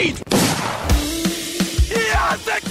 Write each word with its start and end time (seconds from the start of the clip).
lead! 0.00 0.16
Yantek 1.90 2.64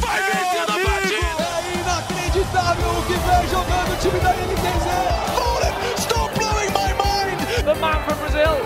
vai 0.00 0.18
vencer 0.22 0.62
a 0.62 0.66
partida! 0.66 1.46
É 1.46 1.74
inacreditável 1.80 2.90
o 2.90 3.02
que 3.06 3.16
vem 3.26 3.44
jogando 3.48 3.90
o 3.92 3.96
time 4.00 4.18
da 4.20 4.32
NTZ! 4.34 4.86
Fallen, 5.34 5.74
stop 5.96 6.30
blowing 6.38 6.72
my 6.72 6.90
mind! 6.98 7.38
The 7.64 7.74
man 7.74 7.98
from 8.04 8.18
Brazil, 8.18 8.56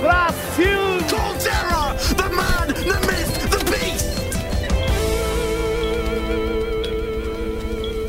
Brasil! 0.00 0.84
Colterra, 1.10 1.82
the 2.16 2.28
man, 2.34 2.68
the 2.68 2.98
myth, 3.06 3.34
the 3.50 3.60
beast! 3.70 4.08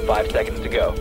Five 0.08 0.32
seconds 0.32 0.60
to 0.62 0.70
go. 0.70 0.94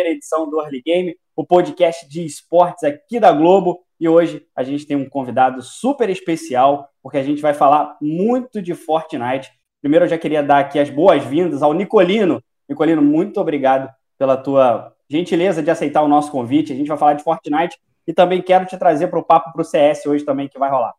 edição 0.07 0.49
do 0.51 0.61
Early 0.61 0.83
Game, 0.85 1.17
o 1.41 1.47
podcast 1.47 2.07
de 2.07 2.23
esportes 2.23 2.85
aqui 2.85 3.19
da 3.19 3.33
Globo. 3.33 3.81
E 3.99 4.07
hoje 4.07 4.47
a 4.55 4.63
gente 4.63 4.85
tem 4.85 4.95
um 4.95 5.09
convidado 5.09 5.63
super 5.63 6.11
especial, 6.11 6.91
porque 7.03 7.17
a 7.17 7.23
gente 7.23 7.41
vai 7.41 7.55
falar 7.55 7.97
muito 7.99 8.61
de 8.61 8.75
Fortnite. 8.75 9.51
Primeiro 9.81 10.05
eu 10.05 10.09
já 10.11 10.19
queria 10.19 10.43
dar 10.43 10.59
aqui 10.59 10.79
as 10.79 10.91
boas-vindas 10.91 11.63
ao 11.63 11.73
Nicolino. 11.73 12.43
Nicolino, 12.69 13.01
muito 13.01 13.41
obrigado 13.41 13.91
pela 14.19 14.37
tua 14.37 14.95
gentileza 15.09 15.63
de 15.63 15.71
aceitar 15.71 16.03
o 16.03 16.09
nosso 16.09 16.31
convite. 16.31 16.75
A 16.75 16.77
gente 16.77 16.89
vai 16.89 16.99
falar 16.99 17.15
de 17.15 17.25
Fortnite 17.25 17.79
e 18.07 18.13
também 18.13 18.43
quero 18.43 18.67
te 18.67 18.77
trazer 18.77 19.09
para 19.09 19.19
o 19.19 19.25
papo 19.25 19.51
para 19.51 19.63
o 19.63 19.65
CS 19.65 20.05
hoje 20.05 20.27
também, 20.27 20.47
que 20.47 20.59
vai 20.59 20.71
rolar. 20.71 20.93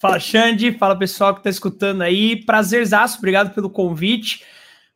Fala, 0.00 0.18
Xande. 0.18 0.72
Fala, 0.72 0.98
pessoal 0.98 1.34
que 1.34 1.40
está 1.40 1.50
escutando 1.50 2.00
aí. 2.00 2.42
Prazerzaço, 2.46 3.18
obrigado 3.18 3.52
pelo 3.54 3.68
convite. 3.68 4.42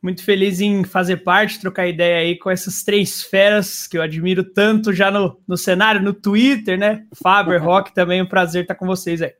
Muito 0.00 0.24
feliz 0.24 0.60
em 0.60 0.84
fazer 0.84 1.18
parte, 1.18 1.60
trocar 1.60 1.86
ideia 1.86 2.20
aí 2.20 2.38
com 2.38 2.50
essas 2.50 2.84
três 2.84 3.22
feras 3.22 3.86
que 3.86 3.98
eu 3.98 4.02
admiro 4.02 4.44
tanto 4.44 4.92
já 4.92 5.10
no, 5.10 5.40
no 5.46 5.56
cenário, 5.56 6.00
no 6.00 6.12
Twitter, 6.12 6.78
né? 6.78 7.04
Faber, 7.20 7.58
Rock, 7.62 7.92
também 7.92 8.20
é 8.20 8.22
um 8.22 8.28
prazer 8.28 8.62
estar 8.62 8.76
com 8.76 8.86
vocês 8.86 9.20
aí. 9.20 9.32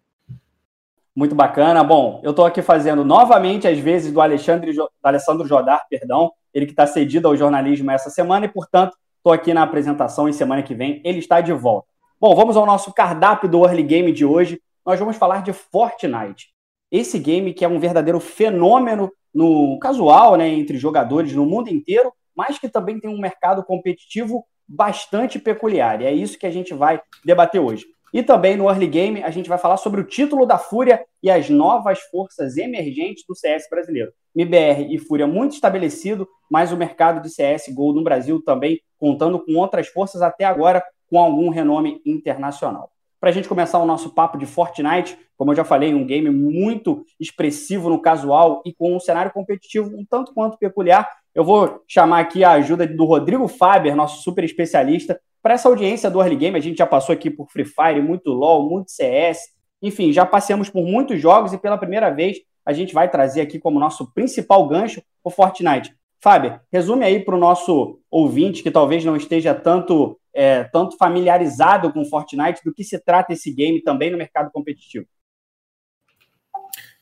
Muito 1.15 1.35
bacana. 1.35 1.83
Bom, 1.83 2.21
eu 2.25 2.31
estou 2.31 2.45
aqui 2.45 2.63
fazendo 2.63 3.05
novamente 3.05 3.67
as 3.67 3.79
vezes 3.79 4.13
do 4.13 4.21
Alexandre 4.21 4.73
do 4.73 4.89
Alessandro 5.03 5.47
Jodar, 5.47 5.87
perdão, 5.89 6.33
ele 6.53 6.67
que 6.67 6.73
está 6.73 6.87
cedido 6.87 7.29
ao 7.29 7.37
jornalismo 7.37 7.91
essa 7.91 8.11
semana 8.11 8.47
e, 8.47 8.49
portanto, 8.49 8.97
estou 9.17 9.33
aqui 9.33 9.53
na 9.53 9.63
apresentação 9.63 10.29
e 10.29 10.33
semana 10.33 10.63
que 10.63 10.75
vem 10.75 11.01
ele 11.05 11.19
está 11.19 11.41
de 11.41 11.53
volta. 11.53 11.89
Bom, 12.21 12.35
vamos 12.35 12.57
ao 12.57 12.67
nosso 12.67 12.93
cardápio 12.93 13.49
do 13.49 13.65
Early 13.65 13.83
Game 13.83 14.13
de 14.13 14.25
hoje. 14.25 14.61
Nós 14.85 14.99
vamos 14.99 15.17
falar 15.17 15.43
de 15.43 15.53
Fortnite. 15.53 16.49
Esse 16.91 17.19
game 17.19 17.53
que 17.53 17.65
é 17.65 17.69
um 17.69 17.79
verdadeiro 17.79 18.19
fenômeno 18.19 19.13
no 19.35 19.79
casual, 19.79 20.37
né, 20.37 20.49
entre 20.49 20.79
jogadores 20.79 21.33
no 21.35 21.45
mundo 21.45 21.69
inteiro, 21.69 22.13
mas 22.35 22.59
que 22.59 22.69
também 22.69 22.99
tem 22.99 23.11
um 23.11 23.21
mercado 23.21 23.63
competitivo 23.63 24.45
bastante 24.67 25.39
peculiar. 25.39 26.01
E 26.01 26.07
é 26.07 26.13
isso 26.13 26.39
que 26.39 26.47
a 26.47 26.51
gente 26.51 26.73
vai 26.73 27.01
debater 27.25 27.61
hoje. 27.61 27.85
E 28.13 28.23
também 28.23 28.57
no 28.57 28.71
Early 28.71 28.87
Game 28.87 29.23
a 29.23 29.31
gente 29.31 29.49
vai 29.49 29.59
falar 29.59 29.77
sobre 29.77 30.01
o 30.01 30.05
título 30.05 30.47
da 30.47 30.57
Fúria 30.57 31.05
e 31.23 31.31
as 31.31 31.51
novas 31.51 32.01
forças 32.11 32.57
emergentes 32.57 33.25
do 33.29 33.35
CS 33.35 33.69
brasileiro. 33.69 34.13
MBR 34.35 34.95
e 34.95 34.99
Fúria 34.99 35.27
muito 35.27 35.53
estabelecido, 35.53 36.27
mas 36.51 36.73
o 36.73 36.77
mercado 36.77 37.21
de 37.21 37.29
CS 37.29 37.69
Gol 37.75 37.93
no 37.93 38.03
Brasil 38.03 38.43
também 38.43 38.81
contando 38.99 39.45
com 39.45 39.55
outras 39.57 39.89
forças 39.89 40.23
até 40.23 40.45
agora 40.45 40.83
com 41.11 41.19
algum 41.19 41.51
renome 41.51 42.01
internacional 42.05 42.91
para 43.21 43.31
a 43.31 43.33
gente 43.33 43.49
começar 43.49 43.79
o 43.79 43.87
nosso 43.87 44.11
papo 44.11 44.39
de 44.39 44.47
Fortnite. 44.47 45.19
Como 45.37 45.51
eu 45.51 45.57
já 45.57 45.65
falei, 45.65 45.95
um 45.95 46.07
game 46.07 46.31
muito 46.31 47.05
expressivo 47.19 47.89
no 47.89 48.01
casual 48.01 48.63
e 48.65 48.73
com 48.73 48.95
um 48.95 49.01
cenário 49.01 49.33
competitivo 49.33 49.97
um 49.97 50.05
tanto 50.05 50.33
quanto 50.33 50.59
peculiar. 50.59 51.09
Eu 51.35 51.45
vou 51.45 51.83
chamar 51.87 52.21
aqui 52.21 52.45
a 52.45 52.53
ajuda 52.53 52.87
do 52.87 53.05
Rodrigo 53.05 53.47
Faber, 53.49 53.95
nosso 53.95 54.23
super 54.23 54.45
especialista, 54.45 55.21
para 55.43 55.55
essa 55.55 55.69
audiência 55.69 56.11
do 56.11 56.21
Early 56.21 56.37
Game. 56.37 56.57
A 56.57 56.63
gente 56.63 56.79
já 56.79 56.87
passou 56.87 57.13
aqui 57.13 57.31
por 57.31 57.49
Free 57.51 57.65
Fire, 57.65 58.01
muito 58.01 58.31
LoL, 58.31 58.69
muito 58.69 58.91
CS, 58.91 59.39
enfim, 59.81 60.13
já 60.13 60.27
passamos 60.27 60.69
por 60.69 60.85
muitos 60.85 61.21
jogos 61.21 61.53
e 61.53 61.59
pela 61.59 61.79
primeira 61.79 62.11
vez 62.11 62.39
a 62.67 62.73
gente 62.73 62.93
vai 62.93 63.09
trazer 63.09 63.41
aqui 63.41 63.59
como 63.59 63.79
nosso 63.79 64.13
principal 64.13 64.67
gancho 64.67 65.03
o 65.23 65.31
Fortnite. 65.31 65.95
Fábio, 66.21 66.61
resume 66.73 67.05
aí 67.05 67.25
para 67.25 67.37
o 67.37 67.39
nosso 67.39 68.01
ouvinte 68.11 68.63
que 68.63 68.71
talvez 68.71 69.05
não 69.05 69.17
esteja 69.17 69.55
tanto 69.55 70.19
é, 70.39 70.63
tanto 70.63 70.97
familiarizado 70.97 71.93
com 71.93 72.05
Fortnite, 72.05 72.61
do 72.65 72.73
que 72.73 72.85
se 72.85 72.97
trata 72.97 73.33
esse 73.33 73.53
game 73.53 73.83
também 73.83 74.09
no 74.09 74.17
mercado 74.17 74.51
competitivo. 74.53 75.05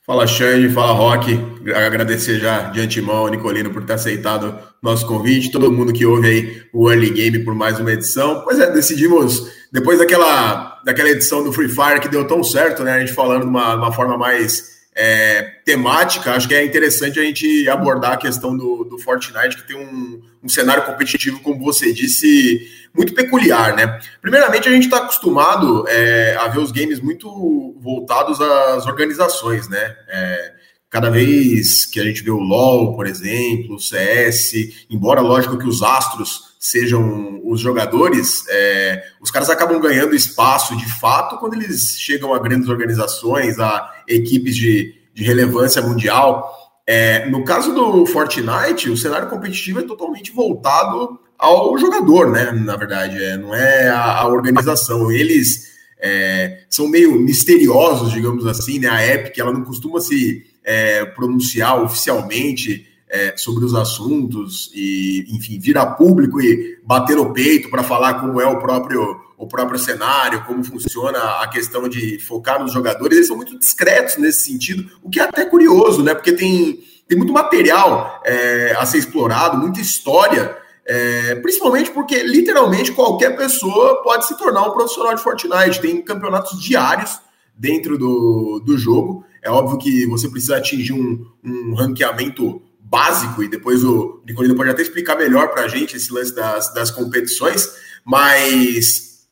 Fala 0.03 0.25
Xande, 0.25 0.69
fala 0.69 0.93
Rock, 0.93 1.37
agradecer 1.75 2.39
já 2.39 2.69
de 2.69 2.79
antemão 2.79 3.17
ao 3.17 3.27
Nicolino 3.27 3.69
por 3.71 3.85
ter 3.85 3.93
aceitado 3.93 4.57
nosso 4.81 5.05
convite, 5.05 5.51
todo 5.51 5.71
mundo 5.71 5.93
que 5.93 6.05
ouve 6.05 6.27
aí 6.27 6.63
o 6.73 6.89
Early 6.89 7.11
Game 7.11 7.39
por 7.43 7.53
mais 7.53 7.79
uma 7.79 7.91
edição. 7.91 8.41
Pois 8.43 8.57
é, 8.57 8.71
decidimos, 8.71 9.51
depois 9.71 9.99
daquela, 9.99 10.81
daquela 10.83 11.09
edição 11.09 11.43
do 11.43 11.53
Free 11.53 11.69
Fire 11.69 11.99
que 11.99 12.09
deu 12.09 12.25
tão 12.25 12.43
certo, 12.43 12.83
né, 12.83 12.93
a 12.93 12.99
gente 12.99 13.13
falando 13.13 13.41
de 13.41 13.49
uma, 13.49 13.75
uma 13.75 13.91
forma 13.91 14.17
mais 14.17 14.76
é, 14.99 15.43
temática, 15.63 16.31
acho 16.31 16.47
que 16.47 16.55
é 16.55 16.65
interessante 16.65 17.19
a 17.19 17.23
gente 17.23 17.69
abordar 17.69 18.13
a 18.13 18.17
questão 18.17 18.57
do, 18.57 18.83
do 18.83 18.97
Fortnite, 18.97 19.57
que 19.57 19.67
tem 19.67 19.77
um, 19.77 20.19
um, 20.43 20.49
cenário 20.49 20.83
competitivo, 20.85 21.39
como 21.41 21.63
você 21.63 21.93
disse, 21.93 22.67
muito 22.95 23.13
peculiar, 23.13 23.75
né? 23.75 23.99
Primeiramente, 24.19 24.67
a 24.67 24.71
gente 24.71 24.85
está 24.85 24.97
acostumado 24.97 25.87
é, 25.87 26.35
a 26.37 26.47
ver 26.47 26.57
os 26.59 26.71
games 26.71 26.99
muito 26.99 27.77
voltados 27.79 28.41
às 28.41 28.87
organizações, 28.87 29.69
né? 29.69 29.95
É, 30.07 30.53
cada 30.89 31.11
vez 31.11 31.85
que 31.85 31.99
a 31.99 32.03
gente 32.03 32.23
vê 32.23 32.31
o 32.31 32.39
LoL, 32.39 32.95
por 32.95 33.05
exemplo, 33.05 33.75
o 33.75 33.79
CS, 33.79 34.53
embora 34.89 35.21
lógico 35.21 35.59
que 35.59 35.67
os 35.67 35.83
astros 35.83 36.46
sejam 36.59 37.41
os 37.45 37.61
jogadores, 37.61 38.43
é, 38.49 39.03
os 39.21 39.31
caras 39.31 39.49
acabam 39.49 39.79
ganhando 39.79 40.15
espaço 40.15 40.75
de 40.75 40.99
fato 40.99 41.37
quando 41.37 41.53
eles 41.53 41.97
chegam 41.99 42.33
a 42.33 42.39
grandes 42.39 42.67
organizações, 42.69 43.59
a 43.59 43.89
equipes 44.07 44.55
de, 44.55 44.95
de 45.13 45.23
relevância 45.23 45.81
mundial. 45.81 46.51
É, 46.85 47.29
no 47.29 47.43
caso 47.43 47.73
do 47.73 48.05
Fortnite, 48.05 48.89
o 48.89 48.97
cenário 48.97 49.29
competitivo 49.29 49.79
é 49.79 49.83
totalmente 49.83 50.31
voltado 50.31 51.19
ao 51.37 51.77
jogador, 51.77 52.31
né? 52.31 52.51
Na 52.51 52.75
verdade, 52.75 53.21
é, 53.23 53.37
não 53.37 53.53
é 53.53 53.89
a, 53.89 54.21
a 54.21 54.27
organização. 54.27 55.11
Eles 55.11 55.67
é, 55.99 56.63
são 56.69 56.87
meio 56.87 57.19
misteriosos, 57.19 58.11
digamos 58.11 58.45
assim, 58.47 58.79
né? 58.79 58.89
A 58.89 59.05
Epic 59.05 59.37
ela 59.37 59.53
não 59.53 59.63
costuma 59.63 59.99
se 59.99 60.45
é, 60.63 61.05
pronunciar 61.05 61.81
oficialmente 61.81 62.85
é, 63.09 63.35
sobre 63.37 63.63
os 63.63 63.73
assuntos 63.73 64.69
e, 64.73 65.25
enfim, 65.29 65.59
vir 65.59 65.77
a 65.77 65.85
público 65.85 66.41
e 66.41 66.77
bater 66.83 67.15
no 67.15 67.31
peito 67.31 67.69
para 67.69 67.83
falar 67.83 68.15
como 68.15 68.41
é 68.41 68.45
o 68.45 68.59
próprio, 68.59 69.21
o 69.37 69.47
próprio 69.47 69.79
cenário, 69.79 70.43
como 70.45 70.63
funciona 70.63 71.17
a 71.41 71.47
questão 71.47 71.87
de 71.87 72.19
focar 72.19 72.61
nos 72.61 72.73
jogadores. 72.73 73.15
Eles 73.15 73.27
são 73.27 73.37
muito 73.37 73.57
discretos 73.57 74.17
nesse 74.17 74.51
sentido, 74.51 74.89
o 75.01 75.09
que 75.09 75.19
é 75.19 75.23
até 75.23 75.45
curioso, 75.45 76.03
né? 76.03 76.13
Porque 76.13 76.33
tem, 76.33 76.83
tem 77.07 77.17
muito 77.17 77.31
material 77.31 78.21
é, 78.25 78.75
a 78.77 78.85
ser 78.85 78.97
explorado, 78.97 79.57
muita 79.57 79.79
história. 79.79 80.57
É, 80.89 81.35
principalmente 81.35 81.91
porque 81.91 82.23
literalmente 82.23 82.93
qualquer 82.93 83.35
pessoa 83.35 84.01
pode 84.03 84.25
se 84.25 84.37
tornar 84.37 84.63
um 84.63 84.71
profissional 84.71 85.13
de 85.13 85.21
Fortnite. 85.21 85.81
Tem 85.81 86.01
campeonatos 86.01 86.61
diários 86.61 87.19
dentro 87.57 87.97
do, 87.97 88.61
do 88.65 88.77
jogo. 88.77 89.25
É 89.41 89.49
óbvio 89.51 89.77
que 89.77 90.05
você 90.05 90.29
precisa 90.29 90.57
atingir 90.57 90.93
um, 90.93 91.25
um 91.43 91.73
ranqueamento 91.73 92.61
básico, 92.89 93.43
e 93.43 93.47
depois 93.47 93.83
o 93.83 94.21
Nicolino 94.25 94.55
pode 94.55 94.69
até 94.69 94.81
explicar 94.81 95.17
melhor 95.17 95.49
para 95.49 95.63
a 95.63 95.67
gente 95.67 95.97
esse 95.97 96.11
lance 96.11 96.33
das, 96.33 96.73
das 96.73 96.89
competições, 96.89 97.69
mas 98.05 99.27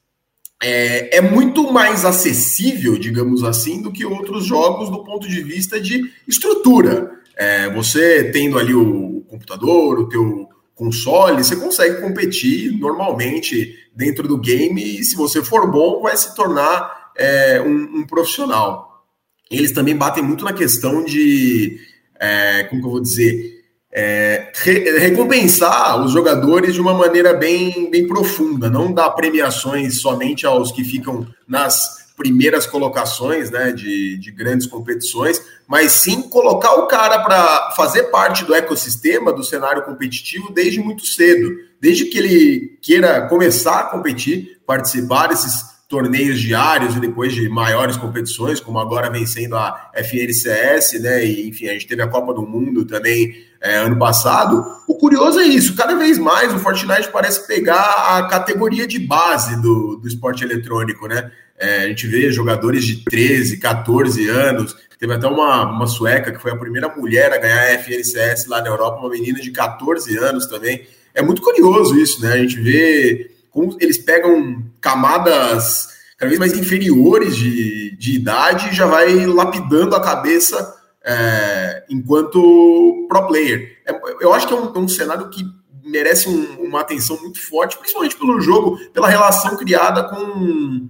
é, 0.62 1.18
é, 1.18 1.22
muito 1.22 1.72
mais 1.72 2.06
acessível, 2.06 2.98
digamos 2.98 3.44
assim, 3.44 3.82
do 3.82 3.92
que 3.92 4.06
outros 4.06 4.46
jogos 4.46 4.90
do 4.90 5.04
ponto 5.04 5.28
de 5.28 5.42
vista 5.44 5.80
de 5.80 6.12
estrutura. 6.28 7.12
É, 7.38 7.70
você 7.70 8.32
tendo 8.32 8.58
ali 8.58 8.74
o, 8.74 9.24
computador, 9.28 10.00
o 10.00 10.10
teu 10.10 10.48
console, 10.74 11.44
você 11.44 11.56
consegue 11.56 12.02
competir 12.02 12.72
normalmente 12.78 13.76
dentro 13.94 14.28
do 14.28 14.38
game 14.38 15.00
e 15.00 15.04
se 15.04 15.16
você 15.16 15.44
for 15.44 15.70
bom, 15.70 16.02
vai 16.02 16.16
se 16.18 16.36
tornar 16.36 17.12
é, 17.16 17.62
um, 17.62 18.00
um 18.00 18.08
profissional. 18.08 19.06
Eles 19.50 19.72
também 19.72 19.96
batem 19.96 20.24
muito 20.24 20.44
na 20.44 20.54
questão 20.54 21.04
de 21.04 21.80
é, 22.20 22.64
como 22.64 22.82
que 22.82 22.88
eu 22.88 22.92
vou 22.92 23.02
dizer, 23.02 23.64
é, 23.92 24.52
re, 24.54 25.00
recompensar 25.00 26.04
os 26.04 26.12
jogadores 26.12 26.74
de 26.74 26.82
uma 26.82 26.94
maneira 26.94 27.34
bem, 27.34 27.90
bem 27.90 28.06
profunda, 28.08 28.70
não 28.70 28.94
dar 28.94 29.12
premiações 29.12 30.02
somente 30.02 30.46
aos 30.46 30.72
que 30.72 30.84
ficam 30.84 31.26
nas 31.48 32.06
primeiras 32.18 32.66
colocações 32.66 33.52
né, 33.52 33.72
de, 33.72 34.18
de 34.18 34.32
grandes 34.32 34.68
competições, 34.68 35.42
mas 35.68 35.92
sim 35.92 36.22
colocar 36.24 36.74
o 36.76 36.88
cara 36.88 37.20
para 37.20 37.72
fazer 37.72 38.04
parte 38.04 38.46
do 38.46 38.54
ecossistema 38.56 39.34
do 39.34 39.44
cenário 39.44 39.84
competitivo 39.84 40.52
desde 40.52 40.80
muito 40.80 41.06
cedo, 41.06 41.50
desde 41.80 42.06
que 42.06 42.18
ele 42.18 42.78
queira 42.82 43.28
começar 43.28 43.80
a 43.80 43.84
competir, 43.86 44.60
participar 44.66 45.28
desses 45.28 45.75
torneios 45.88 46.40
diários 46.40 46.96
e 46.96 47.00
depois 47.00 47.34
de 47.34 47.48
maiores 47.48 47.96
competições, 47.96 48.60
como 48.60 48.80
agora 48.80 49.10
vencendo 49.10 49.56
a 49.56 49.92
FNCS, 49.94 51.00
né? 51.02 51.26
E 51.26 51.48
enfim, 51.48 51.68
a 51.68 51.74
gente 51.74 51.88
teve 51.88 52.02
a 52.02 52.08
Copa 52.08 52.34
do 52.34 52.42
Mundo 52.42 52.86
também 52.86 53.36
é, 53.62 53.78
ano 53.78 53.98
passado. 53.98 54.66
O 54.88 54.96
curioso 54.96 55.40
é 55.40 55.46
isso: 55.46 55.76
cada 55.76 55.96
vez 55.96 56.18
mais 56.18 56.54
o 56.54 56.60
Fortnite 56.60 57.10
parece 57.12 57.46
pegar 57.48 58.18
a 58.18 58.28
categoria 58.28 58.88
de 58.88 59.00
base 59.00 59.62
do, 59.62 59.98
do 59.98 60.08
esporte 60.08 60.44
eletrônico, 60.44 61.08
né? 61.08 61.32
É, 61.58 61.84
a 61.84 61.88
gente 61.88 62.08
vê 62.08 62.32
jogadores 62.32 62.84
de 62.84 63.04
13, 63.04 63.58
14 63.58 64.28
anos. 64.28 64.76
Teve 65.00 65.14
até 65.14 65.28
uma, 65.28 65.72
uma 65.72 65.88
sueca 65.88 66.32
que 66.32 66.42
foi 66.42 66.52
a 66.52 66.58
primeira 66.58 66.90
mulher 66.96 67.32
a 67.32 67.38
ganhar 67.38 67.62
a 67.62 67.74
FNCS 67.80 68.48
lá 68.48 68.62
na 68.62 68.68
Europa, 68.68 69.00
uma 69.00 69.10
menina 69.10 69.40
de 69.40 69.52
14 69.52 70.18
anos 70.18 70.48
também. 70.48 70.86
É 71.14 71.22
muito 71.22 71.42
curioso 71.42 71.98
isso, 71.98 72.22
né? 72.22 72.34
A 72.34 72.38
gente 72.38 72.60
vê 72.60 73.35
eles 73.80 73.98
pegam 73.98 74.64
camadas 74.82 75.88
cada 76.18 76.30
vez 76.30 76.40
mais 76.40 76.58
inferiores 76.58 77.36
de, 77.36 77.96
de 77.98 78.16
idade 78.16 78.70
e 78.70 78.76
já 78.76 78.86
vai 78.86 79.26
lapidando 79.26 79.96
a 79.96 80.02
cabeça 80.02 80.76
é, 81.04 81.86
enquanto 81.90 83.06
pro 83.08 83.28
player. 83.28 83.78
É, 83.86 83.94
eu 84.22 84.34
acho 84.34 84.48
que 84.48 84.54
é 84.54 84.58
um, 84.58 84.74
é 84.74 84.80
um 84.80 84.88
cenário 84.88 85.30
que 85.30 85.44
merece 85.84 86.28
um, 86.28 86.64
uma 86.64 86.82
atenção 86.82 87.20
muito 87.22 87.40
forte, 87.42 87.78
principalmente 87.78 88.18
pelo 88.18 88.42
jogo, 88.42 88.78
pela 88.92 89.08
relação 89.08 89.56
criada 89.56 90.04
com 90.04 90.90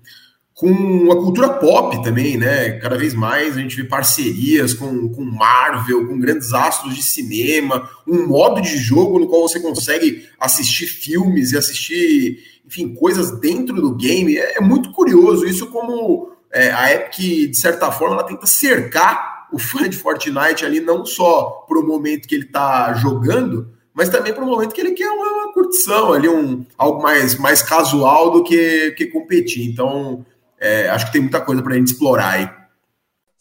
com 0.56 1.12
a 1.12 1.16
cultura 1.18 1.50
pop 1.50 2.02
também, 2.02 2.38
né? 2.38 2.80
Cada 2.80 2.98
vez 2.98 3.14
mais 3.14 3.58
a 3.58 3.60
gente 3.60 3.76
vê 3.76 3.84
parcerias 3.84 4.74
com, 4.74 5.10
com 5.10 5.22
Marvel, 5.22 6.08
com 6.08 6.18
grandes 6.18 6.54
astros 6.54 6.96
de 6.96 7.04
cinema, 7.04 7.90
um 8.08 8.26
modo 8.26 8.62
de 8.62 8.78
jogo 8.78 9.20
no 9.20 9.28
qual 9.28 9.42
você 9.42 9.60
consegue 9.60 10.26
assistir 10.40 10.88
filmes 10.88 11.52
e 11.52 11.58
assistir, 11.58 12.40
enfim, 12.66 12.94
coisas 12.94 13.40
dentro 13.40 13.76
do 13.76 13.96
game. 13.96 14.38
É, 14.38 14.58
é 14.58 14.62
muito 14.62 14.92
curioso 14.92 15.46
isso 15.46 15.68
como 15.68 16.32
é, 16.52 16.72
a 16.72 16.94
Epic, 16.94 17.50
de 17.50 17.58
certa 17.58 17.92
forma, 17.92 18.16
ela 18.16 18.24
tenta 18.24 18.46
cercar 18.46 19.48
o 19.52 19.60
fã 19.60 19.88
de 19.88 19.98
Fortnite 19.98 20.66
ali, 20.66 20.80
não 20.80 21.06
só 21.06 21.66
para 21.68 21.80
o 21.80 21.86
momento 21.86 22.28
que 22.28 22.36
ele 22.36 22.46
está 22.46 22.94
jogando, 22.94 23.70
mas 23.94 24.10
também 24.10 24.34
para 24.34 24.44
o 24.44 24.48
momento 24.48 24.74
que 24.74 24.82
ele 24.82 24.92
quer 24.92 25.10
uma, 25.10 25.32
uma 25.32 25.54
curtição 25.54 26.14
ali, 26.14 26.28
um, 26.28 26.66
algo 26.78 27.02
mais, 27.02 27.38
mais 27.38 27.62
casual 27.62 28.32
do 28.32 28.44
que, 28.44 28.92
que 28.92 29.06
competir. 29.08 29.70
Então, 29.70 30.26
é, 30.60 30.90
acho 30.90 31.06
que 31.08 31.14
tem 31.14 31.22
muita 31.22 31.40
coisa 31.40 31.62
para 31.62 31.74
a 31.74 31.78
gente 31.78 31.88
explorar 31.88 32.32
aí. 32.32 32.50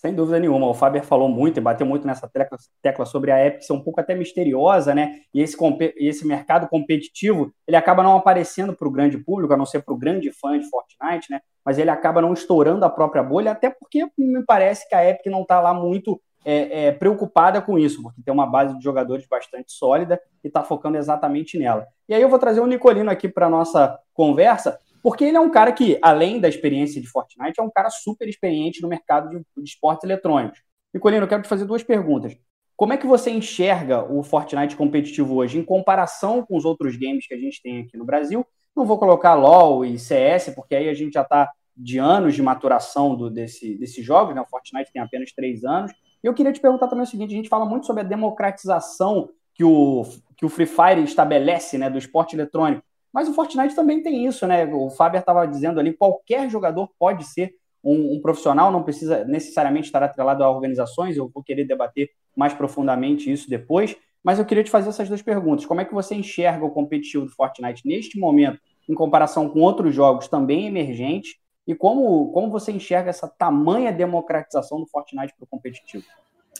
Sem 0.04 0.14
dúvida 0.14 0.38
nenhuma. 0.38 0.66
O 0.66 0.74
Faber 0.74 1.02
falou 1.02 1.30
muito 1.30 1.56
e 1.56 1.62
bateu 1.62 1.86
muito 1.86 2.06
nessa 2.06 2.28
tecla, 2.28 2.58
tecla 2.82 3.06
sobre 3.06 3.30
a 3.30 3.46
Epic 3.46 3.62
ser 3.62 3.72
um 3.72 3.80
pouco 3.80 4.02
até 4.02 4.14
misteriosa, 4.14 4.94
né? 4.94 5.20
E 5.32 5.40
esse, 5.40 5.56
esse 5.96 6.26
mercado 6.26 6.68
competitivo, 6.68 7.50
ele 7.66 7.74
acaba 7.74 8.02
não 8.02 8.14
aparecendo 8.14 8.76
para 8.76 8.86
o 8.86 8.90
grande 8.90 9.16
público, 9.16 9.54
a 9.54 9.56
não 9.56 9.64
ser 9.64 9.82
para 9.82 9.94
o 9.94 9.96
grande 9.96 10.30
fã 10.30 10.58
de 10.58 10.68
Fortnite, 10.68 11.30
né? 11.30 11.40
Mas 11.64 11.78
ele 11.78 11.88
acaba 11.88 12.20
não 12.20 12.34
estourando 12.34 12.84
a 12.84 12.90
própria 12.90 13.22
bolha, 13.22 13.52
até 13.52 13.70
porque 13.70 14.06
me 14.18 14.44
parece 14.44 14.86
que 14.86 14.94
a 14.94 15.08
Epic 15.08 15.24
não 15.32 15.40
está 15.40 15.58
lá 15.58 15.72
muito 15.72 16.20
é, 16.44 16.88
é, 16.88 16.92
preocupada 16.92 17.62
com 17.62 17.78
isso, 17.78 18.02
porque 18.02 18.20
tem 18.22 18.34
uma 18.34 18.46
base 18.46 18.76
de 18.76 18.84
jogadores 18.84 19.26
bastante 19.26 19.72
sólida 19.72 20.20
e 20.44 20.48
está 20.48 20.62
focando 20.62 20.98
exatamente 20.98 21.58
nela. 21.58 21.86
E 22.06 22.12
aí 22.12 22.20
eu 22.20 22.28
vou 22.28 22.38
trazer 22.38 22.60
o 22.60 22.66
Nicolino 22.66 23.10
aqui 23.10 23.26
para 23.26 23.48
nossa 23.48 23.98
conversa, 24.12 24.78
porque 25.04 25.22
ele 25.22 25.36
é 25.36 25.40
um 25.40 25.50
cara 25.50 25.70
que, 25.70 25.98
além 26.00 26.40
da 26.40 26.48
experiência 26.48 26.98
de 26.98 27.06
Fortnite, 27.06 27.60
é 27.60 27.62
um 27.62 27.70
cara 27.70 27.90
super 27.90 28.26
experiente 28.26 28.80
no 28.80 28.88
mercado 28.88 29.28
de, 29.28 29.36
de 29.36 29.68
esportes 29.68 30.02
eletrônicos. 30.02 30.62
Nicolino, 30.94 31.24
eu 31.24 31.28
quero 31.28 31.42
te 31.42 31.48
fazer 31.48 31.66
duas 31.66 31.82
perguntas. 31.82 32.34
Como 32.74 32.94
é 32.94 32.96
que 32.96 33.06
você 33.06 33.30
enxerga 33.30 34.02
o 34.02 34.22
Fortnite 34.22 34.74
competitivo 34.74 35.34
hoje 35.34 35.58
em 35.58 35.62
comparação 35.62 36.42
com 36.42 36.56
os 36.56 36.64
outros 36.64 36.96
games 36.96 37.26
que 37.26 37.34
a 37.34 37.38
gente 37.38 37.60
tem 37.62 37.82
aqui 37.82 37.98
no 37.98 38.06
Brasil? 38.06 38.46
Não 38.74 38.86
vou 38.86 38.98
colocar 38.98 39.34
LoL 39.34 39.84
e 39.84 39.98
CS, 39.98 40.54
porque 40.54 40.74
aí 40.74 40.88
a 40.88 40.94
gente 40.94 41.12
já 41.12 41.20
está 41.20 41.50
de 41.76 41.98
anos 41.98 42.34
de 42.34 42.40
maturação 42.40 43.14
do, 43.14 43.28
desse, 43.28 43.76
desses 43.76 44.02
jogos, 44.02 44.34
né? 44.34 44.40
O 44.40 44.46
Fortnite 44.46 44.90
tem 44.90 45.02
apenas 45.02 45.32
três 45.32 45.66
anos. 45.66 45.92
E 46.22 46.26
eu 46.26 46.32
queria 46.32 46.50
te 46.50 46.60
perguntar 46.60 46.88
também 46.88 47.04
o 47.04 47.06
seguinte: 47.06 47.34
a 47.34 47.36
gente 47.36 47.50
fala 47.50 47.66
muito 47.66 47.84
sobre 47.84 48.00
a 48.00 48.06
democratização 48.06 49.28
que 49.54 49.64
o, 49.64 50.02
que 50.34 50.46
o 50.46 50.48
Free 50.48 50.64
Fire 50.64 51.04
estabelece 51.04 51.76
né, 51.76 51.90
do 51.90 51.98
esporte 51.98 52.34
eletrônico. 52.34 52.82
Mas 53.14 53.28
o 53.28 53.32
Fortnite 53.32 53.76
também 53.76 54.02
tem 54.02 54.26
isso, 54.26 54.44
né? 54.44 54.66
O 54.66 54.90
Faber 54.90 55.20
estava 55.20 55.46
dizendo 55.46 55.78
ali, 55.78 55.93
qualquer 55.93 56.50
jogador 56.50 56.90
pode 56.99 57.25
ser 57.25 57.55
um, 57.82 58.16
um, 58.16 58.20
profissional, 58.20 58.72
não 58.72 58.82
precisa 58.82 59.25
necessariamente 59.25 59.87
estar 59.87 60.02
atrelado 60.02 60.43
a 60.43 60.50
organizações, 60.50 61.16
eu 61.16 61.31
vou 61.32 61.40
querer 61.40 61.64
debater 61.64 62.11
mais 62.37 62.52
profundamente 62.52 63.31
isso 63.31 63.49
depois, 63.49 63.96
mas 64.25 64.40
eu 64.40 64.44
queria 64.44 64.64
te 64.64 64.70
fazer 64.70 64.88
essas 64.88 65.08
duas 65.08 65.22
perguntas. 65.22 65.64
Como 65.64 65.81
é 65.81 65.84
que 65.84 65.94
você 65.94 66.16
enxerga 66.16 66.64
o 66.64 66.70
competitivo 66.72 67.26
do 67.26 67.31
Fortnite 67.31 67.87
neste 67.87 68.19
momento, 68.19 68.58
em 68.88 68.94
comparação 68.94 69.49
com 69.49 69.61
outros 69.61 69.94
jogos 69.94 70.26
também 70.26 70.66
emergentes, 70.66 71.37
e 71.69 71.75
como, 71.75 72.32
como 72.32 72.50
você 72.50 72.72
enxerga 72.72 73.11
essa 73.11 73.28
tamanha 73.28 73.93
democratização 73.93 74.81
do 74.81 74.87
Fortnite 74.87 75.32
para 75.37 75.44
o 75.44 75.46
competitivo? 75.46 76.05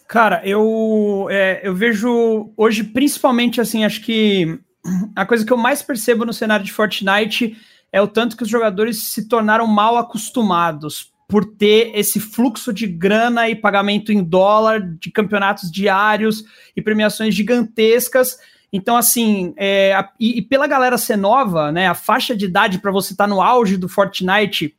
Cara, 0.07 0.41
eu, 0.47 1.27
é, 1.31 1.61
eu 1.65 1.75
vejo 1.75 2.53
hoje, 2.57 2.85
principalmente 2.85 3.61
assim, 3.61 3.85
acho 3.85 4.03
que 4.03 4.61
a 5.15 5.25
coisa 5.25 5.45
que 5.45 5.53
eu 5.53 5.57
mais 5.57 5.83
percebo 5.83 6.25
no 6.25 6.33
cenário 6.33 6.65
de 6.65 6.73
Fortnite 6.73 7.57
é 7.93 8.01
o 8.03 8.09
tanto 8.09 8.37
que 8.37 8.43
os 8.43 8.49
jogadores 8.49 9.05
se 9.05 9.29
tornaram 9.29 9.67
mal 9.67 9.97
acostumados 9.97 11.13
por 11.29 11.45
ter 11.45 11.93
esse 11.95 12.21
fluxo 12.21 12.73
de 12.73 12.87
grana 12.87 13.49
e 13.49 13.57
pagamento 13.57 14.13
em 14.13 14.23
dólar, 14.23 14.81
de 14.81 15.11
campeonatos 15.11 15.71
diários 15.71 16.45
e 16.77 16.83
premiações 16.83 17.35
gigantescas. 17.35 18.37
Então, 18.73 18.97
assim, 18.97 19.55
é, 19.57 19.95
a, 19.95 20.11
e, 20.19 20.39
e, 20.39 20.43
pela 20.43 20.67
galera 20.67 20.99
ser 20.99 21.17
nova, 21.17 21.73
né, 21.73 21.87
a 21.87 21.95
faixa 21.95 22.37
de 22.37 22.45
idade 22.45 22.79
para 22.79 22.91
você 22.91 23.13
estar 23.13 23.25
tá 23.25 23.29
no 23.29 23.41
auge 23.41 23.77
do 23.77 23.89
Fortnite 23.89 24.77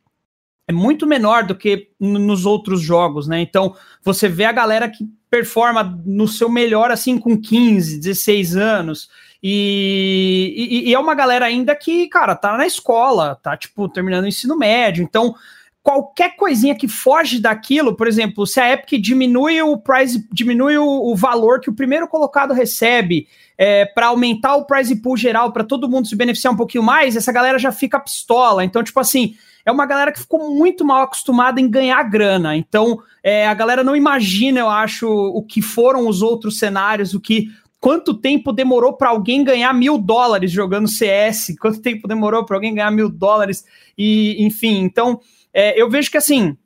é 0.68 0.72
muito 0.72 1.06
menor 1.06 1.44
do 1.44 1.54
que 1.54 1.88
nos 1.98 2.44
outros 2.44 2.80
jogos, 2.80 3.28
né? 3.28 3.40
Então, 3.40 3.76
você 4.02 4.28
vê 4.28 4.44
a 4.44 4.52
galera 4.52 4.88
que 4.88 5.08
performa 5.30 5.82
no 6.04 6.26
seu 6.26 6.48
melhor, 6.48 6.90
assim, 6.90 7.18
com 7.18 7.40
15, 7.40 7.98
16 7.98 8.56
anos. 8.56 9.08
E, 9.48 10.54
e, 10.56 10.90
e, 10.90 10.92
é 10.92 10.98
uma 10.98 11.14
galera 11.14 11.46
ainda 11.46 11.72
que, 11.76 12.08
cara, 12.08 12.34
tá 12.34 12.56
na 12.56 12.66
escola, 12.66 13.38
tá, 13.40 13.56
tipo, 13.56 13.88
terminando 13.88 14.24
o 14.24 14.26
ensino 14.26 14.58
médio. 14.58 15.04
Então, 15.04 15.36
qualquer 15.84 16.34
coisinha 16.34 16.74
que 16.74 16.88
foge 16.88 17.38
daquilo, 17.38 17.94
por 17.94 18.08
exemplo, 18.08 18.44
se 18.44 18.58
a 18.58 18.72
Epic 18.72 19.00
diminui 19.00 19.62
o 19.62 19.78
price, 19.78 20.26
diminui 20.32 20.76
o, 20.76 20.84
o 20.84 21.14
valor 21.14 21.60
que 21.60 21.70
o 21.70 21.72
primeiro 21.72 22.08
colocado 22.08 22.52
recebe 22.52 23.28
é, 23.56 23.84
para 23.84 24.08
aumentar 24.08 24.56
o 24.56 24.64
price 24.64 24.96
pool 24.96 25.16
geral, 25.16 25.52
para 25.52 25.62
todo 25.62 25.88
mundo 25.88 26.08
se 26.08 26.16
beneficiar 26.16 26.52
um 26.52 26.56
pouquinho 26.56 26.82
mais, 26.82 27.14
essa 27.14 27.30
galera 27.30 27.56
já 27.56 27.70
fica 27.70 28.00
pistola. 28.00 28.64
Então, 28.64 28.82
tipo 28.82 28.98
assim, 28.98 29.36
é 29.64 29.70
uma 29.70 29.86
galera 29.86 30.10
que 30.10 30.18
ficou 30.18 30.50
muito 30.50 30.84
mal 30.84 31.02
acostumada 31.02 31.60
em 31.60 31.70
ganhar 31.70 32.02
grana. 32.02 32.56
Então, 32.56 32.98
é, 33.22 33.46
a 33.46 33.54
galera 33.54 33.84
não 33.84 33.94
imagina, 33.94 34.58
eu 34.58 34.68
acho, 34.68 35.08
o 35.08 35.40
que 35.40 35.62
foram 35.62 36.08
os 36.08 36.20
outros 36.20 36.58
cenários, 36.58 37.14
o 37.14 37.20
que 37.20 37.48
quanto 37.80 38.14
tempo 38.14 38.52
demorou 38.52 38.92
para 38.92 39.10
alguém 39.10 39.44
ganhar 39.44 39.72
mil 39.72 39.98
dólares 39.98 40.50
jogando 40.50 40.88
CS, 40.88 41.54
quanto 41.60 41.80
tempo 41.80 42.08
demorou 42.08 42.44
para 42.44 42.56
alguém 42.56 42.74
ganhar 42.74 42.90
mil 42.90 43.08
dólares, 43.08 43.64
e 43.96 44.44
enfim, 44.44 44.78
então 44.80 45.20
é, 45.52 45.80
eu 45.80 45.88
vejo 45.88 46.10
que 46.10 46.16
assim 46.16 46.56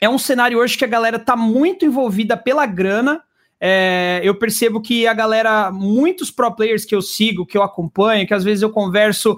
é 0.00 0.08
um 0.08 0.18
cenário 0.18 0.58
hoje 0.58 0.78
que 0.78 0.84
a 0.84 0.88
galera 0.88 1.18
tá 1.18 1.36
muito 1.36 1.84
envolvida 1.84 2.36
pela 2.36 2.64
grana. 2.66 3.22
É, 3.60 4.20
eu 4.22 4.36
percebo 4.36 4.80
que 4.80 5.06
a 5.06 5.12
galera, 5.12 5.72
muitos 5.72 6.30
pro 6.30 6.54
players 6.54 6.84
que 6.84 6.94
eu 6.94 7.02
sigo, 7.02 7.44
que 7.44 7.58
eu 7.58 7.62
acompanho, 7.64 8.26
que 8.26 8.34
às 8.34 8.44
vezes 8.44 8.62
eu 8.62 8.70
converso 8.70 9.36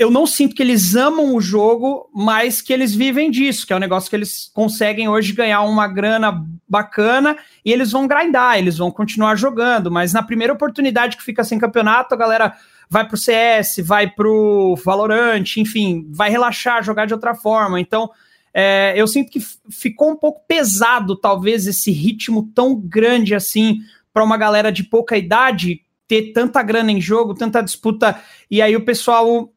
eu 0.00 0.10
não 0.10 0.26
sinto 0.26 0.54
que 0.54 0.62
eles 0.62 0.96
amam 0.96 1.34
o 1.34 1.42
jogo, 1.42 2.08
mas 2.14 2.62
que 2.62 2.72
eles 2.72 2.94
vivem 2.94 3.30
disso, 3.30 3.66
que 3.66 3.72
é 3.74 3.76
um 3.76 3.80
negócio 3.80 4.08
que 4.08 4.16
eles 4.16 4.50
conseguem 4.54 5.10
hoje 5.10 5.34
ganhar 5.34 5.60
uma 5.60 5.86
grana 5.86 6.42
bacana 6.66 7.36
e 7.62 7.70
eles 7.70 7.92
vão 7.92 8.08
grindar, 8.08 8.56
eles 8.56 8.78
vão 8.78 8.90
continuar 8.90 9.36
jogando, 9.36 9.90
mas 9.90 10.14
na 10.14 10.22
primeira 10.22 10.54
oportunidade 10.54 11.18
que 11.18 11.22
fica 11.22 11.44
sem 11.44 11.58
campeonato, 11.58 12.14
a 12.14 12.16
galera 12.16 12.54
vai 12.88 13.06
pro 13.06 13.18
CS, 13.18 13.76
vai 13.84 14.08
pro 14.08 14.74
Valorant, 14.82 15.58
enfim, 15.58 16.08
vai 16.10 16.30
relaxar, 16.30 16.82
jogar 16.82 17.04
de 17.04 17.12
outra 17.12 17.34
forma. 17.34 17.78
Então, 17.78 18.08
é, 18.54 18.94
eu 18.96 19.06
sinto 19.06 19.30
que 19.30 19.40
ficou 19.68 20.12
um 20.12 20.16
pouco 20.16 20.40
pesado, 20.48 21.14
talvez, 21.14 21.66
esse 21.66 21.90
ritmo 21.90 22.50
tão 22.54 22.74
grande 22.74 23.34
assim 23.34 23.80
para 24.14 24.24
uma 24.24 24.38
galera 24.38 24.72
de 24.72 24.82
pouca 24.82 25.18
idade 25.18 25.82
ter 26.08 26.32
tanta 26.32 26.62
grana 26.62 26.90
em 26.90 27.02
jogo, 27.02 27.34
tanta 27.34 27.60
disputa, 27.60 28.18
e 28.50 28.62
aí 28.62 28.74
o 28.74 28.84
pessoal 28.84 29.52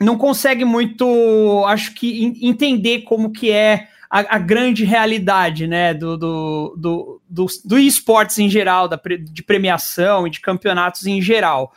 não 0.00 0.16
consegue 0.16 0.64
muito, 0.64 1.64
acho 1.66 1.94
que, 1.94 2.24
entender 2.40 3.02
como 3.02 3.30
que 3.30 3.50
é 3.50 3.88
a, 4.10 4.36
a 4.36 4.38
grande 4.38 4.82
realidade, 4.84 5.66
né, 5.66 5.92
do, 5.92 6.16
do, 6.16 6.74
do, 6.76 7.22
do, 7.28 7.46
do 7.64 7.78
esportes 7.78 8.38
em 8.38 8.48
geral, 8.48 8.88
da, 8.88 9.00
de 9.20 9.42
premiação 9.42 10.26
e 10.26 10.30
de 10.30 10.40
campeonatos 10.40 11.06
em 11.06 11.20
geral. 11.20 11.72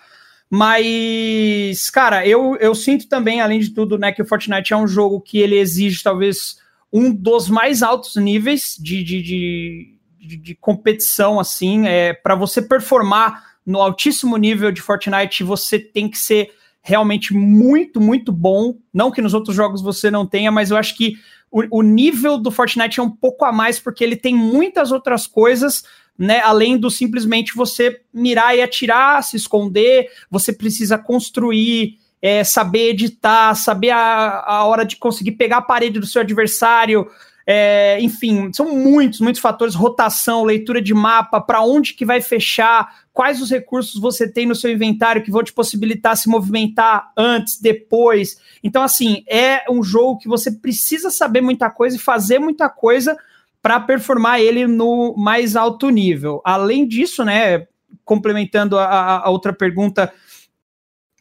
Mas, 0.49 1.89
cara, 1.89 2.25
eu, 2.25 2.55
eu 2.59 2.73
sinto 2.73 3.07
também, 3.09 3.41
além 3.41 3.59
de 3.59 3.71
tudo, 3.71 3.97
né, 3.97 4.11
que 4.11 4.21
o 4.21 4.25
Fortnite 4.25 4.71
é 4.71 4.77
um 4.77 4.87
jogo 4.87 5.19
que 5.19 5.39
ele 5.39 5.57
exige 5.57 6.01
talvez 6.01 6.57
um 6.91 7.11
dos 7.11 7.49
mais 7.49 7.83
altos 7.83 8.15
níveis 8.15 8.77
de, 8.79 9.03
de, 9.03 9.21
de, 9.21 9.97
de, 10.19 10.37
de 10.37 10.55
competição, 10.55 11.39
assim, 11.39 11.87
é, 11.87 12.13
para 12.13 12.35
você 12.35 12.61
performar 12.61 13.53
no 13.65 13.81
altíssimo 13.81 14.37
nível 14.37 14.71
de 14.71 14.81
Fortnite, 14.81 15.43
você 15.43 15.79
tem 15.79 16.07
que 16.07 16.17
ser 16.17 16.51
realmente 16.83 17.33
muito, 17.33 17.99
muito 17.99 18.31
bom. 18.31 18.75
Não 18.93 19.09
que 19.09 19.21
nos 19.21 19.33
outros 19.33 19.55
jogos 19.55 19.81
você 19.81 20.11
não 20.11 20.27
tenha, 20.27 20.51
mas 20.51 20.69
eu 20.69 20.77
acho 20.77 20.95
que 20.95 21.15
o, 21.49 21.79
o 21.79 21.81
nível 21.81 22.37
do 22.37 22.51
Fortnite 22.51 22.99
é 22.99 23.03
um 23.03 23.09
pouco 23.09 23.45
a 23.45 23.51
mais, 23.51 23.79
porque 23.79 24.03
ele 24.03 24.15
tem 24.15 24.35
muitas 24.35 24.91
outras 24.91 25.25
coisas 25.25 25.83
né? 26.17 26.41
Além 26.41 26.77
do 26.77 26.89
simplesmente 26.91 27.55
você 27.55 28.01
mirar 28.13 28.55
e 28.55 28.61
atirar, 28.61 29.23
se 29.23 29.35
esconder, 29.35 30.09
você 30.29 30.53
precisa 30.53 30.97
construir, 30.97 31.97
é, 32.21 32.43
saber 32.43 32.89
editar, 32.91 33.55
saber 33.55 33.89
a, 33.89 34.43
a 34.45 34.65
hora 34.65 34.85
de 34.85 34.95
conseguir 34.95 35.33
pegar 35.33 35.57
a 35.57 35.61
parede 35.61 35.99
do 35.99 36.05
seu 36.05 36.21
adversário. 36.21 37.07
É, 37.45 37.99
enfim, 38.01 38.51
são 38.53 38.73
muitos, 38.73 39.19
muitos 39.19 39.41
fatores, 39.41 39.75
rotação, 39.75 40.43
leitura 40.43 40.81
de 40.81 40.93
mapa, 40.93 41.41
para 41.41 41.61
onde 41.61 41.93
que 41.93 42.05
vai 42.05 42.21
fechar, 42.21 43.03
quais 43.11 43.41
os 43.41 43.49
recursos 43.49 43.99
você 43.99 44.31
tem 44.31 44.45
no 44.45 44.55
seu 44.55 44.71
inventário 44.71 45.21
que 45.21 45.31
vão 45.31 45.43
te 45.43 45.51
possibilitar 45.51 46.15
se 46.15 46.29
movimentar 46.29 47.11
antes, 47.17 47.59
depois. 47.59 48.37
Então, 48.63 48.81
assim, 48.81 49.23
é 49.27 49.63
um 49.69 49.83
jogo 49.83 50.19
que 50.19 50.27
você 50.27 50.51
precisa 50.51 51.09
saber 51.09 51.41
muita 51.41 51.69
coisa 51.69 51.97
e 51.97 51.99
fazer 51.99 52.39
muita 52.39 52.69
coisa 52.69 53.17
para 53.61 53.79
performar 53.79 54.39
ele 54.39 54.67
no 54.67 55.13
mais 55.17 55.55
alto 55.55 55.89
nível. 55.89 56.41
Além 56.43 56.87
disso, 56.87 57.23
né, 57.23 57.67
complementando 58.03 58.77
a, 58.77 59.19
a 59.19 59.29
outra 59.29 59.53
pergunta, 59.53 60.13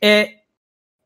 é, 0.02 0.41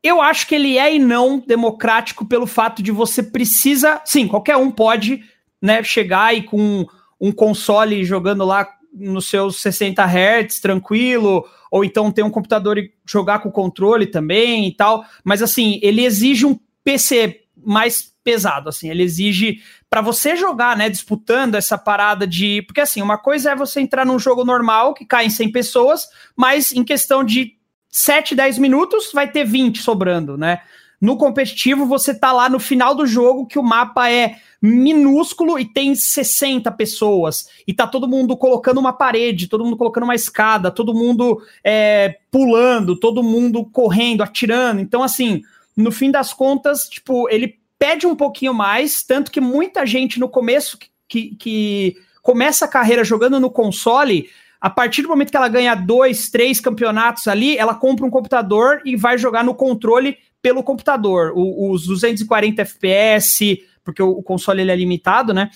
eu 0.03 0.21
acho 0.21 0.47
que 0.47 0.55
ele 0.55 0.77
é 0.77 0.95
e 0.95 0.99
não 0.99 1.39
democrático 1.39 2.25
pelo 2.25 2.47
fato 2.47 2.81
de 2.81 2.91
você 2.91 3.21
precisa, 3.23 4.01
sim, 4.05 4.27
qualquer 4.27 4.57
um 4.57 4.71
pode, 4.71 5.23
né, 5.61 5.83
chegar 5.83 6.35
e 6.35 6.43
com 6.43 6.85
um 7.19 7.31
console 7.31 8.03
jogando 8.05 8.45
lá 8.45 8.67
nos 8.93 9.27
seus 9.27 9.61
60 9.61 10.03
Hz 10.03 10.59
tranquilo, 10.59 11.45
ou 11.71 11.83
então 11.83 12.11
ter 12.11 12.23
um 12.23 12.29
computador 12.29 12.77
e 12.77 12.91
jogar 13.05 13.39
com 13.39 13.51
controle 13.51 14.07
também 14.07 14.67
e 14.67 14.75
tal, 14.75 15.05
mas 15.23 15.41
assim, 15.41 15.79
ele 15.83 16.05
exige 16.05 16.45
um 16.45 16.57
PC 16.83 17.41
mais 17.55 18.13
pesado, 18.23 18.69
assim, 18.69 18.89
ele 18.89 19.03
exige 19.03 19.61
para 19.89 20.01
você 20.01 20.35
jogar, 20.35 20.75
né, 20.75 20.89
disputando 20.89 21.55
essa 21.55 21.77
parada 21.77 22.27
de, 22.27 22.61
porque 22.63 22.81
assim, 22.81 23.01
uma 23.01 23.17
coisa 23.17 23.51
é 23.51 23.55
você 23.55 23.79
entrar 23.79 24.05
num 24.05 24.19
jogo 24.19 24.43
normal 24.43 24.93
que 24.93 25.05
cai 25.05 25.25
em 25.25 25.29
100 25.29 25.51
pessoas, 25.51 26.07
mas 26.35 26.71
em 26.71 26.83
questão 26.83 27.23
de 27.23 27.56
7, 27.89 28.35
10 28.35 28.57
minutos 28.57 29.11
vai 29.13 29.29
ter 29.29 29.43
20 29.43 29.81
sobrando, 29.81 30.37
né? 30.37 30.61
No 30.99 31.15
competitivo, 31.15 31.85
você 31.85 32.13
tá 32.13 32.31
lá 32.31 32.49
no 32.49 32.59
final 32.59 32.95
do 32.95 33.05
jogo 33.05 33.45
que 33.45 33.59
o 33.59 33.63
mapa 33.63 34.09
é 34.09 34.37
minúsculo 34.59 35.59
e 35.59 35.65
tem 35.65 35.93
60 35.93 36.71
pessoas. 36.71 37.47
E 37.67 37.73
tá 37.73 37.85
todo 37.85 38.07
mundo 38.07 38.35
colocando 38.35 38.79
uma 38.79 38.91
parede, 38.91 39.47
todo 39.47 39.63
mundo 39.63 39.77
colocando 39.77 40.05
uma 40.05 40.15
escada, 40.15 40.71
todo 40.71 40.95
mundo 40.95 41.39
é, 41.63 42.17
pulando, 42.31 42.99
todo 42.99 43.21
mundo 43.21 43.63
correndo, 43.65 44.23
atirando. 44.23 44.81
Então, 44.81 45.03
assim, 45.03 45.43
no 45.75 45.91
fim 45.91 46.09
das 46.09 46.33
contas, 46.33 46.89
tipo, 46.89 47.29
ele 47.29 47.59
pede 47.77 48.07
um 48.07 48.15
pouquinho 48.15 48.53
mais, 48.53 49.03
tanto 49.03 49.29
que 49.29 49.39
muita 49.39 49.85
gente 49.85 50.19
no 50.19 50.27
começo 50.27 50.79
que, 51.07 51.35
que 51.35 51.95
começa 52.23 52.65
a 52.65 52.67
carreira 52.67 53.03
jogando 53.03 53.39
no 53.39 53.51
console, 53.51 54.27
a 54.59 54.69
partir 54.69 55.01
do 55.01 55.09
momento 55.09 55.31
que 55.31 55.37
ela 55.37 55.47
ganha 55.47 55.75
dois, 55.75 56.29
três 56.29 56.59
campeonatos 56.59 57.27
ali, 57.27 57.57
ela 57.57 57.75
compra 57.75 58.05
um 58.05 58.09
computador 58.09 58.81
e 58.83 58.95
vai 58.95 59.17
jogar 59.17 59.43
no 59.43 59.53
controle 59.53 60.17
pelo 60.41 60.63
computador. 60.63 61.33
O, 61.35 61.71
os 61.71 61.85
240 61.85 62.61
FPS, 62.61 63.59
porque 63.83 64.01
o, 64.01 64.09
o, 64.09 64.23
console 64.23 64.61
ele 64.61 64.71
é 64.71 64.75
limitado, 64.75 65.33
né? 65.33 65.49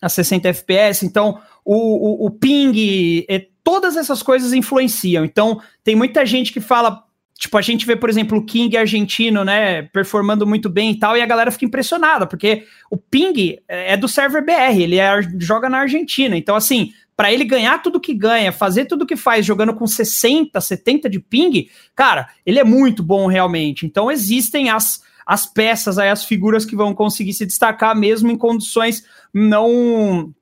A 0.00 0.08
60 0.08 0.48
FPS, 0.48 1.04
então 1.04 1.40
o, 1.64 2.26
o, 2.26 2.30
ping, 2.30 3.24
é, 3.28 3.46
todas 3.64 3.96
essas 3.96 4.22
coisas 4.22 4.52
influenciam. 4.52 5.24
Então, 5.24 5.60
tem 5.82 5.96
muita 5.96 6.24
gente 6.24 6.52
que 6.52 6.60
fala, 6.60 7.06
Tipo, 7.38 7.58
a 7.58 7.62
gente 7.62 7.84
vê, 7.84 7.94
por 7.94 8.08
exemplo, 8.08 8.38
o 8.38 8.44
King 8.44 8.78
argentino, 8.78 9.44
né, 9.44 9.82
performando 9.82 10.46
muito 10.46 10.70
bem 10.70 10.92
e 10.92 10.98
tal, 10.98 11.18
e 11.18 11.20
a 11.20 11.26
galera 11.26 11.50
fica 11.50 11.66
impressionada, 11.66 12.26
porque 12.26 12.64
o 12.90 12.96
Ping 12.96 13.58
é 13.68 13.94
do 13.94 14.08
server 14.08 14.42
BR, 14.42 14.80
ele 14.80 14.98
é, 14.98 15.20
joga 15.38 15.68
na 15.68 15.80
Argentina. 15.80 16.34
Então, 16.34 16.56
assim, 16.56 16.94
para 17.16 17.32
ele 17.32 17.44
ganhar 17.44 17.82
tudo 17.82 17.98
que 17.98 18.12
ganha, 18.12 18.52
fazer 18.52 18.84
tudo 18.84 19.06
que 19.06 19.16
faz, 19.16 19.46
jogando 19.46 19.74
com 19.74 19.86
60, 19.86 20.60
70 20.60 21.08
de 21.08 21.18
ping, 21.18 21.70
cara, 21.94 22.28
ele 22.44 22.58
é 22.58 22.64
muito 22.64 23.02
bom 23.02 23.26
realmente. 23.26 23.86
Então, 23.86 24.10
existem 24.10 24.68
as, 24.68 25.02
as 25.24 25.46
peças 25.46 25.98
aí, 25.98 26.10
as 26.10 26.24
figuras 26.24 26.66
que 26.66 26.76
vão 26.76 26.94
conseguir 26.94 27.32
se 27.32 27.46
destacar 27.46 27.96
mesmo 27.96 28.30
em 28.30 28.36
condições 28.36 29.04
não 29.32 30.32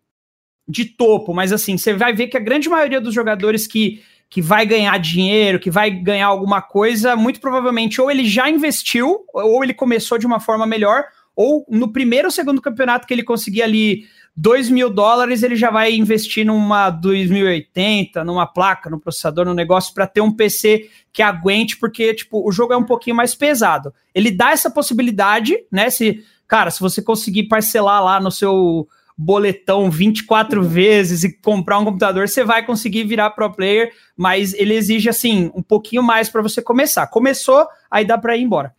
de 0.66 0.85
topo, 0.85 1.33
mas 1.33 1.52
assim, 1.52 1.76
você 1.76 1.93
vai 1.93 2.14
ver 2.14 2.26
que 2.28 2.37
a 2.37 2.40
grande 2.40 2.69
maioria 2.69 3.00
dos 3.00 3.14
jogadores 3.14 3.66
que 3.66 4.02
que 4.31 4.43
vai 4.43 4.66
ganhar 4.66 4.99
dinheiro, 4.99 5.61
que 5.61 5.71
vai 5.71 5.90
ganhar 5.90 6.26
alguma 6.26 6.61
coisa, 6.61 7.14
muito 7.14 7.38
provavelmente 7.38 8.00
ou 8.00 8.11
ele 8.11 8.25
já 8.25 8.50
investiu, 8.50 9.25
ou 9.33 9.62
ele 9.62 9.73
começou 9.73 10.19
de 10.19 10.26
uma 10.26 10.40
forma 10.40 10.66
melhor, 10.66 11.04
ou 11.37 11.64
no 11.69 11.93
primeiro 11.93 12.26
ou 12.26 12.33
segundo 12.33 12.61
campeonato 12.61 13.07
que 13.07 13.14
ele 13.14 13.23
conseguir 13.23 13.62
ali 13.62 14.07
2 14.37 14.69
mil 14.69 14.91
dólares, 14.91 15.43
ele 15.43 15.55
já 15.55 15.71
vai 15.71 15.95
investir 15.95 16.45
numa 16.45 16.91
2080, 16.91 18.25
numa 18.25 18.47
placa, 18.47 18.91
no 18.91 18.99
processador, 18.99 19.45
no 19.45 19.55
negócio, 19.55 19.95
para 19.95 20.07
ter 20.07 20.21
um 20.21 20.33
PC 20.33 20.91
que 21.12 21.23
aguente, 21.23 21.76
porque, 21.76 22.12
tipo, 22.14 22.47
o 22.47 22.50
jogo 22.50 22.73
é 22.73 22.76
um 22.76 22.85
pouquinho 22.85 23.14
mais 23.14 23.35
pesado. 23.35 23.95
Ele 24.12 24.33
dá 24.33 24.50
essa 24.50 24.69
possibilidade, 24.69 25.57
né? 25.71 25.88
Se, 25.88 26.25
cara, 26.49 26.71
se 26.71 26.81
você 26.81 27.00
conseguir 27.00 27.45
parcelar 27.45 28.03
lá 28.03 28.19
no 28.19 28.31
seu 28.31 28.88
boletão 29.17 29.88
24 29.88 30.61
uhum. 30.61 30.69
vezes 30.69 31.23
e 31.23 31.33
comprar 31.41 31.79
um 31.79 31.85
computador, 31.85 32.29
você 32.29 32.43
vai 32.43 32.67
conseguir 32.67 33.05
virar 33.05 33.31
pro 33.31 33.53
player, 33.53 33.93
mas 34.17 34.53
ele 34.55 34.75
exige 34.75 35.09
assim 35.09 35.53
um 35.55 35.62
pouquinho 35.62 36.03
mais 36.03 36.29
para 36.29 36.43
você 36.43 36.61
começar. 36.61 37.07
Começou, 37.07 37.67
aí 37.88 38.05
dá 38.05 38.19
para 38.19 38.37
ir 38.37 38.43
embora. 38.43 38.75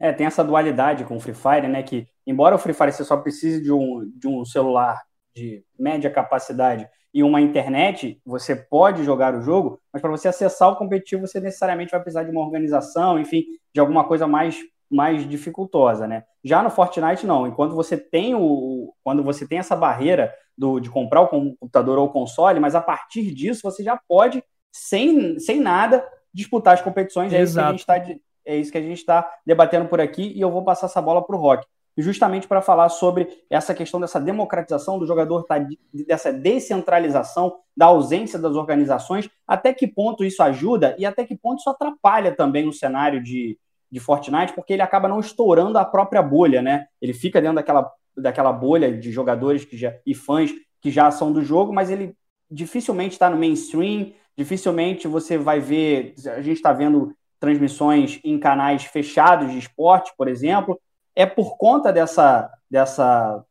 É, 0.00 0.12
tem 0.12 0.26
essa 0.26 0.42
dualidade 0.42 1.04
com 1.04 1.16
o 1.16 1.20
Free 1.20 1.34
Fire, 1.34 1.68
né, 1.68 1.82
que 1.82 2.08
embora 2.26 2.54
o 2.54 2.58
Free 2.58 2.74
Fire 2.74 2.92
você 2.92 3.04
só 3.04 3.16
precise 3.16 3.62
de 3.62 3.72
um, 3.72 4.10
de 4.16 4.28
um 4.28 4.44
celular 4.44 5.00
de 5.34 5.64
média 5.78 6.10
capacidade 6.10 6.88
e 7.14 7.22
uma 7.22 7.40
internet, 7.40 8.20
você 8.24 8.56
pode 8.56 9.04
jogar 9.04 9.34
o 9.34 9.42
jogo, 9.42 9.80
mas 9.92 10.00
para 10.00 10.10
você 10.10 10.28
acessar 10.28 10.70
o 10.70 10.76
competitivo, 10.76 11.26
você 11.26 11.40
necessariamente 11.40 11.90
vai 11.90 12.00
precisar 12.00 12.24
de 12.24 12.30
uma 12.30 12.40
organização, 12.40 13.18
enfim, 13.18 13.44
de 13.72 13.80
alguma 13.80 14.04
coisa 14.04 14.26
mais 14.26 14.58
mais 14.90 15.26
dificultosa, 15.26 16.06
né? 16.06 16.22
Já 16.44 16.62
no 16.62 16.68
Fortnite 16.68 17.26
não. 17.26 17.46
Enquanto 17.46 17.74
você 17.74 17.96
tem 17.96 18.34
o 18.34 18.94
quando 19.02 19.22
você 19.22 19.48
tem 19.48 19.58
essa 19.58 19.74
barreira 19.74 20.32
do, 20.56 20.78
de 20.80 20.90
comprar 20.90 21.22
o 21.22 21.28
computador 21.28 21.98
ou 21.98 22.06
o 22.06 22.12
console, 22.12 22.60
mas 22.60 22.74
a 22.74 22.80
partir 22.80 23.32
disso 23.32 23.62
você 23.62 23.82
já 23.82 23.98
pode 24.06 24.44
sem, 24.70 25.38
sem 25.38 25.60
nada 25.60 26.06
disputar 26.32 26.74
as 26.74 26.82
competições. 26.82 27.32
É 27.32 27.42
isso, 27.42 27.54
que 27.54 27.60
a 27.60 27.70
gente 27.70 27.86
tá, 27.86 28.02
é 28.44 28.56
isso 28.56 28.72
que 28.72 28.78
a 28.78 28.82
gente 28.82 28.98
está 28.98 29.30
debatendo 29.46 29.88
por 29.88 30.00
aqui 30.00 30.32
e 30.34 30.40
eu 30.40 30.50
vou 30.50 30.64
passar 30.64 30.86
essa 30.86 31.00
bola 31.00 31.24
para 31.24 31.36
o 31.36 31.38
Rock. 31.38 31.66
Justamente 31.96 32.48
para 32.48 32.62
falar 32.62 32.88
sobre 32.88 33.28
essa 33.50 33.74
questão 33.74 34.00
dessa 34.00 34.18
democratização 34.18 34.98
do 34.98 35.06
jogador, 35.06 35.44
tá, 35.44 35.58
dessa 36.06 36.32
descentralização, 36.32 37.54
da 37.76 37.86
ausência 37.86 38.38
das 38.38 38.56
organizações, 38.56 39.28
até 39.46 39.74
que 39.74 39.86
ponto 39.86 40.24
isso 40.24 40.42
ajuda 40.42 40.96
e 40.98 41.04
até 41.04 41.24
que 41.24 41.36
ponto 41.36 41.58
isso 41.60 41.70
atrapalha 41.70 42.34
também 42.34 42.66
o 42.66 42.72
cenário 42.72 43.22
de, 43.22 43.58
de 43.90 44.00
Fortnite, 44.00 44.54
porque 44.54 44.72
ele 44.72 44.82
acaba 44.82 45.08
não 45.08 45.20
estourando 45.20 45.76
a 45.76 45.84
própria 45.84 46.22
bolha, 46.22 46.62
né? 46.62 46.86
Ele 47.00 47.12
fica 47.12 47.40
dentro 47.40 47.56
daquela, 47.56 47.90
daquela 48.16 48.52
bolha 48.52 48.96
de 48.96 49.12
jogadores 49.12 49.64
que 49.64 49.76
já, 49.76 49.94
e 50.06 50.14
fãs 50.14 50.50
que 50.80 50.90
já 50.90 51.10
são 51.10 51.30
do 51.30 51.44
jogo, 51.44 51.72
mas 51.72 51.90
ele 51.90 52.16
dificilmente 52.50 53.12
está 53.12 53.30
no 53.30 53.36
mainstream, 53.36 54.12
dificilmente 54.36 55.06
você 55.06 55.38
vai 55.38 55.60
ver. 55.60 56.14
A 56.26 56.42
gente 56.42 56.56
está 56.56 56.72
vendo 56.72 57.14
transmissões 57.38 58.20
em 58.24 58.38
canais 58.38 58.84
fechados 58.84 59.50
de 59.50 59.58
esporte, 59.58 60.12
por 60.16 60.28
exemplo. 60.28 60.80
É 61.14 61.26
por 61.26 61.56
conta 61.56 61.92
dessa, 61.92 62.50
dessa, 62.70 63.44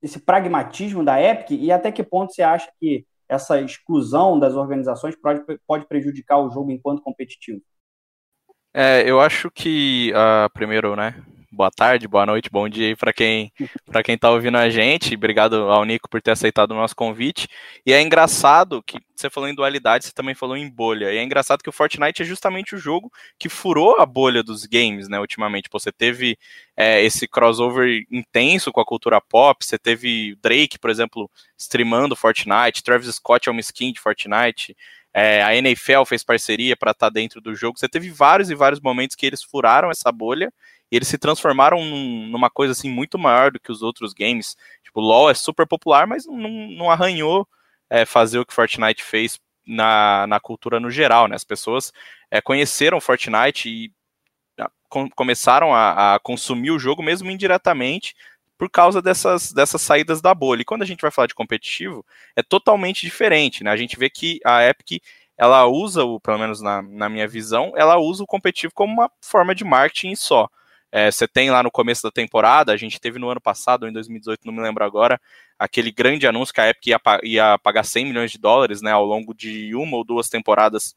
desse 0.00 0.18
pragmatismo 0.18 1.04
da 1.04 1.20
Epic 1.20 1.50
e 1.50 1.70
até 1.70 1.92
que 1.92 2.02
ponto 2.02 2.32
você 2.32 2.42
acha 2.42 2.70
que 2.80 3.06
essa 3.28 3.60
exclusão 3.60 4.38
das 4.38 4.54
organizações 4.54 5.16
pode, 5.16 5.42
pode 5.66 5.86
prejudicar 5.86 6.38
o 6.38 6.50
jogo 6.50 6.70
enquanto 6.70 7.02
competitivo? 7.02 7.60
É, 8.72 9.08
eu 9.08 9.20
acho 9.20 9.50
que, 9.50 10.12
uh, 10.12 10.50
primeiro, 10.52 10.96
né, 10.96 11.24
boa 11.54 11.70
tarde, 11.70 12.08
boa 12.08 12.26
noite, 12.26 12.50
bom 12.50 12.68
dia 12.68 12.88
aí 12.88 12.96
para 12.96 13.12
quem 13.12 13.52
para 13.86 14.02
quem 14.02 14.18
tá 14.18 14.30
ouvindo 14.30 14.58
a 14.58 14.68
gente. 14.68 15.14
Obrigado 15.14 15.70
ao 15.70 15.84
Nico 15.84 16.08
por 16.08 16.20
ter 16.20 16.32
aceitado 16.32 16.72
o 16.72 16.74
nosso 16.74 16.96
convite. 16.96 17.48
E 17.86 17.92
é 17.92 18.02
engraçado 18.02 18.82
que 18.82 18.98
você 19.14 19.30
falou 19.30 19.48
em 19.48 19.54
dualidade, 19.54 20.04
você 20.04 20.12
também 20.12 20.34
falou 20.34 20.56
em 20.56 20.68
bolha. 20.68 21.12
E 21.12 21.16
é 21.16 21.22
engraçado 21.22 21.62
que 21.62 21.68
o 21.68 21.72
Fortnite 21.72 22.22
é 22.22 22.24
justamente 22.24 22.74
o 22.74 22.78
jogo 22.78 23.10
que 23.38 23.48
furou 23.48 24.00
a 24.00 24.06
bolha 24.06 24.42
dos 24.42 24.66
games, 24.66 25.08
né, 25.08 25.20
ultimamente. 25.20 25.68
Você 25.70 25.92
teve 25.92 26.36
é, 26.76 27.02
esse 27.02 27.28
crossover 27.28 28.04
intenso 28.10 28.72
com 28.72 28.80
a 28.80 28.84
cultura 28.84 29.20
pop, 29.20 29.64
você 29.64 29.78
teve 29.78 30.36
Drake, 30.42 30.78
por 30.78 30.90
exemplo, 30.90 31.30
streamando 31.56 32.16
Fortnite, 32.16 32.82
Travis 32.82 33.14
Scott 33.14 33.48
é 33.48 33.52
uma 33.52 33.60
skin 33.60 33.92
de 33.92 34.00
Fortnite, 34.00 34.76
é, 35.14 35.42
a 35.44 35.54
NFL 35.54 36.04
fez 36.06 36.24
parceria 36.24 36.76
para 36.76 36.90
estar 36.90 37.06
tá 37.06 37.10
dentro 37.10 37.40
do 37.40 37.54
jogo. 37.54 37.78
Você 37.78 37.88
teve 37.88 38.10
vários 38.10 38.50
e 38.50 38.54
vários 38.54 38.80
momentos 38.80 39.14
que 39.14 39.24
eles 39.24 39.44
furaram 39.44 39.88
essa 39.88 40.10
bolha 40.10 40.52
e 40.94 40.96
eles 40.96 41.08
se 41.08 41.18
transformaram 41.18 41.84
num, 41.84 42.28
numa 42.28 42.48
coisa 42.48 42.70
assim 42.70 42.88
muito 42.88 43.18
maior 43.18 43.50
do 43.50 43.58
que 43.58 43.72
os 43.72 43.82
outros 43.82 44.12
games. 44.12 44.56
Tipo, 44.84 45.00
LoL 45.00 45.28
é 45.28 45.34
super 45.34 45.66
popular, 45.66 46.06
mas 46.06 46.24
não, 46.24 46.38
não 46.38 46.88
arranhou 46.88 47.48
é, 47.90 48.06
fazer 48.06 48.38
o 48.38 48.46
que 48.46 48.54
Fortnite 48.54 49.02
fez 49.02 49.40
na, 49.66 50.24
na 50.28 50.38
cultura 50.38 50.78
no 50.78 50.92
geral, 50.92 51.26
né? 51.26 51.34
As 51.34 51.42
pessoas 51.42 51.92
é, 52.30 52.40
conheceram 52.40 53.00
Fortnite 53.00 53.68
e 53.68 53.92
a, 54.56 54.70
com, 54.88 55.10
começaram 55.10 55.74
a, 55.74 56.14
a, 56.14 56.20
consumir 56.20 56.70
o 56.70 56.78
jogo 56.78 57.02
mesmo 57.02 57.28
indiretamente 57.28 58.14
por 58.56 58.70
causa 58.70 59.02
dessas, 59.02 59.50
dessas 59.50 59.82
saídas 59.82 60.20
da 60.20 60.32
bolha. 60.32 60.62
E 60.62 60.64
quando 60.64 60.82
a 60.82 60.86
gente 60.86 61.02
vai 61.02 61.10
falar 61.10 61.26
de 61.26 61.34
competitivo, 61.34 62.06
é 62.36 62.42
totalmente 62.44 63.00
diferente, 63.00 63.64
né? 63.64 63.72
A 63.72 63.76
gente 63.76 63.98
vê 63.98 64.08
que 64.08 64.38
a 64.44 64.62
Epic 64.62 65.02
ela 65.36 65.66
usa, 65.66 66.04
o, 66.04 66.20
pelo 66.20 66.38
menos 66.38 66.60
na, 66.60 66.80
na 66.82 67.08
minha 67.08 67.26
visão, 67.26 67.72
ela 67.74 67.98
usa 67.98 68.22
o 68.22 68.28
competitivo 68.28 68.72
como 68.72 68.92
uma 68.92 69.10
forma 69.20 69.56
de 69.56 69.64
marketing 69.64 70.14
só. 70.14 70.48
É, 70.96 71.10
você 71.10 71.26
tem 71.26 71.50
lá 71.50 71.60
no 71.60 71.72
começo 71.72 72.04
da 72.04 72.10
temporada, 72.12 72.72
a 72.72 72.76
gente 72.76 73.00
teve 73.00 73.18
no 73.18 73.28
ano 73.28 73.40
passado, 73.40 73.88
em 73.88 73.92
2018, 73.92 74.46
não 74.46 74.54
me 74.54 74.62
lembro 74.62 74.84
agora, 74.84 75.20
aquele 75.58 75.90
grande 75.90 76.24
anúncio 76.24 76.54
que 76.54 76.60
a 76.60 76.68
Epic 76.68 76.86
ia, 76.86 77.00
ia 77.24 77.58
pagar 77.58 77.82
100 77.82 78.04
milhões 78.04 78.30
de 78.30 78.38
dólares 78.38 78.80
né, 78.80 78.92
ao 78.92 79.04
longo 79.04 79.34
de 79.34 79.74
uma 79.74 79.96
ou 79.96 80.04
duas 80.04 80.28
temporadas 80.28 80.94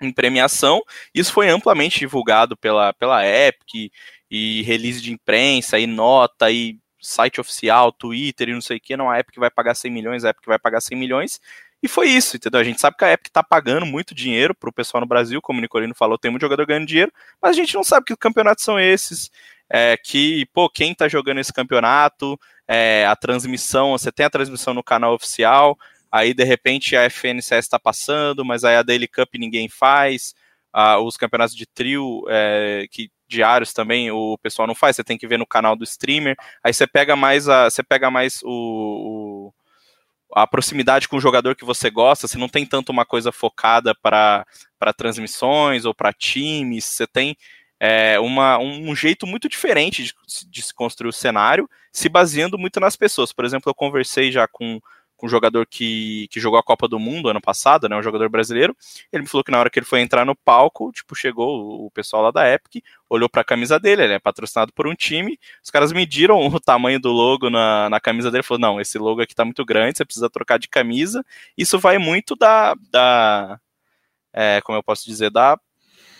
em 0.00 0.10
premiação. 0.10 0.82
Isso 1.14 1.30
foi 1.30 1.50
amplamente 1.50 1.98
divulgado 1.98 2.56
pela, 2.56 2.94
pela 2.94 3.22
Epic 3.22 3.92
e 4.30 4.62
release 4.62 5.02
de 5.02 5.12
imprensa 5.12 5.78
e 5.78 5.86
nota 5.86 6.50
e 6.50 6.78
site 6.98 7.38
oficial, 7.38 7.92
Twitter 7.92 8.48
e 8.48 8.54
não 8.54 8.62
sei 8.62 8.78
o 8.78 8.80
que. 8.80 8.96
Não, 8.96 9.10
a 9.10 9.20
Epic 9.20 9.36
vai 9.36 9.50
pagar 9.50 9.74
100 9.74 9.90
milhões, 9.90 10.24
a 10.24 10.30
Epic 10.30 10.46
vai 10.46 10.58
pagar 10.58 10.80
100 10.80 10.96
milhões. 10.96 11.38
E 11.82 11.88
foi 11.88 12.08
isso, 12.08 12.36
entendeu? 12.36 12.60
A 12.60 12.64
gente 12.64 12.80
sabe 12.80 12.96
que 12.96 13.04
a 13.04 13.12
Epic 13.12 13.32
tá 13.32 13.42
pagando 13.42 13.84
muito 13.84 14.14
dinheiro 14.14 14.54
pro 14.54 14.72
pessoal 14.72 15.00
no 15.00 15.06
Brasil, 15.06 15.42
como 15.42 15.58
o 15.58 15.62
Nicolino 15.62 15.94
falou, 15.94 16.16
tem 16.16 16.30
muito 16.30 16.42
jogador 16.42 16.64
ganhando 16.64 16.86
dinheiro, 16.86 17.12
mas 17.40 17.50
a 17.50 17.54
gente 17.54 17.74
não 17.74 17.82
sabe 17.82 18.06
que 18.06 18.16
campeonatos 18.16 18.62
são 18.62 18.78
esses, 18.78 19.30
é, 19.68 19.96
que, 19.96 20.46
pô, 20.52 20.70
quem 20.70 20.94
tá 20.94 21.08
jogando 21.08 21.40
esse 21.40 21.52
campeonato, 21.52 22.38
é, 22.68 23.04
a 23.06 23.16
transmissão, 23.16 23.92
você 23.92 24.12
tem 24.12 24.24
a 24.24 24.30
transmissão 24.30 24.72
no 24.72 24.82
canal 24.82 25.14
oficial, 25.14 25.76
aí 26.10 26.32
de 26.32 26.44
repente 26.44 26.94
a 26.94 27.04
FNCS 27.10 27.68
tá 27.68 27.80
passando, 27.80 28.44
mas 28.44 28.62
aí 28.62 28.76
a 28.76 28.82
Daily 28.82 29.08
Cup 29.08 29.34
ninguém 29.34 29.68
faz, 29.68 30.34
os 31.04 31.16
campeonatos 31.16 31.54
de 31.54 31.66
trio, 31.66 32.24
é, 32.28 32.86
que 32.90 33.10
diários 33.26 33.72
também 33.72 34.10
o 34.10 34.38
pessoal 34.38 34.68
não 34.68 34.74
faz, 34.74 34.96
você 34.96 35.02
tem 35.02 35.18
que 35.18 35.26
ver 35.26 35.38
no 35.38 35.46
canal 35.46 35.74
do 35.74 35.84
streamer, 35.84 36.36
aí 36.62 36.72
você 36.72 36.86
pega 36.86 37.16
mais 37.16 37.48
a, 37.48 37.68
você 37.68 37.82
pega 37.82 38.10
mais 38.10 38.40
o, 38.44 38.48
o 38.48 39.54
a 40.34 40.46
proximidade 40.46 41.08
com 41.08 41.16
o 41.16 41.20
jogador 41.20 41.54
que 41.54 41.64
você 41.64 41.90
gosta, 41.90 42.26
você 42.26 42.38
não 42.38 42.48
tem 42.48 42.66
tanto 42.66 42.90
uma 42.90 43.04
coisa 43.04 43.30
focada 43.30 43.94
para 43.94 44.46
transmissões 44.96 45.84
ou 45.84 45.94
para 45.94 46.12
times, 46.12 46.84
você 46.84 47.06
tem 47.06 47.36
é, 47.78 48.18
uma, 48.20 48.58
um 48.58 48.94
jeito 48.94 49.26
muito 49.26 49.48
diferente 49.48 50.04
de, 50.04 50.14
de 50.48 50.62
se 50.62 50.72
construir 50.72 51.08
o 51.08 51.12
cenário, 51.12 51.68
se 51.92 52.08
baseando 52.08 52.56
muito 52.56 52.78
nas 52.78 52.94
pessoas. 52.94 53.32
Por 53.32 53.44
exemplo, 53.44 53.68
eu 53.68 53.74
conversei 53.74 54.30
já 54.30 54.46
com 54.46 54.80
um 55.22 55.28
jogador 55.28 55.66
que, 55.66 56.26
que 56.30 56.40
jogou 56.40 56.58
a 56.58 56.62
Copa 56.62 56.88
do 56.88 56.98
Mundo 56.98 57.28
ano 57.28 57.40
passado, 57.40 57.88
né, 57.88 57.96
um 57.96 58.02
jogador 58.02 58.28
brasileiro. 58.28 58.76
Ele 59.12 59.22
me 59.22 59.28
falou 59.28 59.44
que 59.44 59.52
na 59.52 59.58
hora 59.58 59.70
que 59.70 59.78
ele 59.78 59.86
foi 59.86 60.00
entrar 60.00 60.24
no 60.24 60.34
palco, 60.34 60.90
tipo, 60.92 61.14
chegou 61.14 61.86
o 61.86 61.90
pessoal 61.90 62.22
lá 62.22 62.30
da 62.30 62.52
Epic, 62.52 62.84
olhou 63.12 63.28
para 63.28 63.42
a 63.42 63.44
camisa 63.44 63.78
dele, 63.78 64.04
ele 64.04 64.14
é 64.14 64.18
patrocinado 64.18 64.72
por 64.72 64.86
um 64.86 64.94
time, 64.94 65.38
os 65.62 65.70
caras 65.70 65.92
mediram 65.92 66.46
o 66.46 66.58
tamanho 66.58 66.98
do 66.98 67.10
logo 67.12 67.50
na, 67.50 67.90
na 67.90 68.00
camisa 68.00 68.30
dele, 68.30 68.42
falou, 68.42 68.60
não, 68.60 68.80
esse 68.80 68.98
logo 68.98 69.20
aqui 69.20 69.34
tá 69.34 69.44
muito 69.44 69.64
grande, 69.64 69.98
você 69.98 70.04
precisa 70.04 70.30
trocar 70.30 70.58
de 70.58 70.68
camisa. 70.68 71.24
Isso 71.56 71.78
vai 71.78 71.98
muito 71.98 72.34
da, 72.34 72.74
da 72.90 73.60
é, 74.32 74.60
como 74.62 74.78
eu 74.78 74.82
posso 74.82 75.04
dizer, 75.04 75.30
da 75.30 75.58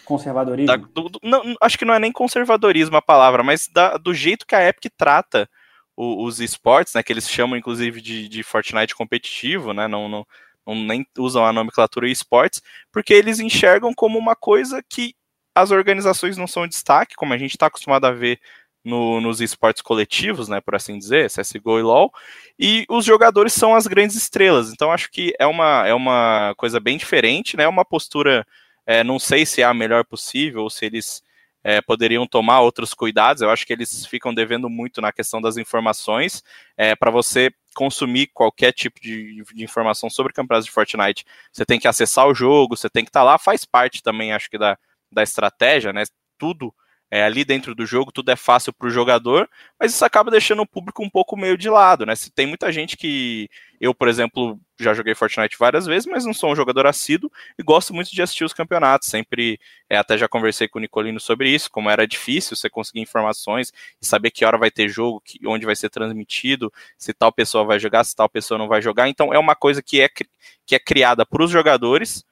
conservadorismo. 0.04 0.66
Da, 0.66 0.76
do, 0.76 1.08
do, 1.08 1.18
não, 1.22 1.54
acho 1.62 1.78
que 1.78 1.84
não 1.84 1.94
é 1.94 1.98
nem 1.98 2.12
conservadorismo 2.12 2.96
a 2.96 3.02
palavra, 3.02 3.42
mas 3.42 3.68
da, 3.68 3.96
do 3.96 4.12
jeito 4.12 4.46
que 4.46 4.54
a 4.54 4.68
Epic 4.68 4.92
trata 4.94 5.48
o, 5.96 6.24
os 6.24 6.40
esportes, 6.40 6.94
né, 6.94 7.02
que 7.02 7.12
eles 7.12 7.28
chamam 7.28 7.56
inclusive 7.56 8.02
de, 8.02 8.28
de 8.28 8.42
Fortnite 8.42 8.94
competitivo, 8.94 9.72
né, 9.72 9.88
não, 9.88 10.08
não, 10.08 10.26
não, 10.66 10.74
nem 10.74 11.06
usam 11.16 11.46
a 11.46 11.52
nomenclatura 11.52 12.06
esportes, 12.08 12.60
porque 12.90 13.14
eles 13.14 13.40
enxergam 13.40 13.94
como 13.94 14.18
uma 14.18 14.36
coisa 14.36 14.82
que 14.86 15.14
as 15.54 15.70
organizações 15.70 16.36
não 16.36 16.46
são 16.46 16.66
destaque, 16.66 17.14
como 17.14 17.32
a 17.32 17.38
gente 17.38 17.52
está 17.52 17.66
acostumado 17.66 18.04
a 18.06 18.12
ver 18.12 18.40
no, 18.84 19.20
nos 19.20 19.40
esportes 19.40 19.82
coletivos, 19.82 20.48
né, 20.48 20.60
por 20.60 20.74
assim 20.74 20.98
dizer, 20.98 21.30
CSGO 21.30 21.78
e 21.78 21.82
LoL, 21.82 22.12
e 22.58 22.84
os 22.88 23.04
jogadores 23.04 23.52
são 23.52 23.74
as 23.74 23.86
grandes 23.86 24.16
estrelas. 24.16 24.72
Então 24.72 24.90
acho 24.90 25.10
que 25.10 25.34
é 25.38 25.46
uma, 25.46 25.86
é 25.86 25.94
uma 25.94 26.54
coisa 26.56 26.80
bem 26.80 26.96
diferente, 26.96 27.56
né, 27.56 27.68
uma 27.68 27.84
postura, 27.84 28.46
é, 28.86 29.04
não 29.04 29.18
sei 29.18 29.46
se 29.46 29.62
é 29.62 29.64
a 29.64 29.74
melhor 29.74 30.04
possível, 30.04 30.62
ou 30.62 30.70
se 30.70 30.84
eles 30.84 31.22
é, 31.64 31.80
poderiam 31.80 32.26
tomar 32.26 32.60
outros 32.60 32.92
cuidados. 32.92 33.42
Eu 33.42 33.50
acho 33.50 33.66
que 33.66 33.72
eles 33.72 34.04
ficam 34.06 34.34
devendo 34.34 34.68
muito 34.68 35.00
na 35.00 35.12
questão 35.12 35.40
das 35.40 35.56
informações. 35.56 36.42
É, 36.76 36.96
para 36.96 37.10
você 37.10 37.50
consumir 37.74 38.28
qualquer 38.34 38.72
tipo 38.72 39.00
de, 39.00 39.42
de, 39.54 39.64
informação 39.64 40.10
sobre 40.10 40.32
campeonatos 40.32 40.66
de 40.66 40.72
Fortnite, 40.72 41.24
você 41.50 41.64
tem 41.64 41.78
que 41.78 41.88
acessar 41.88 42.26
o 42.26 42.34
jogo, 42.34 42.76
você 42.76 42.90
tem 42.90 43.04
que 43.04 43.10
estar 43.10 43.20
tá 43.20 43.24
lá, 43.24 43.38
faz 43.38 43.64
parte 43.64 44.02
também, 44.02 44.32
acho 44.32 44.50
que, 44.50 44.58
da, 44.58 44.76
da 45.12 45.22
estratégia, 45.22 45.92
né? 45.92 46.04
Tudo 46.38 46.74
é, 47.14 47.22
ali 47.24 47.44
dentro 47.44 47.74
do 47.74 47.84
jogo, 47.84 48.10
tudo 48.10 48.30
é 48.30 48.36
fácil 48.36 48.72
para 48.72 48.88
o 48.88 48.90
jogador, 48.90 49.46
mas 49.78 49.92
isso 49.92 50.02
acaba 50.02 50.30
deixando 50.30 50.62
o 50.62 50.66
público 50.66 51.04
um 51.04 51.10
pouco 51.10 51.36
meio 51.36 51.58
de 51.58 51.68
lado, 51.68 52.06
né? 52.06 52.16
Se 52.16 52.30
tem 52.30 52.46
muita 52.46 52.72
gente 52.72 52.96
que. 52.96 53.50
Eu, 53.78 53.94
por 53.94 54.08
exemplo, 54.08 54.58
já 54.80 54.94
joguei 54.94 55.14
Fortnite 55.14 55.58
várias 55.58 55.84
vezes, 55.84 56.06
mas 56.06 56.24
não 56.24 56.32
sou 56.32 56.50
um 56.50 56.56
jogador 56.56 56.86
assíduo 56.86 57.30
e 57.58 57.62
gosto 57.62 57.92
muito 57.92 58.10
de 58.10 58.22
assistir 58.22 58.44
os 58.44 58.54
campeonatos. 58.54 59.08
Sempre, 59.10 59.60
é, 59.90 59.98
até 59.98 60.16
já 60.16 60.26
conversei 60.26 60.66
com 60.68 60.78
o 60.78 60.80
Nicolino 60.80 61.20
sobre 61.20 61.50
isso, 61.50 61.70
como 61.70 61.90
era 61.90 62.06
difícil 62.06 62.56
você 62.56 62.70
conseguir 62.70 63.00
informações 63.00 63.74
e 64.00 64.06
saber 64.06 64.30
que 64.30 64.46
hora 64.46 64.56
vai 64.56 64.70
ter 64.70 64.88
jogo, 64.88 65.20
que, 65.22 65.38
onde 65.46 65.66
vai 65.66 65.76
ser 65.76 65.90
transmitido, 65.90 66.72
se 66.96 67.12
tal 67.12 67.30
pessoa 67.30 67.62
vai 67.62 67.78
jogar, 67.78 68.04
se 68.04 68.16
tal 68.16 68.28
pessoa 68.28 68.56
não 68.56 68.68
vai 68.68 68.80
jogar. 68.80 69.10
Então 69.10 69.34
é 69.34 69.38
uma 69.38 69.54
coisa 69.54 69.82
que 69.82 70.00
é, 70.00 70.08
que 70.08 70.74
é 70.74 70.78
criada 70.78 71.26
para 71.26 71.44
os 71.44 71.50
jogadores, 71.50 72.24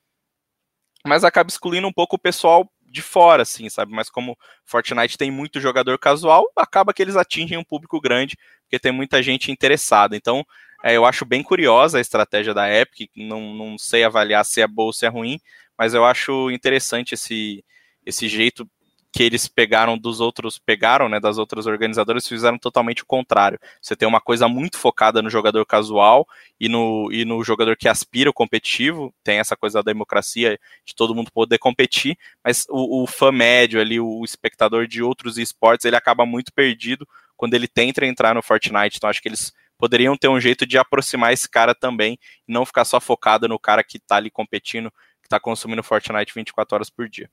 mas 1.04 1.24
acaba 1.24 1.48
excluindo 1.48 1.86
um 1.86 1.92
pouco 1.92 2.16
o 2.16 2.18
pessoal 2.18 2.70
de 2.90 3.00
fora, 3.02 3.42
assim, 3.42 3.68
sabe? 3.68 3.92
Mas 3.92 4.10
como 4.10 4.36
Fortnite 4.64 5.16
tem 5.16 5.30
muito 5.30 5.60
jogador 5.60 5.98
casual, 5.98 6.50
acaba 6.56 6.92
que 6.92 7.00
eles 7.00 7.16
atingem 7.16 7.56
um 7.56 7.64
público 7.64 8.00
grande, 8.00 8.36
porque 8.62 8.78
tem 8.78 8.92
muita 8.92 9.22
gente 9.22 9.52
interessada. 9.52 10.16
Então, 10.16 10.44
é, 10.82 10.96
eu 10.96 11.04
acho 11.04 11.24
bem 11.24 11.42
curiosa 11.42 11.98
a 11.98 12.00
estratégia 12.00 12.52
da 12.52 12.68
Epic, 12.72 13.10
não, 13.16 13.54
não 13.54 13.78
sei 13.78 14.02
avaliar 14.02 14.44
se 14.44 14.60
é 14.60 14.66
boa 14.66 14.86
ou 14.86 14.92
se 14.92 15.06
é 15.06 15.08
ruim, 15.08 15.38
mas 15.78 15.94
eu 15.94 16.04
acho 16.04 16.50
interessante 16.50 17.14
esse, 17.14 17.64
esse 18.04 18.28
jeito 18.28 18.68
que 19.12 19.24
eles 19.24 19.48
pegaram 19.48 19.98
dos 19.98 20.20
outros, 20.20 20.58
pegaram, 20.58 21.08
né, 21.08 21.18
das 21.18 21.36
outras 21.36 21.66
organizadoras, 21.66 22.28
fizeram 22.28 22.58
totalmente 22.58 23.02
o 23.02 23.06
contrário. 23.06 23.58
Você 23.82 23.96
tem 23.96 24.06
uma 24.06 24.20
coisa 24.20 24.46
muito 24.46 24.78
focada 24.78 25.20
no 25.20 25.28
jogador 25.28 25.66
casual 25.66 26.26
e 26.60 26.68
no, 26.68 27.08
e 27.10 27.24
no 27.24 27.42
jogador 27.42 27.76
que 27.76 27.88
aspira 27.88 28.30
o 28.30 28.34
competitivo, 28.34 29.12
tem 29.24 29.38
essa 29.38 29.56
coisa 29.56 29.82
da 29.82 29.92
democracia 29.92 30.58
de 30.84 30.94
todo 30.94 31.14
mundo 31.14 31.32
poder 31.32 31.58
competir, 31.58 32.16
mas 32.44 32.66
o, 32.68 33.02
o 33.02 33.06
fã 33.06 33.32
médio 33.32 33.80
ali, 33.80 33.98
o 33.98 34.24
espectador 34.24 34.86
de 34.86 35.02
outros 35.02 35.38
esportes, 35.38 35.84
ele 35.84 35.96
acaba 35.96 36.24
muito 36.24 36.52
perdido 36.52 37.06
quando 37.36 37.54
ele 37.54 37.66
tenta 37.66 38.04
entrar 38.06 38.34
no 38.34 38.42
Fortnite. 38.42 38.96
Então 38.96 39.10
acho 39.10 39.20
que 39.20 39.28
eles 39.28 39.52
poderiam 39.76 40.16
ter 40.16 40.28
um 40.28 40.38
jeito 40.38 40.66
de 40.66 40.78
aproximar 40.78 41.32
esse 41.32 41.48
cara 41.48 41.74
também, 41.74 42.18
e 42.46 42.52
não 42.52 42.66
ficar 42.66 42.84
só 42.84 43.00
focado 43.00 43.48
no 43.48 43.58
cara 43.58 43.82
que 43.82 43.96
está 43.96 44.16
ali 44.16 44.30
competindo, 44.30 44.90
que 45.20 45.26
está 45.26 45.40
consumindo 45.40 45.82
Fortnite 45.82 46.34
24 46.34 46.74
horas 46.74 46.90
por 46.90 47.08
dia. 47.08 47.30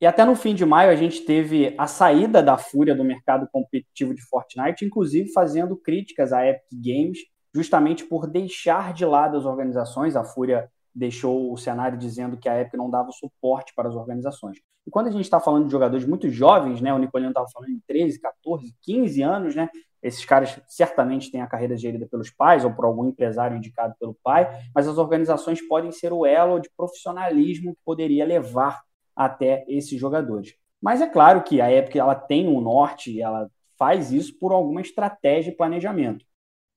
E 0.00 0.06
até 0.06 0.24
no 0.24 0.34
fim 0.34 0.54
de 0.54 0.66
maio 0.66 0.90
a 0.90 0.96
gente 0.96 1.24
teve 1.24 1.74
a 1.78 1.86
saída 1.86 2.42
da 2.42 2.58
fúria 2.58 2.94
do 2.94 3.04
mercado 3.04 3.48
competitivo 3.52 4.14
de 4.14 4.22
Fortnite, 4.22 4.84
inclusive 4.84 5.32
fazendo 5.32 5.76
críticas 5.76 6.32
à 6.32 6.46
Epic 6.46 6.64
Games, 6.72 7.18
justamente 7.54 8.04
por 8.04 8.26
deixar 8.26 8.92
de 8.92 9.06
lado 9.06 9.36
as 9.36 9.44
organizações. 9.44 10.16
A 10.16 10.24
fúria 10.24 10.68
deixou 10.94 11.52
o 11.52 11.56
cenário 11.56 11.96
dizendo 11.96 12.36
que 12.36 12.48
a 12.48 12.60
Epic 12.60 12.74
não 12.74 12.90
dava 12.90 13.10
suporte 13.12 13.72
para 13.74 13.88
as 13.88 13.94
organizações. 13.94 14.58
E 14.86 14.90
quando 14.90 15.06
a 15.06 15.10
gente 15.10 15.24
está 15.24 15.40
falando 15.40 15.66
de 15.66 15.72
jogadores 15.72 16.06
muito 16.06 16.28
jovens, 16.28 16.80
né, 16.80 16.92
o 16.92 16.98
Nicolino 16.98 17.30
estava 17.30 17.46
falando 17.52 17.70
de 17.70 17.80
13, 17.86 18.20
14, 18.20 18.74
15 18.82 19.22
anos, 19.22 19.54
né, 19.54 19.68
esses 20.02 20.24
caras 20.24 20.60
certamente 20.68 21.30
têm 21.30 21.40
a 21.40 21.46
carreira 21.46 21.76
gerida 21.76 22.06
pelos 22.06 22.30
pais 22.30 22.64
ou 22.64 22.74
por 22.74 22.84
algum 22.84 23.08
empresário 23.08 23.56
indicado 23.56 23.94
pelo 23.98 24.14
pai, 24.22 24.46
mas 24.74 24.86
as 24.86 24.98
organizações 24.98 25.66
podem 25.66 25.90
ser 25.90 26.12
o 26.12 26.26
elo 26.26 26.60
de 26.60 26.68
profissionalismo 26.76 27.74
que 27.74 27.80
poderia 27.82 28.26
levar 28.26 28.82
até 29.14 29.64
esses 29.68 29.98
jogadores. 29.98 30.54
Mas 30.80 31.00
é 31.00 31.06
claro 31.06 31.42
que 31.42 31.60
a 31.60 31.72
Epic 31.72 31.96
ela 31.96 32.14
tem 32.14 32.48
um 32.48 32.60
norte 32.60 33.20
ela 33.20 33.50
faz 33.78 34.12
isso 34.12 34.38
por 34.38 34.52
alguma 34.52 34.80
estratégia 34.80 35.50
e 35.50 35.56
planejamento. 35.56 36.24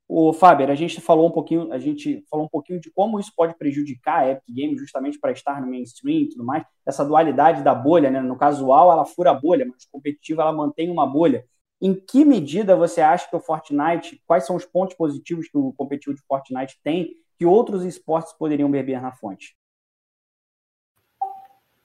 O 0.09 0.31
Fábio, 0.31 0.71
a 0.71 0.75
gente 0.75 1.01
falou 1.01 1.27
um 1.27 1.31
pouquinho, 1.31 1.71
a 1.73 1.77
gente 1.77 2.23
falou 2.29 2.45
um 2.45 2.49
pouquinho 2.49 2.79
de 2.79 2.89
como 2.91 3.19
isso 3.19 3.33
pode 3.35 3.57
prejudicar 3.57 4.19
a 4.19 4.31
Epic 4.31 4.45
Games 4.47 4.79
justamente 4.79 5.19
para 5.19 5.31
estar 5.33 5.59
no 5.59 5.67
mainstream 5.67 6.21
e 6.21 6.29
tudo 6.29 6.45
mais. 6.45 6.63
Essa 6.85 7.03
dualidade 7.03 7.61
da 7.61 7.75
bolha, 7.75 8.09
né? 8.09 8.21
No 8.21 8.37
casual 8.37 8.89
ela 8.91 9.05
fura 9.05 9.31
a 9.31 9.33
bolha, 9.33 9.65
mas 9.65 9.83
no 9.85 9.91
competitivo 9.91 10.39
ela 10.41 10.53
mantém 10.53 10.89
uma 10.89 11.05
bolha. 11.05 11.45
Em 11.81 11.93
que 11.93 12.23
medida 12.23 12.75
você 12.75 13.01
acha 13.01 13.29
que 13.29 13.35
o 13.35 13.39
Fortnite, 13.41 14.21
quais 14.25 14.45
são 14.45 14.55
os 14.55 14.65
pontos 14.65 14.95
positivos 14.95 15.49
que 15.49 15.57
o 15.57 15.73
competitivo 15.73 16.15
de 16.15 16.21
Fortnite 16.25 16.79
tem 16.83 17.13
que 17.37 17.45
outros 17.45 17.83
esportes 17.83 18.33
poderiam 18.33 18.71
beber 18.71 19.01
na 19.01 19.11
fonte? 19.11 19.55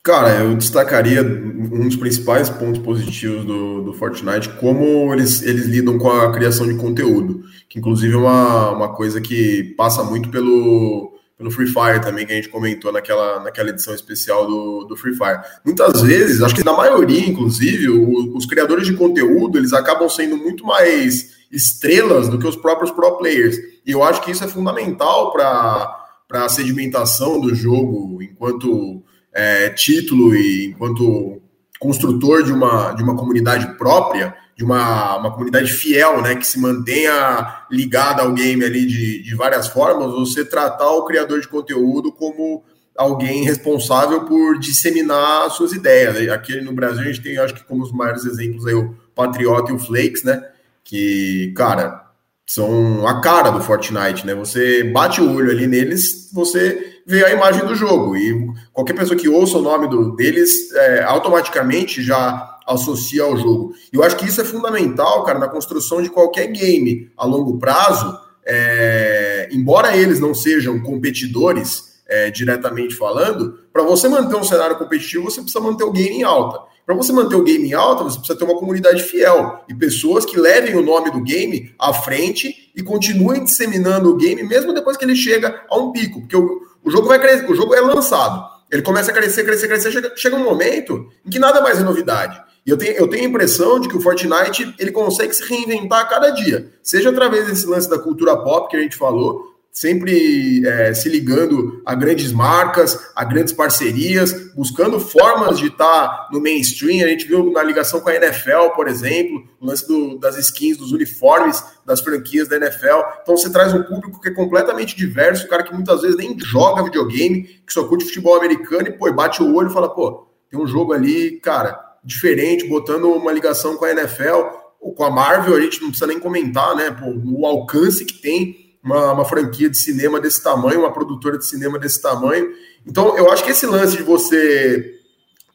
Cara, 0.03 0.41
eu 0.41 0.57
destacaria 0.57 1.23
um 1.23 1.87
dos 1.87 1.95
principais 1.95 2.51
pontos 2.51 2.83
positivos 2.83 3.45
do, 3.45 3.83
do 3.83 3.95
Fortnite, 3.95 4.49
como 4.59 5.12
eles, 5.15 5.43
eles 5.43 5.67
lidam 5.67 5.97
com 5.97 6.11
a 6.11 6.33
criação 6.33 6.67
de 6.67 6.75
conteúdo, 6.75 7.45
que 7.69 7.79
inclusive 7.79 8.12
é 8.12 8.17
uma, 8.17 8.71
uma 8.73 8.95
coisa 8.97 9.21
que 9.21 9.75
passa 9.77 10.03
muito 10.03 10.29
pelo, 10.29 11.12
pelo 11.38 11.53
Free 11.53 11.69
Fire 11.69 12.01
também, 12.01 12.27
que 12.27 12.33
a 12.33 12.35
gente 12.35 12.49
comentou 12.49 12.93
naquela, 12.93 13.38
naquela 13.45 13.71
edição 13.71 13.95
especial 13.95 14.45
do, 14.45 14.85
do 14.87 14.97
Free 14.97 15.15
Fire. 15.15 15.41
Muitas 15.65 16.03
vezes, 16.03 16.43
acho 16.43 16.57
que 16.57 16.65
na 16.65 16.73
maioria, 16.73 17.25
inclusive, 17.25 17.88
o, 17.88 18.37
os 18.37 18.45
criadores 18.45 18.88
de 18.88 18.95
conteúdo, 18.95 19.57
eles 19.57 19.73
acabam 19.73 20.09
sendo 20.09 20.37
muito 20.37 20.67
mais 20.67 21.31
estrelas 21.53 22.29
do 22.29 22.41
que 22.41 22.47
os 22.49 22.57
próprios 22.57 22.91
pro 22.91 23.19
players. 23.19 23.57
E 23.87 23.93
eu 23.93 24.03
acho 24.03 24.21
que 24.23 24.33
isso 24.33 24.43
é 24.43 24.49
fundamental 24.49 25.33
para 25.33 25.97
a 26.33 26.49
sedimentação 26.49 27.41
do 27.41 27.55
jogo 27.55 28.21
enquanto 28.21 29.05
é, 29.33 29.71
título 29.71 30.35
e 30.35 30.66
enquanto 30.66 31.40
construtor 31.79 32.45
de 32.45 32.53
uma, 32.53 32.92
de 32.92 33.03
uma 33.03 33.16
comunidade 33.16 33.77
própria, 33.77 34.35
de 34.57 34.62
uma, 34.62 35.16
uma 35.16 35.33
comunidade 35.33 35.73
fiel, 35.73 36.23
né, 36.23 36.37
que 36.37 36.47
se 36.47 36.61
mantenha 36.61 37.64
ligada 37.71 38.23
ao 38.23 38.33
game 38.33 38.64
ali 38.64 38.87
de, 38.87 39.23
de 39.23 39.35
várias 39.35 39.66
formas, 39.66 40.12
você 40.12 40.45
tratar 40.45 40.90
o 40.90 41.05
criador 41.05 41.40
de 41.40 41.49
conteúdo 41.49 42.12
como 42.12 42.62
alguém 42.97 43.42
responsável 43.42 44.25
por 44.27 44.59
disseminar 44.59 45.51
suas 45.51 45.73
ideias. 45.73 46.29
Aqui 46.29 46.61
no 46.61 46.73
Brasil 46.73 47.01
a 47.01 47.05
gente 47.05 47.23
tem, 47.23 47.38
acho 47.38 47.55
que 47.55 47.64
como 47.64 47.83
os 47.83 47.90
maiores 47.90 48.25
exemplos 48.25 48.66
aí, 48.66 48.75
o 48.75 48.95
Patriota 49.14 49.73
e 49.73 49.75
o 49.75 49.79
Flakes, 49.79 50.23
né, 50.23 50.47
que, 50.85 51.53
cara, 51.57 52.12
são 52.55 53.07
a 53.07 53.19
cara 53.21 53.51
do 53.51 53.62
Fortnite, 53.62 54.27
né, 54.27 54.35
você 54.35 54.85
bate 54.85 55.23
o 55.23 55.35
olho 55.35 55.51
ali 55.51 55.67
neles, 55.67 56.31
você 56.31 57.01
vê 57.07 57.25
a 57.25 57.31
imagem 57.31 57.65
do 57.65 57.75
jogo. 57.75 58.15
E 58.15 58.47
qualquer 58.75 58.93
pessoa 58.93 59.19
que 59.19 59.27
ouça 59.27 59.57
o 59.57 59.62
nome 59.62 59.88
do, 59.88 60.15
deles 60.15 60.71
é, 60.75 61.03
automaticamente 61.03 62.03
já 62.03 62.59
associa 62.67 63.23
ao 63.23 63.38
jogo. 63.38 63.73
E 63.91 63.97
eu 63.97 64.05
acho 64.05 64.17
que 64.17 64.27
isso 64.27 64.41
é 64.41 64.45
fundamental, 64.45 65.25
cara, 65.25 65.38
na 65.38 65.49
construção 65.49 66.03
de 66.03 66.11
qualquer 66.11 66.49
game 66.49 67.11
a 67.17 67.25
longo 67.25 67.59
prazo. 67.59 68.19
É, 68.45 69.49
embora 69.51 69.97
eles 69.97 70.21
não 70.21 70.35
sejam 70.35 70.81
competidores 70.83 71.93
é, 72.07 72.31
diretamente 72.31 72.95
falando, 72.95 73.59
para 73.73 73.83
você 73.83 74.09
manter 74.09 74.37
um 74.37 74.45
cenário 74.45 74.77
competitivo, 74.77 75.25
você 75.25 75.41
precisa 75.41 75.65
manter 75.65 75.85
o 75.85 75.93
game 75.93 76.17
em 76.17 76.23
alta. 76.23 76.61
Para 76.85 76.97
você 76.97 77.12
manter 77.12 77.37
o 77.37 77.45
game 77.45 77.68
em 77.68 77.75
alta, 77.75 78.03
você 78.03 78.18
precisa 78.18 78.38
ter 78.38 78.45
uma 78.45 78.59
comunidade 78.59 79.03
fiel 79.05 79.64
e 79.68 79.75
pessoas 79.75 80.25
que 80.25 80.38
levem 80.38 80.75
o 80.75 80.83
nome 80.83 81.11
do 81.11 81.23
game 81.23 81.73
à 81.79 81.92
frente 81.92 82.71
e 82.75 82.83
continuem 82.83 83.45
disseminando 83.45 84.11
o 84.11 84.16
game 84.16 84.42
mesmo 84.42 84.73
depois 84.73 84.97
que 84.97 85.05
ele 85.05 85.14
chega 85.14 85.62
a 85.71 85.79
um 85.79 85.92
pico, 85.92 86.21
porque 86.21 86.37
o, 86.37 86.62
o 86.83 86.90
jogo 86.90 87.07
vai 87.07 87.21
crescer, 87.21 87.49
o 87.49 87.55
jogo 87.55 87.75
é 87.75 87.81
lançado, 87.81 88.45
ele 88.71 88.83
começa 88.83 89.11
a 89.11 89.14
crescer, 89.14 89.45
crescer, 89.45 89.68
crescer, 89.68 89.92
chega, 89.92 90.12
chega 90.16 90.37
um 90.37 90.42
momento 90.42 91.07
em 91.25 91.31
que 91.31 91.38
nada 91.38 91.61
mais 91.61 91.79
é 91.79 91.83
novidade. 91.83 92.40
E 92.64 92.71
eu 92.71 92.77
tenho, 92.77 92.92
eu 92.92 93.09
tenho 93.09 93.25
a 93.25 93.29
impressão 93.29 93.79
de 93.79 93.88
que 93.88 93.97
o 93.97 94.01
Fortnite 94.01 94.75
ele 94.79 94.92
consegue 94.92 95.35
se 95.35 95.45
reinventar 95.45 96.01
a 96.01 96.05
cada 96.05 96.31
dia, 96.31 96.73
seja 96.83 97.11
através 97.11 97.47
desse 97.47 97.66
lance 97.66 97.90
da 97.90 97.99
cultura 97.99 98.37
pop 98.37 98.71
que 98.71 98.77
a 98.77 98.81
gente 98.81 98.97
falou, 98.97 99.52
sempre 99.73 100.67
é, 100.67 100.93
se 100.93 101.09
ligando 101.09 101.81
a 101.87 101.95
grandes 101.95 102.31
marcas, 102.31 103.11
a 103.17 103.25
grandes 103.25 103.55
parcerias, 103.55 104.53
buscando 104.55 105.01
formas 105.01 105.59
de 105.59 105.69
estar 105.69 105.87
tá 105.87 106.29
no 106.31 106.43
mainstream. 106.43 107.03
A 107.03 107.09
gente 107.09 107.27
viu 107.27 107.51
na 107.51 107.63
ligação 107.63 108.01
com 108.01 108.11
a 108.11 108.15
NFL, 108.15 108.75
por 108.77 108.87
exemplo, 108.87 109.43
o 109.59 109.67
lance 109.67 109.89
do, 109.89 110.19
das 110.19 110.37
skins, 110.37 110.77
dos 110.77 110.93
uniformes 110.93 111.65
das 111.87 112.03
franquias 112.03 112.49
da 112.49 112.57
NFL. 112.57 113.01
Então 113.23 113.35
você 113.35 113.51
traz 113.51 113.73
um 113.73 113.83
público 113.83 114.21
que 114.21 114.29
é 114.29 114.35
completamente 114.35 114.95
diverso, 114.95 115.47
o 115.47 115.49
cara 115.49 115.63
que 115.63 115.73
muitas 115.73 116.03
vezes 116.03 116.19
nem 116.19 116.39
joga 116.39 116.85
videogame, 116.85 117.45
que 117.67 117.73
só 117.73 117.85
curte 117.85 118.05
futebol 118.05 118.37
americano 118.37 118.89
e 118.89 118.93
pô, 118.93 119.11
bate 119.11 119.43
o 119.43 119.55
olho 119.55 119.71
e 119.71 119.73
fala, 119.73 119.89
pô, 119.89 120.29
tem 120.51 120.61
um 120.61 120.67
jogo 120.67 120.93
ali, 120.93 121.41
cara, 121.41 121.81
diferente, 122.05 122.69
botando 122.69 123.11
uma 123.11 123.33
ligação 123.33 123.77
com 123.79 123.87
a 123.87 123.91
NFL, 123.91 124.61
ou 124.79 124.93
com 124.93 125.05
a 125.05 125.11
Marvel, 125.11 125.55
a 125.55 125.61
gente 125.61 125.81
não 125.81 125.89
precisa 125.89 126.09
nem 126.09 126.19
comentar, 126.19 126.75
né? 126.75 126.91
Pô, 126.91 127.07
o 127.07 127.47
alcance 127.47 128.05
que 128.05 128.21
tem 128.21 128.62
uma, 128.83 129.12
uma, 129.12 129.25
franquia 129.25 129.71
de 129.71 129.79
cinema 129.79 130.21
desse 130.21 130.42
tamanho, 130.42 130.81
uma 130.81 130.92
produtora 130.92 131.38
de 131.38 131.47
cinema 131.47 131.79
desse 131.79 132.01
tamanho. 132.01 132.51
Então, 132.87 133.16
eu 133.16 133.31
acho 133.31 133.45
que 133.45 133.51
esse 133.51 133.66
lance 133.66 133.97
de 133.97 134.03
você 134.03 134.95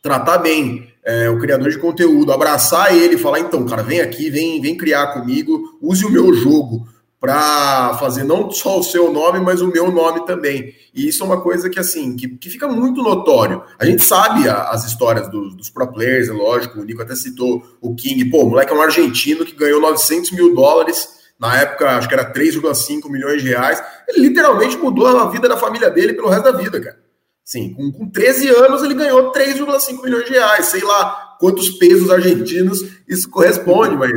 tratar 0.02 0.38
bem 0.38 0.88
é, 1.04 1.30
o 1.30 1.40
criador 1.40 1.70
de 1.70 1.80
conteúdo, 1.80 2.34
abraçar 2.34 2.94
ele, 2.94 3.18
falar, 3.18 3.40
então, 3.40 3.66
cara, 3.66 3.82
vem 3.82 4.02
aqui, 4.02 4.30
vem, 4.30 4.62
vem 4.62 4.76
criar 4.76 5.14
comigo, 5.14 5.78
use 5.82 6.06
o 6.06 6.12
meu 6.12 6.34
jogo 6.34 6.86
para 7.20 7.98
fazer 7.98 8.24
não 8.24 8.52
só 8.52 8.78
o 8.78 8.84
seu 8.84 9.12
nome, 9.12 9.40
mas 9.40 9.62
o 9.62 9.68
meu 9.68 9.90
nome 9.90 10.26
também. 10.26 10.74
E 10.94 11.08
isso 11.08 11.24
é 11.24 11.26
uma 11.26 11.42
coisa 11.42 11.70
que, 11.70 11.80
assim, 11.80 12.16
que, 12.16 12.28
que 12.28 12.50
fica 12.50 12.68
muito 12.68 13.02
notório. 13.02 13.64
A 13.80 13.86
gente 13.86 14.04
sabe 14.04 14.48
a, 14.48 14.70
as 14.70 14.86
histórias 14.86 15.30
dos, 15.30 15.56
dos 15.56 15.70
pro 15.70 15.88
players, 15.88 16.30
é 16.30 16.34
lógico, 16.34 16.80
o 16.80 16.84
Nico 16.84 17.02
até 17.02 17.16
citou 17.16 17.64
o 17.82 17.96
King, 17.96 18.26
pô, 18.26 18.44
o 18.44 18.50
moleque 18.50 18.72
é 18.72 18.76
um 18.76 18.82
argentino 18.82 19.46
que 19.46 19.56
ganhou 19.56 19.82
900 19.82 20.32
mil 20.32 20.54
dólares 20.54 21.17
na 21.40 21.62
época 21.62 21.90
acho 21.98 22.08
que 22.08 22.14
era 22.14 22.32
3,5 22.32 23.10
milhões 23.10 23.42
de 23.42 23.50
reais. 23.50 23.82
Ele 24.08 24.28
literalmente 24.28 24.78
mudou 24.78 25.08
a 25.08 25.30
vida 25.30 25.48
da 25.48 25.58
família 25.58 25.90
dele 25.90 26.14
pelo 26.14 26.30
resto 26.30 26.44
da 26.44 26.52
vida, 26.52 26.82
cara. 26.82 26.98
Sim, 27.44 27.74
com, 27.74 27.92
com 27.92 28.10
13 28.10 28.50
anos 28.50 28.84
ele 28.84 28.94
ganhou 28.94 29.32
3,5 29.32 30.04
milhões 30.04 30.26
de 30.26 30.32
reais. 30.32 30.66
Sei 30.66 30.82
lá 30.82 31.38
quantos 31.40 31.70
pesos 31.70 32.10
argentinos 32.10 32.84
isso 33.08 33.30
corresponde, 33.30 33.96
mas 33.96 34.12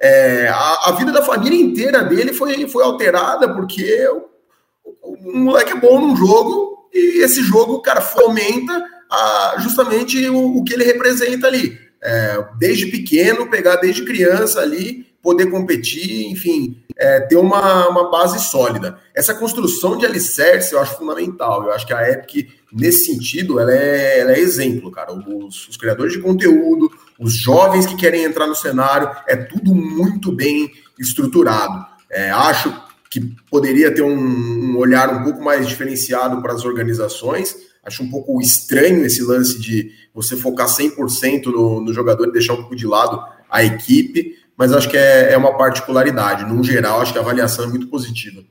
é, 0.00 0.48
a, 0.48 0.88
a, 0.88 0.92
vida 0.92 1.12
da 1.12 1.22
família 1.22 1.60
inteira 1.60 2.02
dele 2.02 2.32
foi, 2.32 2.66
foi 2.66 2.82
alterada 2.82 3.54
porque 3.54 4.04
o, 4.08 5.02
o, 5.02 5.38
moleque 5.38 5.72
é 5.72 5.80
bom 5.80 6.00
num 6.00 6.16
jogo 6.16 6.88
e 6.92 7.22
esse 7.22 7.42
jogo, 7.42 7.80
cara, 7.82 8.00
fomenta 8.00 8.84
a, 9.08 9.56
justamente 9.58 10.28
o, 10.28 10.56
o, 10.56 10.64
que 10.64 10.74
ele 10.74 10.84
representa 10.84 11.46
ali. 11.46 11.78
É, 12.02 12.44
desde 12.58 12.86
pequeno, 12.86 13.48
pegar 13.48 13.76
desde 13.76 14.04
criança 14.04 14.60
ali 14.60 15.11
poder 15.22 15.46
competir, 15.46 16.26
enfim, 16.26 16.82
é, 16.96 17.20
ter 17.20 17.36
uma, 17.36 17.88
uma 17.88 18.10
base 18.10 18.40
sólida. 18.40 18.98
Essa 19.14 19.32
construção 19.32 19.96
de 19.96 20.04
alicerce 20.04 20.74
eu 20.74 20.80
acho 20.80 20.98
fundamental. 20.98 21.62
Eu 21.62 21.72
acho 21.72 21.86
que 21.86 21.94
a 21.94 22.10
Epic, 22.10 22.50
nesse 22.72 23.06
sentido, 23.06 23.60
ela 23.60 23.72
é, 23.72 24.18
ela 24.18 24.32
é 24.32 24.40
exemplo, 24.40 24.90
cara. 24.90 25.12
Os, 25.12 25.68
os 25.68 25.76
criadores 25.76 26.12
de 26.12 26.18
conteúdo, 26.18 26.90
os 27.18 27.34
jovens 27.34 27.86
que 27.86 27.96
querem 27.96 28.24
entrar 28.24 28.48
no 28.48 28.54
cenário, 28.54 29.08
é 29.28 29.36
tudo 29.36 29.72
muito 29.72 30.32
bem 30.32 30.70
estruturado. 30.98 31.86
É, 32.10 32.30
acho 32.30 32.74
que 33.08 33.20
poderia 33.48 33.94
ter 33.94 34.02
um, 34.02 34.16
um, 34.16 34.76
olhar 34.76 35.08
um 35.14 35.22
pouco 35.22 35.42
mais 35.42 35.68
diferenciado 35.68 36.42
para 36.42 36.52
as 36.52 36.64
organizações. 36.64 37.54
Acho 37.84 38.02
um 38.02 38.10
pouco 38.10 38.40
estranho 38.40 39.04
esse 39.04 39.22
lance 39.22 39.58
de 39.60 39.92
você 40.12 40.36
focar 40.36 40.66
100% 40.66 41.46
no, 41.46 41.80
no 41.80 41.92
jogador 41.92 42.28
e 42.28 42.32
deixar 42.32 42.54
um 42.54 42.62
pouco 42.62 42.76
de 42.76 42.86
lado 42.86 43.22
a 43.50 43.62
equipe 43.62 44.41
mas 44.62 44.72
acho 44.72 44.88
que 44.88 44.96
é, 44.96 45.32
é 45.32 45.36
uma 45.36 45.58
particularidade. 45.58 46.44
No 46.44 46.62
geral, 46.62 47.00
acho 47.00 47.12
que 47.12 47.18
a 47.18 47.20
avaliação 47.20 47.64
é 47.64 47.68
muito 47.68 47.88
positiva. 47.88 48.44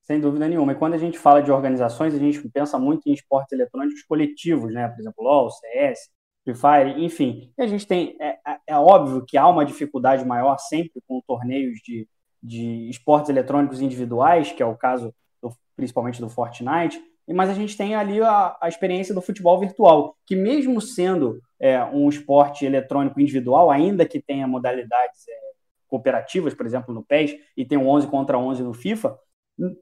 Sem 0.00 0.18
dúvida 0.18 0.48
nenhuma. 0.48 0.72
E 0.72 0.76
quando 0.76 0.94
a 0.94 0.98
gente 0.98 1.18
fala 1.18 1.42
de 1.42 1.52
organizações, 1.52 2.14
a 2.14 2.18
gente 2.18 2.40
pensa 2.48 2.78
muito 2.78 3.06
em 3.06 3.12
esportes 3.12 3.52
eletrônicos 3.52 4.02
coletivos, 4.04 4.72
né? 4.72 4.88
Por 4.88 5.00
exemplo, 5.00 5.22
LOL, 5.22 5.50
CS, 5.50 6.08
Free 6.42 6.54
Fire, 6.54 7.04
enfim. 7.04 7.52
E 7.58 7.62
a 7.62 7.66
gente 7.66 7.86
tem. 7.86 8.16
É, 8.18 8.38
é, 8.48 8.58
é 8.68 8.78
óbvio 8.78 9.22
que 9.28 9.36
há 9.36 9.46
uma 9.46 9.66
dificuldade 9.66 10.24
maior 10.24 10.56
sempre 10.56 11.02
com 11.06 11.20
torneios 11.26 11.80
de, 11.84 12.08
de 12.42 12.88
esportes 12.88 13.28
eletrônicos 13.28 13.82
individuais, 13.82 14.52
que 14.52 14.62
é 14.62 14.66
o 14.66 14.74
caso 14.74 15.14
do, 15.42 15.54
principalmente 15.76 16.18
do 16.18 16.30
Fortnite, 16.30 16.98
mas 17.32 17.48
a 17.48 17.54
gente 17.54 17.76
tem 17.76 17.94
ali 17.94 18.20
a, 18.20 18.56
a 18.60 18.68
experiência 18.68 19.14
do 19.14 19.22
futebol 19.22 19.58
virtual, 19.58 20.16
que 20.26 20.36
mesmo 20.36 20.80
sendo 20.80 21.40
é, 21.58 21.82
um 21.84 22.08
esporte 22.08 22.66
eletrônico 22.66 23.20
individual, 23.20 23.70
ainda 23.70 24.04
que 24.04 24.20
tenha 24.20 24.46
modalidades 24.46 25.26
é, 25.28 25.32
cooperativas, 25.88 26.52
por 26.54 26.66
exemplo, 26.66 26.92
no 26.92 27.04
PES, 27.04 27.36
e 27.56 27.64
tem 27.64 27.78
um 27.78 27.88
11 27.88 28.08
contra 28.08 28.38
11 28.38 28.62
no 28.62 28.74
FIFA, 28.74 29.16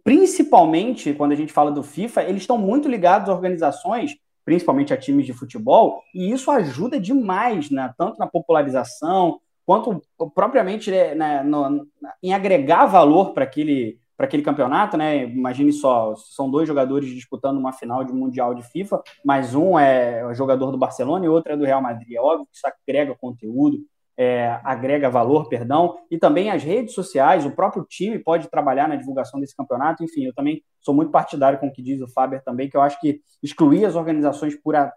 principalmente 0.04 1.14
quando 1.14 1.32
a 1.32 1.36
gente 1.36 1.52
fala 1.52 1.70
do 1.70 1.82
FIFA, 1.82 2.24
eles 2.24 2.42
estão 2.42 2.58
muito 2.58 2.88
ligados 2.88 3.28
a 3.28 3.34
organizações, 3.34 4.12
principalmente 4.44 4.92
a 4.92 4.96
times 4.96 5.24
de 5.26 5.32
futebol, 5.32 6.02
e 6.14 6.30
isso 6.30 6.50
ajuda 6.50 7.00
demais, 7.00 7.70
né, 7.70 7.92
tanto 7.96 8.18
na 8.18 8.26
popularização, 8.26 9.40
quanto 9.64 10.02
propriamente 10.34 10.90
né, 10.90 11.42
no, 11.42 11.86
em 12.22 12.34
agregar 12.34 12.86
valor 12.86 13.32
para 13.32 13.44
aquele 13.44 13.98
para 14.16 14.26
aquele 14.26 14.42
campeonato, 14.42 14.96
né? 14.96 15.24
Imagine 15.24 15.72
só, 15.72 16.14
são 16.16 16.50
dois 16.50 16.68
jogadores 16.68 17.08
disputando 17.10 17.58
uma 17.58 17.72
final 17.72 18.04
de 18.04 18.12
mundial 18.12 18.54
de 18.54 18.62
FIFA, 18.62 19.02
mas 19.24 19.54
um 19.54 19.78
é 19.78 20.34
jogador 20.34 20.70
do 20.70 20.78
Barcelona 20.78 21.24
e 21.24 21.28
outro 21.28 21.52
é 21.52 21.56
do 21.56 21.64
Real 21.64 21.82
Madrid. 21.82 22.12
É 22.12 22.20
óbvio 22.20 22.46
que 22.46 22.56
isso 22.56 22.66
agrega 22.66 23.14
conteúdo, 23.14 23.78
é, 24.16 24.60
agrega 24.62 25.10
valor, 25.10 25.48
perdão, 25.48 25.96
e 26.10 26.18
também 26.18 26.50
as 26.50 26.62
redes 26.62 26.94
sociais, 26.94 27.46
o 27.46 27.50
próprio 27.50 27.84
time 27.84 28.18
pode 28.18 28.48
trabalhar 28.48 28.88
na 28.88 28.96
divulgação 28.96 29.40
desse 29.40 29.56
campeonato. 29.56 30.04
Enfim, 30.04 30.24
eu 30.24 30.34
também 30.34 30.62
sou 30.80 30.94
muito 30.94 31.10
partidário 31.10 31.58
com 31.58 31.68
o 31.68 31.72
que 31.72 31.82
diz 31.82 32.00
o 32.00 32.08
Faber 32.08 32.42
também, 32.44 32.68
que 32.68 32.76
eu 32.76 32.82
acho 32.82 33.00
que 33.00 33.20
excluir 33.42 33.84
as 33.84 33.96
organizações 33.96 34.54
por, 34.54 34.76
a, 34.76 34.92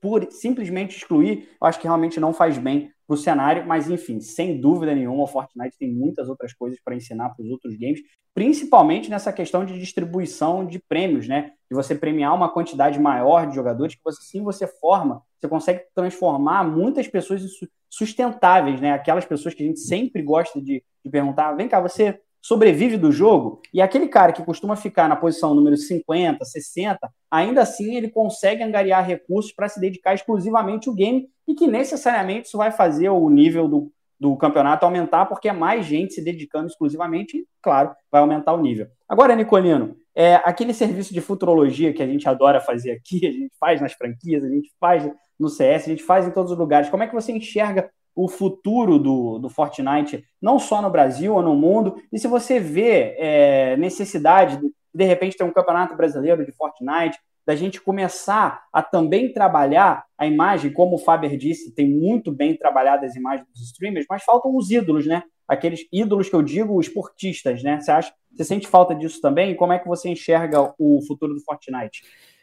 por 0.00 0.30
simplesmente 0.30 0.96
excluir, 0.96 1.48
eu 1.60 1.66
acho 1.66 1.80
que 1.80 1.86
realmente 1.86 2.20
não 2.20 2.32
faz 2.32 2.58
bem 2.58 2.92
para 3.08 3.14
o 3.14 3.16
cenário, 3.16 3.66
mas 3.66 3.88
enfim, 3.88 4.20
sem 4.20 4.60
dúvida 4.60 4.94
nenhuma, 4.94 5.22
o 5.22 5.26
Fortnite 5.26 5.78
tem 5.78 5.90
muitas 5.90 6.28
outras 6.28 6.52
coisas 6.52 6.78
para 6.84 6.94
ensinar 6.94 7.30
para 7.30 7.42
os 7.42 7.50
outros 7.50 7.74
games, 7.74 8.00
principalmente 8.34 9.08
nessa 9.08 9.32
questão 9.32 9.64
de 9.64 9.78
distribuição 9.78 10.66
de 10.66 10.78
prêmios, 10.78 11.26
né? 11.26 11.52
De 11.70 11.74
você 11.74 11.94
premiar 11.94 12.34
uma 12.34 12.52
quantidade 12.52 13.00
maior 13.00 13.46
de 13.46 13.54
jogadores 13.54 13.94
que 13.94 14.04
você 14.04 14.22
sim 14.22 14.42
você 14.42 14.66
forma, 14.66 15.22
você 15.40 15.48
consegue 15.48 15.84
transformar 15.94 16.64
muitas 16.64 17.08
pessoas 17.08 17.42
sustentáveis, 17.88 18.78
né? 18.78 18.92
Aquelas 18.92 19.24
pessoas 19.24 19.54
que 19.54 19.62
a 19.62 19.66
gente 19.66 19.80
sempre 19.80 20.22
gosta 20.22 20.60
de, 20.60 20.84
de 21.02 21.10
perguntar, 21.10 21.54
vem 21.54 21.66
cá, 21.66 21.80
você 21.80 22.20
sobrevive 22.40 22.96
do 22.96 23.10
jogo, 23.10 23.60
e 23.72 23.80
aquele 23.80 24.08
cara 24.08 24.32
que 24.32 24.44
costuma 24.44 24.76
ficar 24.76 25.08
na 25.08 25.16
posição 25.16 25.54
número 25.54 25.76
50, 25.76 26.44
60, 26.44 26.98
ainda 27.30 27.62
assim 27.62 27.96
ele 27.96 28.10
consegue 28.10 28.62
angariar 28.62 29.06
recursos 29.06 29.52
para 29.52 29.68
se 29.68 29.80
dedicar 29.80 30.14
exclusivamente 30.14 30.88
ao 30.88 30.94
game, 30.94 31.28
e 31.46 31.54
que 31.54 31.66
necessariamente 31.66 32.46
isso 32.46 32.58
vai 32.58 32.70
fazer 32.70 33.08
o 33.08 33.28
nível 33.28 33.68
do, 33.68 33.92
do 34.18 34.36
campeonato 34.36 34.84
aumentar, 34.84 35.26
porque 35.26 35.48
é 35.48 35.52
mais 35.52 35.86
gente 35.86 36.14
se 36.14 36.22
dedicando 36.22 36.68
exclusivamente, 36.68 37.38
e, 37.38 37.46
claro, 37.62 37.94
vai 38.10 38.20
aumentar 38.20 38.52
o 38.52 38.60
nível. 38.60 38.86
Agora, 39.08 39.34
Nicolino, 39.34 39.96
é, 40.14 40.34
aquele 40.36 40.74
serviço 40.74 41.14
de 41.14 41.20
futurologia 41.20 41.92
que 41.92 42.02
a 42.02 42.06
gente 42.06 42.28
adora 42.28 42.60
fazer 42.60 42.90
aqui, 42.90 43.24
a 43.26 43.30
gente 43.30 43.52
faz 43.58 43.80
nas 43.80 43.92
franquias, 43.92 44.44
a 44.44 44.48
gente 44.48 44.70
faz 44.80 45.08
no 45.38 45.48
CS, 45.48 45.84
a 45.84 45.90
gente 45.90 46.02
faz 46.02 46.26
em 46.26 46.30
todos 46.30 46.50
os 46.50 46.58
lugares. 46.58 46.90
Como 46.90 47.02
é 47.02 47.06
que 47.06 47.14
você 47.14 47.30
enxerga 47.30 47.88
o 48.18 48.26
futuro 48.26 48.98
do, 48.98 49.38
do 49.38 49.48
Fortnite, 49.48 50.24
não 50.42 50.58
só 50.58 50.82
no 50.82 50.90
Brasil 50.90 51.36
ou 51.36 51.40
no 51.40 51.54
mundo, 51.54 52.02
e 52.12 52.18
se 52.18 52.26
você 52.26 52.58
vê 52.58 53.14
é, 53.16 53.76
necessidade 53.76 54.56
de, 54.56 54.72
de 54.92 55.04
repente, 55.04 55.36
ter 55.36 55.44
um 55.44 55.52
campeonato 55.52 55.94
brasileiro 55.94 56.44
de 56.44 56.50
Fortnite, 56.50 57.16
da 57.46 57.54
gente 57.54 57.80
começar 57.80 58.64
a 58.72 58.82
também 58.82 59.32
trabalhar 59.32 60.04
a 60.18 60.26
imagem, 60.26 60.72
como 60.72 60.96
o 60.96 60.98
Faber 60.98 61.36
disse, 61.36 61.72
tem 61.72 61.88
muito 61.88 62.32
bem 62.32 62.56
trabalhado 62.56 63.06
as 63.06 63.14
imagens 63.14 63.46
dos 63.52 63.62
streamers, 63.62 64.04
mas 64.10 64.24
faltam 64.24 64.56
os 64.56 64.68
ídolos, 64.68 65.06
né? 65.06 65.22
Aqueles 65.46 65.86
ídolos 65.92 66.28
que 66.28 66.34
eu 66.34 66.42
digo, 66.42 66.80
esportistas, 66.80 67.62
né? 67.62 67.78
Você 67.78 67.92
acha, 67.92 68.12
você 68.34 68.42
sente 68.42 68.66
falta 68.66 68.96
disso 68.96 69.20
também? 69.20 69.54
Como 69.54 69.72
é 69.72 69.78
que 69.78 69.86
você 69.86 70.08
enxerga 70.08 70.74
o 70.76 71.00
futuro 71.06 71.34
do 71.34 71.40
Fortnite? 71.40 72.02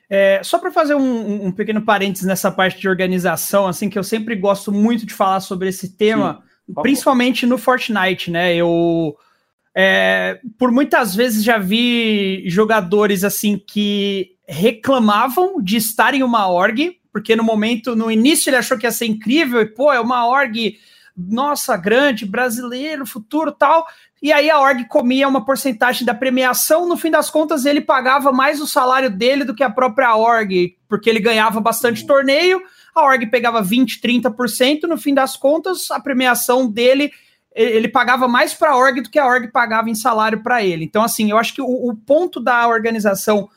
É, 0.10 0.42
só 0.44 0.60
para 0.60 0.72
fazer 0.72 0.96
um, 0.96 1.48
um, 1.48 1.52
pequeno 1.52 1.82
parênteses 1.82 2.28
nessa 2.28 2.52
parte 2.52 2.80
de 2.80 2.88
organização, 2.88 3.68
assim, 3.68 3.90
que 3.90 3.98
eu 3.98 4.04
sempre 4.04 4.36
gosto 4.36 4.72
muito 4.72 5.06
de 5.06 5.14
falar 5.14 5.40
sobre 5.40 5.70
esse 5.70 5.98
tema, 5.98 6.44
Sim, 6.68 6.74
principalmente 6.82 7.46
no 7.46 7.58
Fortnite, 7.58 8.30
né? 8.30 8.56
Eu 8.56 9.16
é, 9.78 10.40
por 10.58 10.72
muitas 10.72 11.14
vezes 11.14 11.44
já 11.44 11.58
vi 11.58 12.44
jogadores 12.48 13.26
assim 13.26 13.58
que 13.60 14.32
reclamavam 14.48 15.62
de 15.62 15.76
estar 15.76 16.14
em 16.14 16.24
uma 16.24 16.48
org, 16.48 16.98
porque 17.12 17.36
no 17.36 17.44
momento, 17.44 17.94
no 17.94 18.10
início 18.10 18.50
ele 18.50 18.56
achou 18.56 18.78
que 18.78 18.86
ia 18.86 18.92
ser 18.92 19.08
incrível, 19.08 19.60
e 19.60 19.66
pô, 19.66 19.92
é 19.92 20.00
uma 20.00 20.28
org, 20.28 20.78
nossa, 21.18 21.76
grande, 21.76 22.26
brasileiro, 22.26 23.06
futuro 23.06 23.52
tal. 23.52 23.86
E 24.26 24.34
aí 24.34 24.50
a 24.50 24.60
org 24.60 24.86
comia 24.86 25.28
uma 25.28 25.46
porcentagem 25.46 26.04
da 26.04 26.12
premiação, 26.12 26.90
no 26.90 26.98
fim 26.98 27.12
das 27.12 27.30
contas 27.30 27.64
ele 27.64 27.80
pagava 27.80 28.32
mais 28.32 28.60
o 28.60 28.66
salário 28.66 29.08
dele 29.08 29.44
do 29.44 29.54
que 29.54 29.64
a 29.64 29.70
própria 29.70 30.16
org, 30.16 30.76
porque 30.90 31.12
ele 31.12 31.20
ganhava 31.20 31.62
bastante 31.62 32.02
uhum. 32.02 32.08
torneio, 32.08 32.60
a 32.96 33.04
org 33.04 33.24
pegava 33.28 33.62
20, 33.62 34.02
30%, 34.02 34.86
no 34.88 34.98
fim 34.98 35.14
das 35.14 35.38
contas 35.38 35.92
a 35.92 36.00
premiação 36.00 36.68
dele 36.68 37.12
ele 37.54 37.88
pagava 37.88 38.28
mais 38.28 38.52
para 38.52 38.72
a 38.72 38.76
org 38.76 39.00
do 39.00 39.12
que 39.12 39.20
a 39.20 39.28
org 39.28 39.52
pagava 39.52 39.92
em 39.92 39.96
salário 39.96 40.42
para 40.42 40.64
ele. 40.64 40.86
Então, 40.86 41.04
assim, 41.04 41.30
eu 41.30 41.38
acho 41.38 41.54
que 41.54 41.62
o, 41.62 41.68
o, 41.68 41.96
ponto 41.96 42.40
da 42.40 42.68
organização 42.68 43.48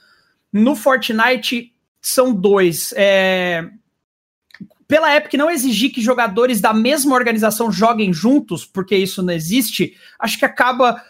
no 0.52 0.76
Fortnite 0.76 1.72
são 1.98 2.30
dois. 2.30 2.92
É, 2.94 3.66
pela 4.88 5.14
Epic 5.14 5.34
não 5.34 5.50
exigir 5.50 5.92
que 5.92 6.00
jogadores 6.00 6.62
da 6.62 6.72
mesma 6.72 7.14
organização 7.14 7.70
joguem 7.70 8.10
juntos, 8.10 8.64
porque 8.64 8.96
isso 8.96 9.22
não 9.22 9.34
existe, 9.34 9.94
acho 10.18 10.38
que 10.38 10.46
acaba. 10.46 11.00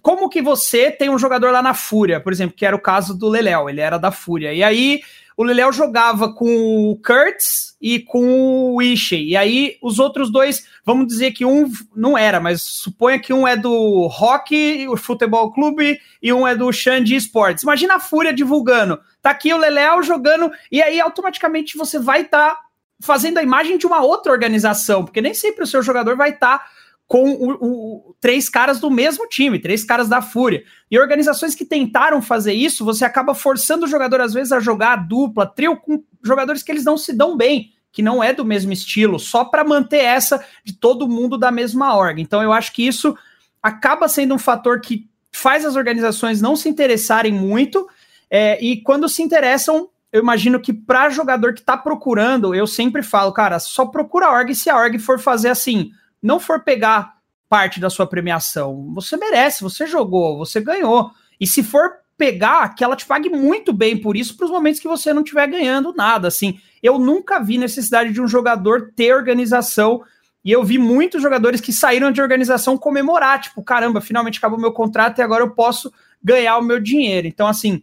Como 0.00 0.28
que 0.28 0.40
você 0.40 0.90
tem 0.90 1.10
um 1.10 1.18
jogador 1.18 1.50
lá 1.50 1.60
na 1.60 1.74
Fúria, 1.74 2.20
por 2.20 2.32
exemplo, 2.32 2.56
que 2.56 2.64
era 2.64 2.76
o 2.76 2.80
caso 2.80 3.18
do 3.18 3.28
Leléo, 3.28 3.68
ele 3.68 3.80
era 3.80 3.98
da 3.98 4.12
Fúria. 4.12 4.54
E 4.54 4.62
aí 4.62 5.00
o 5.36 5.42
Leléo 5.42 5.72
jogava 5.72 6.32
com 6.32 6.90
o 6.90 6.96
Kurtz 6.96 7.76
e 7.80 8.00
com 8.00 8.74
o 8.74 8.82
Ishii. 8.82 9.30
E 9.30 9.36
aí 9.36 9.76
os 9.80 9.98
outros 9.98 10.30
dois, 10.30 10.66
vamos 10.84 11.06
dizer 11.06 11.32
que 11.32 11.44
um 11.44 11.70
não 11.94 12.18
era, 12.18 12.40
mas 12.40 12.60
suponha 12.60 13.20
que 13.20 13.32
um 13.32 13.46
é 13.46 13.56
do 13.56 14.06
Rock, 14.08 14.86
o 14.88 14.96
Futebol 14.96 15.52
Clube, 15.52 16.00
e 16.22 16.32
um 16.32 16.46
é 16.46 16.54
do 16.54 16.72
Xande 16.72 17.14
Sports. 17.16 17.62
Imagina 17.62 17.94
a 17.94 18.00
Fúria 18.00 18.32
divulgando. 18.32 19.00
Tá 19.22 19.30
aqui 19.30 19.52
o 19.52 19.58
Leléo 19.58 20.02
jogando, 20.02 20.50
e 20.70 20.82
aí 20.82 21.00
automaticamente 21.00 21.76
você 21.76 21.98
vai 21.98 22.22
estar 22.22 22.50
tá 22.50 22.67
fazendo 23.00 23.38
a 23.38 23.42
imagem 23.42 23.78
de 23.78 23.86
uma 23.86 24.02
outra 24.02 24.32
organização, 24.32 25.04
porque 25.04 25.20
nem 25.20 25.34
sempre 25.34 25.64
o 25.64 25.66
seu 25.66 25.82
jogador 25.82 26.16
vai 26.16 26.30
estar 26.30 26.58
tá 26.58 26.64
com 27.08 27.30
o, 27.30 27.52
o, 27.60 28.14
três 28.20 28.50
caras 28.50 28.78
do 28.78 28.90
mesmo 28.90 29.26
time, 29.28 29.58
três 29.58 29.82
caras 29.82 30.10
da 30.10 30.20
Fúria. 30.20 30.62
E 30.90 30.98
organizações 30.98 31.54
que 31.54 31.64
tentaram 31.64 32.20
fazer 32.20 32.52
isso, 32.52 32.84
você 32.84 33.02
acaba 33.02 33.34
forçando 33.34 33.86
o 33.86 33.88
jogador, 33.88 34.20
às 34.20 34.34
vezes, 34.34 34.52
a 34.52 34.60
jogar 34.60 34.92
a 34.92 34.96
dupla, 34.96 35.46
trio 35.46 35.74
com 35.76 36.04
jogadores 36.22 36.62
que 36.62 36.70
eles 36.70 36.84
não 36.84 36.98
se 36.98 37.14
dão 37.14 37.34
bem, 37.34 37.72
que 37.90 38.02
não 38.02 38.22
é 38.22 38.34
do 38.34 38.44
mesmo 38.44 38.74
estilo, 38.74 39.18
só 39.18 39.46
para 39.46 39.64
manter 39.64 40.04
essa 40.04 40.44
de 40.62 40.74
todo 40.74 41.08
mundo 41.08 41.38
da 41.38 41.50
mesma 41.50 41.96
org. 41.96 42.20
Então, 42.20 42.42
eu 42.42 42.52
acho 42.52 42.74
que 42.74 42.86
isso 42.86 43.16
acaba 43.62 44.06
sendo 44.06 44.34
um 44.34 44.38
fator 44.38 44.80
que 44.80 45.08
faz 45.32 45.64
as 45.64 45.76
organizações 45.76 46.42
não 46.42 46.54
se 46.54 46.68
interessarem 46.68 47.32
muito, 47.32 47.88
é, 48.30 48.62
e 48.62 48.82
quando 48.82 49.08
se 49.08 49.22
interessam, 49.22 49.88
eu 50.12 50.22
imagino 50.22 50.60
que 50.60 50.72
para 50.72 51.10
jogador 51.10 51.52
que 51.52 51.60
está 51.60 51.76
procurando, 51.76 52.54
eu 52.54 52.66
sempre 52.66 53.02
falo, 53.02 53.32
cara, 53.32 53.58
só 53.58 53.86
procura 53.86 54.26
a 54.26 54.32
org 54.32 54.54
se 54.54 54.70
a 54.70 54.76
org 54.76 54.98
for 54.98 55.18
fazer 55.18 55.50
assim, 55.50 55.90
não 56.22 56.40
for 56.40 56.64
pegar 56.64 57.18
parte 57.48 57.80
da 57.80 57.90
sua 57.90 58.06
premiação. 58.06 58.92
Você 58.94 59.16
merece, 59.16 59.62
você 59.62 59.86
jogou, 59.86 60.38
você 60.38 60.60
ganhou. 60.60 61.10
E 61.40 61.46
se 61.46 61.62
for 61.62 61.90
pegar, 62.16 62.74
que 62.74 62.82
ela 62.82 62.96
te 62.96 63.06
pague 63.06 63.30
muito 63.30 63.72
bem 63.72 63.96
por 63.96 64.16
isso 64.16 64.36
para 64.36 64.46
os 64.46 64.50
momentos 64.50 64.80
que 64.80 64.88
você 64.88 65.12
não 65.12 65.22
estiver 65.22 65.46
ganhando 65.46 65.94
nada. 65.94 66.28
Assim, 66.28 66.58
eu 66.82 66.98
nunca 66.98 67.38
vi 67.38 67.56
necessidade 67.56 68.12
de 68.12 68.20
um 68.20 68.26
jogador 68.26 68.92
ter 68.96 69.14
organização. 69.14 70.02
E 70.44 70.50
eu 70.50 70.64
vi 70.64 70.78
muitos 70.78 71.22
jogadores 71.22 71.60
que 71.60 71.72
saíram 71.72 72.10
de 72.10 72.20
organização 72.20 72.76
comemorar, 72.76 73.40
tipo, 73.40 73.62
caramba, 73.62 74.00
finalmente 74.00 74.38
acabou 74.38 74.58
meu 74.58 74.72
contrato 74.72 75.18
e 75.18 75.22
agora 75.22 75.44
eu 75.44 75.50
posso 75.50 75.92
ganhar 76.22 76.58
o 76.58 76.62
meu 76.62 76.80
dinheiro. 76.80 77.26
Então, 77.28 77.46
assim, 77.46 77.80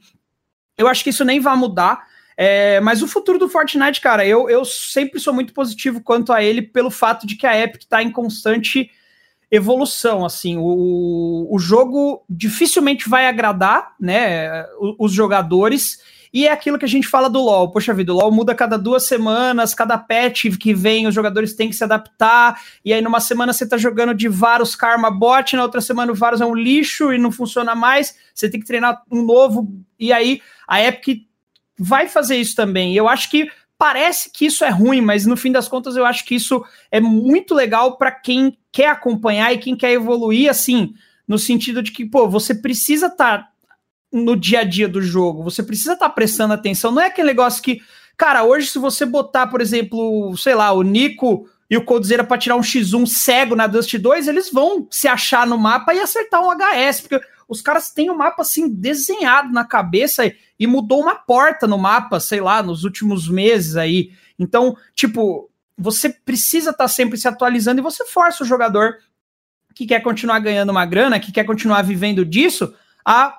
eu 0.78 0.88
acho 0.88 1.04
que 1.04 1.12
isso 1.12 1.24
nem 1.24 1.40
vai 1.40 1.56
mudar. 1.56 2.06
É, 2.38 2.80
mas 2.82 3.02
o 3.02 3.08
futuro 3.08 3.40
do 3.40 3.48
Fortnite, 3.48 4.02
cara, 4.02 4.26
eu, 4.26 4.50
eu 4.50 4.66
sempre 4.66 5.20
sou 5.20 5.34
muito 5.34 5.54
positivo 5.54 6.02
quanto 6.02 6.34
a 6.34 6.44
ele 6.44 6.62
pelo 6.62 6.92
fato 6.92 7.26
de 7.26 7.36
que 7.36 7.48
a 7.48 7.58
Epic 7.58 7.84
está 7.84 8.04
em 8.04 8.12
constante 8.12 8.90
evolução, 9.50 10.26
assim, 10.26 10.58
o, 10.58 11.48
o 11.50 11.60
jogo 11.60 12.24
dificilmente 12.30 13.08
vai 13.08 13.28
agradar, 13.28 13.94
né, 14.00 14.66
os, 15.00 15.14
jogadores, 15.14 16.00
e 16.34 16.48
é 16.48 16.52
aquilo 16.52 16.78
que 16.78 16.84
a 16.84 16.88
gente 16.88 17.08
fala 17.08 17.30
do 17.30 17.40
LoL. 17.40 17.72
Poxa 17.72 17.94
vida, 17.94 18.12
o 18.12 18.18
LoL 18.18 18.32
muda 18.32 18.54
cada 18.54 18.78
duas 18.78 19.04
semanas, 19.04 19.74
cada 19.74 19.98
patch 19.98 20.58
que 20.60 20.74
vem, 20.74 21.08
os 21.08 21.16
jogadores 21.16 21.54
têm 21.54 21.70
que 21.70 21.76
se 21.76 21.84
adaptar. 21.84 22.60
E 22.84 22.92
aí, 22.92 23.02
numa 23.02 23.22
semana, 23.22 23.54
você 23.54 23.66
tá 23.66 23.78
jogando 23.78 24.14
de 24.14 24.28
Varus 24.28 24.76
Karma 24.76 25.10
Bot, 25.10 25.56
na 25.56 25.64
outra 25.64 25.80
semana, 25.80 26.12
o 26.12 26.16
Varus 26.16 26.42
é 26.42 26.46
um 26.46 26.54
lixo 26.54 27.14
e 27.14 27.18
não 27.18 27.32
funciona 27.32 27.74
mais. 27.74 28.18
Você 28.34 28.50
tem 28.50 28.60
que 28.60 28.66
treinar 28.66 29.02
um 29.10 29.24
novo. 29.24 29.74
E 29.98 30.12
aí, 30.12 30.42
a 30.68 30.82
Epic 30.82 31.26
vai 31.78 32.08
fazer 32.08 32.38
isso 32.38 32.56
também. 32.56 32.96
Eu 32.96 33.08
acho 33.08 33.30
que 33.30 33.50
parece 33.78 34.32
que 34.32 34.46
isso 34.46 34.64
é 34.64 34.70
ruim, 34.70 35.02
mas 35.02 35.26
no 35.26 35.36
fim 35.36 35.52
das 35.52 35.68
contas 35.68 35.96
eu 35.96 36.06
acho 36.06 36.26
que 36.26 36.36
isso 36.36 36.64
é 36.90 37.00
muito 37.00 37.54
legal 37.54 37.98
para 37.98 38.12
quem 38.12 38.58
quer 38.72 38.90
acompanhar 38.90 39.54
e 39.54 39.58
quem 39.58 39.76
quer 39.76 39.92
evoluir 39.92 40.50
assim, 40.50 40.94
no 41.28 41.38
sentido 41.38 41.82
de 41.82 41.92
que, 41.92 42.06
pô, 42.06 42.30
você 42.30 42.56
precisa 42.56 43.08
estar 43.08 43.40
tá 43.40 43.50
no 44.12 44.36
dia 44.36 44.62
a 44.62 44.64
dia 44.64 44.88
do 44.88 45.02
jogo, 45.02 45.44
você 45.44 45.62
precisa 45.62 45.94
estar 45.94 46.10
tá 46.10 46.14
prestando 46.14 46.54
atenção, 46.54 46.92
não 46.92 47.02
é 47.02 47.08
aquele 47.08 47.28
negócio 47.28 47.62
que, 47.62 47.82
cara, 48.16 48.44
hoje 48.44 48.68
se 48.68 48.80
você 48.80 49.06
botar, 49.06 49.48
por 49.48 49.60
exemplo, 49.60 50.36
sei 50.38 50.56
lá, 50.56 50.72
o 50.72 50.82
Nico 50.82 51.50
e 51.70 51.76
o 51.76 51.84
Coldzera 51.84 52.24
para 52.24 52.38
tirar 52.38 52.56
um 52.56 52.62
X1 52.62 53.06
cego 53.08 53.56
na 53.56 53.68
Dust 53.68 53.94
2, 53.98 54.28
eles 54.28 54.52
vão 54.52 54.88
se 54.90 55.08
achar 55.08 55.46
no 55.46 55.58
mapa 55.58 55.94
e 55.94 56.00
acertar 56.00 56.42
um 56.42 56.52
HS, 56.52 57.02
porque 57.02 57.20
os 57.48 57.62
caras 57.62 57.90
têm 57.90 58.10
o 58.10 58.14
um 58.14 58.18
mapa 58.18 58.42
assim 58.42 58.70
desenhado 58.70 59.52
na 59.52 59.64
cabeça 59.64 60.32
e 60.60 60.68
mudou 60.68 61.02
uma 61.02 61.16
porta 61.16 61.68
no 61.68 61.78
mapa, 61.78 62.20
sei 62.20 62.42
lá, 62.42 62.64
nos 62.64 62.84
últimos 62.84 63.28
meses 63.30 63.76
aí. 63.76 64.12
Então, 64.38 64.76
tipo, 64.94 65.50
você 65.78 66.10
precisa 66.10 66.72
estar 66.72 66.86
tá 66.86 66.88
sempre 66.88 67.18
se 67.18 67.28
atualizando 67.28 67.80
e 67.82 67.84
você 67.84 68.06
força 68.06 68.44
o 68.44 68.48
jogador 68.48 68.98
que 69.74 69.86
quer 69.86 70.02
continuar 70.02 70.40
ganhando 70.40 70.70
uma 70.70 70.86
grana, 70.86 71.20
que 71.20 71.32
quer 71.32 71.44
continuar 71.44 71.82
vivendo 71.82 72.26
disso, 72.26 72.74
a 73.06 73.38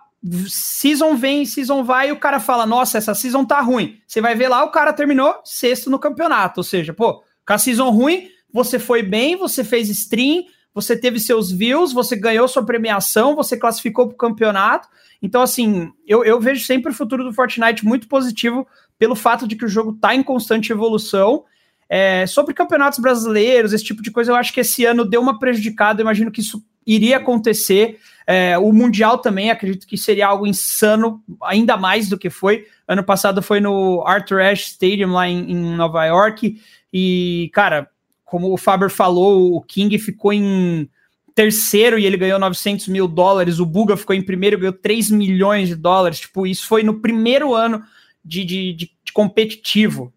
season 0.49 1.17
vem, 1.17 1.47
season 1.47 1.83
vai, 1.83 2.09
e 2.11 2.13
o 2.13 2.19
cara 2.19 2.39
fala: 2.39 2.67
Nossa, 2.67 2.99
essa 2.99 3.15
season 3.15 3.45
tá 3.45 3.61
ruim. 3.61 3.99
Você 4.07 4.21
vai 4.21 4.35
ver 4.35 4.49
lá, 4.49 4.63
o 4.65 4.71
cara 4.71 4.93
terminou 4.93 5.35
sexto 5.45 5.91
no 5.91 5.99
campeonato. 5.99 6.61
Ou 6.61 6.65
seja, 6.65 6.93
pô, 6.93 7.23
com 7.47 7.53
a 7.53 7.59
season 7.59 7.89
ruim, 7.91 8.29
você 8.53 8.79
foi 8.79 9.03
bem, 9.03 9.37
você 9.37 9.65
fez 9.65 9.89
stream, 9.89 10.45
você 10.77 10.95
teve 10.95 11.19
seus 11.19 11.51
views, 11.51 11.91
você 11.91 12.15
ganhou 12.15 12.47
sua 12.47 12.63
premiação, 12.63 13.35
você 13.35 13.57
classificou 13.57 14.09
para 14.09 14.15
o 14.15 14.19
campeonato. 14.19 14.87
Então, 15.23 15.41
assim, 15.41 15.91
eu, 16.07 16.23
eu 16.23 16.39
vejo 16.39 16.63
sempre 16.67 16.93
o 16.93 16.95
futuro 16.95 17.25
do 17.25 17.33
Fortnite 17.33 17.83
muito 17.83 18.07
positivo 18.07 18.69
pelo 18.99 19.15
fato 19.15 19.49
de 19.49 19.57
que 19.57 19.65
o 19.65 19.69
jogo 19.69 19.93
está 19.93 20.15
em 20.15 20.23
constante 20.23 20.71
evolução. 20.71 21.45
É, 21.89 22.27
sobre 22.27 22.53
campeonatos 22.53 22.99
brasileiros, 22.99 23.73
esse 23.73 23.85
tipo 23.85 24.03
de 24.03 24.11
coisa, 24.11 24.33
eu 24.33 24.37
acho 24.37 24.53
que 24.53 24.61
esse 24.61 24.85
ano 24.85 25.07
deu 25.07 25.23
uma 25.23 25.39
prejudicada, 25.39 26.03
eu 26.03 26.05
imagino 26.05 26.31
que 26.31 26.43
isso 26.43 26.63
iria 26.87 27.17
acontecer. 27.17 27.99
É, 28.27 28.59
o 28.59 28.71
Mundial 28.71 29.17
também, 29.17 29.51
acredito 29.51 29.87
que 29.87 29.97
seria 29.97 30.27
algo 30.27 30.47
insano, 30.47 31.23
ainda 31.43 31.79
mais 31.79 32.07
do 32.07 32.19
que 32.19 32.29
foi. 32.29 32.67
Ano 32.87 33.03
passado 33.03 33.41
foi 33.41 33.61
no 33.61 34.05
Arthur 34.07 34.43
Ashe 34.43 34.73
Stadium, 34.73 35.13
lá 35.13 35.27
em, 35.27 35.53
em 35.53 35.75
Nova 35.75 36.05
York, 36.05 36.61
e, 36.93 37.51
cara, 37.55 37.89
como 38.27 38.53
o 38.53 38.57
Faber 38.59 38.91
falou, 38.91 39.55
o 39.55 39.63
King 39.63 39.97
ficou 39.99 40.33
em 40.33 40.91
terceiro 41.35 41.99
e 41.99 42.05
ele 42.05 42.17
ganhou 42.17 42.41
900 42.41 42.89
mil 42.89 43.07
dólares, 43.07 43.61
o 43.61 43.65
Buga 43.65 43.97
ficou 43.97 44.17
em 44.17 44.23
primeiro 44.23 44.57
e 44.57 44.61
ganhou 44.61 44.73
3 44.73 45.11
milhões 45.11 45.69
de 45.69 45.77
dólares. 45.77 46.21
Tipo, 46.21 46.47
isso 46.47 46.67
foi 46.67 46.83
no 46.83 47.01
primeiro 47.01 47.55
ano 47.55 47.83
de, 48.25 48.45
de, 48.45 48.73
de, 48.73 48.91
de 49.05 49.13
competitivo. 49.13 50.13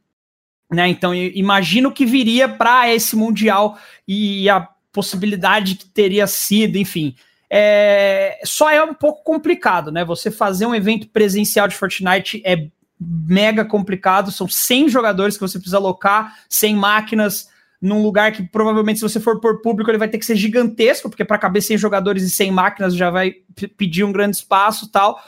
Né? 0.71 0.87
Então, 0.87 1.13
imagino 1.13 1.91
que 1.91 2.05
viria 2.05 2.49
para 2.49 2.93
esse 2.93 3.15
Mundial 3.15 3.77
e 4.07 4.49
a 4.49 4.67
possibilidade 4.91 5.75
que 5.75 5.85
teria 5.85 6.25
sido, 6.25 6.77
enfim. 6.77 7.15
É, 7.47 8.39
só 8.43 8.71
é 8.71 8.83
um 8.83 8.93
pouco 8.93 9.23
complicado, 9.23 9.91
né? 9.91 10.05
Você 10.05 10.29
fazer 10.29 10.65
um 10.67 10.75
evento 10.75 11.07
presencial 11.09 11.67
de 11.67 11.75
Fortnite 11.75 12.41
é 12.45 12.67
mega 12.99 13.65
complicado, 13.65 14.31
são 14.31 14.47
100 14.47 14.89
jogadores 14.89 15.35
que 15.35 15.41
você 15.41 15.57
precisa 15.57 15.77
alocar, 15.77 16.37
100 16.47 16.75
máquinas, 16.75 17.49
num 17.81 18.01
lugar 18.03 18.31
que 18.31 18.43
provavelmente, 18.43 18.99
se 18.99 19.03
você 19.03 19.19
for 19.19 19.39
por 19.39 19.61
público, 19.61 19.89
ele 19.89 19.97
vai 19.97 20.09
ter 20.09 20.17
que 20.17 20.25
ser 20.25 20.35
gigantesco, 20.35 21.09
porque 21.09 21.23
para 21.23 21.37
caber 21.37 21.61
100 21.61 21.77
jogadores 21.77 22.23
e 22.23 22.29
100 22.29 22.51
máquinas 22.51 22.95
já 22.95 23.09
vai 23.09 23.35
pedir 23.77 24.03
um 24.03 24.11
grande 24.11 24.35
espaço 24.35 24.91
tal. 24.91 25.19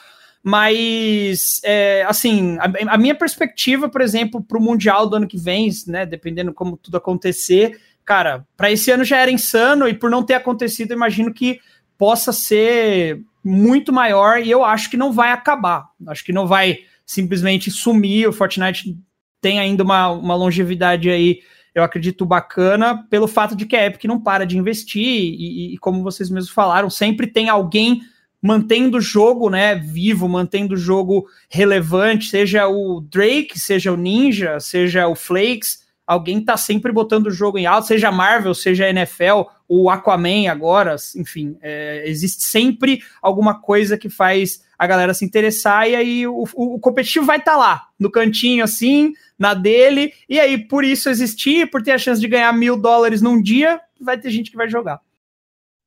Mas, 0.44 1.62
é, 1.64 2.04
assim, 2.08 2.58
a, 2.60 2.94
a, 2.96 2.98
minha 2.98 3.14
perspectiva, 3.14 3.88
por 3.88 4.02
exemplo, 4.02 4.44
para 4.44 4.58
o 4.58 4.62
Mundial 4.62 5.08
do 5.08 5.16
ano 5.16 5.28
que 5.28 5.38
vem, 5.38 5.70
né, 5.88 6.06
dependendo 6.06 6.52
como 6.52 6.76
tudo 6.76 6.98
acontecer, 6.98 7.80
cara, 8.04 8.46
para 8.58 8.72
esse 8.72 8.90
ano 8.90 9.04
já 9.04 9.18
era 9.18 9.32
insano 9.32 9.88
e 9.88 9.94
por 9.94 10.10
não 10.10 10.24
ter 10.24 10.34
acontecido, 10.34 10.94
imagino 10.94 11.32
que 11.32 11.60
possa 11.98 12.34
ser 12.34 13.22
muito 13.44 13.94
maior 13.94 14.42
e 14.42 14.50
eu 14.50 14.66
acho 14.66 14.90
que 14.90 14.98
não 14.98 15.12
vai 15.12 15.32
acabar. 15.32 15.90
Acho 16.08 16.24
que 16.26 16.34
não 16.34 16.48
vai 16.48 16.80
simplesmente 17.06 17.70
sumir. 17.70 18.28
O 18.28 18.34
Fortnite 18.34 18.98
tem 19.40 19.60
ainda 19.60 19.84
uma, 19.84 20.10
uma 20.10 20.36
longevidade 20.36 21.10
aí 21.10 21.42
eu 21.74 21.84
acredito 21.84 22.26
bacana 22.26 23.06
pelo 23.10 23.28
fato 23.28 23.56
de 23.56 23.66
que 23.66 23.76
a 23.76 23.86
Epic 23.86 24.04
não 24.06 24.20
para 24.20 24.46
de 24.46 24.58
investir 24.58 25.04
e, 25.04 25.74
e, 25.74 25.78
como 25.78 26.04
vocês 26.04 26.30
mesmos 26.30 26.54
falaram, 26.54 26.90
sempre 26.90 27.28
tem 27.28 27.50
alguém 27.50 28.02
mantendo 28.42 28.98
o 28.98 29.02
jogo, 29.02 29.50
né, 29.50 29.76
vivo, 29.76 30.28
mantendo 30.28 30.74
o 30.74 30.78
jogo 30.78 31.28
relevante, 31.50 32.30
seja 32.30 32.68
o 32.68 33.00
Drake, 33.02 33.60
seja 33.60 33.92
o 33.92 33.98
Ninja, 33.98 34.60
seja 34.60 35.08
o 35.08 35.16
Flakes, 35.16 35.86
alguém 36.08 36.44
tá 36.44 36.58
sempre 36.58 36.92
botando 36.92 37.28
o 37.28 37.32
jogo 37.32 37.58
em 37.58 37.66
alto, 37.66 37.88
seja 37.88 38.10
a 38.10 38.12
Marvel, 38.12 38.54
seja 38.54 38.86
a 38.86 38.90
NFL, 38.90 39.44
o 39.68 39.90
Aquaman 39.90 40.50
agora, 40.50 40.96
enfim, 41.16 41.56
é, 41.62 42.04
existe 42.08 42.44
sempre 42.44 43.02
alguma 43.22 43.62
coisa 43.62 43.98
que 43.98 44.10
faz 44.10 44.64
a 44.82 44.88
galera 44.88 45.14
se 45.14 45.24
interessar 45.24 45.88
e 45.88 45.96
aí 45.96 46.28
o, 46.28 46.44
o, 46.56 46.74
o 46.74 46.80
competitivo 46.80 47.24
vai 47.24 47.38
estar 47.38 47.52
tá 47.52 47.58
lá, 47.58 47.88
no 48.00 48.10
cantinho 48.10 48.64
assim, 48.64 49.14
na 49.38 49.54
dele, 49.54 50.12
e 50.28 50.40
aí 50.40 50.58
por 50.58 50.84
isso 50.84 51.08
existir, 51.08 51.70
por 51.70 51.84
ter 51.84 51.92
a 51.92 52.00
chance 52.00 52.20
de 52.20 52.28
ganhar 52.28 52.52
mil 52.52 52.76
dólares 52.76 53.22
num 53.22 53.40
dia, 53.40 53.80
vai 54.00 54.18
ter 54.18 54.32
gente 54.32 54.50
que 54.50 54.58
vai 54.58 54.68
jogar. 54.68 55.00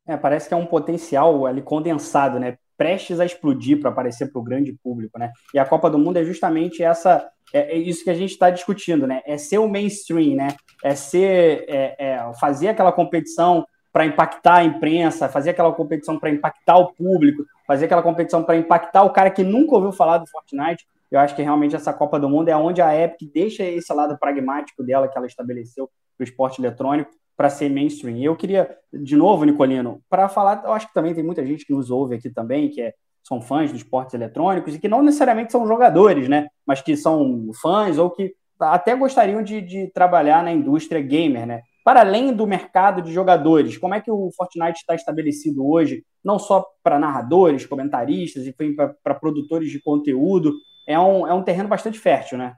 É, 0.06 0.16
parece 0.16 0.46
que 0.46 0.54
é 0.54 0.56
um 0.56 0.64
potencial 0.64 1.44
ali 1.44 1.60
condensado, 1.60 2.38
né? 2.38 2.56
Prestes 2.76 3.18
a 3.18 3.26
explodir 3.26 3.80
para 3.80 3.90
aparecer 3.90 4.30
para 4.30 4.38
o 4.38 4.44
grande 4.44 4.72
público, 4.80 5.18
né? 5.18 5.32
E 5.52 5.58
a 5.58 5.64
Copa 5.64 5.90
do 5.90 5.98
Mundo 5.98 6.18
é 6.18 6.24
justamente 6.24 6.80
essa, 6.80 7.28
é, 7.52 7.74
é 7.74 7.76
isso 7.76 8.04
que 8.04 8.10
a 8.10 8.14
gente 8.14 8.30
está 8.30 8.48
discutindo, 8.48 9.08
né? 9.08 9.22
É 9.26 9.36
ser 9.36 9.58
o 9.58 9.68
mainstream, 9.68 10.36
né? 10.36 10.54
É 10.84 10.94
ser, 10.94 11.64
é, 11.66 11.96
é 11.98 12.32
fazer 12.38 12.68
aquela 12.68 12.92
competição 12.92 13.66
para 13.94 14.04
impactar 14.04 14.56
a 14.56 14.64
imprensa, 14.64 15.28
fazer 15.28 15.50
aquela 15.50 15.72
competição 15.72 16.18
para 16.18 16.28
impactar 16.28 16.76
o 16.76 16.92
público, 16.92 17.44
fazer 17.64 17.84
aquela 17.84 18.02
competição 18.02 18.42
para 18.42 18.56
impactar 18.56 19.04
o 19.04 19.10
cara 19.10 19.30
que 19.30 19.44
nunca 19.44 19.76
ouviu 19.76 19.92
falar 19.92 20.18
do 20.18 20.26
Fortnite. 20.26 20.84
Eu 21.12 21.20
acho 21.20 21.36
que 21.36 21.42
realmente 21.42 21.76
essa 21.76 21.92
Copa 21.92 22.18
do 22.18 22.28
Mundo 22.28 22.48
é 22.48 22.56
onde 22.56 22.82
a 22.82 22.92
Epic 22.92 23.32
deixa 23.32 23.62
esse 23.62 23.94
lado 23.94 24.18
pragmático 24.18 24.82
dela 24.82 25.06
que 25.06 25.16
ela 25.16 25.28
estabeleceu 25.28 25.88
para 26.18 26.24
o 26.24 26.28
esporte 26.28 26.60
eletrônico 26.60 27.12
para 27.36 27.48
ser 27.48 27.70
mainstream. 27.70 28.18
Eu 28.18 28.34
queria, 28.34 28.76
de 28.92 29.14
novo, 29.14 29.44
Nicolino, 29.44 30.02
para 30.10 30.28
falar, 30.28 30.64
eu 30.64 30.72
acho 30.72 30.88
que 30.88 30.94
também 30.94 31.14
tem 31.14 31.22
muita 31.22 31.46
gente 31.46 31.64
que 31.64 31.72
nos 31.72 31.88
ouve 31.88 32.16
aqui 32.16 32.28
também, 32.28 32.70
que 32.70 32.82
é, 32.82 32.94
são 33.22 33.40
fãs 33.40 33.70
dos 33.70 33.80
esportes 33.80 34.12
eletrônicos 34.12 34.74
e 34.74 34.80
que 34.80 34.88
não 34.88 35.04
necessariamente 35.04 35.52
são 35.52 35.68
jogadores, 35.68 36.28
né? 36.28 36.48
Mas 36.66 36.82
que 36.82 36.96
são 36.96 37.48
fãs 37.62 37.96
ou 37.96 38.10
que 38.10 38.34
até 38.58 38.96
gostariam 38.96 39.40
de, 39.40 39.60
de 39.60 39.86
trabalhar 39.92 40.42
na 40.42 40.52
indústria 40.52 41.00
gamer, 41.00 41.46
né? 41.46 41.62
Para 41.84 42.00
além 42.00 42.32
do 42.32 42.46
mercado 42.46 43.02
de 43.02 43.12
jogadores, 43.12 43.76
como 43.76 43.94
é 43.94 44.00
que 44.00 44.10
o 44.10 44.30
Fortnite 44.34 44.78
está 44.78 44.94
estabelecido 44.94 45.68
hoje, 45.68 46.02
não 46.24 46.38
só 46.38 46.64
para 46.82 46.98
narradores, 46.98 47.66
comentaristas, 47.66 48.46
enfim, 48.46 48.74
para 48.74 49.14
produtores 49.14 49.70
de 49.70 49.82
conteúdo? 49.82 50.54
É 50.88 50.98
um, 50.98 51.28
é 51.28 51.34
um 51.34 51.42
terreno 51.42 51.68
bastante 51.68 51.98
fértil, 51.98 52.38
né? 52.38 52.54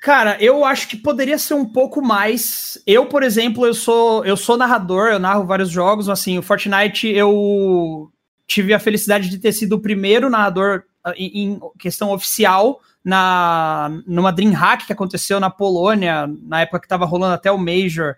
Cara, 0.00 0.36
eu 0.40 0.64
acho 0.64 0.88
que 0.88 0.96
poderia 0.96 1.38
ser 1.38 1.54
um 1.54 1.64
pouco 1.64 2.02
mais. 2.02 2.82
Eu, 2.86 3.06
por 3.06 3.22
exemplo, 3.22 3.64
eu 3.64 3.74
sou 3.74 4.24
eu 4.24 4.36
sou 4.36 4.56
narrador, 4.56 5.08
eu 5.08 5.20
narro 5.20 5.46
vários 5.46 5.70
jogos, 5.70 6.08
assim, 6.08 6.38
o 6.38 6.42
Fortnite 6.42 7.06
eu 7.08 8.10
tive 8.46 8.74
a 8.74 8.80
felicidade 8.80 9.28
de 9.28 9.38
ter 9.38 9.52
sido 9.52 9.74
o 9.74 9.80
primeiro 9.80 10.28
narrador 10.28 10.82
em, 11.16 11.42
em 11.44 11.60
questão 11.78 12.12
oficial 12.12 12.80
na 13.04 13.90
numa 14.06 14.32
DreamHack 14.32 14.86
que 14.86 14.92
aconteceu 14.92 15.40
na 15.40 15.50
Polônia, 15.50 16.28
na 16.42 16.60
época 16.60 16.80
que 16.80 16.86
estava 16.86 17.04
rolando 17.04 17.34
até 17.34 17.50
o 17.50 17.58
Major. 17.58 18.14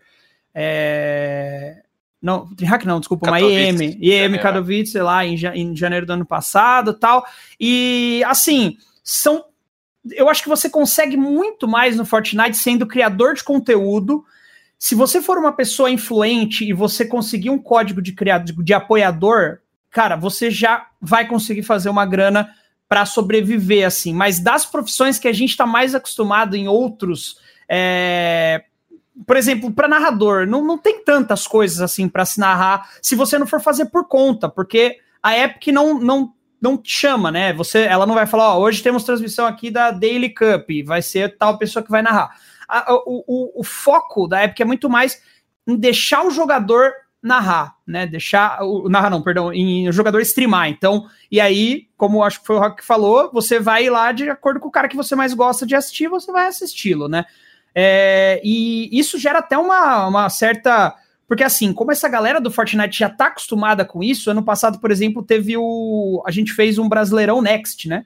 É... 0.55 1.83
Não, 2.21 2.49
DreamHack 2.55 2.87
não, 2.87 3.01
desculpa, 3.01 3.29
uma 3.29 3.41
EM, 3.41 3.99
EM 4.01 4.39
Katowice 4.39 4.99
lá 4.99 5.25
em, 5.25 5.37
em 5.55 5.77
janeiro 5.77 6.07
do 6.07 6.13
ano 6.13 6.27
passado 6.27 6.95
tal. 6.95 7.25
E 7.59 8.23
assim, 8.27 8.77
são. 9.03 9.45
Eu 10.11 10.29
acho 10.29 10.43
que 10.43 10.49
você 10.49 10.69
consegue 10.69 11.17
muito 11.17 11.67
mais 11.67 11.97
no 11.97 12.05
Fortnite 12.05 12.59
sendo 12.59 12.87
criador 12.87 13.35
de 13.35 13.43
conteúdo. 13.43 14.25
Se 14.79 14.95
você 14.95 15.23
for 15.23 15.39
uma 15.39 15.53
pessoa 15.53 15.91
influente 15.91 16.65
e 16.65 16.75
você 16.75 17.07
conseguir 17.07 17.49
um 17.49 17.59
código 17.59 18.03
de 18.03 18.13
criado 18.13 18.53
de 18.63 18.75
apoiador, 18.75 19.61
cara, 19.91 20.15
você 20.15 20.51
já 20.51 20.89
vai 21.01 21.27
conseguir 21.27 21.63
fazer 21.63 21.89
uma 21.89 22.05
grana 22.05 22.51
para 22.95 23.05
sobreviver, 23.05 23.85
assim. 23.85 24.15
Mas 24.15 24.39
das 24.39 24.65
profissões 24.65 25.19
que 25.19 25.27
a 25.27 25.33
gente 25.33 25.51
está 25.51 25.67
mais 25.67 25.97
acostumado 25.97 26.55
em 26.55 26.69
outros. 26.69 27.41
É... 27.69 28.67
Por 29.27 29.37
exemplo, 29.37 29.73
para 29.73 29.89
narrador, 29.89 30.47
não, 30.47 30.65
não 30.65 30.79
tem 30.79 31.03
tantas 31.03 31.45
coisas 31.45 31.81
assim 31.81 32.09
para 32.09 32.25
se 32.25 32.39
narrar 32.39 32.89
se 33.03 33.17
você 33.17 33.37
não 33.37 33.49
for 33.49 33.61
fazer 33.61 33.87
por 33.87 34.07
conta, 34.07 34.49
porque 34.49 34.99
a 35.21 35.37
Epic 35.37 35.75
não, 35.75 35.99
não, 35.99 36.33
não 36.61 36.77
te 36.77 36.93
chama, 36.93 37.33
né? 37.33 37.53
Você, 37.55 37.81
ela 37.81 38.07
não 38.07 38.15
vai 38.15 38.27
falar, 38.27 38.59
hoje 38.59 38.81
temos 38.81 39.03
transmissão 39.03 39.45
aqui 39.45 39.73
da 39.73 39.91
Daily 39.91 40.33
Cup, 40.33 40.69
vai 40.87 41.03
ser 41.03 41.37
tal 41.37 41.59
pessoa 41.59 41.83
que 41.83 41.91
vai 41.91 42.03
narrar. 42.03 42.39
A, 42.69 42.95
o, 42.95 43.25
o, 43.27 43.61
o 43.61 43.65
foco 43.65 44.29
da 44.29 44.45
Epic 44.45 44.61
é 44.61 44.65
muito 44.65 44.89
mais 44.89 45.21
em 45.67 45.77
deixar 45.77 46.25
o 46.25 46.31
jogador 46.31 46.93
narrar, 47.25 47.75
né? 47.87 48.07
Deixar 48.07 48.63
o 48.63 48.89
narrar 48.89 49.09
não, 49.09 49.23
perdão, 49.23 49.51
em 49.51 49.89
o 49.89 49.93
jogador 49.93 50.21
streamar. 50.21 50.69
Então, 50.69 51.07
e 51.31 51.41
aí, 51.41 51.89
como 51.97 52.23
acho 52.23 52.41
que 52.41 52.47
foi 52.47 52.57
o 52.57 52.59
Rock 52.59 52.83
que 52.83 52.87
falou, 52.87 53.31
você 53.33 53.59
vai 53.59 53.89
lá 53.89 54.13
de 54.13 54.29
acordo 54.29 54.61
com 54.61 54.69
o 54.69 54.71
cara 54.71 54.89
que 54.89 54.97
você 54.97 55.17
mais 55.17 55.33
gosta 55.33 55.65
de 55.65 55.75
assistir, 55.75 56.07
você 56.07 56.31
vai 56.31 56.47
assisti-lo, 56.47 57.09
né? 57.09 57.25
É, 57.75 58.41
e 58.45 58.89
isso 58.93 59.19
gera 59.19 59.39
até 59.39 59.57
uma, 59.57 60.07
uma 60.07 60.29
certa 60.29 60.95
porque 61.27 61.43
assim, 61.43 61.73
como 61.73 61.91
essa 61.91 62.09
galera 62.09 62.41
do 62.41 62.51
Fortnite 62.51 62.99
já 62.99 63.09
tá 63.09 63.27
acostumada 63.27 63.85
com 63.85 64.03
isso, 64.03 64.31
ano 64.31 64.43
passado, 64.43 64.79
por 64.79 64.91
exemplo, 64.91 65.23
teve 65.23 65.57
o. 65.57 66.23
A 66.27 66.31
gente 66.31 66.53
fez 66.53 66.79
um 66.79 66.89
Brasileirão 66.89 67.41
Next, 67.41 67.89
né? 67.89 68.05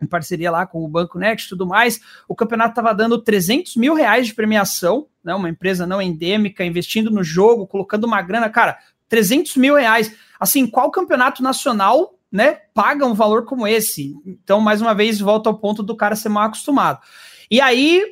Em 0.00 0.06
parceria 0.06 0.50
lá 0.50 0.66
com 0.66 0.84
o 0.84 0.88
Banco 0.88 1.18
Next 1.18 1.46
e 1.46 1.48
tudo 1.50 1.66
mais. 1.66 2.00
O 2.28 2.34
campeonato 2.34 2.74
tava 2.74 2.94
dando 2.94 3.20
300 3.20 3.76
mil 3.76 3.94
reais 3.94 4.26
de 4.26 4.34
premiação 4.34 5.06
né, 5.28 5.34
uma 5.34 5.50
empresa 5.50 5.86
não 5.86 6.00
endêmica, 6.00 6.64
investindo 6.64 7.10
no 7.10 7.22
jogo, 7.22 7.66
colocando 7.66 8.04
uma 8.04 8.22
grana, 8.22 8.48
cara, 8.48 8.78
300 9.10 9.56
mil 9.56 9.74
reais. 9.74 10.10
Assim, 10.40 10.66
qual 10.66 10.90
campeonato 10.90 11.42
nacional 11.42 12.14
né, 12.32 12.60
paga 12.72 13.04
um 13.04 13.12
valor 13.12 13.44
como 13.44 13.66
esse? 13.66 14.14
Então, 14.24 14.58
mais 14.58 14.80
uma 14.80 14.94
vez, 14.94 15.20
volta 15.20 15.50
ao 15.50 15.58
ponto 15.58 15.82
do 15.82 15.94
cara 15.94 16.16
ser 16.16 16.30
mal 16.30 16.44
acostumado. 16.44 17.00
E 17.50 17.60
aí, 17.60 18.02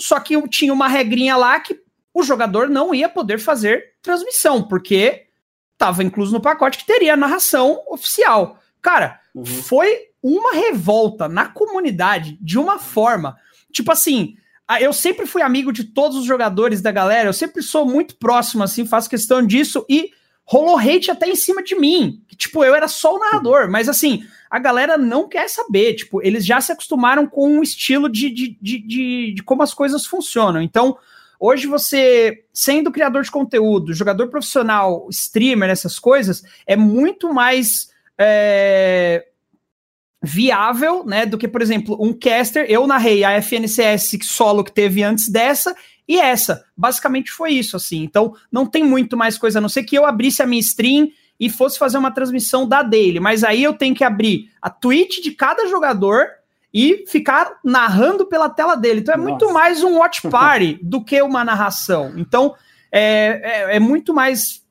só 0.00 0.18
que 0.18 0.36
tinha 0.48 0.72
uma 0.72 0.88
regrinha 0.88 1.36
lá 1.36 1.60
que 1.60 1.78
o 2.12 2.24
jogador 2.24 2.68
não 2.68 2.92
ia 2.92 3.08
poder 3.08 3.38
fazer 3.38 3.94
transmissão, 4.02 4.62
porque 4.62 5.26
estava 5.72 6.02
incluso 6.02 6.32
no 6.32 6.40
pacote 6.40 6.78
que 6.78 6.86
teria 6.86 7.16
narração 7.16 7.80
oficial. 7.88 8.58
Cara, 8.82 9.20
uhum. 9.36 9.44
foi 9.44 9.96
uma 10.22 10.52
revolta 10.52 11.28
na 11.28 11.46
comunidade 11.46 12.38
de 12.40 12.58
uma 12.58 12.78
forma, 12.78 13.36
tipo 13.70 13.92
assim, 13.92 14.36
eu 14.80 14.92
sempre 14.92 15.26
fui 15.26 15.42
amigo 15.42 15.72
de 15.72 15.84
todos 15.84 16.16
os 16.16 16.24
jogadores 16.24 16.82
da 16.82 16.90
galera, 16.90 17.28
eu 17.28 17.32
sempre 17.32 17.62
sou 17.62 17.86
muito 17.86 18.16
próximo, 18.16 18.64
assim, 18.64 18.84
faço 18.84 19.08
questão 19.08 19.46
disso, 19.46 19.86
e 19.88 20.10
rolou 20.44 20.78
hate 20.78 21.10
até 21.10 21.28
em 21.28 21.36
cima 21.36 21.62
de 21.62 21.74
mim. 21.76 22.22
Tipo, 22.36 22.64
eu 22.64 22.74
era 22.74 22.88
só 22.88 23.14
o 23.14 23.18
narrador, 23.18 23.70
mas 23.70 23.88
assim, 23.88 24.24
a 24.50 24.58
galera 24.58 24.96
não 24.96 25.28
quer 25.28 25.48
saber, 25.48 25.94
tipo, 25.94 26.22
eles 26.22 26.44
já 26.46 26.60
se 26.60 26.72
acostumaram 26.72 27.26
com 27.26 27.48
um 27.48 27.62
estilo 27.62 28.08
de, 28.08 28.30
de, 28.30 28.58
de, 28.60 28.78
de, 28.78 29.34
de 29.34 29.42
como 29.42 29.62
as 29.62 29.74
coisas 29.74 30.06
funcionam. 30.06 30.62
Então, 30.62 30.96
hoje 31.38 31.66
você, 31.66 32.44
sendo 32.52 32.92
criador 32.92 33.22
de 33.22 33.30
conteúdo, 33.30 33.92
jogador 33.92 34.28
profissional, 34.28 35.06
streamer, 35.10 35.70
essas 35.70 35.98
coisas, 35.98 36.42
é 36.66 36.76
muito 36.76 37.32
mais. 37.32 37.94
É 38.18 39.26
viável, 40.26 41.04
né, 41.04 41.24
do 41.24 41.38
que, 41.38 41.46
por 41.46 41.62
exemplo, 41.62 41.96
um 42.00 42.12
caster, 42.12 42.66
eu 42.68 42.86
narrei 42.86 43.22
a 43.22 43.40
FNCS 43.40 44.18
solo 44.22 44.64
que 44.64 44.72
teve 44.72 45.02
antes 45.04 45.28
dessa, 45.28 45.74
e 46.08 46.18
essa. 46.18 46.64
Basicamente 46.76 47.30
foi 47.30 47.52
isso, 47.52 47.76
assim. 47.76 48.02
Então, 48.02 48.34
não 48.50 48.66
tem 48.66 48.82
muito 48.82 49.16
mais 49.16 49.38
coisa, 49.38 49.58
a 49.58 49.62
não 49.62 49.68
ser 49.68 49.84
que 49.84 49.96
eu 49.96 50.04
abrisse 50.04 50.42
a 50.42 50.46
minha 50.46 50.60
stream 50.60 51.08
e 51.38 51.50
fosse 51.50 51.78
fazer 51.78 51.98
uma 51.98 52.10
transmissão 52.10 52.66
da 52.66 52.82
dele. 52.82 53.20
Mas 53.20 53.44
aí 53.44 53.62
eu 53.62 53.74
tenho 53.74 53.94
que 53.94 54.04
abrir 54.04 54.50
a 54.60 54.70
Twitch 54.70 55.22
de 55.22 55.32
cada 55.32 55.66
jogador 55.68 56.26
e 56.72 57.04
ficar 57.06 57.58
narrando 57.64 58.26
pela 58.26 58.48
tela 58.48 58.74
dele. 58.74 59.00
Então 59.00 59.14
é 59.14 59.18
Nossa. 59.18 59.30
muito 59.30 59.52
mais 59.52 59.82
um 59.82 59.98
watch 59.98 60.28
party 60.28 60.78
do 60.82 61.04
que 61.04 61.20
uma 61.22 61.44
narração. 61.44 62.14
Então 62.16 62.54
é, 62.90 63.68
é, 63.70 63.76
é 63.76 63.80
muito 63.80 64.14
mais 64.14 64.64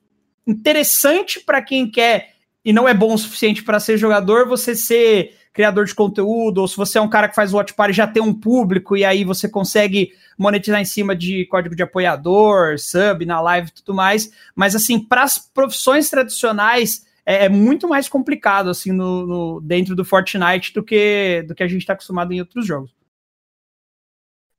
interessante 0.46 1.40
para 1.40 1.62
quem 1.62 1.90
quer 1.90 2.35
e 2.66 2.72
não 2.72 2.88
é 2.88 2.92
bom 2.92 3.14
o 3.14 3.18
suficiente 3.18 3.62
para 3.62 3.78
ser 3.78 3.96
jogador, 3.96 4.48
você 4.48 4.74
ser 4.74 5.36
criador 5.52 5.84
de 5.84 5.94
conteúdo, 5.94 6.58
ou 6.58 6.66
se 6.66 6.76
você 6.76 6.98
é 6.98 7.00
um 7.00 7.08
cara 7.08 7.28
que 7.28 7.34
faz 7.36 7.54
watch 7.54 7.72
party 7.72 7.92
já 7.92 8.08
tem 8.08 8.20
um 8.20 8.34
público 8.34 8.96
e 8.96 9.04
aí 9.04 9.22
você 9.22 9.48
consegue 9.48 10.10
monetizar 10.36 10.80
em 10.80 10.84
cima 10.84 11.14
de 11.14 11.46
código 11.46 11.76
de 11.76 11.84
apoiador, 11.84 12.76
sub 12.76 13.24
na 13.24 13.40
live 13.40 13.68
e 13.68 13.72
tudo 13.72 13.94
mais. 13.94 14.32
Mas 14.52 14.74
assim, 14.74 14.98
para 14.98 15.22
as 15.22 15.38
profissões 15.38 16.10
tradicionais 16.10 17.06
é, 17.24 17.44
é, 17.44 17.48
muito 17.48 17.88
mais 17.88 18.08
complicado 18.08 18.68
assim 18.68 18.90
no, 18.90 19.24
no, 19.24 19.60
dentro 19.60 19.94
do 19.94 20.04
Fortnite 20.04 20.74
do 20.74 20.82
que 20.82 21.44
do 21.46 21.54
que 21.54 21.62
a 21.62 21.68
gente 21.68 21.82
está 21.82 21.92
acostumado 21.92 22.32
em 22.32 22.40
outros 22.40 22.66
jogos. 22.66 22.90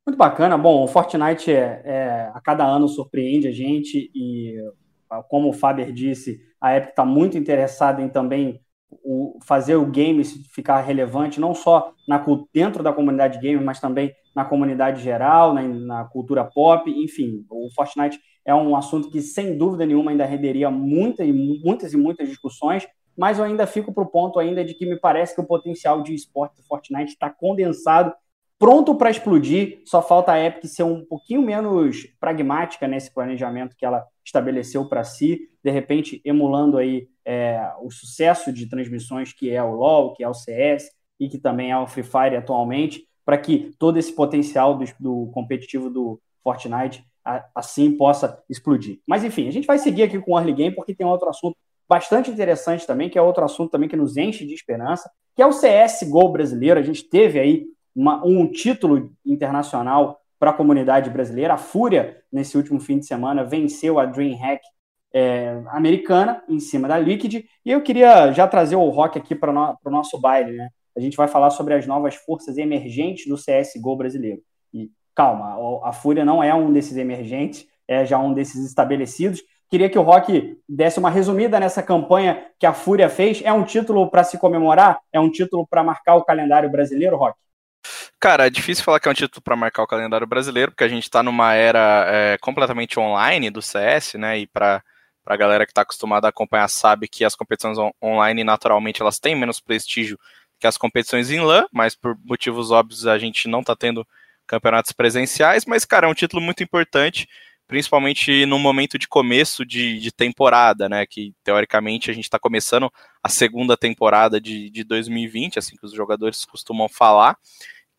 Muito 0.08 0.18
bacana. 0.18 0.58
Bom, 0.58 0.86
o 0.86 0.88
Fortnite 0.88 1.52
é, 1.52 1.82
é, 1.84 2.32
a 2.34 2.40
cada 2.40 2.66
ano 2.66 2.88
surpreende 2.88 3.50
a 3.50 3.52
gente 3.52 4.10
e, 4.16 4.56
como 5.28 5.50
o 5.50 5.54
Faber 5.54 5.92
disse, 5.92 6.47
a 6.60 6.76
Epic 6.76 6.90
está 6.90 7.06
muito 7.06 7.38
interessada 7.38 8.02
em 8.02 8.10
também 8.10 8.60
o, 8.90 9.40
fazer 9.46 9.76
o 9.76 9.86
game 9.86 10.24
ficar 10.24 10.82
relevante, 10.82 11.40
não 11.40 11.54
só 11.54 11.94
na, 12.08 12.24
dentro 12.54 12.84
da 12.84 12.94
comunidade 12.94 13.40
gamer, 13.40 13.64
mas 13.64 13.80
também 13.80 14.14
na 14.36 14.46
comunidade 14.46 15.02
geral, 15.02 15.54
na, 15.54 15.62
na, 15.64 16.06
cultura 16.06 16.44
pop, 16.44 16.90
enfim, 16.90 17.46
o 17.50 17.70
Fortnite 17.74 18.20
é 18.46 18.54
um 18.54 18.76
assunto 18.76 19.10
que, 19.10 19.22
sem 19.22 19.58
dúvida 19.58 19.86
nenhuma, 19.86 20.12
ainda 20.12 20.26
renderia 20.26 20.70
muita, 20.70 21.24
muitas 21.26 21.94
e 21.94 21.98
muitas 21.98 22.30
discussões, 22.30 22.88
mas 23.18 23.40
eu 23.40 23.46
ainda 23.46 23.66
fico 23.66 23.92
para 23.92 24.04
o 24.04 24.08
ponto 24.08 24.40
ainda 24.40 24.64
de 24.64 24.74
que 24.74 24.86
me 24.86 24.98
parece 24.98 25.34
que 25.34 25.42
o 25.42 25.46
potencial 25.46 26.04
de 26.04 26.14
esporte 26.14 26.56
do 26.56 26.64
Fortnite 26.64 27.14
está 27.14 27.30
condensado, 27.30 28.14
pronto 28.60 28.96
para 28.96 29.10
explodir, 29.10 29.82
só 29.86 30.02
falta 30.02 30.32
a 30.32 30.44
Epic 30.44 30.66
ser 30.66 30.84
um 30.84 31.04
pouquinho 31.04 31.42
menos 31.42 32.06
pragmática 32.20 32.88
nesse 32.88 33.14
planejamento 33.14 33.76
que 33.76 33.86
ela 33.86 34.06
estabeleceu 34.28 34.86
para 34.86 35.04
si, 35.04 35.50
de 35.64 35.72
repente 35.72 36.22
emulando 36.24 36.78
aí 36.78 37.08
é, 37.26 37.72
o 37.82 37.90
sucesso 37.90 38.52
de 38.52 38.68
transmissões 38.68 39.34
que 39.34 39.50
é 39.50 39.64
o 39.64 39.74
LoL, 39.74 40.14
que 40.14 40.24
é 40.24 40.30
o 40.30 40.34
CS 40.34 40.92
e 41.20 41.28
que 41.28 41.38
também 41.38 41.72
é 41.72 41.78
o 41.78 41.88
Free 41.88 42.04
Fire 42.04 42.36
atualmente, 42.36 43.08
para 43.26 43.38
que 43.38 43.72
todo 43.80 43.98
esse 43.98 44.14
potencial 44.14 44.78
do, 44.78 44.86
do 45.00 45.32
competitivo 45.34 45.90
do 45.90 46.22
Fortnite 46.44 47.04
a, 47.24 47.46
assim 47.56 47.92
possa 47.92 48.42
explodir. 48.50 49.00
Mas 49.08 49.24
enfim, 49.24 49.48
a 49.48 49.52
gente 49.52 49.66
vai 49.66 49.80
seguir 49.80 50.04
aqui 50.04 50.20
com 50.20 50.34
o 50.34 50.38
Early 50.38 50.54
Game 50.54 50.76
porque 50.76 50.94
tem 50.94 51.08
outro 51.08 51.30
assunto 51.30 51.58
bastante 51.88 52.30
interessante 52.30 52.86
também, 52.86 53.10
que 53.10 53.18
é 53.18 53.22
outro 53.22 53.46
assunto 53.46 53.72
também 53.72 53.88
que 53.88 53.96
nos 53.96 54.18
enche 54.18 54.46
de 54.46 54.54
esperança, 54.54 55.10
que 55.36 55.42
é 55.42 55.48
o 55.48 55.52
CSGO 55.52 56.30
brasileiro. 56.30 56.80
A 56.80 56.84
gente 56.84 57.04
teve 57.04 57.40
aí 57.40 57.66
uma, 57.96 58.24
um 58.26 58.46
título 58.52 59.10
internacional 59.26 60.20
para 60.40 60.52
a 60.52 60.54
comunidade 60.54 61.10
brasileira. 61.10 61.54
A 61.54 61.58
Fúria, 61.58 62.22
nesse 62.32 62.58
último 62.58 62.80
fim 62.80 63.00
de 63.00 63.06
semana, 63.06 63.44
venceu 63.44 64.00
a 64.00 64.06
DreamHack 64.06 64.62
é, 65.14 65.62
americana 65.68 66.44
em 66.48 66.60
cima 66.60 66.88
da 66.88 66.98
Liquid. 66.98 67.46
E 67.66 67.72
eu 67.72 67.82
queria 67.82 68.32
já 68.32 68.48
trazer 68.48 68.76
o 68.76 68.90
Rock 68.90 69.18
aqui 69.18 69.34
para 69.36 69.52
no, 69.52 69.78
o 69.84 69.90
nosso 69.90 70.20
baile, 70.20 70.56
né? 70.56 70.70
A 70.96 71.00
gente 71.00 71.16
vai 71.16 71.28
falar 71.28 71.52
sobre 71.52 71.76
as 71.76 71.86
novas 71.86 72.16
forças 72.16 72.58
emergentes 72.58 73.28
do 73.28 73.36
CSGO 73.36 73.96
brasileiro. 73.96 74.42
E 74.74 74.90
calma, 75.14 75.56
a 75.84 75.94
Fúria 75.94 76.26
não 76.26 76.44
é 76.44 76.54
um 76.56 76.74
desses 76.74 76.98
emergentes, 76.98 77.68
é 77.88 78.04
já 78.04 78.18
um 78.18 78.34
desses 78.34 78.66
estabelecidos. 78.66 79.44
Queria 79.70 79.90
que 79.90 80.00
o 80.00 80.02
Rock 80.02 80.58
desse 80.68 80.98
uma 80.98 81.10
resumida 81.10 81.60
nessa 81.60 81.84
campanha 81.84 82.48
que 82.58 82.66
a 82.66 82.74
Fúria 82.74 83.10
fez. 83.10 83.42
É 83.44 83.54
um 83.54 83.64
título 83.64 84.10
para 84.10 84.24
se 84.24 84.38
comemorar? 84.38 85.00
É 85.12 85.20
um 85.20 85.30
título 85.30 85.68
para 85.68 85.84
marcar 85.84 86.16
o 86.16 86.24
calendário 86.24 86.72
brasileiro, 86.72 87.18
Rock? 87.18 87.38
Cara, 88.20 88.48
é 88.48 88.50
difícil 88.50 88.84
falar 88.84 89.00
que 89.00 89.08
é 89.08 89.12
um 89.12 89.14
título 89.14 89.44
para 89.44 89.56
marcar 89.56 89.84
o 89.84 89.88
calendário 89.88 90.26
brasileiro, 90.26 90.72
porque 90.72 90.84
a 90.84 90.88
gente 90.88 91.04
está 91.04 91.22
numa 91.22 91.54
era 91.54 92.06
é, 92.08 92.38
completamente 92.40 93.00
online 93.00 93.52
do 93.52 93.62
CS, 93.62 94.16
né? 94.16 94.40
E 94.40 94.48
para 94.48 94.84
a 95.24 95.38
galera 95.38 95.66
que 95.66 95.72
está 95.72 95.82
acostumada 95.82 96.28
a 96.28 96.30
acompanhar 96.30 96.68
sabe 96.68 97.08
que 97.08 97.24
as 97.24 97.36
competições 97.36 97.78
on 97.78 97.92
online 98.02 98.44
naturalmente 98.44 99.02
elas 99.02 99.20
têm 99.20 99.36
menos 99.36 99.60
prestígio 99.60 100.18
que 100.60 100.66
as 100.66 100.78
competições 100.78 101.30
em 101.30 101.40
LAN, 101.42 101.66
mas 101.72 101.96
por 101.96 102.18
motivos 102.26 102.72
óbvios 102.72 103.06
a 103.06 103.20
gente 103.20 103.48
não 103.48 103.60
está 103.60 103.76
tendo 103.76 104.08
campeonatos 104.48 104.92
presenciais, 104.94 105.66
mas 105.66 105.86
cara, 105.86 106.08
é 106.08 106.10
um 106.10 106.14
título 106.16 106.42
muito 106.42 106.64
importante, 106.64 107.28
principalmente 107.68 108.46
no 108.48 108.58
momento 108.58 108.98
de 108.98 109.08
começo 109.08 109.64
de, 109.64 110.00
de 110.00 110.12
temporada, 110.12 110.90
né? 110.90 111.06
Que 111.06 111.36
teoricamente 111.44 112.10
a 112.10 112.14
gente 112.16 112.26
está 112.26 112.40
começando 112.40 112.92
a 113.22 113.30
segunda 113.30 113.78
temporada 113.78 114.42
de, 114.42 114.72
de 114.72 114.84
2020, 114.84 115.60
assim 115.60 115.76
que 115.76 115.86
os 115.86 115.94
jogadores 115.94 116.46
costumam 116.46 116.90
falar 116.90 117.38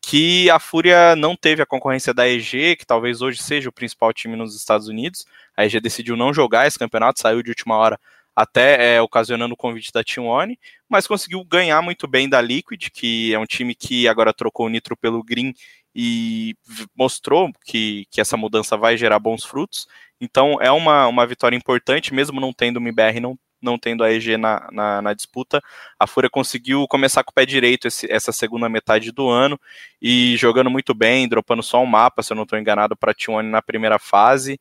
que 0.01 0.49
a 0.49 0.59
Fúria 0.59 1.15
não 1.15 1.35
teve 1.35 1.61
a 1.61 1.65
concorrência 1.65 2.13
da 2.13 2.27
EG, 2.27 2.75
que 2.75 2.85
talvez 2.85 3.21
hoje 3.21 3.41
seja 3.41 3.69
o 3.69 3.73
principal 3.73 4.13
time 4.13 4.35
nos 4.35 4.55
Estados 4.55 4.87
Unidos. 4.87 5.25
A 5.55 5.65
EG 5.65 5.79
decidiu 5.79 6.15
não 6.15 6.33
jogar 6.33 6.67
esse 6.67 6.79
campeonato, 6.79 7.19
saiu 7.19 7.43
de 7.43 7.49
última 7.49 7.75
hora, 7.75 7.99
até 8.35 8.95
é, 8.95 9.01
ocasionando 9.01 9.53
o 9.53 9.57
convite 9.57 9.91
da 9.91 10.03
Team 10.03 10.25
One, 10.25 10.57
mas 10.87 11.05
conseguiu 11.05 11.43
ganhar 11.43 11.81
muito 11.81 12.07
bem 12.07 12.29
da 12.29 12.39
Liquid, 12.39 12.89
que 12.89 13.33
é 13.33 13.39
um 13.39 13.45
time 13.45 13.75
que 13.75 14.07
agora 14.07 14.33
trocou 14.33 14.67
o 14.67 14.69
Nitro 14.69 14.95
pelo 14.95 15.21
Green 15.23 15.53
e 15.93 16.55
mostrou 16.95 17.51
que, 17.65 18.05
que 18.09 18.21
essa 18.21 18.37
mudança 18.37 18.77
vai 18.77 18.95
gerar 18.95 19.19
bons 19.19 19.43
frutos. 19.43 19.87
Então 20.21 20.57
é 20.61 20.71
uma, 20.71 21.07
uma 21.07 21.27
vitória 21.27 21.57
importante, 21.57 22.13
mesmo 22.13 22.39
não 22.39 22.53
tendo 22.53 22.77
o 22.77 22.79
MBR, 22.79 23.19
não 23.19 23.37
não 23.61 23.77
tendo 23.77 24.03
a 24.03 24.11
EG 24.11 24.37
na, 24.37 24.67
na, 24.71 25.01
na, 25.01 25.13
disputa, 25.13 25.61
a 25.99 26.07
Fúria 26.07 26.29
conseguiu 26.29 26.87
começar 26.87 27.23
com 27.23 27.31
o 27.31 27.33
pé 27.33 27.45
direito 27.45 27.87
esse, 27.87 28.11
essa 28.11 28.31
segunda 28.31 28.69
metade 28.69 29.11
do 29.11 29.29
ano 29.29 29.59
e 30.01 30.35
jogando 30.37 30.69
muito 30.69 30.93
bem, 30.93 31.27
dropando 31.27 31.63
só 31.63 31.81
um 31.81 31.85
mapa, 31.85 32.23
se 32.23 32.31
eu 32.31 32.35
não 32.35 32.43
estou 32.43 32.57
enganado, 32.57 32.95
para 32.95 33.13
T1 33.13 33.41
na 33.41 33.61
primeira 33.61 33.99
fase. 33.99 34.59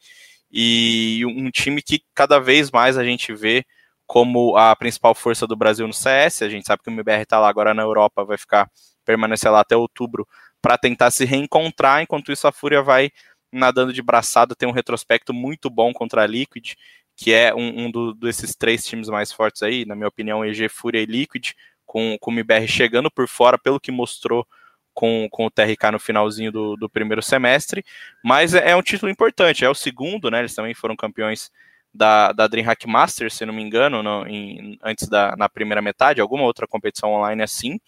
E 0.51 1.23
um 1.27 1.51
time 1.51 1.83
que 1.83 2.03
cada 2.15 2.39
vez 2.39 2.71
mais 2.71 2.97
a 2.97 3.05
gente 3.05 3.35
vê 3.35 3.65
como 4.07 4.57
a 4.57 4.75
principal 4.75 5.15
força 5.15 5.47
do 5.47 5.55
Brasil 5.55 5.87
no 5.87 5.93
CS. 5.93 6.43
A 6.43 6.49
gente 6.49 6.67
sabe 6.67 6.83
que 6.83 6.91
o 6.91 6.93
MBR 6.93 7.23
está 7.23 7.39
lá 7.39 7.49
agora 7.49 7.75
na 7.75 7.83
Europa, 7.83 8.25
vai 8.25 8.39
ficar 8.39 8.69
permanecer 9.05 9.51
lá 9.51 9.61
até 9.61 9.77
outubro 9.77 10.27
para 10.61 10.79
tentar 10.79 11.11
se 11.11 11.25
reencontrar. 11.25 12.03
Enquanto 12.03 12.33
isso, 12.33 12.49
a 12.49 12.53
Fúria 12.53 12.83
vai 12.83 13.11
nadando 13.53 13.93
de 13.93 14.03
braçada, 14.03 14.55
tem 14.55 14.69
um 14.69 14.73
retrospecto 14.73 15.33
muito 15.33 15.71
bom 15.71 15.93
contra 15.93 16.23
a 16.23 16.27
Liquid 16.27 16.75
que 17.19 17.35
é 17.35 17.53
um, 17.53 17.87
um 17.87 17.91
do, 17.91 18.15
desses 18.15 18.55
três 18.55 18.85
times 18.85 19.09
mais 19.09 19.33
fortes 19.33 19.65
aí, 19.65 19.85
na 19.85 19.97
minha 19.97 20.07
opinião, 20.07 20.45
EG, 20.45 20.69
Fúria 20.69 21.01
e 21.01 21.05
Liquid, 21.05 21.51
com, 21.85 22.17
com 22.21 22.31
o 22.31 22.35
MBR 22.35 22.69
chegando 22.69 23.11
por 23.11 23.27
fora, 23.27 23.59
pelo 23.59 23.81
que 23.81 23.91
mostrou 23.91 24.47
com, 24.95 25.27
com 25.29 25.47
o 25.47 25.51
TRK 25.51 25.91
no 25.91 25.99
finalzinho 25.99 26.53
do, 26.53 26.77
do 26.77 26.89
primeiro 26.89 27.21
semestre, 27.21 27.85
mas 28.25 28.55
é, 28.55 28.71
é, 28.71 28.77
um 28.77 28.83
título 28.83 29.11
importante, 29.11 29.65
é 29.65 29.69
o 29.69 29.75
segundo, 29.75 30.31
né, 30.31 30.39
eles 30.39 30.55
também 30.55 30.75
foram 30.75 30.95
campeões 30.95 31.51
da, 31.93 32.31
da 32.31 32.47
DreamHack 32.47 32.87
Masters, 32.87 33.35
se 33.35 33.45
não 33.45 33.53
me 33.53 33.63
engano, 33.63 34.01
no, 34.01 34.25
em, 34.29 34.79
antes 34.81 35.09
da 35.09 35.35
na 35.37 35.49
primeira 35.49 35.83
metade, 35.83 36.21
alguma 36.21 36.45
outra 36.45 36.69
competição 36.69 37.13
online 37.15 37.43
assim, 37.43 37.81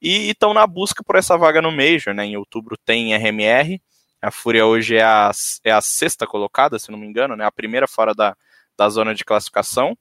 e 0.00 0.30
estão 0.30 0.52
na 0.52 0.66
busca 0.66 1.04
por 1.04 1.14
essa 1.14 1.38
vaga 1.38 1.62
no 1.62 1.70
Major, 1.70 2.12
né, 2.12 2.24
em 2.24 2.36
outubro 2.36 2.76
tem 2.84 3.14
RMR, 3.14 3.80
a 4.20 4.30
Fúria 4.32 4.66
hoje 4.66 4.96
é 4.96 5.04
a, 5.04 5.30
é 5.62 5.70
a 5.70 5.80
sexta 5.80 6.26
colocada, 6.26 6.80
se 6.80 6.90
não 6.90 6.98
me 6.98 7.06
engano, 7.06 7.36
né, 7.36 7.44
a 7.44 7.52
primeira 7.52 7.86
fora 7.86 8.12
da, 8.12 8.36
da 8.82 8.88
zona 8.88 9.14
de 9.14 9.24
classificação 9.24 9.96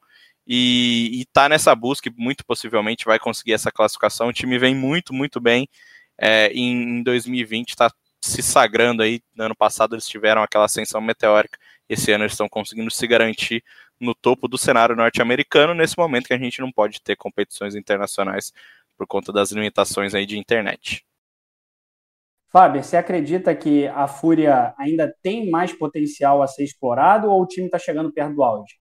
e 0.45 1.21
está 1.21 1.47
nessa 1.47 1.73
busca 1.75 2.09
e 2.09 2.13
muito 2.17 2.43
possivelmente 2.45 3.05
vai 3.05 3.19
conseguir 3.19 3.53
essa 3.53 3.71
classificação. 3.71 4.27
O 4.27 4.34
time 4.34 4.57
vem 4.57 4.75
muito, 4.75 5.13
muito 5.13 5.39
bem 5.39 5.67
é, 6.17 6.51
em 6.51 7.03
2020, 7.03 7.69
está 7.69 7.91
se 8.21 8.41
sagrando 8.41 9.03
aí. 9.03 9.21
No 9.36 9.45
ano 9.45 9.55
passado 9.55 9.95
eles 9.95 10.07
tiveram 10.07 10.41
aquela 10.41 10.65
ascensão 10.65 10.99
meteórica, 10.99 11.57
esse 11.88 12.11
ano 12.11 12.23
eles 12.23 12.34
estão 12.34 12.49
conseguindo 12.49 12.89
se 12.89 13.05
garantir 13.07 13.63
no 13.99 14.15
topo 14.15 14.47
do 14.47 14.57
cenário 14.57 14.95
norte-americano, 14.95 15.75
nesse 15.75 15.97
momento 15.97 16.27
que 16.27 16.34
a 16.34 16.39
gente 16.39 16.59
não 16.59 16.71
pode 16.71 16.99
ter 17.01 17.15
competições 17.15 17.75
internacionais 17.75 18.51
por 18.97 19.05
conta 19.05 19.32
das 19.32 19.51
limitações 19.51 20.15
aí 20.15 20.25
de 20.25 20.39
internet. 20.39 21.05
Fábio, 22.51 22.83
você 22.83 22.97
acredita 22.97 23.55
que 23.55 23.87
a 23.87 24.07
Fúria 24.07 24.73
ainda 24.77 25.13
tem 25.23 25.49
mais 25.49 25.71
potencial 25.71 26.43
a 26.43 26.47
ser 26.47 26.65
explorado 26.65 27.29
ou 27.29 27.41
o 27.41 27.47
time 27.47 27.67
está 27.67 27.79
chegando 27.79 28.11
perto 28.11 28.35
do 28.35 28.43
auge? 28.43 28.75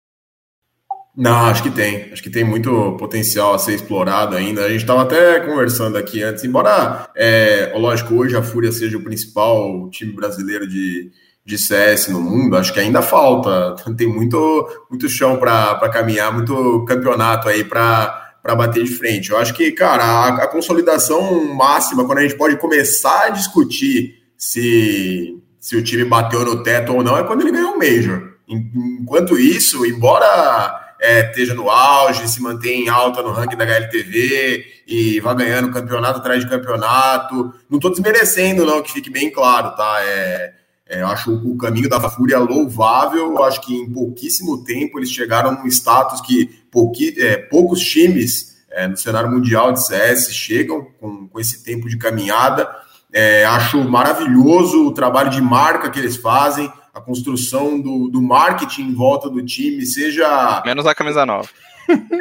Não, 1.17 1.47
acho 1.47 1.63
que 1.63 1.71
tem. 1.71 2.13
Acho 2.13 2.23
que 2.23 2.31
tem 2.31 2.43
muito 2.43 2.97
potencial 2.99 3.55
a 3.55 3.59
ser 3.59 3.75
explorado 3.75 4.35
ainda. 4.35 4.65
A 4.65 4.69
gente 4.69 4.81
estava 4.81 5.03
até 5.03 5.41
conversando 5.41 5.97
aqui 5.97 6.23
antes, 6.23 6.43
embora, 6.43 7.09
é, 7.17 7.73
lógico, 7.77 8.15
hoje 8.15 8.37
a 8.37 8.43
Fúria 8.43 8.73
seja 8.73 8.97
o 8.97 9.05
principal 9.05 9.89
time 9.91 10.13
brasileiro 10.13 10.69
de, 10.69 11.11
de 11.45 11.59
CS 11.59 12.09
no 12.09 12.21
mundo, 12.21 12.57
acho 12.57 12.73
que 12.73 12.81
ainda 12.81 13.03
falta. 13.03 13.77
Tem 13.97 14.09
muito, 14.09 14.69
muito 14.89 15.09
chão 15.09 15.37
para 15.37 15.89
caminhar, 15.91 16.33
muito 16.33 16.85
campeonato 16.87 17.49
aí 17.49 17.63
para 17.63 18.30
para 18.43 18.55
bater 18.55 18.85
de 18.85 18.91
frente. 18.91 19.31
Eu 19.31 19.39
acho 19.39 19.55
que, 19.55 19.71
cara, 19.73 20.05
a, 20.05 20.29
a, 20.45 20.47
consolidação 20.49 21.45
máxima, 21.55 22.05
quando 22.05 22.19
a 22.19 22.23
gente 22.23 22.37
pode 22.37 22.57
começar 22.57 23.27
a 23.27 23.31
discutir 23.31 24.15
se 24.37 25.41
se 25.61 25.77
o 25.77 25.85
time 25.85 26.05
bateu 26.07 26.43
no 26.43 26.63
teto 26.63 26.95
ou 26.95 27.05
não 27.05 27.19
é 27.19 27.23
quando 27.23 27.43
ele 27.43 27.53
ganhou 27.53 27.75
o 27.75 27.79
Major. 27.79 28.31
Enquanto 28.49 29.39
isso, 29.39 29.85
embora 29.85 30.95
é, 30.99 31.29
esteja 31.29 31.55
no 31.55 31.69
auge, 31.69 32.27
se 32.27 32.41
mantém 32.41 32.87
em 32.87 32.89
alta 32.89 33.23
no 33.23 33.31
ranking 33.31 33.57
da 33.57 33.65
HLTV 33.65 34.65
e 34.87 35.21
vá 35.21 35.35
ganhando 35.35 35.71
campeonato 35.71 36.19
atrás 36.19 36.43
de 36.43 36.51
campeonato, 36.51 37.53
não 37.69 37.77
estou 37.77 37.91
desmerecendo, 37.91 38.65
não, 38.65 38.83
que 38.83 38.91
fique 38.91 39.11
bem 39.11 39.31
claro, 39.31 39.77
tá? 39.77 39.99
É, 40.03 40.55
é, 40.89 41.03
eu 41.03 41.07
acho 41.07 41.33
o 41.33 41.57
caminho 41.57 41.89
da 41.89 42.01
Fúria 42.11 42.39
louvável. 42.39 43.35
Eu 43.35 43.45
acho 43.45 43.61
que 43.61 43.75
em 43.75 43.93
pouquíssimo 43.93 44.65
tempo 44.65 44.99
eles 44.99 45.11
chegaram 45.11 45.53
num 45.53 45.67
status 45.67 46.21
que 46.21 46.60
pouqui, 46.71 47.15
é, 47.19 47.37
poucos 47.37 47.81
times 47.81 48.51
é, 48.71 48.87
no 48.87 48.97
cenário 48.97 49.31
mundial 49.31 49.73
de 49.73 49.85
CS 49.85 50.33
chegam 50.33 50.87
com, 51.01 51.29
com 51.29 51.41
esse 51.41 51.65
tempo 51.65 51.89
de 51.89 51.97
caminhada. 51.99 52.69
É, 53.13 53.45
acho 53.45 53.83
maravilhoso 53.83 54.87
o 54.87 54.95
trabalho 54.95 55.31
de 55.31 55.41
marca 55.41 55.91
que 55.91 55.99
eles 55.99 56.17
fazem, 56.17 56.73
a 56.95 57.01
construção 57.01 57.81
do, 57.81 58.09
do 58.09 58.23
marketing 58.23 58.83
em 58.83 58.95
volta 58.95 59.29
do 59.29 59.45
time, 59.45 59.85
seja. 59.85 60.63
Menos 60.65 60.87
a 60.87 60.95
camisa 60.95 61.27
nova. 61.27 61.49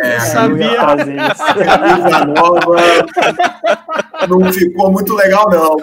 É, 0.01 0.19
sabia. 0.19 0.81
A 0.81 0.95
camisa 0.95 2.25
nova 2.25 2.75
não 4.27 4.51
ficou 4.51 4.91
muito 4.91 5.13
legal, 5.13 5.47
não. 5.49 5.77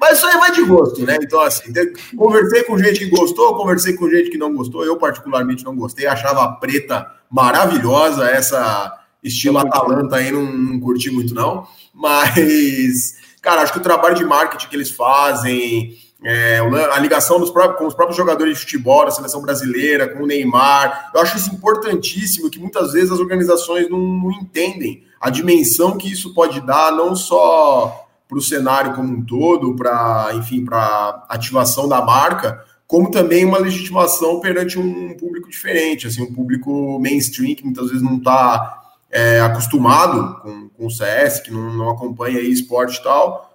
Mas 0.00 0.18
isso 0.18 0.26
aí 0.26 0.36
vai 0.38 0.52
de 0.52 0.62
gosto, 0.64 1.04
né? 1.04 1.18
Então, 1.20 1.40
assim, 1.40 1.72
conversei 2.16 2.62
com 2.62 2.78
gente 2.78 3.00
que 3.00 3.10
gostou, 3.10 3.56
conversei 3.56 3.94
com 3.94 4.08
gente 4.08 4.30
que 4.30 4.38
não 4.38 4.54
gostou. 4.54 4.84
Eu, 4.84 4.96
particularmente, 4.96 5.64
não 5.64 5.74
gostei. 5.74 6.06
Achava 6.06 6.44
a 6.44 6.52
preta 6.52 7.06
maravilhosa, 7.30 8.28
essa 8.28 8.98
estilo 9.22 9.58
Atalanta 9.58 10.16
aí, 10.16 10.30
não, 10.30 10.44
não 10.44 10.80
curti 10.80 11.10
muito, 11.10 11.34
não. 11.34 11.66
Mas 11.92 13.16
Cara, 13.40 13.62
acho 13.62 13.72
que 13.72 13.78
o 13.78 13.82
trabalho 13.82 14.14
de 14.14 14.24
marketing 14.24 14.68
que 14.68 14.76
eles 14.76 14.90
fazem, 14.90 15.96
é, 16.24 16.58
a 16.92 16.98
ligação 16.98 17.38
dos 17.38 17.50
próprios, 17.50 17.78
com 17.78 17.86
os 17.86 17.94
próprios 17.94 18.16
jogadores 18.16 18.54
de 18.54 18.60
futebol, 18.60 19.04
da 19.04 19.10
seleção 19.10 19.40
brasileira, 19.40 20.08
com 20.08 20.24
o 20.24 20.26
Neymar, 20.26 21.10
eu 21.14 21.20
acho 21.20 21.36
isso 21.36 21.54
importantíssimo, 21.54 22.50
que 22.50 22.58
muitas 22.58 22.92
vezes 22.92 23.10
as 23.10 23.20
organizações 23.20 23.88
não, 23.88 23.98
não 23.98 24.32
entendem 24.32 25.04
a 25.20 25.30
dimensão 25.30 25.96
que 25.96 26.12
isso 26.12 26.34
pode 26.34 26.60
dar, 26.60 26.92
não 26.92 27.14
só 27.14 28.06
para 28.28 28.38
o 28.38 28.42
cenário 28.42 28.94
como 28.94 29.16
um 29.16 29.24
todo, 29.24 29.74
para, 29.74 30.32
enfim, 30.34 30.64
para 30.64 31.24
ativação 31.28 31.88
da 31.88 32.02
marca, 32.02 32.62
como 32.88 33.10
também 33.10 33.44
uma 33.44 33.58
legitimação 33.58 34.40
perante 34.40 34.78
um 34.78 35.14
público 35.14 35.50
diferente, 35.50 36.06
assim, 36.06 36.22
um 36.22 36.32
público 36.32 36.98
mainstream 36.98 37.54
que 37.54 37.62
muitas 37.62 37.88
vezes 37.88 38.02
não 38.02 38.16
está 38.16 38.80
é, 39.10 39.40
acostumado 39.40 40.40
com, 40.40 40.70
com 40.70 40.86
o 40.86 40.90
CS, 40.90 41.40
que 41.40 41.50
não, 41.50 41.74
não 41.74 41.90
acompanha 41.90 42.40
esporte 42.40 42.98
e 42.98 43.02
tal, 43.02 43.48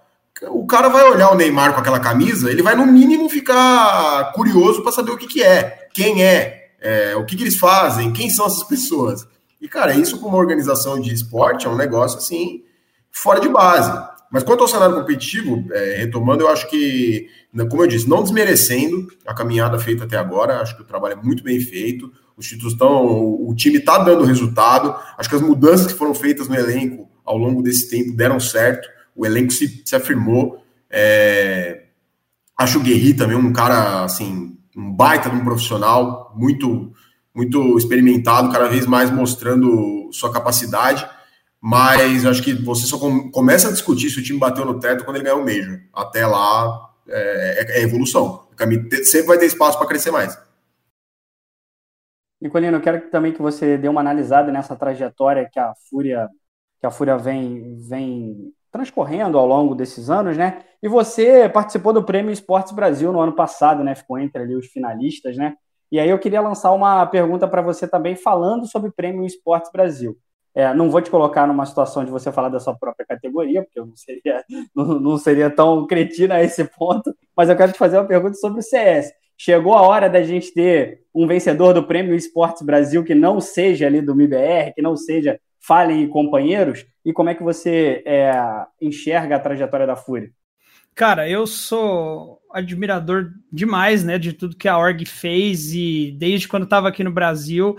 o 0.50 0.64
cara 0.66 0.88
vai 0.88 1.04
olhar 1.10 1.30
o 1.30 1.34
Neymar 1.34 1.74
com 1.74 1.80
aquela 1.80 1.98
camisa, 1.98 2.48
ele 2.50 2.62
vai 2.62 2.76
no 2.76 2.86
mínimo 2.86 3.28
ficar 3.28 4.32
curioso 4.32 4.82
para 4.82 4.92
saber 4.92 5.10
o 5.10 5.16
que, 5.16 5.26
que 5.26 5.42
é, 5.42 5.88
quem 5.92 6.22
é, 6.22 6.70
é 6.80 7.16
o 7.16 7.24
que, 7.24 7.36
que 7.36 7.42
eles 7.42 7.58
fazem, 7.58 8.12
quem 8.12 8.30
são 8.30 8.46
essas 8.46 8.62
pessoas. 8.62 9.26
E, 9.60 9.68
cara, 9.68 9.94
isso 9.94 10.20
como 10.20 10.36
organização 10.36 11.00
de 11.00 11.12
esporte 11.12 11.66
é 11.66 11.70
um 11.70 11.76
negócio 11.76 12.18
assim, 12.18 12.62
fora 13.10 13.40
de 13.40 13.48
base. 13.48 13.90
Mas 14.30 14.42
quanto 14.42 14.62
ao 14.62 14.68
cenário 14.68 14.96
competitivo, 14.96 15.64
é, 15.72 15.96
retomando, 15.98 16.42
eu 16.42 16.48
acho 16.48 16.68
que, 16.68 17.28
como 17.70 17.82
eu 17.82 17.86
disse, 17.86 18.08
não 18.08 18.22
desmerecendo 18.22 19.06
a 19.26 19.34
caminhada 19.34 19.78
feita 19.78 20.04
até 20.04 20.16
agora, 20.16 20.60
acho 20.60 20.76
que 20.76 20.82
o 20.82 20.86
trabalho 20.86 21.18
é 21.20 21.22
muito 21.22 21.42
bem 21.42 21.60
feito 21.60 22.10
os 22.36 22.46
títulos 22.46 22.72
estão. 22.72 23.04
O 23.04 23.54
time 23.54 23.78
está 23.78 23.98
dando 23.98 24.24
resultado. 24.24 24.94
Acho 25.16 25.28
que 25.28 25.36
as 25.36 25.42
mudanças 25.42 25.86
que 25.86 25.98
foram 25.98 26.14
feitas 26.14 26.48
no 26.48 26.54
elenco 26.54 27.08
ao 27.24 27.38
longo 27.38 27.62
desse 27.62 27.88
tempo 27.88 28.16
deram 28.16 28.40
certo. 28.40 28.88
O 29.14 29.24
elenco 29.24 29.52
se, 29.52 29.82
se 29.84 29.94
afirmou. 29.94 30.62
É, 30.90 31.84
acho 32.56 32.78
o 32.78 32.82
Guerri 32.82 33.14
também 33.14 33.36
um 33.36 33.52
cara, 33.52 34.04
assim, 34.04 34.56
um 34.76 34.92
baita 34.92 35.30
de 35.30 35.36
um 35.36 35.44
profissional, 35.44 36.32
muito, 36.36 36.92
muito 37.34 37.76
experimentado, 37.78 38.50
cada 38.52 38.68
vez 38.68 38.86
mais 38.86 39.10
mostrando 39.10 40.08
sua 40.12 40.32
capacidade. 40.32 41.06
Mas 41.66 42.26
acho 42.26 42.42
que 42.42 42.52
você 42.52 42.84
só 42.84 42.98
com, 42.98 43.30
começa 43.30 43.68
a 43.68 43.72
discutir 43.72 44.10
se 44.10 44.20
o 44.20 44.22
time 44.22 44.38
bateu 44.38 44.66
no 44.66 44.78
teto 44.78 45.02
quando 45.02 45.16
ele 45.16 45.24
ganhar 45.24 45.36
o 45.36 45.46
Major. 45.46 45.80
Até 45.94 46.26
lá 46.26 46.90
é, 47.08 47.78
é, 47.78 47.80
é 47.80 47.82
evolução. 47.82 48.46
Sempre 49.02 49.28
vai 49.28 49.38
ter 49.38 49.46
espaço 49.46 49.78
para 49.78 49.86
crescer 49.86 50.10
mais. 50.10 50.38
Nicolino, 52.38 52.76
eu 52.76 52.82
quero 52.82 53.08
também 53.08 53.32
que 53.32 53.40
você 53.40 53.78
dê 53.78 53.88
uma 53.88 54.02
analisada 54.02 54.52
nessa 54.52 54.76
trajetória 54.76 55.48
que 55.50 55.58
a 55.58 55.72
Fúria 55.88 56.28
que 56.78 56.86
a 56.86 56.90
Fúria 56.90 57.16
vem, 57.16 57.78
vem 57.88 58.52
transcorrendo 58.70 59.38
ao 59.38 59.46
longo 59.46 59.74
desses 59.74 60.10
anos, 60.10 60.36
né? 60.36 60.62
E 60.82 60.88
você 60.88 61.48
participou 61.48 61.94
do 61.94 62.04
Prêmio 62.04 62.30
Esportes 62.30 62.74
Brasil 62.74 63.10
no 63.10 63.20
ano 63.20 63.32
passado, 63.32 63.82
né? 63.82 63.94
Ficou 63.94 64.18
entre 64.18 64.42
ali 64.42 64.54
os 64.54 64.66
finalistas, 64.66 65.34
né? 65.38 65.54
E 65.90 65.98
aí 65.98 66.10
eu 66.10 66.18
queria 66.18 66.42
lançar 66.42 66.72
uma 66.72 67.06
pergunta 67.06 67.48
para 67.48 67.62
você 67.62 67.88
também 67.88 68.14
falando 68.14 68.66
sobre 68.66 68.90
o 68.90 68.92
Prêmio 68.92 69.24
Esportes 69.24 69.72
Brasil. 69.72 70.14
É, 70.54 70.72
não 70.72 70.88
vou 70.88 71.02
te 71.02 71.10
colocar 71.10 71.46
numa 71.46 71.66
situação 71.66 72.04
de 72.04 72.10
você 72.10 72.30
falar 72.30 72.48
da 72.48 72.60
sua 72.60 72.74
própria 72.74 73.04
categoria, 73.04 73.62
porque 73.62 73.78
eu 73.78 73.86
não 73.86 73.96
seria, 73.96 74.44
não, 74.74 75.00
não 75.00 75.18
seria 75.18 75.50
tão 75.50 75.86
cretina 75.86 76.36
a 76.36 76.42
esse 76.42 76.64
ponto, 76.64 77.14
mas 77.36 77.48
eu 77.48 77.56
quero 77.56 77.72
te 77.72 77.78
fazer 77.78 77.98
uma 77.98 78.06
pergunta 78.06 78.34
sobre 78.34 78.60
o 78.60 78.62
CS. 78.62 79.12
Chegou 79.36 79.74
a 79.74 79.82
hora 79.82 80.08
da 80.08 80.22
gente 80.22 80.54
ter 80.54 81.02
um 81.12 81.26
vencedor 81.26 81.74
do 81.74 81.82
Prêmio 81.82 82.14
Esportes 82.14 82.62
Brasil 82.62 83.02
que 83.02 83.14
não 83.14 83.40
seja 83.40 83.86
ali 83.86 84.00
do 84.00 84.14
MIBR, 84.14 84.74
que 84.74 84.82
não 84.82 84.96
seja 84.96 85.40
Falem 85.66 86.02
e 86.02 86.08
companheiros, 86.08 86.84
e 87.02 87.10
como 87.10 87.30
é 87.30 87.34
que 87.34 87.42
você 87.42 88.02
é, 88.04 88.34
enxerga 88.78 89.36
a 89.36 89.40
trajetória 89.40 89.86
da 89.86 89.96
Fúria? 89.96 90.30
Cara, 90.94 91.26
eu 91.26 91.46
sou 91.46 92.38
admirador 92.52 93.32
demais, 93.50 94.04
né, 94.04 94.18
de 94.18 94.34
tudo 94.34 94.56
que 94.56 94.68
a 94.68 94.76
org 94.76 95.06
fez 95.06 95.72
e 95.72 96.14
desde 96.18 96.46
quando 96.46 96.64
estava 96.64 96.88
aqui 96.88 97.02
no 97.02 97.10
Brasil, 97.10 97.78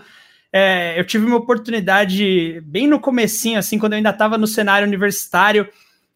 é, 0.52 1.00
eu 1.00 1.06
tive 1.06 1.26
uma 1.26 1.38
oportunidade 1.38 2.62
bem 2.66 2.88
no 2.88 3.00
comecinho, 3.00 3.60
assim, 3.60 3.78
quando 3.78 3.94
eu 3.94 3.98
ainda 3.98 4.12
estava 4.12 4.38
no 4.38 4.48
cenário 4.48 4.88
universitário, 4.88 5.68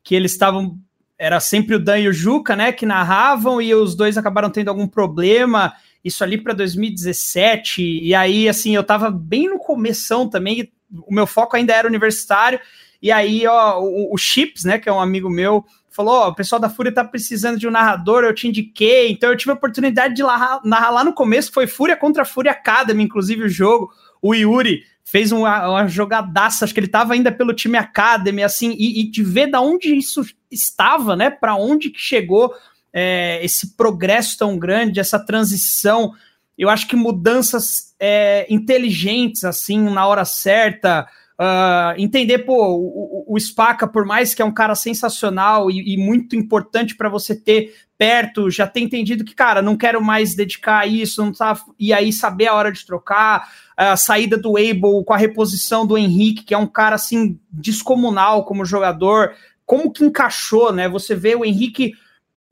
que 0.03 0.15
eles 0.15 0.31
estavam 0.31 0.79
era 1.19 1.41
sempre 1.41 1.75
o 1.75 1.79
Dan 1.79 1.99
e 1.99 2.07
o 2.07 2.13
Juca, 2.13 2.55
né, 2.55 2.71
que 2.71 2.85
narravam 2.85 3.61
e 3.61 3.75
os 3.75 3.93
dois 3.93 4.17
acabaram 4.17 4.49
tendo 4.49 4.69
algum 4.69 4.87
problema. 4.87 5.73
Isso 6.01 6.23
ali 6.23 6.37
para 6.37 6.53
2017 6.53 7.99
e 8.01 8.15
aí 8.15 8.47
assim 8.47 8.73
eu 8.73 8.83
tava 8.85 9.11
bem 9.11 9.49
no 9.49 9.59
começão 9.59 10.29
também. 10.29 10.71
O 11.05 11.13
meu 11.13 11.27
foco 11.27 11.57
ainda 11.57 11.73
era 11.73 11.89
universitário 11.89 12.57
e 13.01 13.11
aí 13.11 13.45
ó 13.45 13.81
o, 13.81 14.13
o 14.13 14.17
Chips, 14.17 14.63
né, 14.63 14.79
que 14.79 14.87
é 14.87 14.93
um 14.93 15.01
amigo 15.01 15.29
meu, 15.29 15.65
falou: 15.89 16.13
ó, 16.13 16.29
o 16.29 16.35
pessoal 16.35 16.61
da 16.61 16.69
Fúria 16.69 16.93
tá 16.93 17.03
precisando 17.03 17.59
de 17.59 17.67
um 17.67 17.71
narrador, 17.71 18.23
eu 18.23 18.33
te 18.33 18.47
indiquei. 18.47 19.11
Então 19.11 19.29
eu 19.29 19.35
tive 19.37 19.51
a 19.51 19.55
oportunidade 19.55 20.15
de 20.15 20.23
narrar, 20.23 20.61
narrar 20.63 20.91
lá 20.91 21.03
no 21.03 21.13
começo, 21.13 21.51
foi 21.51 21.67
Fúria 21.67 21.97
contra 21.97 22.23
Fúria 22.23 22.51
Academy, 22.51 23.03
inclusive 23.03 23.43
o 23.43 23.49
jogo. 23.49 23.91
O 24.21 24.33
Yuri 24.33 24.83
fez 25.03 25.31
uma, 25.31 25.69
uma 25.69 25.87
jogadaça, 25.87 26.65
acho 26.65 26.73
que 26.73 26.79
ele 26.79 26.87
estava 26.87 27.13
ainda 27.13 27.31
pelo 27.31 27.53
time 27.53 27.77
Academy, 27.77 28.43
assim, 28.43 28.75
e, 28.77 29.01
e 29.01 29.09
de 29.09 29.23
ver 29.23 29.47
da 29.47 29.59
onde 29.59 29.95
isso 29.95 30.23
estava, 30.51 31.15
né, 31.15 31.29
para 31.29 31.55
onde 31.55 31.89
que 31.89 31.99
chegou 31.99 32.53
é, 32.93 33.43
esse 33.43 33.75
progresso 33.75 34.37
tão 34.37 34.57
grande, 34.57 34.99
essa 34.99 35.19
transição, 35.19 36.13
eu 36.57 36.69
acho 36.69 36.87
que 36.87 36.95
mudanças 36.95 37.95
é, 37.99 38.45
inteligentes, 38.49 39.43
assim, 39.43 39.79
na 39.89 40.05
hora 40.05 40.25
certa, 40.25 41.07
Uh, 41.41 41.95
entender, 41.97 42.39
pô, 42.39 42.53
o, 42.75 43.23
o, 43.33 43.39
Spaca, 43.39 43.87
por 43.87 44.05
mais 44.05 44.33
que 44.33 44.41
é 44.41 44.45
um 44.45 44.53
cara 44.53 44.75
sensacional 44.75 45.71
e, 45.71 45.93
e 45.93 45.97
muito 45.97 46.35
importante 46.35 46.97
para 46.97 47.07
você 47.07 47.33
ter 47.33 47.73
perto, 47.97 48.49
já 48.49 48.67
ter 48.67 48.81
entendido 48.81 49.23
que, 49.23 49.33
cara, 49.33 49.61
não 49.61 49.77
quero 49.77 50.03
mais 50.03 50.35
dedicar 50.35 50.79
a 50.79 50.85
isso, 50.85 51.23
não 51.23 51.31
tá, 51.31 51.57
e 51.79 51.93
aí 51.93 52.11
saber 52.11 52.47
a 52.47 52.55
hora 52.55 52.73
de 52.73 52.85
trocar, 52.85 53.49
a 53.87 53.97
saída 53.97 54.37
do 54.37 54.57
Abel 54.57 55.03
com 55.05 55.13
a 55.13 55.17
reposição 55.17 55.85
do 55.85 55.97
Henrique, 55.97 56.43
que 56.43 56.53
é 56.53 56.57
um 56.57 56.67
cara 56.67 56.95
assim 56.95 57.39
descomunal 57.49 58.43
como 58.43 58.65
jogador, 58.65 59.33
como 59.65 59.91
que 59.91 60.03
encaixou, 60.03 60.73
né? 60.73 60.89
Você 60.89 61.15
vê 61.15 61.35
o 61.35 61.45
Henrique 61.45 61.93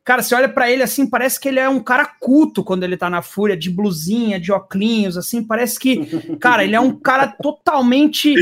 Cara, 0.08 0.24
você 0.24 0.34
olha 0.34 0.48
para 0.48 0.72
ele 0.72 0.82
assim, 0.82 1.06
parece 1.06 1.38
que 1.38 1.50
ele 1.50 1.60
é 1.60 1.68
um 1.68 1.82
cara 1.82 2.06
culto 2.06 2.64
quando 2.64 2.86
ele 2.86 2.96
tá 2.96 3.10
na 3.10 3.22
fúria, 3.22 3.58
de 3.58 3.70
blusinha, 3.70 4.40
de 4.40 4.54
óculos, 4.54 5.18
assim, 5.18 5.44
parece 5.44 5.78
que, 5.78 6.38
cara, 6.40 6.64
ele 6.64 6.78
é 6.78 6.80
um 6.80 6.98
cara 6.98 7.28
totalmente. 7.28 8.34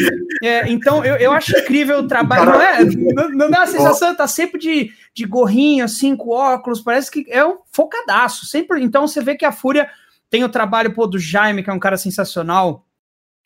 É, 0.44 0.72
então, 0.72 1.04
eu, 1.04 1.16
eu 1.16 1.32
acho 1.32 1.58
incrível 1.58 1.98
o 1.98 2.08
trabalho. 2.08 2.46
Não 2.46 2.62
é? 2.62 2.86
Não 3.34 3.50
dá 3.50 3.64
a 3.64 3.66
sensação, 3.66 4.16
tá 4.16 4.28
sempre 4.28 4.60
de, 4.60 4.92
de 5.12 5.26
gorrinho, 5.26 5.84
assim, 5.84 6.16
com 6.16 6.30
óculos, 6.30 6.82
parece 6.82 7.10
que 7.10 7.26
é 7.30 7.44
um 7.44 7.58
focadaço. 7.72 8.46
Sempre. 8.46 8.84
Então, 8.84 9.08
você 9.08 9.20
vê 9.20 9.34
que 9.36 9.44
a 9.44 9.52
fúria 9.52 9.90
tem 10.36 10.44
o 10.44 10.50
trabalho 10.50 10.94
pô, 10.94 11.08
do 11.08 11.18
Jaime, 11.18 11.64
que 11.64 11.70
é 11.70 11.74
um 11.74 11.80
cara 11.80 11.96
sensacional, 11.96 12.86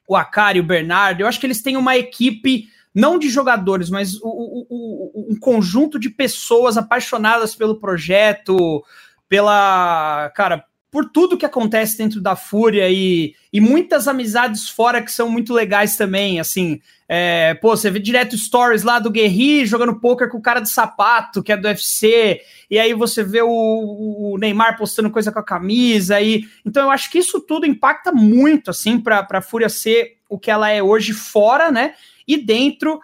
o 0.07 0.15
Akari, 0.15 0.59
o 0.59 0.63
Bernardo. 0.63 1.21
Eu 1.21 1.27
acho 1.27 1.39
que 1.39 1.45
eles 1.45 1.61
têm 1.61 1.77
uma 1.77 1.95
equipe 1.95 2.67
não 2.95 3.19
de 3.19 3.29
jogadores, 3.29 3.91
mas 3.91 4.15
o, 4.15 4.27
o, 4.27 4.65
o, 4.67 5.33
um 5.33 5.39
conjunto 5.39 5.99
de 5.99 6.09
pessoas 6.09 6.77
apaixonadas 6.77 7.53
pelo 7.53 7.79
projeto, 7.79 8.83
pela, 9.27 10.31
cara, 10.35 10.65
por 10.91 11.09
tudo 11.09 11.37
que 11.37 11.45
acontece 11.45 11.97
dentro 11.97 12.19
da 12.19 12.35
Fúria 12.35 12.89
e, 12.89 13.35
e 13.53 13.61
muitas 13.61 14.07
amizades 14.07 14.69
fora 14.69 15.01
que 15.01 15.11
são 15.11 15.29
muito 15.29 15.53
legais 15.53 15.95
também, 15.95 16.39
assim, 16.39 16.81
é, 17.07 17.53
pô, 17.55 17.75
você 17.75 17.91
vê 17.91 17.99
direto 17.99 18.37
stories 18.37 18.83
lá 18.83 18.97
do 18.99 19.11
Guerri 19.11 19.65
jogando 19.65 19.99
poker 19.99 20.29
com 20.29 20.37
o 20.37 20.41
cara 20.41 20.59
de 20.59 20.69
sapato, 20.69 21.43
que 21.43 21.51
é 21.51 21.57
do 21.57 21.67
UFC, 21.67 22.41
e 22.69 22.79
aí 22.79 22.93
você 22.93 23.23
vê 23.23 23.41
o, 23.41 23.49
o 23.49 24.37
Neymar 24.39 24.77
postando 24.77 25.11
coisa 25.11 25.31
com 25.31 25.39
a 25.39 25.43
camisa, 25.43 26.19
e 26.19 26.43
então 26.65 26.83
eu 26.83 26.91
acho 26.91 27.11
que 27.11 27.19
isso 27.19 27.39
tudo 27.39 27.67
impacta 27.67 28.11
muito, 28.11 28.71
assim, 28.71 28.99
para 28.99 29.27
a 29.29 29.41
Fúria 29.41 29.69
ser 29.69 30.17
o 30.27 30.39
que 30.39 30.49
ela 30.49 30.69
é 30.69 30.81
hoje 30.81 31.13
fora, 31.13 31.71
né, 31.71 31.93
e 32.27 32.37
dentro 32.37 32.99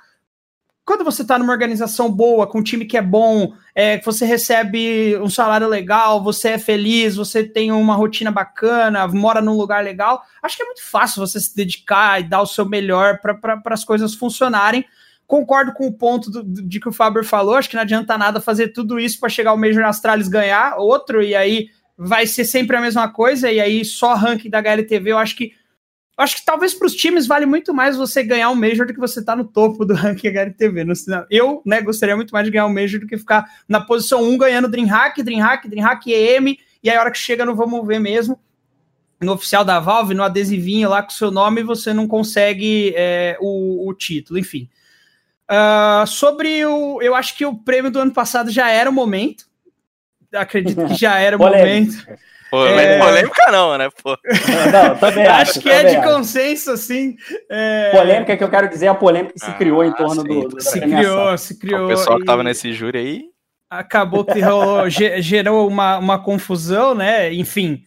quando 0.86 1.04
você 1.04 1.24
está 1.24 1.40
numa 1.40 1.52
organização 1.52 2.12
boa, 2.12 2.46
com 2.46 2.60
um 2.60 2.64
time 2.64 2.86
que 2.86 2.96
é 2.96 3.02
bom, 3.02 3.54
é, 3.74 4.00
você 4.02 4.24
recebe 4.24 5.18
um 5.18 5.30
salário 5.30 5.68
legal, 5.68 6.24
você 6.24 6.50
é 6.50 6.58
feliz, 6.60 7.16
você 7.16 7.44
tem 7.44 7.72
uma 7.72 7.96
rotina 7.96 8.30
bacana, 8.30 9.08
mora 9.08 9.42
num 9.42 9.58
lugar 9.58 9.84
legal, 9.84 10.24
acho 10.44 10.56
que 10.56 10.62
é 10.62 10.66
muito 10.66 10.84
fácil 10.84 11.26
você 11.26 11.40
se 11.40 11.56
dedicar 11.56 12.22
e 12.22 12.30
dar 12.30 12.42
o 12.42 12.46
seu 12.46 12.70
melhor 12.70 13.20
para 13.20 13.60
as 13.66 13.84
coisas 13.84 14.14
funcionarem. 14.14 14.86
Concordo 15.26 15.74
com 15.74 15.88
o 15.88 15.94
ponto 15.94 16.30
do, 16.30 16.44
de 16.44 16.80
que 16.80 16.88
o 16.88 16.94
Faber 16.94 17.24
falou, 17.24 17.56
acho 17.56 17.68
que 17.68 17.76
não 17.76 17.82
adianta 17.82 18.16
nada 18.16 18.40
fazer 18.40 18.68
tudo 18.68 19.00
isso 19.00 19.20
para 19.20 19.28
chegar 19.28 19.54
o 19.54 19.58
Major 19.58 19.86
Astralis 19.86 20.28
ganhar 20.28 20.78
outro, 20.78 21.24
e 21.24 21.34
aí 21.34 21.70
vai 21.98 22.28
ser 22.28 22.46
sempre 22.46 22.78
a 22.78 22.82
mesma 22.82 23.10
coisa, 23.10 23.52
e 23.52 23.60
aí 23.60 23.84
só 23.84 24.14
ranking 24.14 24.52
da 24.52 24.60
HLTV, 24.60 25.14
eu 25.14 25.18
acho 25.18 25.36
que 25.36 25.54
acho 26.18 26.38
que 26.38 26.46
talvez 26.46 26.74
para 26.74 26.88
os 26.88 26.96
times 26.96 27.28
vale 27.28 27.46
muito 27.46 27.74
mais 27.74 27.98
você 27.98 28.24
ganhar 28.24 28.50
um 28.50 28.56
Major 28.56 28.88
do 28.88 28.94
que 28.94 29.00
você 29.00 29.20
estar 29.20 29.34
tá 29.34 29.36
no 29.36 29.46
topo 29.46 29.86
do 29.86 29.94
ranking 29.96 30.28
HLTV. 30.28 30.86
Eu, 31.30 31.62
né, 31.66 31.82
gostaria 31.82 32.16
muito 32.16 32.32
mais 32.32 32.46
de 32.46 32.52
ganhar 32.52 32.66
um 32.66 32.74
Major 32.74 33.00
do 33.00 33.08
que 33.08 33.18
ficar 33.18 33.46
na 33.68 33.82
posição 33.82 34.24
1 34.24 34.38
ganhando 34.38 34.70
Dreamhack, 34.70 35.22
Dreamhack, 35.22 35.68
Dreamhack 35.68 36.14
EM, 36.14 36.58
e 36.82 36.90
aí 36.90 36.96
a 36.96 37.02
hora 37.02 37.12
que 37.12 37.18
chega 37.18 37.46
no 37.46 37.56
Vamos 37.56 37.86
Ver 37.86 38.00
mesmo, 38.00 38.40
no 39.20 39.34
oficial 39.34 39.66
da 39.66 39.80
Valve, 39.80 40.14
no 40.14 40.24
adesivinho 40.24 40.90
lá 40.90 41.02
com 41.02 41.10
seu 41.10 41.32
nome, 41.32 41.64
você 41.64 41.94
não 41.94 42.08
consegue 42.08 42.94
é, 42.96 43.38
o, 43.40 43.90
o, 43.90 43.94
título, 43.94 44.40
enfim. 44.40 44.70
Uh, 45.50 46.06
sobre 46.08 46.66
o. 46.66 47.02
Eu 47.02 47.16
acho 47.16 47.36
que 47.38 47.46
o 47.46 47.56
prêmio 47.56 47.92
do 47.92 48.00
ano 48.00 48.12
passado 48.12 48.50
já 48.50 48.70
era 48.70 48.90
o 48.90 48.94
momento. 48.94 49.46
Acredito 50.34 50.86
que 50.88 50.96
já 50.96 51.18
era 51.18 51.38
o 51.38 51.40
momento. 51.40 52.06
Pô, 52.56 52.66
é... 52.68 53.00
polêmica 53.00 53.52
não, 53.52 53.78
né? 53.78 53.90
Pô. 54.02 54.18
Não, 54.72 54.98
também 54.98 55.26
acho, 55.28 55.52
acho 55.52 55.60
que 55.60 55.70
é 55.70 55.84
de 55.84 56.02
consenso, 56.02 56.72
assim. 56.72 57.18
É... 57.52 57.92
Polêmica 57.92 58.38
que 58.38 58.44
eu 58.44 58.50
quero 58.50 58.70
dizer 58.70 58.86
é 58.86 58.90
a 58.90 58.96
polêmica 58.96 59.34
que 59.34 59.46
se 59.46 59.52
criou 59.54 59.82
ah, 59.82 59.88
em 59.88 59.94
torno 59.94 60.22
sim. 60.22 60.28
do, 60.28 60.48
do 60.48 60.62
Se 60.62 60.80
criou, 60.80 61.38
se 61.38 61.60
criou. 61.60 61.86
O 61.86 61.88
pessoal 61.90 62.18
que 62.18 62.26
tava 62.26 62.44
nesse 62.44 62.72
júri 62.72 62.98
aí. 62.98 63.24
Acabou 63.70 64.24
que 64.24 64.40
rolou, 64.40 64.88
gerou 65.20 65.68
uma, 65.68 65.98
uma 65.98 66.24
confusão, 66.24 66.96
né? 66.96 67.34
Enfim. 67.34 67.82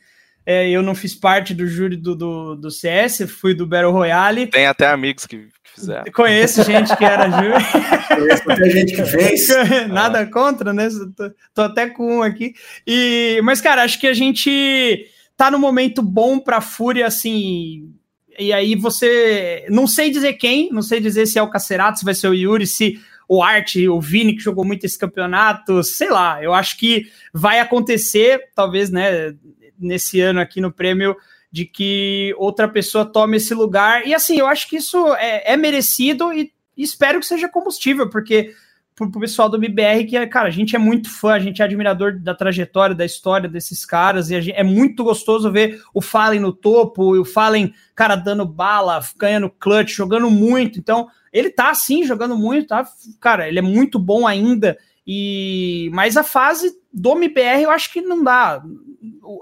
É, 0.45 0.69
eu 0.69 0.83
não 0.83 0.95
fiz 0.95 1.15
parte 1.15 1.53
do 1.53 1.67
júri 1.67 1.97
do, 1.97 2.15
do, 2.15 2.57
do, 2.57 2.71
CS, 2.71 3.31
fui 3.31 3.55
do 3.55 3.67
Battle 3.67 3.93
Royale. 3.93 4.47
Tem 4.47 4.67
até 4.67 4.87
amigos 4.87 5.27
que 5.27 5.47
fizeram. 5.79 6.05
Conheço 6.13 6.63
gente 6.63 6.97
que 6.97 7.05
era 7.05 7.29
júri. 7.31 7.65
Conheço 8.47 8.73
gente 8.73 8.95
que 8.95 9.05
fez. 9.05 9.49
Nada 9.89 10.21
ah. 10.21 10.27
contra, 10.27 10.73
né? 10.73 10.89
Tô, 11.17 11.31
tô, 11.55 11.63
até 11.63 11.89
com 11.89 12.19
um 12.19 12.23
aqui. 12.23 12.55
E, 12.87 13.41
mas, 13.43 13.61
cara, 13.61 13.83
acho 13.83 13.99
que 13.99 14.07
a 14.07 14.15
gente 14.15 15.07
tá 15.37 15.51
no 15.51 15.59
momento 15.59 16.03
bom 16.03 16.39
pra 16.39 16.61
Fúria, 16.61 17.07
assim. 17.07 17.93
E 18.39 18.53
aí 18.53 18.75
você. 18.75 19.67
Não 19.69 19.87
sei 19.87 20.11
dizer 20.11 20.35
quem, 20.35 20.71
não 20.71 20.83
sei 20.83 21.01
dizer 21.01 21.27
se 21.27 21.39
é 21.39 21.43
o 21.43 21.51
Cacerato, 21.51 21.99
se 21.99 22.05
vai 22.05 22.15
ser 22.15 22.29
o 22.29 22.35
Yuri, 22.35 22.67
se 22.67 23.01
o 23.29 23.43
Art, 23.43 23.77
o 23.77 24.01
Vini, 24.01 24.35
que 24.35 24.43
jogou 24.43 24.65
muito 24.65 24.85
esse 24.85 24.99
campeonato, 24.99 25.85
sei 25.85 26.09
lá, 26.09 26.43
eu 26.43 26.55
acho 26.55 26.79
que 26.79 27.07
vai 27.33 27.61
acontecer, 27.61 28.41
talvez, 28.55 28.91
né? 28.91 29.35
nesse 29.79 30.21
ano 30.21 30.41
aqui 30.41 30.61
no 30.61 30.73
prêmio 30.73 31.17
de 31.51 31.65
que 31.65 32.35
outra 32.37 32.69
pessoa 32.69 33.05
tome 33.05 33.39
esse 33.39 33.55
lugar. 33.55 34.07
E 34.07 34.15
assim, 34.15 34.39
eu 34.39 34.47
acho 34.47 34.69
que 34.69 34.77
isso 34.77 35.15
é, 35.15 35.53
é 35.53 35.57
merecido 35.57 36.33
e, 36.33 36.53
espero 36.77 37.19
que 37.19 37.27
seja 37.27 37.49
combustível, 37.49 38.09
porque 38.09 38.53
pro, 38.95 39.11
pro 39.11 39.21
pessoal 39.21 39.49
do 39.49 39.57
MBR, 39.57 40.05
que, 40.05 40.27
cara, 40.27 40.49
a 40.49 40.51
gente 40.51 40.77
é 40.77 40.79
muito 40.79 41.11
fã, 41.11 41.33
a 41.33 41.39
gente 41.39 41.61
é 41.61 41.65
admirador 41.65 42.19
da 42.19 42.35
trajetória, 42.35 42.95
da 42.95 43.05
história 43.05 43.49
desses 43.49 43.85
caras, 43.85 44.31
e 44.31 44.41
gente, 44.41 44.57
é 44.57 44.63
muito 44.63 45.03
gostoso 45.03 45.51
ver 45.51 45.81
o 45.95 46.01
Fallen 46.01 46.41
no 46.41 46.53
topo, 46.53 47.17
e 47.17 47.19
o 47.19 47.25
Fallen, 47.25 47.73
cara, 47.95 48.15
dando 48.15 48.45
bala, 48.45 49.01
ganhando 49.17 49.51
clutch, 49.51 49.95
jogando 49.95 50.31
muito. 50.31 50.79
Então, 50.79 51.09
ele 51.33 51.51
tá 51.51 51.75
sim 51.75 52.05
jogando 52.05 52.37
muito, 52.37 52.69
tá? 52.69 52.87
Cara, 53.21 53.49
ele 53.49 53.59
é 53.59 53.63
muito 53.63 53.99
bom 53.99 54.27
ainda. 54.27 54.79
E 55.07 55.91
mas 55.93 56.17
a 56.19 56.23
fase 56.23 56.71
do 56.93 57.13
MBR 57.13 57.63
eu 57.63 57.71
acho 57.71 57.91
que 57.91 58.03
não 58.03 58.23
dá. 58.23 58.63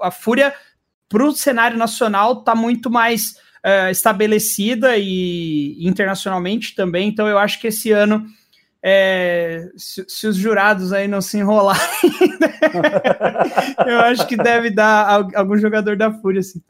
A 0.01 0.11
Fúria 0.13 0.55
para 1.09 1.25
o 1.25 1.33
cenário 1.33 1.77
nacional 1.77 2.41
está 2.41 2.55
muito 2.55 2.91
mais 2.91 3.37
uh, 3.65 3.91
estabelecida 3.91 4.97
e 4.97 5.77
internacionalmente 5.87 6.75
também. 6.75 7.09
Então 7.09 7.29
eu 7.29 7.39
acho 7.39 7.61
que 7.61 7.69
esse 7.69 7.93
ano, 7.93 8.25
é, 8.83 9.69
se, 9.77 10.05
se, 10.09 10.27
os 10.27 10.37
jurados 10.37 10.93
aí 10.93 11.09
não 11.09 11.21
se 11.21 11.39
enrolarem, 11.39 11.83
eu 13.87 14.01
acho 14.01 14.27
que 14.27 14.37
deve 14.37 14.71
dar 14.71 15.27
algum 15.35 15.57
jogador 15.57 15.97
da 15.97 16.13
Fúria. 16.13 16.41
Assim. 16.41 16.61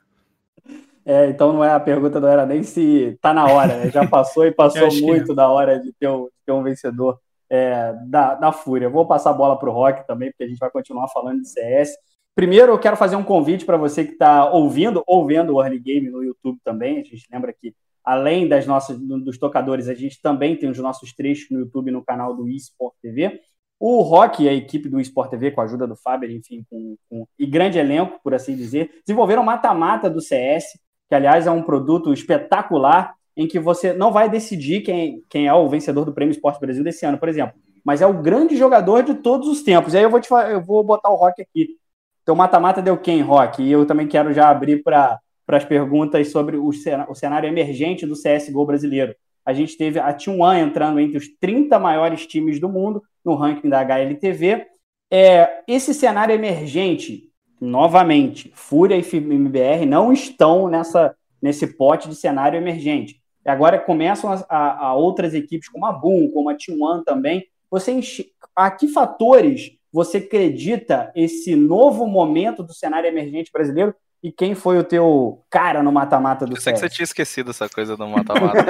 É, 1.05 1.29
então 1.29 1.53
não 1.53 1.63
é 1.63 1.71
a 1.71 1.79
pergunta, 1.79 2.19
não 2.19 2.29
era 2.29 2.45
nem 2.45 2.63
se 2.63 3.17
tá 3.23 3.33
na 3.33 3.47
hora, 3.47 3.77
né? 3.77 3.91
Já 3.91 4.07
passou 4.07 4.45
e 4.45 4.51
passou 4.51 4.93
muito 5.01 5.35
da 5.35 5.49
hora 5.49 5.79
de 5.79 5.93
ter, 5.93 6.09
um, 6.09 6.25
de 6.25 6.31
ter 6.45 6.53
um 6.53 6.65
vencedor 6.65 7.19
é, 7.49 7.95
da, 8.07 8.35
da 8.35 8.51
Fúria. 8.51 8.91
Vou 8.91 9.07
passar 9.07 9.31
a 9.31 9.35
bola 9.35 9.57
para 9.57 9.71
o 9.71 9.73
Rock 9.73 10.05
também, 10.07 10.31
porque 10.31 10.43
a 10.43 10.49
gente 10.49 10.59
vai 10.59 10.69
continuar 10.69 11.07
falando 11.09 11.43
de 11.43 11.49
CS. 11.49 11.91
Primeiro, 12.37 12.71
eu 12.71 12.79
quero 12.79 12.99
fazer 12.99 13.17
um 13.17 13.25
convite 13.25 13.65
para 13.65 13.79
você 13.79 14.05
que 14.05 14.13
está 14.13 14.51
ouvindo 14.51 15.03
ou 15.07 15.27
vendo 15.27 15.55
o 15.55 15.63
Early 15.63 15.79
Game 15.79 16.11
no 16.11 16.23
YouTube 16.23 16.59
também. 16.63 16.99
A 16.99 17.03
gente 17.03 17.27
lembra 17.33 17.51
que, 17.51 17.75
além 18.05 18.47
das 18.47 18.67
nossas, 18.67 19.01
dos 19.01 19.39
tocadores, 19.39 19.89
a 19.89 19.95
gente 19.95 20.21
também 20.21 20.55
tem 20.55 20.69
os 20.69 20.79
nossos 20.79 21.15
trechos 21.15 21.49
no 21.51 21.61
YouTube 21.61 21.91
no 21.91 22.05
canal 22.05 22.37
do 22.37 22.47
eSport 22.47 22.95
TV. 23.01 23.41
O 23.81 24.03
Rock 24.03 24.43
e 24.43 24.51
a 24.51 24.53
equipe 24.53 24.87
do 24.87 25.01
eSport 25.01 25.31
TV, 25.31 25.51
com 25.51 25.63
a 25.63 25.65
ajuda 25.65 25.87
do 25.87 25.97
Fábio, 25.97 26.31
enfim, 26.31 26.63
com, 26.69 26.97
com, 27.09 27.27
e 27.39 27.47
grande 27.47 27.79
elenco, 27.79 28.21
por 28.23 28.35
assim 28.35 28.55
dizer, 28.55 28.91
desenvolveram 29.07 29.43
mata-mata 29.43 30.11
do 30.11 30.21
CS, 30.21 30.79
que, 31.09 31.15
aliás, 31.15 31.47
é 31.47 31.51
um 31.51 31.63
produto 31.63 32.13
espetacular 32.13 33.15
em 33.35 33.49
que 33.49 33.59
você 33.59 33.95
não 33.95 34.13
vai 34.13 34.29
decidir 34.29 34.83
quem, 34.83 35.25
quem 35.31 35.47
é 35.47 35.55
o 35.55 35.69
vencedor 35.71 36.05
do 36.05 36.13
Prêmio 36.13 36.33
Esporte 36.33 36.61
Brasil 36.61 36.85
desse 36.85 37.07
ano, 37.07 37.17
por 37.17 37.31
exemplo, 37.31 37.59
mas 37.83 38.03
é 38.03 38.07
o 38.07 38.21
grande 38.21 38.59
jogador 38.59 39.03
de 39.03 39.15
todos 39.15 39.49
os 39.49 39.63
tempos. 39.63 39.95
E 39.95 39.97
aí 39.97 40.03
eu 40.03 40.11
vou, 40.11 40.21
te, 40.21 40.29
eu 40.31 40.61
vou 40.63 40.85
botar 40.85 41.09
o 41.09 41.17
Rock 41.17 41.41
aqui. 41.41 41.79
Então, 42.27 42.35
mata-mata 42.35 42.83
deu 42.83 42.99
quem, 42.99 43.23
Rock? 43.23 43.63
E 43.63 43.71
eu 43.71 43.87
também 43.87 44.09
quero 44.09 44.33
já 44.33 44.51
abrir 44.51 44.83
para 44.83 45.21
as 45.47 45.65
perguntas 45.65 46.29
sobre 46.33 46.57
o, 46.57 46.71
o 47.09 47.15
cenário 47.15 47.47
emergente 47.47 48.05
do 48.05 48.17
CSGO 48.17 48.67
brasileiro. 48.67 49.15
A 49.45 49.53
gente 49.53 49.77
teve 49.77 50.01
a 50.01 50.13
T1 50.13 50.59
entrando 50.59 50.99
entre 50.99 51.19
os 51.19 51.29
30 51.39 51.79
maiores 51.79 52.27
times 52.27 52.59
do 52.59 52.69
mundo 52.69 53.01
no 53.25 53.37
ranking 53.37 53.69
da 53.69 53.79
HLTV. 53.79 54.67
É, 55.09 55.63
esse 55.69 55.95
cenário 55.95 56.35
emergente, 56.35 57.31
novamente, 57.61 58.51
Fúria 58.57 58.97
e 58.97 59.17
MBR 59.17 59.87
não 59.87 60.13
estão 60.13 60.67
nessa, 60.67 61.15
nesse 61.41 61.77
pote 61.77 62.09
de 62.09 62.17
cenário 62.17 62.57
emergente. 62.57 63.23
E 63.45 63.49
agora 63.49 63.79
começam 63.79 64.33
a, 64.33 64.45
a, 64.49 64.87
a, 64.89 64.95
outras 64.97 65.33
equipes, 65.33 65.69
como 65.69 65.87
a 65.87 65.93
Boom, 65.93 66.29
como 66.33 66.51
a 66.51 66.57
T1 66.57 67.05
também. 67.05 67.47
Você 67.71 67.93
enche... 67.93 68.33
A 68.57 68.71
que 68.71 68.89
fatores 68.89 69.76
você 69.93 70.19
acredita 70.19 71.13
esse 71.15 71.55
novo 71.57 72.07
momento 72.07 72.63
do 72.63 72.75
cenário 72.75 73.09
emergente 73.09 73.51
brasileiro? 73.53 73.95
E 74.23 74.33
quem 74.33 74.55
foi 74.55 74.79
o 74.79 74.85
teu 74.85 75.45
cara 75.49 75.83
no 75.83 75.93
mata-mata 75.93 76.47
do 76.47 76.57
Eu 76.57 76.61
sei 76.61 76.73
que 76.73 76.79
você 76.79 76.89
tinha 76.89 77.05
esquecido 77.05 77.51
essa 77.51 77.69
coisa 77.69 77.97
do 77.97 78.09
mata-mata. 78.09 78.65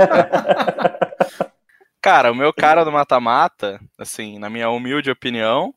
cara, 2.02 2.30
o 2.30 2.34
meu 2.34 2.52
cara 2.52 2.84
do 2.84 2.92
mata-mata, 2.92 3.80
assim, 3.98 4.38
na 4.38 4.50
minha 4.50 4.68
humilde 4.68 5.10
opinião, 5.10 5.72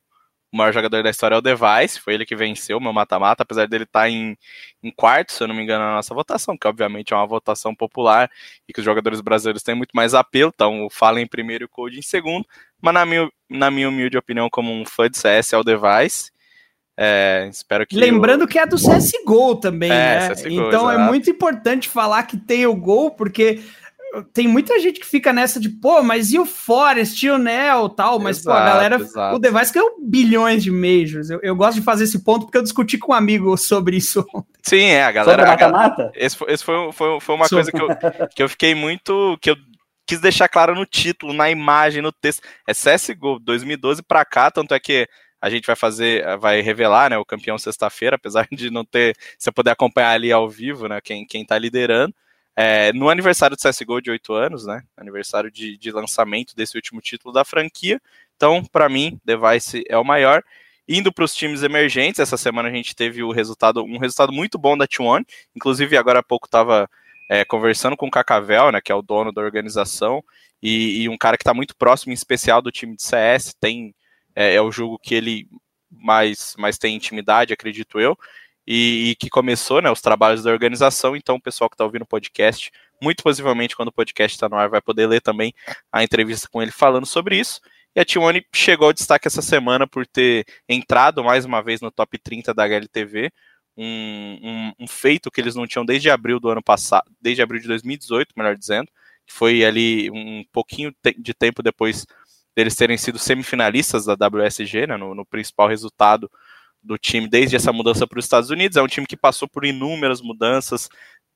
o 0.51 0.57
maior 0.57 0.73
jogador 0.73 1.03
da 1.03 1.09
história 1.09 1.35
é 1.35 1.37
o 1.37 1.41
Device, 1.41 1.99
foi 1.99 2.15
ele 2.15 2.25
que 2.25 2.35
venceu 2.35 2.77
o 2.77 2.81
meu 2.81 2.91
mata-mata, 2.91 3.43
apesar 3.43 3.67
dele 3.67 3.83
estar 3.83 4.01
tá 4.01 4.09
em, 4.09 4.35
em 4.81 4.91
quarto, 4.91 5.31
se 5.31 5.43
eu 5.43 5.47
não 5.47 5.53
me 5.53 5.61
engano, 5.61 5.85
na 5.85 5.95
nossa 5.95 6.13
votação, 6.13 6.57
que 6.57 6.67
obviamente 6.67 7.13
é 7.13 7.15
uma 7.15 7.27
votação 7.27 7.73
popular 7.75 8.29
e 8.67 8.73
que 8.73 8.79
os 8.79 8.85
jogadores 8.85 9.21
brasileiros 9.21 9.61
têm 9.61 9.75
muito 9.75 9.91
mais 9.93 10.15
apelo, 10.15 10.51
então 10.53 10.85
o 10.85 10.89
Fallen 10.89 11.23
em 11.23 11.27
primeiro 11.27 11.63
e 11.63 11.65
o 11.65 11.69
Code 11.69 11.99
em 11.99 12.01
segundo, 12.01 12.45
mas 12.81 12.93
na 12.93 13.05
minha, 13.05 13.29
na 13.49 13.71
minha 13.71 13.89
humilde 13.89 14.17
opinião, 14.17 14.49
como 14.49 14.71
um 14.71 14.85
fã 14.85 15.09
de 15.09 15.17
CS, 15.17 15.53
é 15.53 15.57
o 15.57 15.63
Device. 15.63 16.31
É, 16.97 17.47
espero 17.49 17.87
que. 17.87 17.95
Lembrando 17.95 18.41
eu... 18.41 18.47
que 18.47 18.59
é 18.59 18.65
do 18.65 18.75
CSGO 18.75 19.55
também, 19.55 19.89
é, 19.89 19.93
né? 19.93 20.29
CSGO, 20.35 20.49
então 20.49 20.89
é 20.89 20.95
exato. 20.95 20.99
é 20.99 21.07
muito 21.09 21.29
importante 21.29 21.87
falar 21.87 22.23
que 22.23 22.35
tem 22.35 22.65
o 22.65 22.75
gol, 22.75 23.11
porque 23.11 23.61
tem 24.33 24.47
muita 24.47 24.79
gente 24.79 24.99
que 24.99 25.05
fica 25.05 25.31
nessa 25.31 25.59
de, 25.59 25.69
pô, 25.69 26.01
mas 26.01 26.31
e 26.31 26.39
o 26.39 26.45
Forest, 26.45 27.25
e 27.25 27.29
o 27.29 27.37
Nel 27.37 27.89
tal, 27.89 28.19
mas 28.19 28.39
exato, 28.39 28.57
pô, 28.57 28.61
a 28.61 28.65
galera, 28.65 28.95
exato. 28.97 29.35
o 29.35 29.39
Device 29.39 29.73
ganhou 29.73 29.95
bilhões 30.01 30.63
de 30.63 30.71
majors. 30.71 31.29
Eu, 31.29 31.39
eu, 31.41 31.55
gosto 31.55 31.79
de 31.79 31.85
fazer 31.85 32.05
esse 32.05 32.23
ponto 32.23 32.45
porque 32.45 32.57
eu 32.57 32.63
discuti 32.63 32.97
com 32.97 33.11
um 33.11 33.15
amigo 33.15 33.55
sobre 33.57 33.97
isso. 33.97 34.25
Sim, 34.63 34.85
é, 34.85 35.03
a 35.03 35.11
galera. 35.11 35.47
Sobre 35.47 35.63
a 35.63 35.69
mata 35.69 36.11
Esse, 36.15 36.35
foi, 36.35 36.51
esse 36.51 36.63
foi, 36.63 36.91
foi, 36.91 37.19
foi 37.19 37.35
uma 37.35 37.47
coisa 37.47 37.71
que 37.71 37.81
eu, 37.81 37.87
que 38.35 38.43
eu 38.43 38.49
fiquei 38.49 38.73
muito. 38.73 39.37
que 39.41 39.51
eu 39.51 39.57
quis 40.09 40.19
deixar 40.19 40.49
claro 40.49 40.73
no 40.73 40.87
título, 40.87 41.33
na 41.33 41.51
imagem, 41.51 42.01
no 42.01 42.11
texto. 42.11 42.41
É 42.65 42.73
CSGO 42.73 43.37
2012 43.39 44.01
pra 44.01 44.25
cá, 44.25 44.49
tanto 44.49 44.73
é 44.73 44.79
que 44.79 45.07
A 45.41 45.49
gente 45.49 45.65
vai 45.67 45.75
fazer, 45.75 46.37
vai 46.39 46.59
revelar, 46.61 47.09
né, 47.11 47.17
o 47.17 47.23
campeão 47.23 47.57
sexta-feira, 47.57 48.17
apesar 48.17 48.45
de 48.51 48.69
não 48.69 48.83
ter, 48.83 49.15
você 49.37 49.49
poder 49.51 49.69
acompanhar 49.71 50.11
ali 50.11 50.33
ao 50.33 50.49
vivo, 50.49 50.89
né, 50.89 50.99
quem, 51.01 51.25
quem 51.25 51.45
tá 51.45 51.57
liderando. 51.57 52.13
É, 52.55 52.91
no 52.91 53.09
aniversário 53.09 53.55
do 53.55 53.61
CSGO 53.61 54.01
de 54.01 54.11
8 54.11 54.33
anos, 54.33 54.65
né, 54.65 54.81
aniversário 54.97 55.49
de, 55.49 55.77
de 55.77 55.91
lançamento 55.91 56.55
desse 56.55 56.75
último 56.75 56.99
título 56.99 57.33
da 57.33 57.45
franquia. 57.45 58.01
Então, 58.35 58.65
para 58.65 58.89
mim, 58.89 59.17
Device 59.23 59.83
é 59.87 59.97
o 59.97 60.03
maior. 60.03 60.43
Indo 60.87 61.13
para 61.13 61.23
os 61.23 61.35
times 61.35 61.63
emergentes, 61.63 62.19
essa 62.19 62.35
semana 62.35 62.67
a 62.67 62.71
gente 62.73 62.95
teve 62.95 63.23
o 63.23 63.31
resultado, 63.31 63.83
um 63.83 63.99
resultado 63.99 64.33
muito 64.33 64.57
bom 64.57 64.75
da 64.75 64.87
T1. 64.87 65.23
Inclusive, 65.55 65.95
agora 65.95 66.19
há 66.19 66.23
pouco 66.23 66.47
estava 66.47 66.89
é, 67.29 67.45
conversando 67.45 67.95
com 67.95 68.07
o 68.07 68.11
Cacavel, 68.11 68.71
né, 68.71 68.81
que 68.81 68.91
é 68.91 68.95
o 68.95 69.03
dono 69.03 69.31
da 69.31 69.41
organização, 69.41 70.23
e, 70.61 71.03
e 71.03 71.09
um 71.09 71.17
cara 71.17 71.37
que 71.37 71.43
está 71.43 71.53
muito 71.53 71.75
próximo, 71.75 72.11
em 72.11 72.15
especial, 72.15 72.61
do 72.61 72.71
time 72.71 72.95
de 72.95 73.03
CS, 73.03 73.53
tem 73.59 73.93
é, 74.35 74.55
é, 74.55 74.61
o 74.61 74.71
jogo 74.71 74.97
que 74.97 75.13
ele 75.13 75.47
mais, 75.91 76.55
mais 76.57 76.77
tem 76.77 76.95
intimidade, 76.95 77.53
acredito 77.53 77.99
eu, 77.99 78.17
e, 78.67 79.11
e, 79.11 79.15
que 79.15 79.29
começou 79.29 79.81
né, 79.81 79.89
os 79.89 80.01
trabalhos 80.01 80.43
da 80.43 80.51
organização. 80.51 81.15
Então, 81.15 81.35
o 81.35 81.41
pessoal 81.41 81.69
que 81.69 81.75
está 81.75 81.83
ouvindo 81.83 82.03
o 82.03 82.07
podcast, 82.07 82.71
muito 83.01 83.23
possivelmente, 83.23 83.75
quando 83.75 83.89
o 83.89 83.93
podcast 83.93 84.35
está 84.35 84.49
no 84.49 84.55
ar, 84.55 84.69
vai 84.69 84.81
poder 84.81 85.07
ler 85.07 85.21
também 85.21 85.53
a 85.91 86.03
entrevista 86.03 86.47
com 86.51 86.61
ele 86.61 86.71
falando 86.71 87.05
sobre 87.05 87.39
isso. 87.39 87.61
E 87.95 87.99
a 87.99 88.05
T1 88.05 88.43
chegou 88.53 88.87
ao 88.87 88.93
destaque 88.93 89.27
essa 89.27 89.41
semana 89.41 89.87
por 89.87 90.05
ter 90.05 90.45
entrado 90.67 91.23
mais 91.23 91.45
uma 91.45 91.61
vez 91.61 91.81
no 91.81 91.89
top 91.89 92.17
30 92.19 92.53
da 92.53 92.63
HLTV, 92.63 93.31
um, 93.81 94.39
um, 94.43 94.73
um, 94.81 94.87
feito 94.87 95.31
que 95.31 95.39
eles 95.39 95.55
não 95.55 95.65
tinham 95.65 95.85
desde 95.85 96.09
abril 96.09 96.39
do 96.39 96.49
ano 96.49 96.61
passado, 96.61 97.09
desde 97.21 97.41
abril 97.41 97.61
de 97.61 97.67
2018, 97.67 98.33
melhor 98.35 98.57
dizendo, 98.57 98.87
que 99.25 99.33
foi 99.33 99.63
ali 99.63 100.11
um 100.11 100.43
pouquinho 100.51 100.93
de 101.17 101.33
tempo 101.33 101.63
depois 101.63 102.05
deles 102.55 102.75
terem 102.75 102.97
sido 102.97 103.17
semifinalistas 103.17 104.05
da 104.05 104.15
WSG, 104.15 104.87
né, 104.87 104.97
no, 104.97 105.15
no 105.15 105.25
principal 105.25 105.69
resultado 105.69 106.29
do 106.83 106.97
time 106.97 107.27
desde 107.27 107.55
essa 107.55 107.71
mudança 107.71 108.05
para 108.05 108.19
os 108.19 108.25
Estados 108.25 108.49
Unidos. 108.49 108.75
É 108.75 108.81
um 108.81 108.87
time 108.87 109.07
que 109.07 109.15
passou 109.15 109.47
por 109.47 109.63
inúmeras 109.63 110.21
mudanças, 110.21 110.89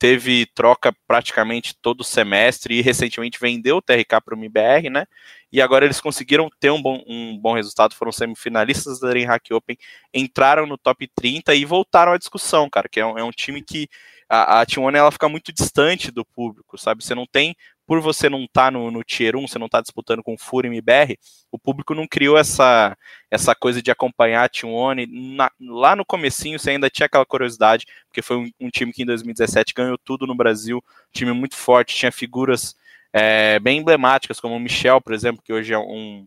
teve 0.03 0.45
troca 0.47 0.93
praticamente 1.07 1.73
todo 1.81 2.03
semestre 2.03 2.77
e 2.77 2.81
recentemente 2.81 3.39
vendeu 3.39 3.77
o 3.77 3.81
TRK 3.81 4.19
para 4.19 4.35
o 4.35 4.37
MBR, 4.37 4.89
né? 4.89 5.05
E 5.49 5.61
agora 5.61 5.85
eles 5.85 6.01
conseguiram 6.01 6.49
ter 6.59 6.71
um 6.71 6.81
bom, 6.81 7.01
um 7.07 7.39
bom 7.39 7.53
resultado, 7.53 7.95
foram 7.95 8.11
semifinalistas 8.11 8.99
da 8.99 9.07
DreamHack 9.07 9.53
Open, 9.53 9.77
entraram 10.13 10.67
no 10.67 10.77
top 10.77 11.09
30 11.15 11.55
e 11.55 11.63
voltaram 11.63 12.11
à 12.11 12.17
discussão, 12.17 12.69
cara, 12.69 12.89
que 12.89 12.99
é 12.99 13.05
um, 13.05 13.17
é 13.17 13.23
um 13.23 13.31
time 13.31 13.61
que 13.61 13.87
a, 14.27 14.59
a 14.59 14.65
T1 14.65 14.93
ela 14.93 15.09
fica 15.09 15.29
muito 15.29 15.53
distante 15.53 16.11
do 16.11 16.25
público, 16.25 16.77
sabe? 16.77 17.01
Você 17.01 17.15
não 17.15 17.25
tem 17.25 17.55
por 17.85 17.99
você 17.99 18.29
não 18.29 18.43
estar 18.45 18.65
tá 18.65 18.71
no, 18.71 18.89
no 18.89 19.03
Tier 19.03 19.35
1, 19.35 19.47
você 19.47 19.59
não 19.59 19.65
está 19.65 19.81
disputando 19.81 20.23
com 20.23 20.37
Fúria 20.37 20.67
e 20.67 20.71
MBR, 20.71 21.17
o 21.51 21.59
público 21.59 21.93
não 21.93 22.07
criou 22.07 22.37
essa, 22.37 22.97
essa 23.29 23.53
coisa 23.53 23.81
de 23.81 23.91
acompanhar 23.91 24.45
a 24.45 24.49
T1. 24.49 25.49
lá 25.59 25.95
no 25.95 26.05
comecinho 26.05 26.57
você 26.57 26.71
ainda 26.71 26.89
tinha 26.89 27.05
aquela 27.05 27.25
curiosidade, 27.25 27.85
porque 28.07 28.21
foi 28.21 28.37
um, 28.37 28.51
um, 28.59 28.69
time 28.69 28.93
que 28.93 29.03
em 29.03 29.05
2017 29.05 29.73
ganhou 29.73 29.97
tudo 29.97 30.25
no 30.25 30.35
Brasil, 30.35 30.83
time 31.11 31.33
muito 31.33 31.55
forte, 31.55 31.95
tinha 31.95 32.11
figuras 32.11 32.75
é, 33.11 33.59
bem 33.59 33.79
emblemáticas, 33.79 34.39
como 34.39 34.55
o 34.55 34.59
Michel, 34.59 35.01
por 35.01 35.13
exemplo, 35.13 35.43
que 35.43 35.53
hoje 35.53 35.73
é 35.73 35.77
um, 35.77 36.25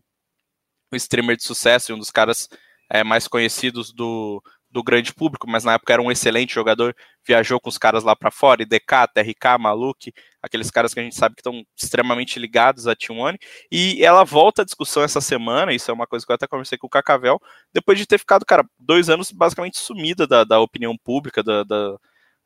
um 0.91 0.95
streamer 0.95 1.35
de 1.35 1.43
sucesso 1.43 1.91
e 1.91 1.95
um 1.95 1.99
dos 1.99 2.11
caras 2.11 2.49
é, 2.89 3.03
mais 3.03 3.27
conhecidos 3.27 3.91
do, 3.91 4.41
do 4.77 4.83
grande 4.83 5.11
público, 5.11 5.49
mas 5.49 5.63
na 5.63 5.73
época 5.73 5.91
era 5.91 6.01
um 6.03 6.11
excelente 6.11 6.53
jogador, 6.53 6.95
viajou 7.25 7.59
com 7.59 7.67
os 7.67 7.79
caras 7.79 8.03
lá 8.03 8.15
para 8.15 8.29
fora, 8.29 8.61
IDK, 8.61 9.07
TRK, 9.11 9.57
Maluk, 9.59 10.13
aqueles 10.39 10.69
caras 10.69 10.93
que 10.93 10.99
a 10.99 11.03
gente 11.03 11.15
sabe 11.15 11.33
que 11.33 11.41
estão 11.41 11.63
extremamente 11.75 12.37
ligados 12.37 12.85
a 12.87 12.95
T1, 12.95 13.39
e. 13.71 14.05
Ela 14.05 14.23
volta 14.23 14.61
à 14.61 14.65
discussão 14.65 15.01
essa 15.01 15.19
semana, 15.19 15.73
isso 15.73 15.89
é 15.89 15.93
uma 15.93 16.05
coisa 16.05 16.23
que 16.23 16.31
eu 16.31 16.35
até 16.35 16.45
conversei 16.45 16.77
com 16.77 16.85
o 16.85 16.89
Cacavel, 16.89 17.41
depois 17.73 17.97
de 17.97 18.05
ter 18.05 18.19
ficado, 18.19 18.45
cara, 18.45 18.63
dois 18.77 19.09
anos 19.09 19.31
basicamente 19.31 19.79
sumida 19.79 20.27
da, 20.27 20.43
da 20.43 20.59
opinião 20.59 20.95
pública, 20.95 21.41
da, 21.41 21.63
da, 21.63 21.97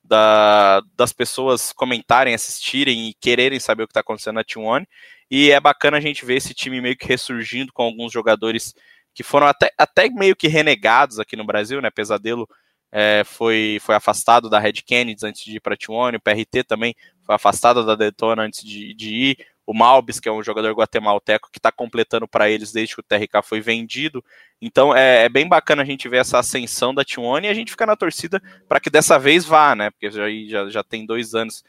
da, 0.02 0.82
das 0.96 1.12
pessoas 1.12 1.74
comentarem, 1.74 2.34
assistirem 2.34 3.10
e 3.10 3.14
quererem 3.16 3.60
saber 3.60 3.84
o 3.84 3.88
que 3.88 3.92
está 3.92 4.00
acontecendo 4.00 4.36
na 4.36 4.46
T1, 4.46 4.86
e 5.30 5.52
é 5.52 5.60
bacana 5.60 5.98
a 5.98 6.02
gente 6.02 6.26
ver 6.26 6.38
esse 6.38 6.54
time 6.54 6.80
meio 6.80 6.96
que 6.96 7.08
ressurgindo 7.08 7.74
com 7.74 7.84
alguns 7.84 8.14
jogadores 8.14 8.74
que 9.14 9.24
foram 9.24 9.48
até, 9.48 9.72
até 9.78 10.10
meio 10.10 10.36
que 10.36 10.48
renegados 10.48 11.20
aqui 11.20 11.36
no 11.36 11.46
Brasil, 11.46 11.82
né? 11.82 11.90
Pesadelo 11.90 12.48
é, 12.92 13.24
foi, 13.26 13.80
foi 13.82 13.96
afastado 13.96 14.50
da 14.50 14.60
Red 14.60 14.74
Kennedy 14.86 15.26
antes 15.26 15.44
de 15.44 15.56
ir 15.56 15.60
para 15.60 15.78
Tione, 15.78 16.18
o 16.18 16.22
PRT 16.22 16.64
também 16.68 16.96
foi 17.24 17.36
afastado 17.36 17.86
da 17.86 17.96
Detona 17.96 18.44
antes 18.44 18.64
de, 18.64 18.94
de 18.94 19.14
ir, 19.14 19.38
o 19.66 19.74
Malbis, 19.74 20.20
que 20.20 20.28
é 20.28 20.32
um 20.32 20.44
jogador 20.44 20.74
guatemalteco 20.74 21.50
que 21.52 21.60
está 21.60 21.72
completando 21.72 22.28
para 22.28 22.50
eles 22.50 22.74
desde 22.74 22.96
que 22.96 23.00
o 23.00 23.04
TRK 23.04 23.42
foi 23.42 23.62
vendido. 23.62 24.24
Então 24.62 24.96
é, 24.96 25.24
é, 25.26 25.30
bem 25.30 25.48
bacana 25.48 25.82
a 25.82 25.86
gente 25.86 26.10
ver 26.10 26.18
essa 26.18 26.40
ascensão 26.40 26.94
da 26.94 27.06
T1 27.06 27.46
e 27.46 27.48
a 27.48 27.54
gente 27.54 27.72
fica 27.72 27.86
na 27.86 27.96
torcida 27.96 28.42
para 28.68 28.80
que 28.80 28.90
dessa 28.90 29.18
vez 29.18 29.46
vá, 29.46 29.74
né? 29.76 29.90
Porque 29.92 30.12
já, 30.12 30.26
já, 30.48 30.70
já 30.70 30.84
tem 30.84 31.06
dois 31.06 31.34
anos 31.34 31.64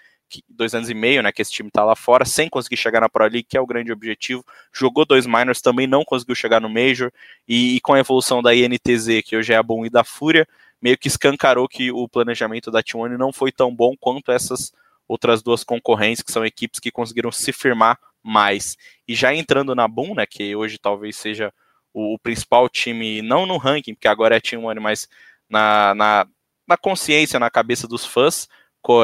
dois 0.48 0.74
anos 0.74 0.88
e 0.88 0.94
meio, 0.94 1.22
né, 1.22 1.32
que 1.32 1.42
esse 1.42 1.52
time 1.52 1.70
tá 1.70 1.84
lá 1.84 1.96
fora, 1.96 2.24
sem 2.24 2.48
conseguir 2.48 2.76
chegar 2.76 3.00
na 3.00 3.08
Pro 3.08 3.24
League, 3.24 3.44
que 3.44 3.56
é 3.56 3.60
o 3.60 3.66
grande 3.66 3.92
objetivo. 3.92 4.44
Jogou 4.72 5.04
dois 5.04 5.26
minors, 5.26 5.60
também 5.60 5.86
não 5.86 6.04
conseguiu 6.04 6.34
chegar 6.34 6.60
no 6.60 6.68
Major, 6.68 7.12
e, 7.46 7.76
e 7.76 7.80
com 7.80 7.94
a 7.94 7.98
evolução 7.98 8.42
da 8.42 8.54
INTZ, 8.54 9.22
que 9.24 9.36
hoje 9.36 9.52
é 9.52 9.56
a 9.56 9.62
Bom 9.62 9.84
e 9.84 9.90
da 9.90 10.04
Fúria, 10.04 10.46
meio 10.80 10.98
que 10.98 11.08
escancarou 11.08 11.68
que 11.68 11.92
o 11.92 12.08
planejamento 12.08 12.70
da 12.70 12.82
T1 12.82 13.16
não 13.16 13.32
foi 13.32 13.52
tão 13.52 13.74
bom 13.74 13.94
quanto 13.98 14.32
essas 14.32 14.72
outras 15.06 15.42
duas 15.42 15.62
concorrentes, 15.62 16.22
que 16.22 16.32
são 16.32 16.44
equipes 16.44 16.80
que 16.80 16.90
conseguiram 16.90 17.30
se 17.30 17.52
firmar 17.52 17.98
mais. 18.22 18.76
E 19.06 19.14
já 19.14 19.34
entrando 19.34 19.74
na 19.74 19.86
Boom, 19.86 20.14
né, 20.14 20.26
que 20.26 20.54
hoje 20.56 20.78
talvez 20.78 21.16
seja 21.16 21.52
o, 21.92 22.14
o 22.14 22.18
principal 22.18 22.68
time, 22.68 23.22
não 23.22 23.46
no 23.46 23.56
ranking, 23.56 23.94
porque 23.94 24.08
agora 24.08 24.36
é 24.36 24.40
T1, 24.40 24.80
mas 24.80 25.08
na, 25.48 25.94
na, 25.94 26.26
na 26.66 26.76
consciência, 26.76 27.38
na 27.38 27.50
cabeça 27.50 27.86
dos 27.86 28.04
fãs, 28.06 28.48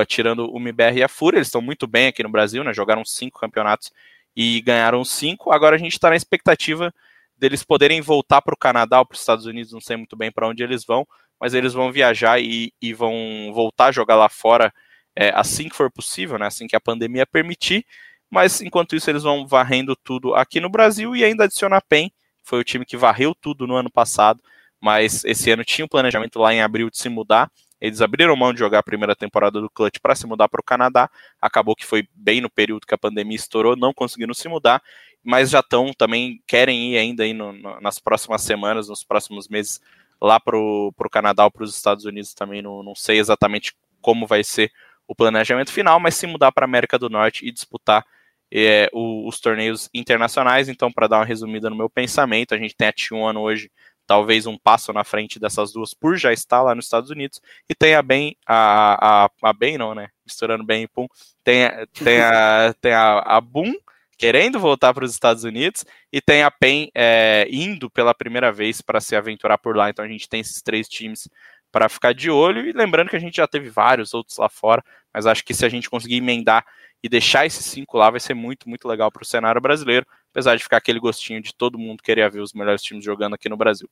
tirando 0.07 0.51
o 0.53 0.59
MBR 0.59 0.99
e 0.99 1.03
a 1.03 1.09
Fúria, 1.09 1.39
eles 1.39 1.49
estão 1.49 1.61
muito 1.61 1.87
bem 1.87 2.09
aqui 2.09 2.22
no 2.22 2.29
Brasil, 2.29 2.64
né? 2.64 2.72
Jogaram 2.72 3.05
cinco 3.05 3.39
campeonatos 3.39 3.93
e 4.37 4.61
ganharam 4.61 5.05
cinco. 5.05 5.53
Agora 5.53 5.76
a 5.76 5.79
gente 5.79 5.93
está 5.93 6.11
na 6.11 6.16
expectativa 6.16 6.93
deles 7.37 7.62
poderem 7.62 8.01
voltar 8.01 8.43
para 8.43 8.55
o 8.55 8.59
Canadá 8.59 8.99
ou 8.99 9.07
para 9.07 9.14
os 9.14 9.20
Estados 9.20 9.47
Unidos, 9.47 9.72
não 9.72 9.81
sei 9.81 9.97
muito 9.97 10.16
bem 10.16 10.31
para 10.31 10.49
onde 10.49 10.62
eles 10.62 10.85
vão, 10.85 11.07
mas 11.41 11.55
eles 11.55 11.72
vão 11.72 11.93
viajar 11.93 12.41
e, 12.41 12.72
e 12.83 12.93
vão 12.93 13.53
voltar 13.55 13.87
a 13.87 13.93
jogar 13.93 14.16
lá 14.16 14.29
fora 14.29 14.72
é, 15.14 15.31
assim 15.35 15.68
que 15.68 15.76
for 15.76 15.91
possível, 15.91 16.39
né? 16.39 16.47
Assim 16.47 16.66
que 16.66 16.76
a 16.76 16.81
pandemia 16.81 17.26
permitir. 17.26 17.85
Mas 18.31 18.61
enquanto 18.61 18.95
isso, 18.95 19.09
eles 19.09 19.22
vão 19.22 19.47
varrendo 19.47 19.97
tudo 19.97 20.35
aqui 20.35 20.61
no 20.61 20.68
Brasil 20.68 21.16
e 21.16 21.24
ainda 21.24 21.45
adiciona 21.45 21.76
a 21.76 21.81
PEN, 21.81 22.11
foi 22.43 22.61
o 22.61 22.64
time 22.64 22.85
que 22.85 22.97
varreu 22.97 23.35
tudo 23.35 23.66
no 23.66 23.74
ano 23.74 23.91
passado, 23.91 24.43
mas 24.81 25.24
esse 25.24 25.51
ano 25.51 25.64
tinha 25.64 25.85
um 25.85 25.89
planejamento 25.89 26.39
lá 26.39 26.53
em 26.53 26.62
abril 26.62 26.91
de 26.91 26.99
se 26.99 27.09
mudar 27.09 27.51
eles 27.81 28.01
abriram 28.01 28.35
mão 28.35 28.53
de 28.53 28.59
jogar 28.59 28.81
a 28.81 28.83
primeira 28.83 29.14
temporada 29.14 29.61
do 29.61 29.70
Clutch 29.70 29.99
para 30.01 30.14
se 30.14 30.26
mudar 30.26 30.49
para 30.49 30.61
o 30.61 30.64
Canadá. 30.64 31.11
Acabou 31.41 31.76
que 31.76 31.87
foi 31.87 32.09
bem 32.14 32.41
no 32.41 32.51
período 32.51 32.87
que 32.87 32.95
a 32.95 32.99
pandemia 32.99 33.37
estourou, 33.37 33.76
não 33.76 33.95
conseguiram 33.95 34.35
se 34.35 34.49
mudar, 34.49 34.83
mas 35.22 35.51
já 35.51 35.61
estão 35.61 35.93
também 35.93 36.43
querem 36.47 36.95
ir 36.95 36.99
ainda 36.99 37.22
aí 37.22 37.33
no, 37.33 37.53
no, 37.53 37.81
nas 37.81 37.99
próximas 37.99 38.43
semanas, 38.43 38.89
nos 38.89 39.05
próximos 39.05 39.49
meses 39.49 39.81
lá 40.20 40.41
para 40.41 40.57
o 40.57 40.93
Canadá 41.11 41.45
ou 41.45 41.51
para 41.51 41.64
os 41.64 41.76
Estados 41.76 42.05
Unidos 42.05 42.35
também. 42.35 42.62
Não, 42.62 42.83
não 42.83 42.95
sei 42.95 43.18
exatamente 43.18 43.74
como 44.01 44.26
vai 44.26 44.43
ser 44.43 44.72
o 45.07 45.14
planejamento 45.14 45.72
final, 45.72 45.99
mas 46.01 46.14
se 46.16 46.26
mudar 46.26 46.53
para 46.53 46.64
a 46.64 46.68
América 46.68 46.99
do 46.99 47.09
Norte 47.09 47.47
e 47.47 47.53
disputar 47.53 48.05
é, 48.53 48.89
o, 48.93 49.29
os 49.29 49.41
torneios 49.41 49.89
internacionais. 49.95 50.68
Então, 50.68 50.91
para 50.93 51.07
dar 51.07 51.18
uma 51.18 51.24
resumida 51.24 51.70
no 51.70 51.76
meu 51.76 51.89
pensamento, 51.89 52.55
a 52.55 52.59
gente 52.59 52.76
tem 52.76 52.89
a 52.89 52.93
T1 52.93 53.41
hoje 53.41 53.70
talvez 54.09 54.47
um 54.47 54.57
passo 54.57 54.91
na 54.91 55.05
frente 55.05 55.39
dessas 55.39 55.71
duas 55.71 55.93
por 55.93 56.17
já 56.17 56.33
estar 56.33 56.63
lá 56.63 56.75
nos 56.75 56.87
Estados 56.87 57.11
Unidos, 57.11 57.43
e 57.69 57.75
tem 57.75 57.95
a 57.95 58.01
bem, 58.01 58.35
a, 58.47 59.27
a, 59.27 59.31
a 59.43 59.53
bem 59.53 59.77
não, 59.77 59.95
né, 59.95 60.09
misturando 60.25 60.65
bem 60.65 60.85
e 60.85 60.89
Pum, 60.89 61.07
tem, 61.45 61.69
tem 61.93 62.21
a, 62.23 62.75
tem 62.81 62.93
a, 62.93 63.19
a 63.19 63.41
Boom 63.41 63.75
querendo 64.17 64.59
voltar 64.59 64.93
para 64.93 65.05
os 65.05 65.13
Estados 65.13 65.45
Unidos, 65.45 65.85
e 66.13 66.21
tem 66.21 66.43
a 66.43 66.51
PEN 66.51 66.91
é, 66.93 67.47
indo 67.51 67.89
pela 67.89 68.13
primeira 68.13 68.51
vez 68.51 68.81
para 68.81 69.01
se 69.01 69.15
aventurar 69.15 69.59
por 69.59 69.77
lá, 69.77 69.91
então 69.91 70.05
a 70.05 70.09
gente 70.09 70.29
tem 70.29 70.41
esses 70.41 70.61
três 70.61 70.89
times 70.89 71.29
para 71.71 71.89
ficar 71.89 72.15
de 72.15 72.31
olho, 72.31 72.67
e 72.67 72.73
lembrando 72.73 73.11
que 73.11 73.17
a 73.17 73.21
gente 73.21 73.37
já 73.37 73.47
teve 73.47 73.69
vários 73.69 74.15
outros 74.15 74.39
lá 74.39 74.49
fora, 74.49 74.83
mas 75.13 75.27
acho 75.27 75.45
que 75.45 75.55
se 75.55 75.65
a 75.65 75.69
gente 75.69 75.89
conseguir 75.89 76.17
emendar 76.17 76.65
e 77.03 77.09
deixar 77.09 77.47
esses 77.47 77.65
cinco 77.67 77.97
lá 77.99 78.11
vai 78.11 78.19
ser 78.19 78.35
muito, 78.35 78.69
muito 78.69 78.89
legal 78.89 79.13
para 79.13 79.23
o 79.23 79.27
cenário 79.27 79.61
brasileiro, 79.61 80.07
apesar 80.33 80.57
de 80.57 80.62
ficar 80.62 80.76
aquele 80.76 81.01
gostinho 81.01 81.43
de 81.43 81.55
todo 81.55 81.79
mundo 81.79 82.03
querer 82.03 82.31
ver 82.31 82.41
os 82.41 82.53
melhores 82.53 82.83
times 82.83 83.05
jogando 83.05 83.35
aqui 83.35 83.49
no 83.49 83.57
Brasil. 83.57 83.89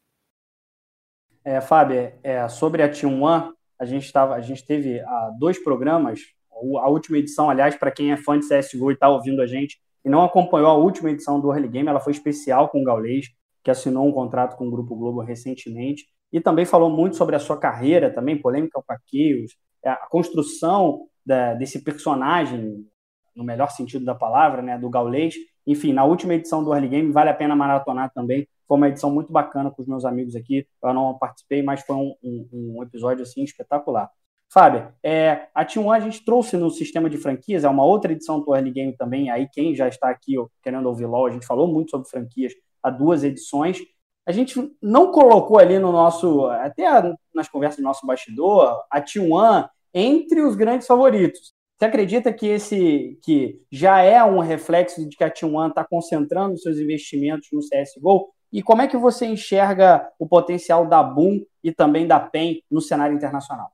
É, 1.44 1.60
Fábio, 1.60 2.12
é, 2.22 2.48
sobre 2.48 2.82
a 2.82 2.88
T1, 2.88 3.52
a 3.78 3.84
gente, 3.84 4.12
tava, 4.12 4.34
a 4.34 4.40
gente 4.40 4.64
teve 4.64 5.00
ah, 5.00 5.30
dois 5.38 5.62
programas, 5.62 6.20
a 6.50 6.88
última 6.88 7.18
edição, 7.18 7.50
aliás, 7.50 7.76
para 7.76 7.90
quem 7.90 8.10
é 8.10 8.16
fã 8.16 8.38
de 8.38 8.48
CSGO 8.48 8.90
e 8.90 8.94
está 8.94 9.08
ouvindo 9.08 9.42
a 9.42 9.46
gente 9.46 9.78
e 10.04 10.08
não 10.08 10.24
acompanhou 10.24 10.70
a 10.70 10.74
última 10.74 11.10
edição 11.10 11.40
do 11.40 11.52
Early 11.52 11.68
Game, 11.68 11.88
ela 11.88 12.00
foi 12.00 12.12
especial 12.12 12.68
com 12.68 12.80
o 12.80 12.84
Gaulês, 12.84 13.26
que 13.62 13.70
assinou 13.70 14.08
um 14.08 14.12
contrato 14.12 14.56
com 14.56 14.66
o 14.66 14.70
Grupo 14.70 14.94
Globo 14.94 15.20
recentemente, 15.20 16.06
e 16.32 16.40
também 16.40 16.64
falou 16.64 16.88
muito 16.88 17.16
sobre 17.16 17.34
a 17.34 17.40
sua 17.40 17.58
carreira, 17.58 18.12
também 18.12 18.40
polêmica 18.40 18.80
com 18.80 18.92
a 18.92 18.96
Chaos, 18.96 19.56
é, 19.84 19.90
a 19.90 20.06
construção 20.08 21.06
da, 21.24 21.54
desse 21.54 21.82
personagem 21.82 22.86
no 23.34 23.44
melhor 23.44 23.70
sentido 23.70 24.04
da 24.04 24.14
palavra, 24.14 24.62
né, 24.62 24.78
do 24.78 24.88
gaulês, 24.88 25.34
Enfim, 25.66 25.92
na 25.92 26.04
última 26.04 26.34
edição 26.34 26.62
do 26.62 26.72
Early 26.72 26.88
Game, 26.88 27.12
vale 27.12 27.30
a 27.30 27.34
pena 27.34 27.56
maratonar 27.56 28.12
também. 28.12 28.46
Foi 28.68 28.76
uma 28.76 28.88
edição 28.88 29.10
muito 29.10 29.32
bacana 29.32 29.70
com 29.70 29.82
os 29.82 29.88
meus 29.88 30.04
amigos 30.04 30.36
aqui. 30.36 30.66
Eu 30.82 30.94
não 30.94 31.18
participei, 31.18 31.62
mas 31.62 31.82
foi 31.82 31.96
um, 31.96 32.14
um, 32.22 32.76
um 32.78 32.82
episódio 32.82 33.22
assim 33.22 33.42
espetacular. 33.42 34.10
Fábio, 34.52 34.92
é, 35.02 35.48
a 35.54 35.64
T1 35.64 35.96
a 35.96 36.00
gente 36.00 36.24
trouxe 36.24 36.56
no 36.56 36.70
sistema 36.70 37.10
de 37.10 37.18
franquias, 37.18 37.64
é 37.64 37.68
uma 37.68 37.84
outra 37.84 38.12
edição 38.12 38.40
do 38.40 38.54
Early 38.54 38.70
Game 38.70 38.96
também. 38.96 39.28
Aí, 39.28 39.48
quem 39.52 39.74
já 39.74 39.88
está 39.88 40.08
aqui 40.08 40.38
ó, 40.38 40.46
querendo 40.62 40.86
ouvir 40.86 41.06
LOL, 41.06 41.26
a 41.26 41.30
gente 41.30 41.46
falou 41.46 41.66
muito 41.66 41.90
sobre 41.90 42.08
franquias 42.08 42.52
há 42.82 42.90
duas 42.90 43.24
edições. 43.24 43.78
A 44.24 44.32
gente 44.32 44.72
não 44.80 45.10
colocou 45.10 45.58
ali 45.58 45.78
no 45.78 45.90
nosso, 45.90 46.46
até 46.46 46.86
nas 47.34 47.48
conversas 47.48 47.78
do 47.78 47.84
nosso 47.84 48.06
bastidor, 48.06 48.84
a 48.90 49.00
T1 49.00 49.68
entre 49.92 50.42
os 50.42 50.54
grandes 50.54 50.86
favoritos. 50.86 51.55
Você 51.78 51.84
acredita 51.84 52.32
que 52.32 52.46
esse 52.46 53.18
que 53.22 53.60
já 53.70 54.00
é 54.00 54.24
um 54.24 54.38
reflexo 54.38 55.06
de 55.06 55.14
que 55.14 55.22
a 55.22 55.30
T1 55.30 55.68
está 55.68 55.84
concentrando 55.84 56.56
seus 56.56 56.78
investimentos 56.78 57.48
no 57.52 57.60
CSGO? 57.60 58.32
E 58.50 58.62
como 58.62 58.80
é 58.80 58.88
que 58.88 58.96
você 58.96 59.26
enxerga 59.26 60.08
o 60.18 60.26
potencial 60.26 60.86
da 60.86 61.02
Boom 61.02 61.44
e 61.62 61.70
também 61.70 62.06
da 62.06 62.18
PEN 62.18 62.62
no 62.70 62.80
cenário 62.80 63.14
internacional? 63.14 63.70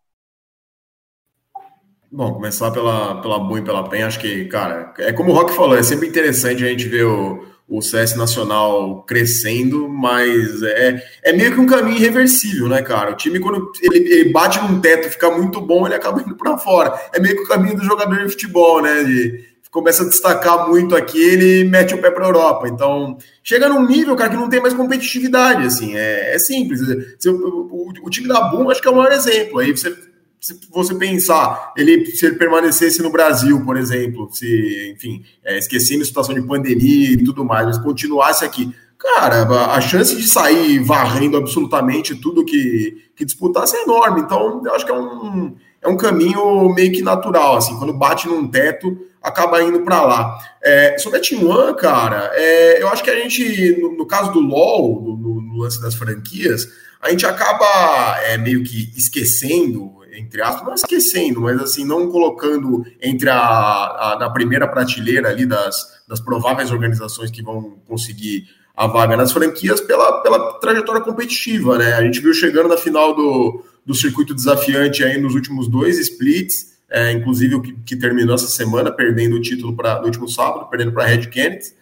Bom, 2.11 2.35
começar 2.35 2.73
pela, 2.73 3.23
pela 3.23 3.39
Boom 3.39 3.59
e 3.59 3.65
pela 3.65 3.89
PEN, 3.89 4.03
acho 4.03 4.19
que, 4.19 4.47
cara, 4.47 4.93
é 4.99 5.13
como 5.13 5.31
o 5.31 5.35
Rock 5.35 5.53
falou, 5.53 5.77
é 5.77 5.83
sempre 5.83 6.09
interessante 6.09 6.65
a 6.65 6.69
gente 6.69 6.89
ver 6.89 7.05
o, 7.05 7.47
o 7.69 7.81
CS 7.81 8.17
Nacional 8.17 9.03
crescendo, 9.05 9.89
mas 9.89 10.63
é, 10.63 11.03
é 11.23 11.33
meio 11.33 11.55
que 11.55 11.61
um 11.61 11.67
caminho 11.67 11.97
irreversível, 11.97 12.69
né, 12.69 12.83
cara? 12.83 13.13
O 13.13 13.17
time, 13.17 13.41
quando 13.41 13.71
ele, 13.81 13.99
ele 13.99 14.33
bate 14.33 14.61
num 14.61 14.81
teto 14.81 15.09
fica 15.09 15.31
muito 15.31 15.61
bom, 15.61 15.87
ele 15.87 15.95
acaba 15.95 16.21
indo 16.21 16.37
para 16.37 16.59
fora. 16.59 16.93
É 17.13 17.21
meio 17.21 17.37
que 17.37 17.43
o 17.43 17.49
caminho 17.49 17.77
do 17.77 17.85
jogador 17.85 18.17
de 18.17 18.31
futebol, 18.31 18.83
né? 18.83 19.03
De, 19.05 19.53
começa 19.71 20.03
a 20.03 20.07
destacar 20.07 20.69
muito 20.69 20.95
aqui, 20.95 21.19
ele 21.19 21.65
mete 21.65 21.95
o 21.95 22.01
pé 22.01 22.11
para 22.11 22.25
a 22.25 22.29
Europa. 22.29 22.69
Então, 22.69 23.17
chega 23.43 23.71
num 23.71 23.87
nível, 23.87 24.15
cara, 24.15 24.29
que 24.29 24.37
não 24.37 24.51
tem 24.51 24.61
mais 24.61 24.75
competitividade, 24.75 25.67
assim, 25.67 25.97
é, 25.97 26.35
é 26.35 26.39
simples. 26.39 26.81
O, 27.27 27.31
o, 27.31 27.93
o, 28.05 28.11
time 28.11 28.29
da 28.29 28.43
Boom, 28.51 28.71
acho 28.71 28.83
que 28.83 28.89
é 28.89 28.91
o 28.91 28.97
maior 28.97 29.13
exemplo. 29.13 29.61
Aí 29.61 29.73
você 29.73 29.97
se 30.43 30.59
você 30.73 30.93
pensar, 30.97 31.73
ele, 31.77 32.05
se 32.07 32.27
ele 32.27 32.35
permanecesse 32.35 33.01
no 33.01 33.13
Brasil, 33.13 33.65
por 33.65 33.77
exemplo, 33.77 34.29
se, 34.33 34.93
enfim, 34.93 35.23
é, 35.45 35.57
esquecendo 35.57 36.03
a 36.03 36.05
situação 36.05 36.35
de 36.35 36.43
pandemia 36.43 37.13
e 37.13 37.23
tudo 37.23 37.45
mais, 37.45 37.65
mas 37.65 37.79
continuasse 37.79 38.45
aqui, 38.45 38.75
cara, 38.99 39.45
a 39.73 39.81
chance 39.81 40.17
de 40.17 40.27
sair 40.27 40.81
varrendo 40.81 41.37
absolutamente 41.37 42.17
tudo 42.17 42.45
que, 42.45 43.05
que 43.15 43.25
disputasse 43.25 43.77
é 43.77 43.85
enorme. 43.85 44.23
Então, 44.23 44.61
eu 44.65 44.75
acho 44.75 44.85
que 44.85 44.91
é 44.91 44.95
um, 44.95 45.55
é 45.81 45.87
um 45.87 45.97
caminho 45.97 46.69
meio 46.75 46.91
que 46.91 47.03
natural, 47.03 47.57
assim, 47.57 47.79
quando 47.79 47.93
bate 47.93 48.27
num 48.27 48.49
teto, 48.49 48.99
acaba 49.23 49.63
indo 49.63 49.83
para 49.83 50.03
lá. 50.03 50.39
É, 50.61 50.99
sobre 50.99 51.21
a 51.21 51.23
Team 51.23 51.49
One, 51.49 51.77
cara, 51.77 52.33
é, 52.35 52.83
eu 52.83 52.89
acho 52.89 53.05
que 53.05 53.11
a 53.11 53.17
gente, 53.17 53.81
no, 53.81 53.97
no 53.97 54.07
caso 54.07 54.33
do 54.33 54.41
LoL, 54.41 55.01
no, 55.03 55.41
no, 55.41 55.59
lance 55.59 55.81
das 55.81 55.95
franquias, 55.95 56.67
a 57.01 57.11
gente 57.11 57.25
acaba 57.25 58.19
é, 58.25 58.37
meio 58.37 58.65
que 58.65 58.93
esquecendo 58.97 60.02
entre 60.13 60.43
aspas, 60.43 60.67
não 60.67 60.75
esquecendo, 60.75 61.41
mas 61.41 61.61
assim, 61.61 61.85
não 61.85 62.11
colocando 62.11 62.85
entre 63.01 63.31
a, 63.31 63.37
a 63.37 64.17
na 64.21 64.31
primeira 64.31 64.69
prateleira 64.69 65.29
ali 65.29 65.47
das, 65.47 66.03
das 66.07 66.21
prováveis 66.21 66.71
organizações 66.71 67.31
que 67.31 67.43
vão 67.43 67.79
conseguir 67.87 68.47
a 68.77 68.87
vaga 68.87 69.17
nas 69.17 69.33
franquias 69.33 69.81
pela, 69.81 70.23
pela 70.23 70.59
trajetória 70.59 71.01
competitiva, 71.01 71.79
né? 71.79 71.95
A 71.95 72.03
gente 72.03 72.21
viu 72.21 72.33
chegando 72.33 72.69
na 72.69 72.77
final 72.77 73.15
do, 73.15 73.65
do 73.85 73.95
circuito 73.95 74.35
desafiante 74.35 75.05
aí 75.05 75.19
nos 75.19 75.35
últimos 75.35 75.69
dois 75.69 75.99
splits, 75.99 76.73
é, 76.91 77.13
inclusive 77.13 77.55
o 77.55 77.63
que, 77.63 77.73
que, 77.85 77.97
terminou 77.97 78.35
essa 78.35 78.49
semana, 78.49 78.91
perdendo 78.91 79.37
o 79.37 79.41
título 79.41 79.75
pra, 79.75 79.99
no 79.99 80.07
último 80.07 80.29
sábado, 80.29 80.69
perdendo 80.69 80.93
para 80.93 81.05
a 81.05 81.07
Red 81.07 81.27
Kennedy. 81.29 81.73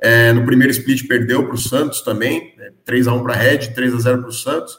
É, 0.00 0.32
no 0.32 0.44
primeiro 0.44 0.72
split 0.72 1.06
perdeu 1.06 1.44
para 1.46 1.54
o 1.54 1.58
Santos 1.58 2.00
também, 2.00 2.54
é, 2.58 2.72
3 2.84 3.06
a 3.06 3.12
1 3.12 3.22
para 3.22 3.34
a 3.34 3.36
Red, 3.36 3.58
3 3.68 3.94
a 3.94 3.98
0 3.98 4.18
para 4.18 4.28
o 4.28 4.32
Santos. 4.32 4.78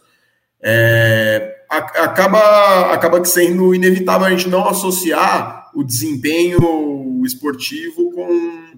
É, 0.62 1.53
acaba, 1.78 2.94
acaba 2.94 3.24
sendo 3.26 3.74
inevitável 3.74 4.28
a 4.28 4.30
gente 4.30 4.50
não 4.50 4.68
associar 4.68 5.70
o 5.74 5.84
desempenho 5.84 7.22
esportivo 7.26 8.12
com, 8.12 8.72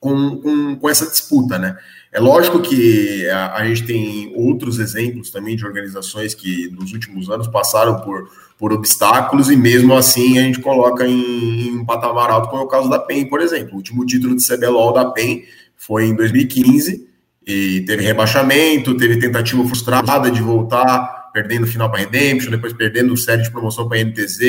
com, 0.00 0.36
com, 0.40 0.76
com 0.76 0.88
essa 0.88 1.06
disputa, 1.06 1.58
né? 1.58 1.76
É 2.10 2.20
lógico 2.20 2.60
que 2.60 3.28
a, 3.28 3.56
a, 3.56 3.66
gente 3.66 3.84
tem 3.84 4.32
outros 4.34 4.78
exemplos 4.78 5.30
também 5.30 5.54
de 5.54 5.66
organizações 5.66 6.34
que 6.34 6.70
nos 6.70 6.92
últimos 6.92 7.28
anos 7.28 7.46
passaram 7.48 8.00
por, 8.00 8.30
por 8.58 8.72
obstáculos 8.72 9.50
e 9.50 9.56
mesmo 9.56 9.94
assim 9.94 10.38
a 10.38 10.42
gente 10.42 10.60
coloca 10.60 11.06
em, 11.06 11.68
em 11.68 11.78
um 11.78 11.84
patamar 11.84 12.30
alto, 12.30 12.48
como 12.48 12.62
é 12.62 12.64
o 12.64 12.68
caso 12.68 12.88
da 12.88 12.98
PEN, 12.98 13.26
por 13.26 13.42
exemplo. 13.42 13.74
O 13.74 13.76
último 13.76 14.06
título 14.06 14.34
de 14.34 14.46
CBLOL 14.46 14.92
da 14.92 15.04
PEN 15.10 15.44
foi 15.76 16.06
em 16.06 16.14
2015 16.14 17.06
e 17.46 17.82
teve 17.82 18.02
rebaixamento, 18.02 18.96
teve 18.96 19.18
tentativa 19.18 19.62
frustrada 19.64 20.30
de 20.30 20.40
voltar 20.40 21.17
perdendo 21.32 21.64
o 21.64 21.66
final 21.66 21.90
para 21.90 22.00
Redemption, 22.00 22.50
depois 22.50 22.72
perdendo 22.72 23.16
série 23.16 23.42
de 23.42 23.50
promoção 23.50 23.88
para 23.88 24.02
NTZ. 24.02 24.40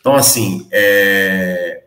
Então, 0.00 0.14
assim, 0.14 0.68
é... 0.70 1.82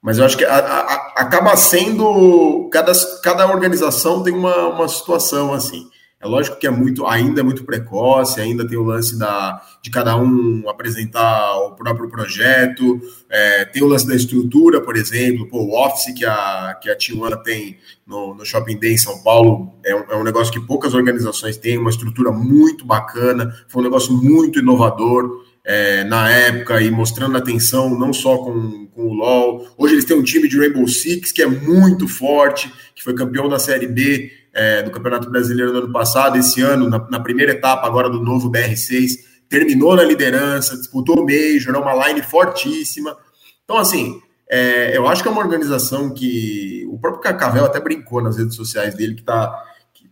mas 0.00 0.18
eu 0.18 0.24
acho 0.24 0.36
que 0.36 0.44
a, 0.44 0.56
a, 0.56 1.12
acaba 1.16 1.56
sendo. 1.56 2.68
Cada, 2.72 2.92
cada 3.22 3.46
organização 3.46 4.22
tem 4.22 4.32
uma, 4.32 4.68
uma 4.68 4.88
situação 4.88 5.52
assim. 5.52 5.88
É 6.24 6.26
lógico 6.26 6.56
que 6.56 6.66
é 6.66 6.70
muito, 6.70 7.06
ainda 7.06 7.42
é 7.42 7.44
muito 7.44 7.64
precoce, 7.64 8.40
ainda 8.40 8.66
tem 8.66 8.78
o 8.78 8.82
lance 8.82 9.18
da, 9.18 9.60
de 9.82 9.90
cada 9.90 10.16
um 10.16 10.66
apresentar 10.70 11.54
o 11.58 11.72
próprio 11.72 12.08
projeto, 12.08 12.98
é, 13.28 13.66
tem 13.66 13.82
o 13.82 13.86
lance 13.86 14.08
da 14.08 14.16
estrutura, 14.16 14.80
por 14.80 14.96
exemplo, 14.96 15.46
pô, 15.46 15.58
o 15.58 15.78
Office 15.78 16.14
que 16.14 16.24
a, 16.24 16.78
que 16.80 16.88
a 16.88 16.96
Tijuana 16.96 17.36
tem 17.36 17.76
no, 18.06 18.34
no 18.34 18.42
Shopping 18.42 18.78
Day 18.78 18.94
em 18.94 18.96
São 18.96 19.22
Paulo 19.22 19.74
é 19.84 19.94
um, 19.94 20.04
é 20.12 20.16
um 20.16 20.24
negócio 20.24 20.50
que 20.50 20.66
poucas 20.66 20.94
organizações 20.94 21.58
têm, 21.58 21.76
uma 21.76 21.90
estrutura 21.90 22.32
muito 22.32 22.86
bacana, 22.86 23.54
foi 23.68 23.82
um 23.82 23.84
negócio 23.84 24.14
muito 24.14 24.60
inovador. 24.60 25.44
É, 25.66 26.04
na 26.04 26.28
época 26.28 26.78
e 26.82 26.90
mostrando 26.90 27.38
atenção 27.38 27.98
não 27.98 28.12
só 28.12 28.36
com, 28.36 28.86
com 28.88 29.06
o 29.06 29.14
LoL. 29.14 29.66
Hoje 29.78 29.94
eles 29.94 30.04
têm 30.04 30.14
um 30.14 30.22
time 30.22 30.46
de 30.46 30.58
Rainbow 30.58 30.86
Six 30.86 31.32
que 31.32 31.40
é 31.40 31.46
muito 31.46 32.06
forte, 32.06 32.70
que 32.94 33.02
foi 33.02 33.14
campeão 33.14 33.48
da 33.48 33.58
Série 33.58 33.86
B 33.86 34.30
é, 34.54 34.82
do 34.82 34.90
Campeonato 34.90 35.28
Brasileiro 35.28 35.72
no 35.72 35.78
ano 35.78 35.92
passado, 35.92 36.38
esse 36.38 36.62
ano, 36.62 36.88
na, 36.88 37.06
na, 37.10 37.20
primeira 37.20 37.52
etapa 37.52 37.86
agora 37.86 38.08
do 38.08 38.22
novo 38.22 38.50
BR6, 38.50 39.16
terminou 39.48 39.96
na 39.96 40.04
liderança, 40.04 40.76
disputou 40.76 41.20
o 41.20 41.26
Major, 41.26 41.74
é 41.74 41.78
uma 41.78 42.06
line 42.06 42.22
fortíssima. 42.22 43.16
Então, 43.64 43.76
assim, 43.76 44.20
é, 44.48 44.96
eu 44.96 45.08
acho 45.08 45.22
que 45.22 45.28
é 45.28 45.32
uma 45.32 45.40
organização 45.40 46.14
que 46.14 46.86
o 46.88 46.98
próprio 46.98 47.22
Cacavel 47.22 47.64
até 47.64 47.80
brincou 47.80 48.22
nas 48.22 48.36
redes 48.36 48.54
sociais 48.54 48.94
dele 48.94 49.14
que 49.14 49.22
tá 49.22 49.64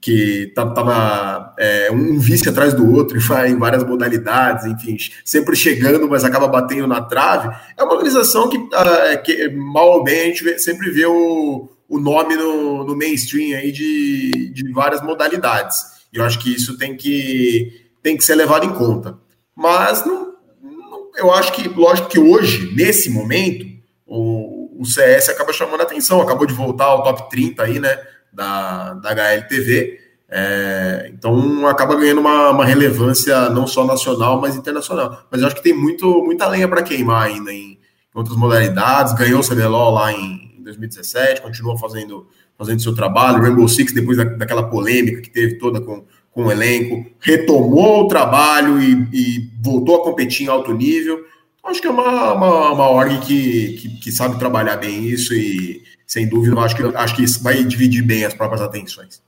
que 0.03 0.53
tá, 0.53 0.69
tava 0.69 1.55
é, 1.57 1.89
um 1.93 2.19
vice 2.19 2.49
atrás 2.49 2.75
do 2.75 2.93
outro 2.93 3.17
e 3.17 3.21
vai 3.21 3.51
em 3.51 3.57
várias 3.57 3.85
modalidades, 3.85 4.67
enfim, 4.67 4.97
sempre 5.25 5.55
chegando, 5.55 6.09
mas 6.09 6.25
acaba 6.25 6.49
batendo 6.49 6.89
na 6.89 7.01
trave. 7.01 7.57
É 7.79 7.85
uma 7.85 7.95
organização 7.95 8.49
que, 8.49 8.59
uh, 8.59 9.23
que 9.25 9.49
mal 9.51 9.93
ou 9.93 10.03
bem, 10.03 10.23
a 10.23 10.25
gente 10.25 10.59
sempre 10.59 10.91
vê 10.91 11.07
o, 11.07 11.69
o 11.93 12.01
nome 12.01 12.35
no, 12.37 12.85
no 12.85 12.97
mainstream 12.97 13.55
aí 13.59 13.71
de, 13.71 14.51
de 14.55 14.73
várias 14.73 15.03
modalidades. 15.03 15.77
E 16.11 16.17
eu 16.17 16.25
acho 16.25 16.39
que 16.39 16.51
isso 16.51 16.79
tem 16.79 16.97
que, 16.97 17.87
tem 18.03 18.17
que 18.17 18.25
ser 18.25 18.35
levado 18.35 18.65
em 18.65 18.73
conta. 18.73 19.19
Mas 19.55 20.03
não, 20.07 20.33
não, 20.63 21.11
eu 21.15 21.31
acho 21.31 21.53
que, 21.53 21.69
lógico 21.69 22.09
que 22.09 22.19
hoje, 22.19 22.75
nesse 22.75 23.11
momento, 23.11 23.67
o, 24.07 24.81
o 24.81 24.87
CS 24.87 25.29
acaba 25.29 25.53
chamando 25.53 25.83
a 25.83 25.83
atenção, 25.83 26.23
acabou 26.23 26.47
de 26.47 26.55
voltar 26.55 26.87
ao 26.87 27.03
top 27.03 27.29
30 27.29 27.63
aí, 27.63 27.79
né, 27.79 27.95
da, 28.33 28.95
da 28.95 29.11
HLTV. 29.11 30.01
É, 30.31 31.11
então 31.13 31.67
acaba 31.67 31.95
ganhando 31.95 32.23
uma, 32.23 32.53
uma, 32.53 32.65
relevância 32.65 33.51
não 33.51 33.67
só 33.67 33.85
nacional, 33.85 34.41
mas 34.41 34.57
internacional. 34.57 35.27
Mas 35.31 35.43
eu 35.43 35.47
acho 35.47 35.57
que 35.57 35.63
tem 35.63 35.75
muito, 35.75 36.25
muita 36.25 36.49
lenha 36.49 36.67
para 36.67 36.83
queimar 36.83 37.27
ainda 37.27 37.53
em, 37.53 37.73
em 37.73 37.79
outras 38.15 38.35
modalidades. 38.35 39.13
Ganhou 39.13 39.41
o 39.41 39.47
CBLOL 39.47 39.93
lá 39.93 40.11
em, 40.11 40.52
em 40.63 40.65
2017, 40.65 41.43
continua 41.43 41.77
fazendo, 41.77 42.27
fazendo 42.57 42.81
seu 42.81 42.95
trabalho. 42.95 43.43
Rainbow 43.43 43.69
Six, 43.69 43.93
depois 43.93 44.17
da, 44.17 44.25
daquela 44.25 44.69
polêmica 44.71 45.21
que 45.21 45.31
teve 45.31 45.59
toda 45.59 45.81
com, 45.81 46.05
com 46.31 46.45
o 46.45 46.51
elenco, 46.51 47.05
retomou 47.21 48.05
o 48.05 48.09
trabalho 48.09 48.81
e, 48.81 49.09
e 49.13 49.51
voltou 49.61 49.97
a 49.97 50.05
competir 50.05 50.47
em 50.47 50.49
alto 50.49 50.73
nível. 50.73 51.25
Então, 51.59 51.71
acho 51.71 51.81
que 51.81 51.87
é 51.87 51.91
uma, 51.91 52.33
uma, 52.33 52.73
uma 52.73 52.91
org 52.91 53.19
que, 53.21 53.75
que, 53.75 54.01
que, 54.01 54.13
sabe 54.13 54.39
trabalhar 54.39 54.77
bem 54.77 55.05
isso 55.05 55.35
e, 55.35 55.83
sem 56.07 56.29
dúvida, 56.29 56.59
acho 56.61 56.77
que, 56.77 56.83
acho 56.83 57.17
que 57.17 57.25
vai 57.43 57.63
dividir 57.65 58.03
bem 58.03 58.25
as 58.25 58.35
próprias 58.35 58.63
atenções. 58.63 59.23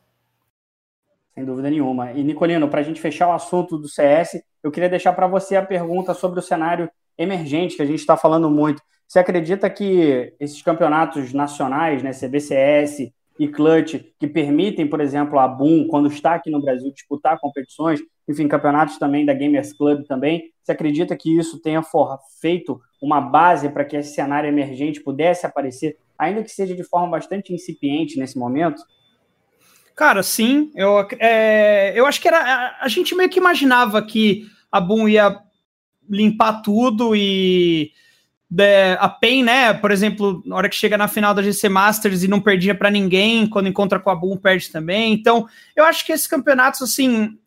Sem 1.35 1.45
dúvida 1.45 1.69
nenhuma. 1.69 2.13
E, 2.13 2.23
Nicolino, 2.23 2.69
para 2.69 2.81
a 2.81 2.85
gente 2.85 3.01
fechar 3.01 3.29
o 3.29 3.33
assunto 3.33 3.77
do 3.77 3.89
CS, 3.89 4.41
eu 4.63 4.71
queria 4.71 4.89
deixar 4.89 5.13
para 5.13 5.27
você 5.27 5.57
a 5.57 5.65
pergunta 5.65 6.15
sobre 6.15 6.39
o 6.39 6.43
cenário 6.43 6.89
emergente, 7.19 7.77
que 7.77 7.83
a 7.83 7.87
gente 7.87 7.99
está 7.99 8.17
falando 8.17 8.49
muito. 8.51 8.81
Você 9.15 9.21
acredita 9.21 9.71
que 9.71 10.35
esses 10.41 10.61
campeonatos 10.61 11.33
nacionais, 11.33 12.03
né, 12.03 12.11
CBCS 12.11 13.13
e 13.39 13.47
Clutch, 13.47 14.03
que 14.19 14.27
permitem, 14.27 14.89
por 14.89 15.01
exemplo, 15.01 15.39
a 15.39 15.47
Boom, 15.47 15.87
quando 15.87 16.09
está 16.09 16.35
aqui 16.35 16.51
no 16.51 16.61
Brasil, 16.61 16.93
disputar 16.93 17.39
competições, 17.39 18.01
enfim, 18.29 18.49
campeonatos 18.49 18.99
também 18.99 19.25
da 19.25 19.33
Gamers 19.33 19.73
Club 19.73 20.05
também, 20.05 20.51
você 20.61 20.73
acredita 20.73 21.17
que 21.17 21.39
isso 21.39 21.61
tenha 21.61 21.81
feito 22.41 22.81
uma 23.01 23.21
base 23.21 23.69
para 23.69 23.85
que 23.85 23.97
esse 23.97 24.13
cenário 24.13 24.49
emergente 24.49 25.01
pudesse 25.01 25.47
aparecer 25.47 25.97
ainda 26.19 26.43
que 26.43 26.51
seja 26.51 26.75
de 26.75 26.83
forma 26.83 27.07
bastante 27.07 27.55
incipiente 27.55 28.19
nesse 28.19 28.37
momento? 28.37 28.83
Cara, 29.95 30.25
sim. 30.25 30.73
Eu, 30.75 31.07
é, 31.21 31.93
eu 31.95 32.05
acho 32.05 32.21
que 32.21 32.27
era. 32.27 32.41
A, 32.41 32.85
a, 32.85 32.89
gente 32.89 33.15
meio 33.15 33.31
que 33.31 33.39
imaginava 33.39 34.05
que 34.05 34.45
a 34.73 34.81
Boom 34.81 35.09
ia 35.09 35.39
limpar 36.11 36.63
tudo 36.63 37.15
e. 37.15 37.93
É, 38.59 38.97
a 39.01 39.09
PEN, 39.09 39.43
né? 39.43 39.75
Por 39.75 39.91
exemplo, 39.91 40.43
na 40.45 40.57
hora 40.57 40.69
que 40.69 40.77
chega 40.77 40.97
na 40.97 41.09
final 41.09 41.35
da 41.35 41.43
GC 41.43 41.69
Masters 41.69 42.23
e 42.23 42.29
não 42.29 42.41
perdia 42.41 42.75
para 42.75 42.91
ninguém, 42.91 43.47
quando 43.47 43.69
encontra 43.69 43.99
com 43.99 44.11
a 44.11 44.15
Boom, 44.15 44.37
perde 44.37 44.71
também. 44.71 45.13
Então, 45.13 45.49
eu 45.75 45.85
acho 45.85 46.05
que 46.05 46.13
esses 46.13 46.27
campeonatos, 46.27 46.83
assim, 46.83 47.39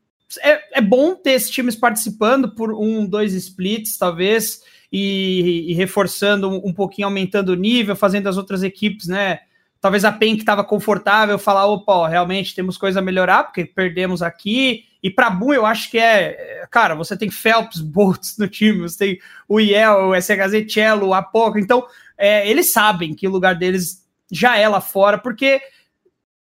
é, 0.42 0.80
é 0.80 0.82
bom 0.82 1.16
ter 1.16 1.32
esses 1.32 1.50
times 1.50 1.76
participando 1.76 2.54
por 2.54 2.74
um, 2.74 3.06
dois 3.06 3.34
splits, 3.34 3.98
talvez, 3.98 4.62
e, 4.92 5.66
e 5.70 5.74
reforçando 5.74 6.50
um, 6.50 6.70
um 6.70 6.74
pouquinho, 6.74 7.08
aumentando 7.08 7.50
o 7.50 7.56
nível, 7.56 7.96
fazendo 7.96 8.28
as 8.28 8.38
outras 8.38 8.64
equipes, 8.64 9.08
né? 9.08 9.40
Talvez 9.80 10.04
a 10.04 10.12
PEN 10.12 10.36
que 10.36 10.42
estava 10.42 10.64
confortável 10.64 11.38
falar, 11.38 11.68
opa, 11.68 11.94
ó, 11.94 12.08
realmente 12.08 12.56
temos 12.56 12.78
coisa 12.78 13.00
a 13.00 13.02
melhorar, 13.02 13.44
porque 13.44 13.64
perdemos 13.64 14.22
aqui. 14.22 14.87
E 15.02 15.10
para 15.10 15.30
Boom, 15.30 15.54
eu 15.54 15.66
acho 15.66 15.90
que 15.92 15.98
é, 15.98 16.66
cara, 16.72 16.96
você 16.96 17.16
tem 17.16 17.30
Phelps, 17.30 17.82
Boltz 17.82 18.38
no 18.38 18.48
time, 18.48 18.82
você 18.82 18.98
tem 18.98 19.20
o 19.48 19.60
IEL, 19.60 20.10
o 20.10 20.16
SHZ 20.16 20.72
Cello, 20.72 21.14
a 21.14 21.22
Poca. 21.22 21.60
Então, 21.60 21.86
é, 22.18 22.50
eles 22.50 22.72
sabem 22.72 23.14
que 23.14 23.28
o 23.28 23.32
lugar 23.32 23.56
deles 23.56 24.06
já 24.32 24.58
é 24.58 24.68
lá 24.68 24.82
fora, 24.82 25.18
porque 25.18 25.62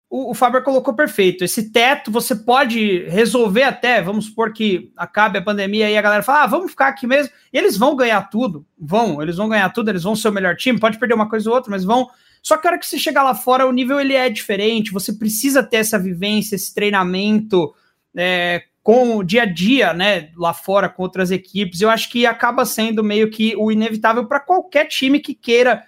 o, 0.10 0.32
o 0.32 0.34
Faber 0.34 0.64
colocou 0.64 0.94
perfeito. 0.94 1.44
Esse 1.44 1.72
teto 1.72 2.10
você 2.10 2.36
pode 2.36 3.04
resolver 3.10 3.64
até, 3.64 4.02
vamos 4.02 4.26
supor 4.26 4.54
que 4.54 4.92
acabe 4.96 5.38
a 5.38 5.42
pandemia 5.42 5.90
e 5.90 5.98
a 5.98 6.02
galera 6.02 6.24
fala, 6.24 6.44
ah, 6.44 6.48
vamos 6.48 6.72
ficar 6.72 6.88
aqui 6.88 7.06
mesmo. 7.06 7.32
E 7.52 7.58
eles 7.58 7.78
vão 7.78 7.96
ganhar 7.96 8.22
tudo, 8.30 8.66
vão, 8.80 9.22
eles 9.22 9.36
vão 9.36 9.50
ganhar 9.50 9.70
tudo, 9.70 9.90
eles 9.90 10.04
vão 10.04 10.16
ser 10.16 10.30
o 10.30 10.34
melhor 10.34 10.56
time, 10.56 10.80
pode 10.80 10.98
perder 10.98 11.16
uma 11.16 11.30
coisa 11.30 11.50
ou 11.50 11.56
outra, 11.56 11.70
mas 11.70 11.84
vão. 11.84 12.08
Só 12.42 12.58
que 12.58 12.68
a 12.68 12.72
hora 12.72 12.80
que 12.80 12.86
você 12.86 12.98
chegar 12.98 13.24
lá 13.24 13.36
fora, 13.36 13.68
o 13.68 13.72
nível 13.72 14.00
ele 14.00 14.14
é 14.14 14.30
diferente, 14.30 14.94
você 14.94 15.12
precisa 15.12 15.64
ter 15.64 15.78
essa 15.78 16.00
vivência, 16.00 16.56
esse 16.56 16.74
treinamento 16.74 17.74
é, 18.16 18.64
com 18.82 19.18
o 19.18 19.24
dia 19.24 19.44
a 19.44 19.46
dia, 19.46 19.94
né, 19.94 20.30
lá 20.38 20.54
fora 20.54 20.88
com 20.88 21.04
outras 21.04 21.32
equipes. 21.32 21.82
Eu 21.82 21.90
acho 21.90 22.10
que 22.10 22.26
acaba 22.26 22.66
sendo 22.66 23.04
meio 23.04 23.30
que 23.30 23.56
o 23.58 23.72
inevitável 23.72 24.26
para 24.26 24.40
qualquer 24.40 24.86
time 24.86 25.20
que 25.20 25.34
queira 25.34 25.84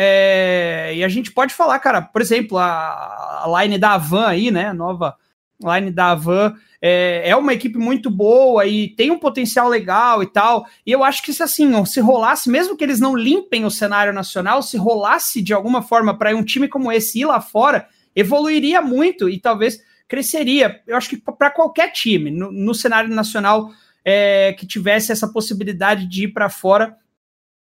é, 0.00 0.92
e 0.94 1.02
a 1.02 1.08
gente 1.08 1.32
pode 1.32 1.52
falar, 1.52 1.76
cara, 1.80 2.00
por 2.00 2.22
exemplo, 2.22 2.56
a, 2.56 3.42
a 3.44 3.62
line 3.62 3.78
da 3.78 3.94
Avan 3.94 4.26
aí, 4.26 4.48
né? 4.48 4.72
Nova 4.72 5.16
line 5.60 5.90
da 5.90 6.12
Avan 6.12 6.54
é, 6.80 7.30
é, 7.30 7.34
uma 7.34 7.52
equipe 7.52 7.76
muito 7.76 8.08
boa 8.08 8.64
e 8.64 8.90
tem 8.90 9.10
um 9.10 9.18
potencial 9.18 9.68
legal 9.68 10.22
e 10.22 10.26
tal. 10.26 10.66
E 10.86 10.92
eu 10.92 11.02
acho 11.02 11.20
que 11.20 11.32
se 11.32 11.42
assim, 11.42 11.84
se 11.84 11.98
rolasse, 11.98 12.48
mesmo 12.48 12.76
que 12.76 12.84
eles 12.84 13.00
não 13.00 13.16
limpem 13.16 13.64
o 13.64 13.70
cenário 13.72 14.12
nacional, 14.12 14.62
se 14.62 14.76
rolasse 14.76 15.42
de 15.42 15.52
alguma 15.52 15.82
forma 15.82 16.16
para 16.16 16.36
um 16.36 16.44
time 16.44 16.68
como 16.68 16.92
esse 16.92 17.18
ir 17.18 17.24
lá 17.24 17.40
fora, 17.40 17.88
evoluiria 18.14 18.80
muito 18.80 19.28
e 19.28 19.40
talvez 19.40 19.80
cresceria. 20.08 20.80
Eu 20.86 20.96
acho 20.96 21.10
que 21.10 21.16
para 21.16 21.50
qualquer 21.50 21.92
time 21.92 22.30
no, 22.30 22.50
no 22.50 22.74
cenário 22.74 23.14
nacional 23.14 23.70
é, 24.04 24.54
que 24.54 24.66
tivesse 24.66 25.12
essa 25.12 25.28
possibilidade 25.28 26.06
de 26.06 26.24
ir 26.24 26.28
para 26.28 26.48
fora, 26.48 26.96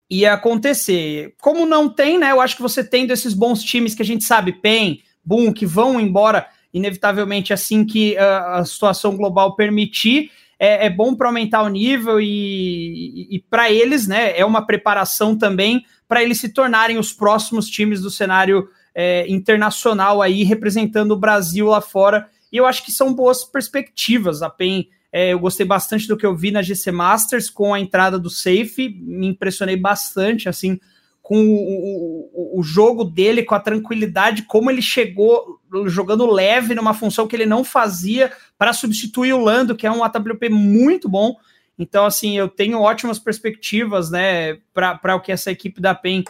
ia 0.09 0.33
acontecer. 0.33 1.35
Como 1.39 1.65
não 1.65 1.87
tem, 1.87 2.17
né? 2.17 2.31
Eu 2.31 2.41
acho 2.41 2.55
que 2.55 2.61
você 2.61 2.83
tendo 2.83 3.11
esses 3.11 3.33
bons 3.33 3.63
times 3.63 3.95
que 3.95 4.01
a 4.01 4.05
gente 4.05 4.23
sabe, 4.23 4.53
PEN, 4.53 5.01
Boom, 5.23 5.53
que 5.53 5.65
vão 5.65 5.99
embora 5.99 6.47
inevitavelmente 6.73 7.53
assim 7.53 7.85
que 7.85 8.17
a, 8.17 8.57
a 8.57 8.65
situação 8.65 9.15
global 9.15 9.55
permitir, 9.55 10.31
é, 10.59 10.87
é 10.87 10.89
bom 10.89 11.15
para 11.15 11.27
aumentar 11.27 11.61
o 11.61 11.69
nível 11.69 12.19
e, 12.19 12.25
e, 12.25 13.35
e 13.35 13.39
para 13.39 13.71
eles, 13.71 14.07
né? 14.07 14.37
É 14.37 14.43
uma 14.43 14.65
preparação 14.65 15.37
também 15.37 15.85
para 16.07 16.23
eles 16.23 16.39
se 16.39 16.49
tornarem 16.49 16.97
os 16.97 17.13
próximos 17.13 17.69
times 17.69 18.01
do 18.01 18.09
cenário 18.09 18.67
é, 18.93 19.25
internacional 19.27 20.21
aí, 20.21 20.43
representando 20.43 21.11
o 21.11 21.19
Brasil 21.19 21.67
lá 21.67 21.81
fora. 21.81 22.27
E 22.51 22.57
eu 22.57 22.65
acho 22.65 22.83
que 22.85 22.91
são 22.91 23.13
boas 23.13 23.43
perspectivas. 23.43 24.41
A 24.41 24.49
PEN 24.49 24.87
é, 25.11 25.31
eu 25.31 25.39
gostei 25.39 25.65
bastante 25.65 26.07
do 26.07 26.17
que 26.17 26.25
eu 26.25 26.35
vi 26.35 26.49
na 26.49 26.63
GC 26.63 26.91
Masters 26.91 27.47
com 27.47 27.71
a 27.71 27.79
entrada 27.79 28.17
do 28.17 28.31
Safe, 28.31 28.89
me 28.99 29.27
impressionei 29.27 29.77
bastante, 29.77 30.49
assim, 30.49 30.79
com 31.21 31.39
o, 31.39 32.29
o, 32.33 32.59
o, 32.59 32.63
jogo 32.63 33.03
dele, 33.03 33.43
com 33.43 33.53
a 33.53 33.59
tranquilidade, 33.59 34.41
como 34.41 34.71
ele 34.71 34.81
chegou 34.81 35.59
jogando 35.85 36.29
leve 36.29 36.73
numa 36.75 36.95
função 36.95 37.27
que 37.27 37.35
ele 37.35 37.45
não 37.45 37.63
fazia 37.63 38.31
para 38.57 38.73
substituir 38.73 39.33
o 39.33 39.41
Lando, 39.41 39.75
que 39.75 39.85
é 39.85 39.91
um 39.91 40.03
AWP 40.03 40.49
muito 40.49 41.07
bom. 41.07 41.35
Então, 41.77 42.05
assim, 42.05 42.35
eu 42.37 42.49
tenho 42.49 42.79
ótimas 42.79 43.19
perspectivas, 43.19 44.09
né, 44.09 44.57
para 44.73 45.15
o 45.15 45.21
que 45.21 45.31
essa 45.31 45.51
equipe 45.51 45.79
da 45.79 45.93
PEN 45.93 46.23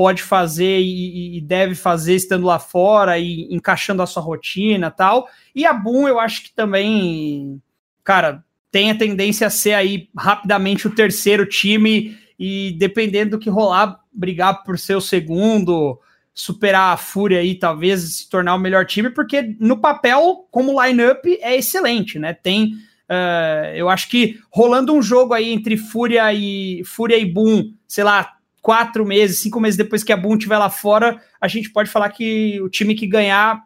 pode 0.00 0.22
fazer 0.22 0.80
e, 0.80 1.36
e, 1.36 1.40
deve 1.42 1.74
fazer 1.74 2.14
estando 2.14 2.46
lá 2.46 2.58
fora 2.58 3.18
e 3.18 3.46
encaixando 3.54 4.00
a 4.00 4.06
sua 4.06 4.22
rotina 4.22 4.90
tal. 4.90 5.28
E 5.54 5.66
a 5.66 5.74
Boom, 5.74 6.08
eu 6.08 6.18
acho 6.18 6.44
que 6.44 6.54
também 6.54 7.60
cara, 8.02 8.42
tem 8.72 8.90
a 8.90 8.96
tendência 8.96 9.46
a 9.46 9.50
ser 9.50 9.74
aí 9.74 10.08
rapidamente 10.16 10.86
o 10.86 10.94
terceiro 10.94 11.44
time 11.44 12.16
e 12.38 12.74
dependendo 12.78 13.32
do 13.32 13.38
que 13.38 13.50
rolar, 13.50 14.00
brigar 14.10 14.64
por 14.64 14.78
ser 14.78 14.94
o 14.94 15.02
segundo, 15.02 16.00
superar 16.32 16.94
a 16.94 16.96
Fúria 16.96 17.40
aí, 17.40 17.54
talvez 17.54 18.00
se 18.00 18.30
tornar 18.30 18.54
o 18.54 18.58
melhor 18.58 18.86
time, 18.86 19.10
porque 19.10 19.54
no 19.60 19.76
papel, 19.76 20.48
como 20.50 20.82
lineup, 20.82 21.26
é 21.42 21.58
excelente, 21.58 22.18
né? 22.18 22.32
Tem, 22.32 22.72
uh, 23.06 23.76
eu 23.76 23.90
acho 23.90 24.08
que 24.08 24.40
rolando 24.50 24.94
um 24.94 25.02
jogo 25.02 25.34
aí 25.34 25.52
entre 25.52 25.76
Fúria 25.76 26.32
e 26.32 26.82
Fúria 26.86 27.18
e 27.18 27.26
Boom, 27.26 27.74
sei 27.86 28.02
lá, 28.02 28.39
quatro 28.60 29.04
meses, 29.04 29.40
cinco 29.40 29.60
meses 29.60 29.76
depois 29.76 30.04
que 30.04 30.12
a 30.12 30.16
Boom 30.16 30.34
estiver 30.34 30.58
lá 30.58 30.70
fora, 30.70 31.20
a 31.40 31.48
gente 31.48 31.70
pode 31.70 31.90
falar 31.90 32.10
que 32.10 32.60
o 32.60 32.68
time 32.68 32.94
que 32.94 33.06
ganhar 33.06 33.62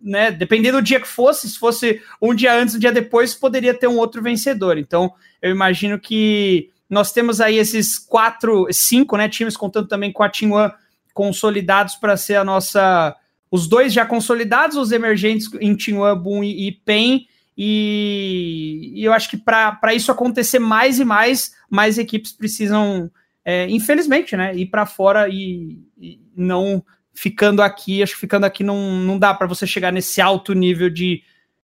né, 0.00 0.30
dependendo 0.30 0.78
do 0.78 0.82
dia 0.82 1.00
que 1.00 1.06
fosse, 1.06 1.48
se 1.48 1.58
fosse 1.58 2.02
um 2.20 2.34
dia 2.34 2.54
antes, 2.54 2.74
um 2.74 2.78
dia 2.78 2.90
depois, 2.90 3.34
poderia 3.34 3.74
ter 3.74 3.86
um 3.86 3.98
outro 3.98 4.22
vencedor. 4.22 4.78
Então, 4.78 5.12
eu 5.40 5.50
imagino 5.50 5.98
que 5.98 6.70
nós 6.88 7.12
temos 7.12 7.40
aí 7.40 7.56
esses 7.56 7.98
quatro, 7.98 8.66
cinco, 8.72 9.16
né, 9.16 9.28
times 9.28 9.56
contando 9.56 9.88
também 9.88 10.12
com 10.12 10.22
a 10.22 10.28
Team 10.28 10.52
One 10.52 10.72
consolidados 11.12 11.94
para 11.94 12.16
ser 12.16 12.36
a 12.36 12.44
nossa, 12.44 13.16
os 13.50 13.66
dois 13.66 13.92
já 13.92 14.04
consolidados, 14.04 14.76
os 14.76 14.92
emergentes 14.92 15.48
em 15.60 15.74
Team 15.74 16.00
One, 16.00 16.20
Boom 16.20 16.44
e, 16.44 16.68
e 16.68 16.72
PEN, 16.72 17.26
e, 17.56 18.92
e, 18.94 19.04
eu 19.04 19.14
acho 19.14 19.30
que 19.30 19.36
para 19.38 19.94
isso 19.94 20.12
acontecer 20.12 20.58
mais 20.58 21.00
e 21.00 21.04
mais, 21.06 21.52
mais 21.70 21.96
equipes 21.96 22.30
precisam, 22.32 23.10
é, 23.48 23.70
infelizmente, 23.70 24.36
né, 24.36 24.52
ir 24.56 24.66
para 24.66 24.84
fora 24.84 25.28
e, 25.28 25.78
e 25.96 26.20
não 26.34 26.84
ficando 27.14 27.62
aqui, 27.62 28.02
acho 28.02 28.14
que 28.14 28.20
ficando 28.20 28.44
aqui 28.44 28.64
não, 28.64 28.76
não 28.96 29.16
dá 29.16 29.32
para 29.32 29.46
você 29.46 29.64
chegar 29.64 29.92
nesse 29.92 30.20
alto 30.20 30.52
nível 30.52 30.90
de, 30.90 31.22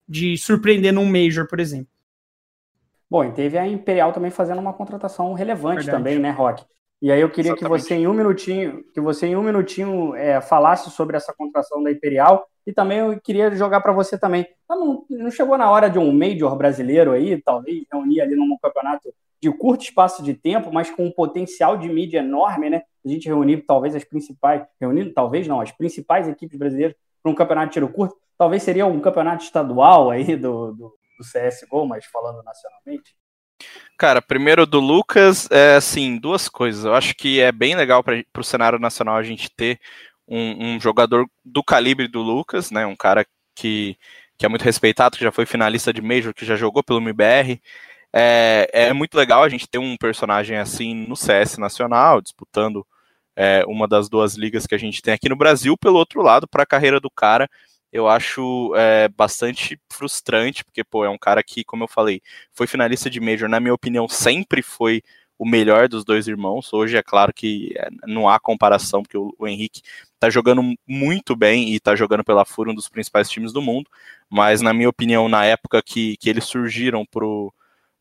de 0.06 0.36
surpreender 0.36 0.92
num 0.92 1.06
Major, 1.06 1.48
por 1.48 1.58
exemplo. 1.58 1.88
Bom, 3.10 3.24
e 3.24 3.32
teve 3.32 3.56
a 3.56 3.66
Imperial 3.66 4.12
também 4.12 4.30
fazendo 4.30 4.60
uma 4.60 4.74
contratação 4.74 5.32
relevante 5.32 5.86
Verdade. 5.86 5.96
também, 5.96 6.18
né, 6.18 6.30
Rock? 6.30 6.62
E 7.00 7.10
aí 7.10 7.22
eu 7.22 7.30
queria 7.30 7.52
Exatamente. 7.52 7.80
que 7.80 7.88
você 7.88 7.94
em 7.94 8.06
um 8.06 8.12
minutinho, 8.12 8.84
que 8.92 9.00
você 9.00 9.28
em 9.28 9.36
um 9.36 9.42
minutinho 9.42 10.14
é, 10.14 10.38
falasse 10.38 10.90
sobre 10.90 11.16
essa 11.16 11.32
contratação 11.32 11.82
da 11.82 11.90
Imperial 11.90 12.46
e 12.66 12.74
também 12.74 12.98
eu 12.98 13.18
queria 13.18 13.50
jogar 13.56 13.80
para 13.80 13.90
você 13.90 14.18
também. 14.18 14.46
Não, 14.68 15.06
não 15.08 15.30
chegou 15.30 15.56
na 15.56 15.70
hora 15.70 15.88
de 15.88 15.98
um 15.98 16.12
Major 16.12 16.54
brasileiro 16.56 17.12
aí, 17.12 17.40
talvez 17.40 17.84
reunir 17.90 18.20
ali 18.20 18.36
num 18.36 18.58
campeonato 18.62 19.10
de 19.40 19.50
curto 19.50 19.84
espaço 19.84 20.22
de 20.22 20.34
tempo, 20.34 20.72
mas 20.72 20.90
com 20.90 21.06
um 21.06 21.10
potencial 21.10 21.76
de 21.76 21.88
mídia 21.88 22.18
enorme, 22.18 22.68
né? 22.68 22.82
A 23.04 23.08
gente 23.08 23.26
reunir 23.26 23.62
talvez 23.62 23.94
as 23.94 24.04
principais, 24.04 24.62
reunindo 24.78 25.12
talvez 25.12 25.48
não, 25.48 25.60
as 25.60 25.72
principais 25.72 26.28
equipes 26.28 26.58
brasileiras 26.58 26.94
para 27.22 27.32
um 27.32 27.34
campeonato 27.34 27.68
de 27.68 27.72
tiro 27.74 27.88
curto, 27.88 28.16
talvez 28.36 28.62
seria 28.62 28.86
um 28.86 29.00
campeonato 29.00 29.44
estadual 29.44 30.10
aí 30.10 30.36
do, 30.36 30.72
do, 30.72 30.94
do 31.18 31.24
CSGO, 31.24 31.86
mas 31.86 32.04
falando 32.06 32.42
nacionalmente. 32.42 33.14
Cara, 33.98 34.22
primeiro 34.22 34.66
do 34.66 34.80
Lucas, 34.80 35.48
é 35.50 35.76
assim, 35.76 36.18
duas 36.18 36.48
coisas. 36.48 36.84
Eu 36.84 36.94
acho 36.94 37.14
que 37.14 37.40
é 37.40 37.52
bem 37.52 37.74
legal 37.74 38.02
para 38.02 38.24
o 38.38 38.44
cenário 38.44 38.78
nacional 38.78 39.16
a 39.16 39.22
gente 39.22 39.50
ter 39.50 39.78
um, 40.26 40.74
um, 40.76 40.80
jogador 40.80 41.26
do 41.44 41.62
calibre 41.62 42.08
do 42.08 42.22
Lucas, 42.22 42.70
né? 42.70 42.86
Um 42.86 42.96
cara 42.96 43.26
que, 43.54 43.96
que 44.38 44.46
é 44.46 44.48
muito 44.48 44.62
respeitado, 44.62 45.18
que 45.18 45.24
já 45.24 45.32
foi 45.32 45.44
finalista 45.44 45.92
de 45.92 46.00
Major, 46.00 46.32
que 46.32 46.46
já 46.46 46.56
jogou 46.56 46.82
pelo 46.82 47.00
MBR. 47.00 47.60
É, 48.12 48.68
é 48.72 48.92
muito 48.92 49.14
legal 49.16 49.42
a 49.42 49.48
gente 49.48 49.68
ter 49.68 49.78
um 49.78 49.96
personagem 49.96 50.56
assim 50.56 50.94
no 51.06 51.16
CS 51.16 51.58
nacional, 51.58 52.20
disputando 52.20 52.86
é, 53.36 53.64
uma 53.66 53.86
das 53.86 54.08
duas 54.08 54.34
ligas 54.34 54.66
que 54.66 54.74
a 54.74 54.78
gente 54.78 55.00
tem 55.02 55.14
aqui 55.14 55.28
no 55.28 55.36
Brasil. 55.36 55.76
Pelo 55.76 55.98
outro 55.98 56.22
lado, 56.22 56.48
para 56.48 56.62
a 56.64 56.66
carreira 56.66 57.00
do 57.00 57.10
cara, 57.10 57.48
eu 57.92 58.08
acho 58.08 58.72
é, 58.76 59.08
bastante 59.08 59.80
frustrante, 59.90 60.64
porque, 60.64 60.84
pô, 60.84 61.04
é 61.04 61.08
um 61.08 61.18
cara 61.18 61.42
que, 61.42 61.64
como 61.64 61.84
eu 61.84 61.88
falei, 61.88 62.22
foi 62.52 62.66
finalista 62.66 63.10
de 63.10 63.20
Major, 63.20 63.48
na 63.48 63.60
minha 63.60 63.74
opinião, 63.74 64.08
sempre 64.08 64.62
foi 64.62 65.02
o 65.38 65.46
melhor 65.46 65.88
dos 65.88 66.04
dois 66.04 66.28
irmãos. 66.28 66.72
Hoje 66.72 66.96
é 66.98 67.02
claro 67.02 67.32
que 67.32 67.72
é, 67.76 67.88
não 68.06 68.28
há 68.28 68.38
comparação, 68.38 69.02
porque 69.02 69.16
o, 69.16 69.34
Henrique 69.46 69.80
tá 70.18 70.28
jogando 70.28 70.62
muito 70.86 71.34
bem 71.34 71.72
e 71.74 71.80
tá 71.80 71.96
jogando 71.96 72.22
pela 72.22 72.44
FURIA, 72.44 72.72
um 72.72 72.74
dos 72.74 72.88
principais 72.90 73.30
times 73.30 73.52
do 73.52 73.62
mundo, 73.62 73.88
mas 74.28 74.60
na 74.60 74.74
minha 74.74 74.88
opinião, 74.88 75.28
na 75.30 75.44
época 75.46 75.82
que, 75.82 76.16
que 76.18 76.28
eles 76.28 76.44
surgiram 76.44 77.06
pro 77.06 77.52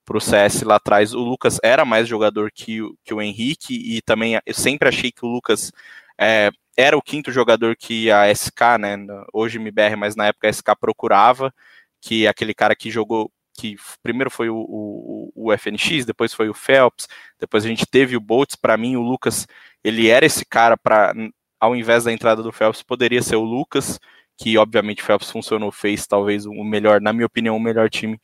para 0.10 0.18
o 0.18 0.22
CS 0.22 0.64
lá 0.64 0.78
atrás, 0.78 1.14
o 1.14 1.20
Lucas 1.20 1.60
era 1.64 1.86
mais 1.86 2.08
jogador 2.08 2.52
que, 2.52 2.80
que 3.06 3.14
o 3.14 3.22
Henrique, 3.22 3.76
e 3.76 4.02
também 4.02 4.40
eu 4.44 4.54
sempre 4.56 4.90
achei 4.90 5.12
que 5.12 5.24
o 5.24 5.30
Lucas 5.30 5.72
é, 6.20 6.50
era 6.76 6.98
o 6.98 7.02
quinto 7.02 7.32
jogador 7.32 7.76
que 7.76 8.10
a 8.10 8.34
SK, 8.34 8.80
né, 8.80 8.98
hoje 9.32 9.60
MBR, 9.60 9.96
mas 9.96 10.16
na 10.16 10.26
época 10.26 10.48
a 10.48 10.50
SK 10.52 10.76
procurava, 10.80 11.54
que 12.02 12.26
é 12.26 12.30
aquele 12.30 12.56
cara 12.56 12.76
que 12.76 12.90
jogou, 12.90 13.32
que 13.54 13.76
primeiro 14.02 14.32
foi 14.32 14.50
o, 14.50 14.58
o, 14.58 15.32
o 15.36 15.54
FNX, 15.56 16.06
depois 16.06 16.34
foi 16.34 16.50
o 16.50 16.56
Phelps, 16.56 17.08
depois 17.40 17.64
a 17.64 17.68
gente 17.68 17.86
teve 17.86 18.18
o 18.18 18.22
Boltz, 18.22 18.56
para 18.56 18.78
mim 18.78 18.96
o 18.96 19.04
Lucas, 19.04 19.46
ele 19.84 20.08
era 20.08 20.26
esse 20.26 20.44
cara 20.44 20.76
para 20.76 21.14
ao 21.60 21.76
invés 21.76 22.06
da 22.06 22.12
entrada 22.12 22.42
do 22.42 22.52
Phelps, 22.52 22.82
poderia 22.82 23.22
ser 23.22 23.36
o 23.36 23.44
Lucas, 23.44 24.00
que 24.38 24.58
obviamente 24.58 25.04
o 25.04 25.06
Phelps 25.06 25.30
funcionou, 25.30 25.72
fez 25.72 26.08
talvez 26.08 26.48
o 26.48 26.64
melhor, 26.64 27.00
na 27.00 27.14
minha 27.14 27.28
opinião, 27.28 27.56
o 27.56 27.60
melhor 27.60 27.90
time 27.90 28.20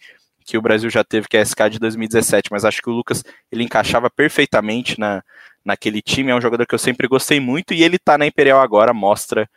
que 0.45 0.57
o 0.57 0.61
Brasil 0.61 0.89
já 0.89 1.03
teve, 1.03 1.27
que 1.27 1.35
é 1.35 1.41
a 1.41 1.45
SK 1.45 1.69
de 1.71 1.79
2017, 1.79 2.49
mas 2.51 2.63
acho 2.63 2.81
que 2.81 2.89
o 2.89 2.93
Lucas 2.93 3.23
ele 3.51 3.63
encaixava 3.63 4.09
perfeitamente 4.09 4.99
na, 4.99 5.23
naquele 5.65 6.01
time, 6.01 6.31
é 6.31 6.35
um 6.35 6.41
jogador 6.41 6.67
que 6.67 6.75
eu 6.75 6.79
sempre 6.79 7.07
gostei 7.07 7.39
muito 7.39 7.73
e 7.73 7.83
ele 7.83 7.97
tá 7.97 8.17
na 8.17 8.27
Imperial 8.27 8.61
agora, 8.61 8.93
mostra 8.93 9.49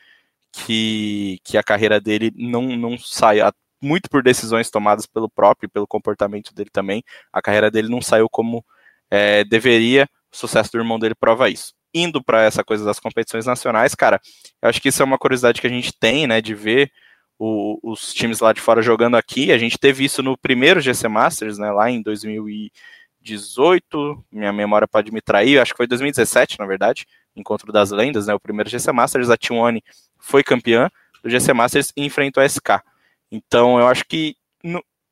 que, 0.50 1.38
que 1.44 1.58
a 1.58 1.62
carreira 1.62 2.00
dele 2.00 2.32
não, 2.34 2.62
não 2.62 2.98
sai, 2.98 3.38
muito 3.80 4.08
por 4.08 4.22
decisões 4.22 4.70
tomadas 4.70 5.06
pelo 5.06 5.28
próprio, 5.28 5.68
pelo 5.68 5.86
comportamento 5.86 6.54
dele 6.54 6.70
também, 6.72 7.04
a 7.30 7.42
carreira 7.42 7.70
dele 7.70 7.88
não 7.88 8.00
saiu 8.00 8.28
como 8.28 8.64
é, 9.10 9.44
deveria, 9.44 10.08
o 10.32 10.36
sucesso 10.36 10.72
do 10.72 10.78
irmão 10.78 10.98
dele 10.98 11.14
prova 11.14 11.50
isso. 11.50 11.74
Indo 11.94 12.22
para 12.22 12.42
essa 12.42 12.64
coisa 12.64 12.84
das 12.84 12.98
competições 12.98 13.46
nacionais, 13.46 13.94
cara, 13.94 14.20
eu 14.60 14.68
acho 14.68 14.80
que 14.80 14.88
isso 14.88 15.02
é 15.02 15.04
uma 15.04 15.18
curiosidade 15.18 15.60
que 15.60 15.66
a 15.66 15.70
gente 15.70 15.92
tem, 15.98 16.26
né, 16.26 16.40
de 16.40 16.54
ver 16.54 16.90
o, 17.38 17.78
os 17.82 18.12
times 18.12 18.40
lá 18.40 18.52
de 18.52 18.60
fora 18.60 18.82
jogando 18.82 19.16
aqui. 19.16 19.52
A 19.52 19.58
gente 19.58 19.78
teve 19.78 20.04
isso 20.04 20.22
no 20.22 20.36
primeiro 20.36 20.80
GC 20.80 21.08
Masters, 21.08 21.58
né, 21.58 21.70
lá 21.70 21.90
em 21.90 22.02
2018. 22.02 24.24
Minha 24.32 24.52
memória 24.52 24.88
pode 24.88 25.12
me 25.12 25.20
trair, 25.20 25.58
acho 25.58 25.72
que 25.72 25.76
foi 25.76 25.86
2017, 25.86 26.58
na 26.58 26.66
verdade, 26.66 27.06
Encontro 27.36 27.72
das 27.72 27.90
Lendas, 27.90 28.26
né, 28.26 28.34
o 28.34 28.40
primeiro 28.40 28.68
GC 28.68 28.90
Masters. 28.92 29.30
A 29.30 29.36
Tione 29.36 29.82
foi 30.18 30.42
campeã 30.42 30.90
do 31.22 31.30
GC 31.30 31.52
Masters 31.52 31.92
e 31.96 32.04
enfrentou 32.04 32.42
a 32.42 32.48
SK. 32.48 32.82
Então 33.30 33.78
eu 33.78 33.86
acho 33.86 34.04
que 34.04 34.36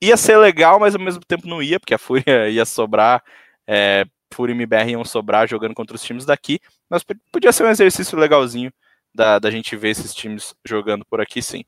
ia 0.00 0.16
ser 0.16 0.36
legal, 0.38 0.80
mas 0.80 0.94
ao 0.94 1.00
mesmo 1.00 1.22
tempo 1.24 1.46
não 1.46 1.62
ia, 1.62 1.78
porque 1.78 1.94
a 1.94 1.98
Fúria 1.98 2.24
ia 2.50 2.64
sobrar. 2.64 3.22
É, 3.66 4.04
Fúria 4.32 4.52
e 4.52 4.56
MBR 4.56 4.90
iam 4.90 5.04
sobrar 5.04 5.48
jogando 5.48 5.74
contra 5.74 5.94
os 5.94 6.02
times 6.02 6.24
daqui, 6.24 6.60
mas 6.90 7.04
podia 7.32 7.52
ser 7.52 7.64
um 7.64 7.70
exercício 7.70 8.18
legalzinho 8.18 8.72
da, 9.14 9.38
da 9.38 9.50
gente 9.50 9.76
ver 9.76 9.90
esses 9.90 10.12
times 10.12 10.54
jogando 10.64 11.04
por 11.04 11.20
aqui, 11.20 11.40
sim. 11.40 11.64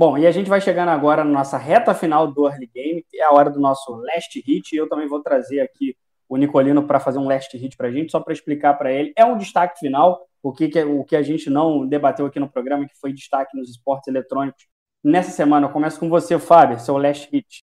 Bom, 0.00 0.16
e 0.16 0.26
a 0.26 0.30
gente 0.30 0.48
vai 0.48 0.62
chegando 0.62 0.88
agora 0.88 1.22
na 1.22 1.30
nossa 1.30 1.58
reta 1.58 1.92
final 1.92 2.26
do 2.26 2.48
Early 2.48 2.70
Game, 2.74 3.04
que 3.06 3.20
é 3.20 3.24
a 3.24 3.32
hora 3.32 3.50
do 3.50 3.60
nosso 3.60 3.92
last 3.96 4.42
hit, 4.46 4.72
e 4.74 4.78
eu 4.78 4.88
também 4.88 5.06
vou 5.06 5.22
trazer 5.22 5.60
aqui 5.60 5.94
o 6.26 6.38
Nicolino 6.38 6.86
para 6.86 6.98
fazer 6.98 7.18
um 7.18 7.28
last 7.28 7.54
hit 7.54 7.76
para 7.76 7.88
a 7.88 7.92
gente, 7.92 8.10
só 8.10 8.18
para 8.18 8.32
explicar 8.32 8.72
para 8.78 8.90
ele. 8.90 9.12
É 9.14 9.26
um 9.26 9.36
destaque 9.36 9.78
final, 9.78 10.26
o 10.42 10.54
que, 10.54 10.68
que, 10.68 10.82
o 10.82 11.04
que 11.04 11.14
a 11.14 11.20
gente 11.20 11.50
não 11.50 11.86
debateu 11.86 12.24
aqui 12.24 12.40
no 12.40 12.48
programa, 12.48 12.86
que 12.86 12.98
foi 12.98 13.12
destaque 13.12 13.54
nos 13.54 13.68
esportes 13.68 14.08
eletrônicos. 14.08 14.64
Nessa 15.04 15.32
semana, 15.32 15.66
eu 15.66 15.70
começo 15.70 16.00
com 16.00 16.08
você, 16.08 16.38
Fábio, 16.38 16.80
seu 16.80 16.96
last 16.96 17.28
hit. 17.30 17.62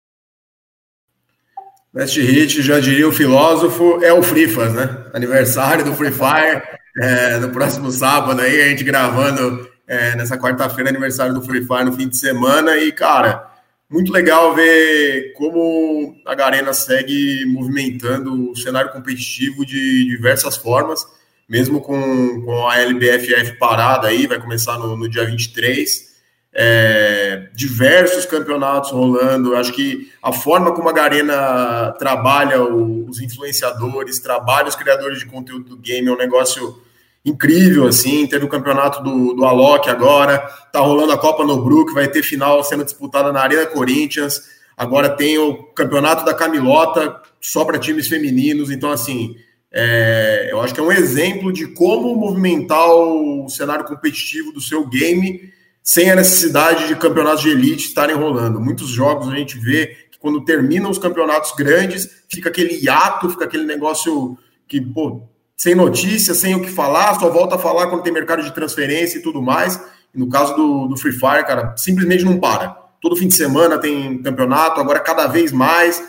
Last 1.94 2.20
hit, 2.20 2.62
já 2.62 2.82
diria 2.82 3.08
o 3.08 3.14
filósofo, 3.14 4.04
é 4.04 4.12
o 4.12 4.22
Frifas, 4.22 4.74
né? 4.74 5.10
Aniversário 5.14 5.86
do 5.86 5.94
Free 5.94 6.12
Fire, 6.12 6.62
é, 7.02 7.38
no 7.38 7.54
próximo 7.54 7.90
sábado 7.90 8.42
aí, 8.42 8.62
a 8.62 8.68
gente 8.68 8.84
gravando 8.84 9.74
é, 9.88 10.16
nessa 10.16 10.38
quarta-feira, 10.38 10.90
aniversário 10.90 11.34
do 11.34 11.42
Free 11.42 11.66
Fire 11.66 11.86
no 11.86 11.94
fim 11.94 12.08
de 12.08 12.18
semana. 12.18 12.78
E, 12.78 12.92
cara, 12.92 13.52
muito 13.90 14.12
legal 14.12 14.56
ver 14.56 15.34
como 15.34 16.16
a 16.26 16.34
Garena 16.34 16.74
segue 16.74 17.46
movimentando 17.46 18.52
o 18.52 18.56
cenário 18.56 18.92
competitivo 18.92 19.66
de 19.66 20.06
diversas 20.06 20.58
formas, 20.58 21.06
mesmo 21.48 21.80
com, 21.80 22.42
com 22.42 22.68
a 22.68 22.80
LBFF 22.80 23.60
parada 23.60 24.08
aí, 24.08 24.26
vai 24.26 24.40
começar 24.40 24.78
no, 24.80 24.98
no 24.98 25.08
dia 25.08 25.26
23. 25.26 26.16
É, 26.58 27.50
diversos 27.54 28.26
campeonatos 28.26 28.90
rolando. 28.90 29.56
Acho 29.56 29.74
que 29.74 30.10
a 30.24 30.32
forma 30.32 30.74
como 30.74 30.90
a 30.90 30.94
Garena 30.94 31.94
trabalha 32.00 32.64
os 32.64 33.22
influenciadores, 33.22 34.20
trabalha 34.20 34.70
os 34.70 34.76
criadores 34.76 35.20
de 35.20 35.26
conteúdo 35.26 35.76
do 35.76 35.78
game 35.78 36.08
é 36.08 36.12
um 36.12 36.18
negócio 36.18 36.82
incrível, 37.26 37.88
assim, 37.88 38.28
teve 38.28 38.46
o 38.46 38.50
campeonato 38.50 39.04
do, 39.04 39.34
do 39.34 39.44
Alok 39.46 39.90
agora, 39.90 40.38
tá 40.72 40.80
rolando 40.80 41.12
a 41.12 41.18
Copa 41.18 41.44
no 41.44 41.64
Brook, 41.64 41.92
vai 41.94 42.08
ter 42.08 42.22
final 42.22 42.64
sendo 42.64 42.86
disputada 42.86 43.34
na 43.34 43.42
Arena 43.42 43.66
Corinthians, 43.66 44.44
agora 44.78 45.10
tem 45.10 45.38
o 45.40 45.64
campeonato 45.74 46.24
da 46.24 46.36
Camilota, 46.36 47.20
só 47.42 47.66
para 47.66 47.80
times 47.80 48.08
femininos, 48.08 48.70
então, 48.70 48.92
assim, 48.92 49.36
é, 49.72 50.50
eu 50.52 50.62
acho 50.62 50.74
que 50.74 50.80
é 50.80 50.84
um 50.84 50.92
exemplo 50.92 51.52
de 51.52 51.68
como 51.68 52.16
movimentar 52.16 52.88
o 52.88 53.50
cenário 53.50 53.86
competitivo 53.86 54.52
do 54.54 54.62
seu 54.62 54.88
game 54.88 55.52
sem 55.84 56.10
a 56.10 56.16
necessidade 56.16 56.88
de 56.88 56.96
campeonatos 56.96 57.42
de 57.42 57.50
elite 57.50 57.88
estarem 57.88 58.16
rolando. 58.16 58.60
Muitos 58.60 58.88
jogos 58.88 59.28
a 59.28 59.36
gente 59.36 59.60
vê 59.60 59.88
que 60.10 60.18
quando 60.18 60.46
terminam 60.46 60.90
os 60.90 60.98
campeonatos 60.98 61.52
grandes, 61.56 62.24
fica 62.30 62.50
aquele 62.50 62.84
hiato, 62.84 63.30
fica 63.30 63.46
aquele 63.46 63.66
negócio 63.66 64.38
que, 64.68 64.80
pô, 64.82 65.28
sem 65.56 65.74
notícia, 65.74 66.34
sem 66.34 66.56
o 66.56 66.62
que 66.62 66.70
falar, 66.70 67.20
só 67.20 67.30
volta 67.30 67.56
a 67.56 67.60
falar 67.60 67.88
quando 67.88 68.04
tem 68.04 68.12
mercado 68.12 68.44
de 68.44 68.54
transferência 68.54 69.18
e 69.18 69.22
tudo 69.22 69.42
mais. 69.42 69.80
E 70.14 70.20
no 70.20 70.30
caso 70.30 70.56
do, 70.56 70.88
do 70.88 70.98
Free 70.98 71.14
Fire, 71.14 71.46
cara, 71.46 71.76
simplesmente 71.78 72.26
não 72.26 72.40
para. 72.40 72.70
Todo 73.02 73.16
fim 73.16 73.28
de 73.28 73.36
semana 73.36 73.80
tem 73.80 74.22
campeonato, 74.22 74.80
agora 74.80 75.00
cada 75.00 75.28
vez 75.28 75.52
mais 75.52 76.02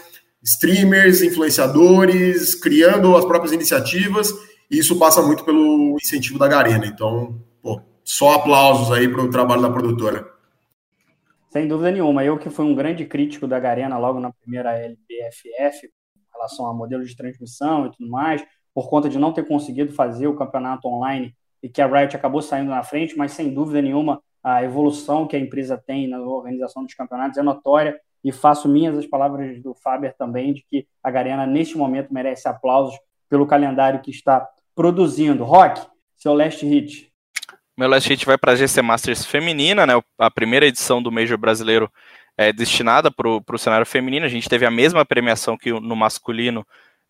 streamers, 0.43 1.23
influenciadores, 1.23 2.55
criando 2.55 3.17
as 3.17 3.25
próprias 3.25 3.53
iniciativas, 3.53 4.33
e 4.71 4.79
isso 4.79 4.99
passa 4.99 5.21
muito 5.21 5.45
pelo 5.45 5.97
incentivo 6.01 6.39
da 6.39 6.47
Garena. 6.47 6.87
Então, 6.87 7.43
pô, 7.61 7.81
só 8.05 8.35
aplausos 8.35 8.93
aí 8.93 9.09
para 9.09 9.23
o 9.23 9.31
trabalho 9.31 9.63
da 9.63 9.71
produtora. 9.71 10.27
Sem 11.51 11.67
dúvida 11.67 11.91
nenhuma. 11.91 12.25
Eu 12.25 12.39
que 12.39 12.51
fui 12.51 12.65
um 12.65 12.75
grande 12.75 13.05
crítico 13.05 13.47
da 13.47 13.59
Garena 13.59 13.99
logo 13.99 14.21
na 14.21 14.33
primeira 14.33 14.79
LBFF, 14.79 15.87
em 15.87 16.33
relação 16.33 16.67
a 16.67 16.75
modelo 16.75 17.05
de 17.05 17.17
transmissão 17.17 17.87
e 17.87 17.91
tudo 17.93 18.09
mais, 18.09 18.45
por 18.77 18.91
conta 18.91 19.09
de 19.09 19.18
não 19.18 19.33
ter 19.33 19.49
conseguido 19.49 19.95
fazer 19.95 20.27
o 20.27 20.37
campeonato 20.37 20.87
online 20.87 21.35
e 21.62 21.68
que 21.68 21.81
a 21.81 21.87
Riot 21.87 22.14
acabou 22.14 22.43
saindo 22.43 22.68
na 22.68 22.83
frente, 22.83 23.16
mas 23.16 23.33
sem 23.33 23.55
dúvida 23.55 23.81
nenhuma 23.81 24.20
a 24.45 24.62
evolução 24.62 25.27
que 25.27 25.35
a 25.35 25.39
empresa 25.39 25.79
tem 25.79 26.07
na 26.07 26.20
organização 26.20 26.85
dos 26.85 26.93
campeonatos 26.93 27.39
é 27.39 27.43
notória 27.43 27.99
e 28.22 28.31
faço 28.31 28.68
minhas 28.68 28.99
as 28.99 29.07
palavras 29.07 29.62
do 29.62 29.74
Faber 29.74 30.14
também 30.18 30.53
de 30.53 30.62
que 30.70 30.87
a 31.03 31.11
Garena 31.11 31.47
neste 31.47 31.79
momento 31.79 32.12
merece 32.12 32.49
aplausos 32.49 32.95
pelo 33.31 33.47
calendário 33.47 34.03
que 34.03 34.11
está 34.11 34.47
produzindo. 34.74 35.43
Rock, 35.43 35.81
seu 36.14 36.35
last 36.35 36.64
hit. 36.66 37.11
Meu 37.79 37.89
last 37.89 38.07
hit 38.07 38.27
vai 38.27 38.37
para 38.37 38.53
a 38.53 38.57
GC 38.57 38.83
Masters 38.83 39.24
feminina, 39.24 39.87
né? 39.87 39.95
A 40.18 40.31
primeira 40.31 40.66
edição 40.66 41.03
do 41.03 41.11
Major 41.11 41.39
brasileiro 41.39 41.91
é 42.37 42.53
destinada 42.53 43.11
para 43.11 43.27
o 43.27 43.59
cenário 43.59 43.87
feminino. 43.87 44.27
A 44.27 44.29
gente 44.29 44.51
teve 44.51 44.66
a 44.66 44.70
mesma 44.70 45.03
premiação 45.03 45.57
que 45.57 45.72
no 45.72 45.97
masculino 45.97 46.62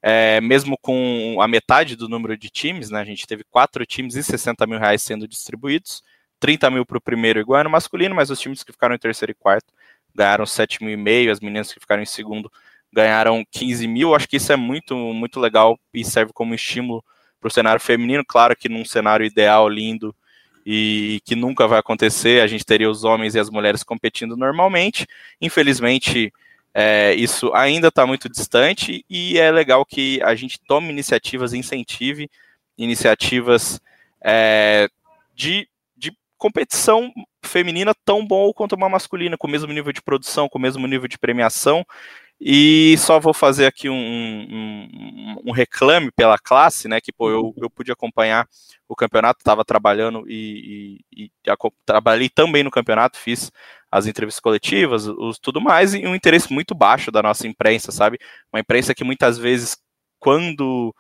é, 0.09 0.41
mesmo 0.41 0.79
com 0.81 1.37
a 1.41 1.49
metade 1.49 1.97
do 1.97 2.09
número 2.09 2.37
de 2.37 2.49
times, 2.49 2.91
né, 2.91 3.01
a 3.01 3.05
gente 3.05 3.27
teve 3.27 3.43
quatro 3.51 3.85
times 3.85 4.15
e 4.15 4.23
60 4.23 4.65
mil 4.65 4.79
reais 4.79 5.03
sendo 5.03 5.27
distribuídos, 5.27 6.01
30 6.39 6.71
mil 6.71 6.87
para 6.87 6.97
o 6.97 7.01
primeiro 7.01 7.41
igual 7.41 7.65
no 7.65 7.71
masculino, 7.71 8.15
mas 8.15 8.31
os 8.31 8.39
times 8.39 8.63
que 8.63 8.71
ficaram 8.71 8.95
em 8.95 8.99
terceiro 8.99 9.33
e 9.33 9.35
quarto 9.35 9.67
ganharam 10.15 10.47
7 10.47 10.85
mil 10.85 10.95
e 10.95 10.97
meio, 10.97 11.33
as 11.33 11.41
meninas 11.41 11.73
que 11.73 11.81
ficaram 11.81 12.05
em 12.05 12.07
segundo 12.07 12.49
ganharam 12.93 13.45
15 13.51 13.89
mil, 13.89 14.15
acho 14.15 14.29
que 14.29 14.37
isso 14.37 14.53
é 14.53 14.57
muito, 14.57 14.95
muito 14.95 15.41
legal 15.41 15.77
e 15.93 16.05
serve 16.05 16.33
como 16.33 16.55
estímulo 16.55 17.05
para 17.41 17.49
o 17.49 17.51
cenário 17.51 17.81
feminino, 17.81 18.25
claro 18.25 18.55
que 18.55 18.69
num 18.69 18.85
cenário 18.85 19.27
ideal, 19.27 19.69
lindo, 19.69 20.15
e 20.65 21.21
que 21.25 21.35
nunca 21.35 21.67
vai 21.67 21.81
acontecer, 21.81 22.43
a 22.43 22.47
gente 22.47 22.65
teria 22.65 22.89
os 22.89 23.03
homens 23.03 23.35
e 23.35 23.41
as 23.41 23.51
mulheres 23.51 23.83
competindo 23.83 24.37
normalmente, 24.37 25.05
infelizmente 25.41 26.33
é, 26.79 27.15
isso 27.15 27.51
ainda 27.55 27.89
está 27.89 28.07
muito 28.07 28.29
distante 28.29 29.03
e 29.09 29.39
é 29.39 29.51
legal 29.51 29.83
que 29.87 30.23
a 30.23 30.35
gente 30.35 30.61
tome 30.61 30.91
iniciativas, 30.91 31.55
incentive 31.55 32.31
iniciativas 32.77 33.81
é, 34.23 34.87
de, 35.35 35.67
de 35.97 36.15
competição 36.37 37.11
feminina 37.43 37.95
tão 38.05 38.27
bom 38.27 38.53
quanto 38.53 38.75
uma 38.75 38.91
masculina, 38.91 39.39
com 39.39 39.47
o 39.47 39.51
mesmo 39.51 39.73
nível 39.73 39.91
de 39.91 40.03
produção, 40.03 40.51
com 40.51 40.59
o 40.59 40.61
mesmo 40.61 40.87
nível 40.87 41.09
de 41.09 41.17
premiação. 41.17 41.83
E 42.39 42.95
só 42.99 43.19
vou 43.19 43.33
fazer 43.33 43.65
aqui 43.65 43.89
um, 43.89 43.95
um, 43.97 45.37
um 45.47 45.53
reclame 45.53 46.11
pela 46.11 46.39
classe, 46.39 46.87
né? 46.87 47.01
Que 47.01 47.11
pô, 47.11 47.31
eu, 47.31 47.55
eu 47.57 47.71
pude 47.71 47.91
acompanhar 47.91 48.47
o 48.87 48.95
campeonato, 48.95 49.41
estava 49.41 49.65
trabalhando 49.65 50.29
e, 50.29 51.01
e, 51.11 51.25
e 51.25 51.31
trabalhei 51.87 52.29
também 52.29 52.63
no 52.63 52.71
campeonato, 52.71 53.17
fiz 53.17 53.51
as 53.91 54.07
entrevistas 54.07 54.41
coletivas, 54.41 55.07
os 55.07 55.39
tudo 55.39 55.61
mais, 55.61 55.95
e 55.95 56.07
um 56.07 56.15
interesse 56.15 56.53
muito 56.53 56.75
baixo 56.75 57.11
da 57.11 57.23
nossa 57.23 57.47
imprensa, 57.47 57.93
sabe? 57.93 58.19
Uma 58.53 58.61
imprensa 58.61 58.95
que 58.95 59.05
muitas 59.05 59.39
vezes, 59.39 59.77
quando 60.19 60.95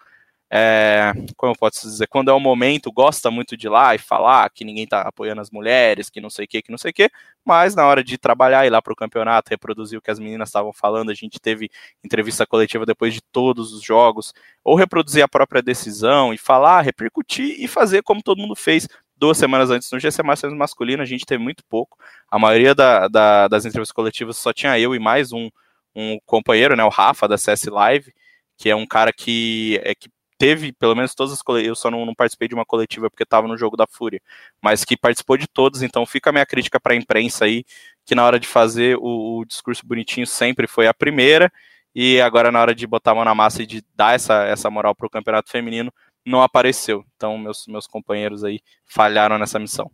é, 0.48 1.12
como 1.36 1.52
eu 1.52 1.56
posso 1.58 1.88
dizer, 1.88 2.06
quando 2.06 2.30
é 2.30 2.32
o 2.32 2.38
momento, 2.38 2.92
gosta 2.92 3.30
muito 3.30 3.56
de 3.56 3.66
ir 3.66 3.70
lá 3.70 3.94
e 3.96 3.98
falar 3.98 4.48
que 4.50 4.64
ninguém 4.64 4.86
tá 4.86 5.02
apoiando 5.02 5.40
as 5.40 5.50
mulheres, 5.50 6.08
que 6.08 6.20
não 6.20 6.30
sei 6.30 6.44
o 6.44 6.48
que, 6.48 6.62
que 6.62 6.70
não 6.70 6.78
sei 6.78 6.92
o 6.92 6.94
que, 6.94 7.10
mas 7.44 7.74
na 7.74 7.84
hora 7.84 8.02
de 8.02 8.16
trabalhar, 8.16 8.64
ir 8.64 8.70
lá 8.70 8.80
pro 8.80 8.94
campeonato, 8.94 9.50
reproduzir 9.50 9.98
o 9.98 10.02
que 10.02 10.10
as 10.10 10.20
meninas 10.20 10.48
estavam 10.48 10.72
falando, 10.72 11.10
a 11.10 11.14
gente 11.14 11.40
teve 11.40 11.68
entrevista 12.04 12.46
coletiva 12.46 12.86
depois 12.86 13.12
de 13.12 13.20
todos 13.32 13.72
os 13.72 13.82
jogos, 13.82 14.32
ou 14.62 14.76
reproduzir 14.76 15.22
a 15.24 15.28
própria 15.28 15.60
decisão 15.60 16.32
e 16.32 16.38
falar, 16.38 16.82
repercutir 16.82 17.56
e 17.58 17.66
fazer 17.66 18.02
como 18.02 18.22
todo 18.22 18.38
mundo 18.40 18.54
fez 18.54 18.88
duas 19.16 19.38
semanas 19.38 19.70
antes 19.70 19.90
no 19.90 19.98
GC 19.98 20.22
Masters 20.22 20.52
masculino, 20.52 21.02
a 21.02 21.06
gente 21.06 21.24
teve 21.24 21.42
muito 21.42 21.64
pouco, 21.68 21.98
a 22.30 22.38
maioria 22.38 22.74
da, 22.74 23.08
da, 23.08 23.48
das 23.48 23.64
entrevistas 23.64 23.94
coletivas 23.94 24.36
só 24.36 24.52
tinha 24.52 24.78
eu 24.78 24.94
e 24.94 24.98
mais 24.98 25.32
um, 25.32 25.48
um 25.94 26.18
companheiro, 26.26 26.76
né, 26.76 26.84
o 26.84 26.88
Rafa, 26.88 27.26
da 27.26 27.38
CS 27.38 27.64
Live, 27.64 28.12
que 28.56 28.68
é 28.68 28.76
um 28.76 28.86
cara 28.86 29.12
que, 29.12 29.80
é, 29.82 29.94
que 29.94 30.08
teve 30.38 30.72
pelo 30.72 30.94
menos 30.94 31.14
todas 31.14 31.32
as 31.32 31.42
coletivas, 31.42 31.68
eu 31.68 31.80
só 31.80 31.90
não, 31.90 32.04
não, 32.04 32.14
participei 32.14 32.48
de 32.48 32.54
uma 32.54 32.64
coletiva 32.64 33.10
porque 33.10 33.22
estava 33.22 33.48
no 33.48 33.56
jogo 33.56 33.76
da 33.76 33.86
Fúria, 33.86 34.20
mas 34.62 34.84
que 34.84 34.96
participou 34.96 35.36
de 35.36 35.46
todos, 35.46 35.82
então 35.82 36.04
fica 36.04 36.30
a 36.30 36.32
minha 36.32 36.46
crítica 36.46 36.78
para 36.78 36.92
a 36.92 36.96
imprensa 36.96 37.44
aí, 37.46 37.64
que 38.04 38.14
na 38.14 38.24
hora 38.24 38.38
de 38.38 38.46
fazer 38.46 38.96
o, 38.98 39.38
o, 39.40 39.44
discurso 39.44 39.86
bonitinho 39.86 40.26
sempre 40.26 40.66
foi 40.66 40.86
a 40.86 40.94
primeira, 40.94 41.50
e 41.94 42.20
agora 42.20 42.52
na 42.52 42.60
hora 42.60 42.74
de 42.74 42.86
botar 42.86 43.12
a 43.12 43.14
mão 43.14 43.24
na 43.24 43.34
massa 43.34 43.62
e 43.62 43.66
de 43.66 43.82
dar 43.94 44.14
essa, 44.14 44.44
essa 44.44 44.70
moral 44.70 44.94
para 44.94 45.06
o 45.06 45.10
campeonato 45.10 45.50
feminino, 45.50 45.92
não 46.26 46.42
apareceu. 46.42 47.04
Então 47.16 47.38
meus, 47.38 47.66
meus 47.68 47.86
companheiros 47.86 48.44
aí 48.44 48.60
falharam 48.84 49.38
nessa 49.38 49.58
missão. 49.58 49.90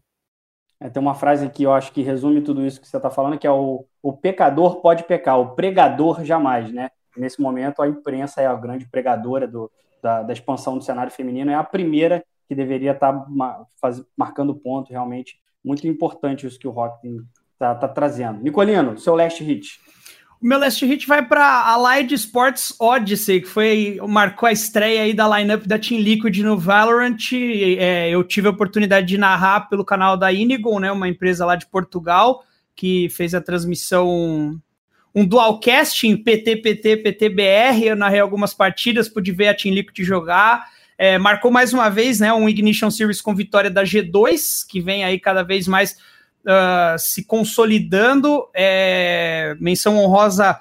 É, 0.81 0.91
tem 0.91 1.01
uma 1.01 1.15
frase 1.15 1.49
que 1.49 1.63
eu 1.63 1.73
acho 1.73 1.93
que 1.93 2.03
resume 2.03 2.41
tudo 2.41 2.67
isso 2.67 2.81
que 2.81 2.89
você 2.89 2.97
está 2.97 3.09
falando, 3.09 3.39
que 3.39 3.47
é 3.47 3.51
o, 3.51 3.85
o 4.03 4.13
pecador 4.13 4.81
pode 4.81 5.05
pecar, 5.05 5.39
o 5.39 5.55
pregador 5.55 6.25
jamais, 6.25 6.73
né? 6.73 6.91
Nesse 7.17 7.41
momento, 7.41 7.81
a 7.83 7.87
imprensa 7.87 8.41
é 8.41 8.47
a 8.47 8.55
grande 8.55 8.89
pregadora 8.89 9.47
do, 9.47 9.71
da, 10.03 10.23
da, 10.23 10.33
expansão 10.33 10.77
do 10.77 10.83
cenário 10.83 11.13
feminino, 11.13 11.53
é 11.53 11.55
a 11.55 11.63
primeira 11.63 12.25
que 12.49 12.55
deveria 12.55 12.93
estar 12.93 13.13
tá 13.13 13.91
marcando 14.17 14.57
ponto, 14.57 14.91
realmente. 14.91 15.41
Muito 15.65 15.87
importante 15.87 16.47
isso 16.47 16.59
que 16.59 16.67
o 16.67 16.73
Rock 16.73 17.07
está 17.53 17.77
tá 17.77 17.87
trazendo. 17.87 18.43
Nicolino, 18.43 18.99
seu 18.99 19.15
last 19.15 19.45
hit. 19.45 19.79
Meu 20.43 20.59
last 20.59 20.85
hit 20.85 21.07
vai 21.07 21.25
para 21.25 21.45
a 21.45 21.71
Allied 21.71 22.13
Sports 22.17 22.75
Odyssey, 22.81 23.43
que 23.43 23.47
foi 23.47 24.01
marcou 24.09 24.49
a 24.49 24.53
estreia 24.53 25.03
aí 25.03 25.15
da 25.15 25.39
lineup 25.39 25.65
da 25.69 25.79
Team 25.79 26.01
Liquid 26.01 26.37
no 26.39 26.59
Valorant. 26.59 27.17
É, 27.33 28.11
eu 28.11 28.25
tive 28.25 28.49
a 28.49 28.51
oportunidade 28.51 29.07
de 29.07 29.17
narrar 29.17 29.69
pelo 29.69 29.85
canal 29.85 30.17
da 30.17 30.33
Inigon, 30.33 30.81
né, 30.81 30.91
uma 30.91 31.09
empresa 31.09 31.47
lá 31.47 31.55
de 31.55 31.67
Portugal, 31.67 32.43
que 32.75 33.09
fez 33.11 33.37
a 33.37 33.41
transmissão 33.41 34.61
um 35.15 35.25
dualcast 35.25 36.09
em 36.09 36.17
PT, 36.17 36.57
PT, 36.57 36.97
PTBR. 36.97 37.85
Eu 37.85 37.95
narrei 37.95 38.19
algumas 38.19 38.53
partidas, 38.53 39.09
pude 39.09 39.31
ver 39.31 39.47
a 39.47 39.55
Team 39.55 39.73
Liquid 39.77 40.05
jogar. 40.05 40.67
É, 40.99 41.19
marcou 41.19 41.53
mais 41.53 41.73
uma 41.73 41.89
vez 41.89 42.19
né, 42.19 42.33
um 42.33 42.49
Ignition 42.49 42.91
Series 42.91 43.21
com 43.21 43.33
vitória 43.33 43.71
da 43.71 43.85
G2, 43.85 44.67
que 44.69 44.81
vem 44.81 45.05
aí 45.05 45.21
cada 45.21 45.45
vez 45.45 45.69
mais 45.69 45.97
uh, 46.47 46.99
se 46.99 47.25
consolidando. 47.25 48.49
É, 48.55 49.57
menção 49.61 49.97
honrosa, 49.97 50.59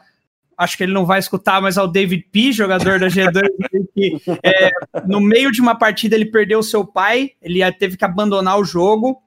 acho 0.58 0.78
que 0.78 0.84
ele 0.84 0.94
não 0.94 1.06
vai 1.06 1.20
escutar, 1.20 1.62
mas 1.62 1.78
ao 1.78 1.88
David 1.88 2.28
P, 2.32 2.52
jogador 2.52 3.00
da 3.00 3.08
G2, 3.08 3.42
que 3.94 4.22
é, 4.44 4.70
no 5.08 5.20
meio 5.20 5.52
de 5.52 5.62
uma 5.62 5.76
partida 5.76 6.16
ele 6.16 6.26
perdeu 6.26 6.62
seu 6.64 6.86
pai, 6.86 7.32
ele 7.42 7.60
teve 7.74 7.98
que 7.98 8.06
abandonar 8.06 8.60
o 8.60 8.66
jogo. 8.66 9.22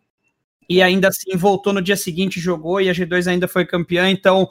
E 0.66 0.81
ainda 0.81 1.09
assim 1.09 1.36
voltou 1.36 1.72
no 1.74 1.82
dia 1.82 1.97
seguinte, 1.97 2.40
jogou 2.40 2.81
e 2.81 2.89
a 2.89 2.93
G2 2.93 3.31
ainda 3.31 3.47
foi 3.47 3.66
campeã. 3.66 4.09
Então, 4.09 4.48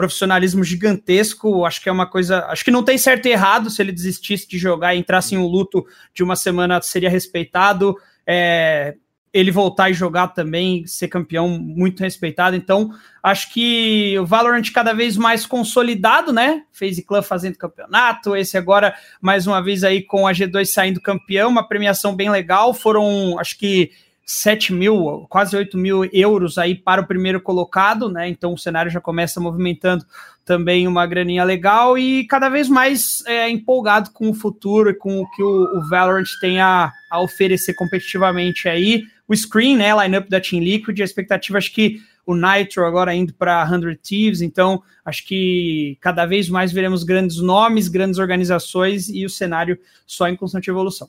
profissionalismo 0.00 0.64
gigantesco. 0.64 1.66
Acho 1.66 1.82
que 1.82 1.88
é 1.90 1.92
uma 1.92 2.06
coisa. 2.06 2.46
Acho 2.46 2.64
que 2.64 2.70
não 2.70 2.82
tem 2.82 2.96
certo 2.96 3.26
e 3.26 3.32
errado 3.32 3.68
se 3.68 3.82
ele 3.82 3.92
desistisse 3.92 4.48
de 4.48 4.56
jogar 4.56 4.94
e 4.94 4.98
entrasse 4.98 5.34
em 5.34 5.38
um 5.38 5.46
luto 5.46 5.84
de 6.14 6.22
uma 6.22 6.34
semana, 6.34 6.80
seria 6.80 7.10
respeitado. 7.10 7.94
É, 8.26 8.96
ele 9.32 9.50
voltar 9.50 9.90
e 9.90 9.94
jogar 9.94 10.28
também, 10.28 10.84
ser 10.86 11.08
campeão, 11.08 11.48
muito 11.48 12.00
respeitado. 12.00 12.56
Então, 12.56 12.90
acho 13.22 13.52
que 13.52 14.18
o 14.18 14.26
Valorant 14.26 14.64
cada 14.72 14.92
vez 14.92 15.16
mais 15.16 15.46
consolidado, 15.46 16.32
né? 16.32 16.62
FaZe 16.72 17.02
Clan 17.02 17.22
fazendo 17.22 17.56
campeonato, 17.56 18.34
esse 18.34 18.58
agora, 18.58 18.94
mais 19.20 19.46
uma 19.46 19.62
vez 19.62 19.84
aí 19.84 20.02
com 20.02 20.26
a 20.26 20.32
G2 20.32 20.64
saindo 20.66 21.00
campeão, 21.00 21.48
uma 21.48 21.66
premiação 21.66 22.14
bem 22.16 22.28
legal. 22.28 22.74
Foram, 22.74 23.38
acho 23.38 23.56
que 23.56 23.92
7 24.26 24.72
mil, 24.72 25.26
quase 25.28 25.56
8 25.56 25.76
mil 25.76 26.08
euros 26.12 26.56
aí 26.56 26.74
para 26.74 27.02
o 27.02 27.06
primeiro 27.06 27.40
colocado, 27.40 28.08
né? 28.08 28.28
Então 28.28 28.54
o 28.54 28.58
cenário 28.58 28.90
já 28.90 29.00
começa 29.00 29.40
movimentando 29.40 30.04
também 30.44 30.86
uma 30.86 31.06
graninha 31.06 31.44
legal 31.44 31.98
e 31.98 32.24
cada 32.26 32.48
vez 32.48 32.68
mais 32.68 33.24
é, 33.26 33.48
empolgado 33.48 34.10
com 34.10 34.30
o 34.30 34.34
futuro 34.34 34.90
e 34.90 34.94
com 34.94 35.20
o 35.20 35.30
que 35.30 35.42
o, 35.42 35.78
o 35.78 35.88
Valorant 35.88 36.26
tem 36.40 36.60
a, 36.60 36.92
a, 37.10 37.20
oferecer 37.20 37.74
competitivamente 37.74 38.68
aí. 38.68 39.04
O 39.30 39.36
screen, 39.36 39.76
né? 39.76 39.94
Lineup 39.94 40.28
da 40.28 40.40
Team 40.40 40.60
Liquid, 40.60 41.00
a 41.00 41.04
expectativa 41.04 41.56
acho 41.56 41.72
que 41.72 42.02
o 42.26 42.34
Nitro 42.34 42.84
agora 42.84 43.14
indo 43.14 43.32
para 43.32 43.64
100 43.64 43.96
Thieves, 44.02 44.42
então 44.42 44.82
acho 45.04 45.24
que 45.24 45.96
cada 46.00 46.26
vez 46.26 46.48
mais 46.48 46.72
veremos 46.72 47.04
grandes 47.04 47.36
nomes, 47.36 47.86
grandes 47.86 48.18
organizações 48.18 49.08
e 49.08 49.24
o 49.24 49.30
cenário 49.30 49.78
só 50.04 50.28
em 50.28 50.34
constante 50.34 50.68
evolução. 50.68 51.08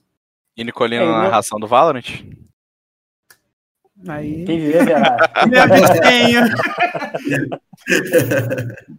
E 0.56 0.64
Nicolino 0.64 1.04
é, 1.04 1.08
na 1.08 1.24
narração 1.24 1.60
do 1.60 1.66
Valorant? 1.66 2.06
Aí... 4.08 4.46
Quem 4.46 4.60
viver 4.60 4.86
verá. 4.86 5.18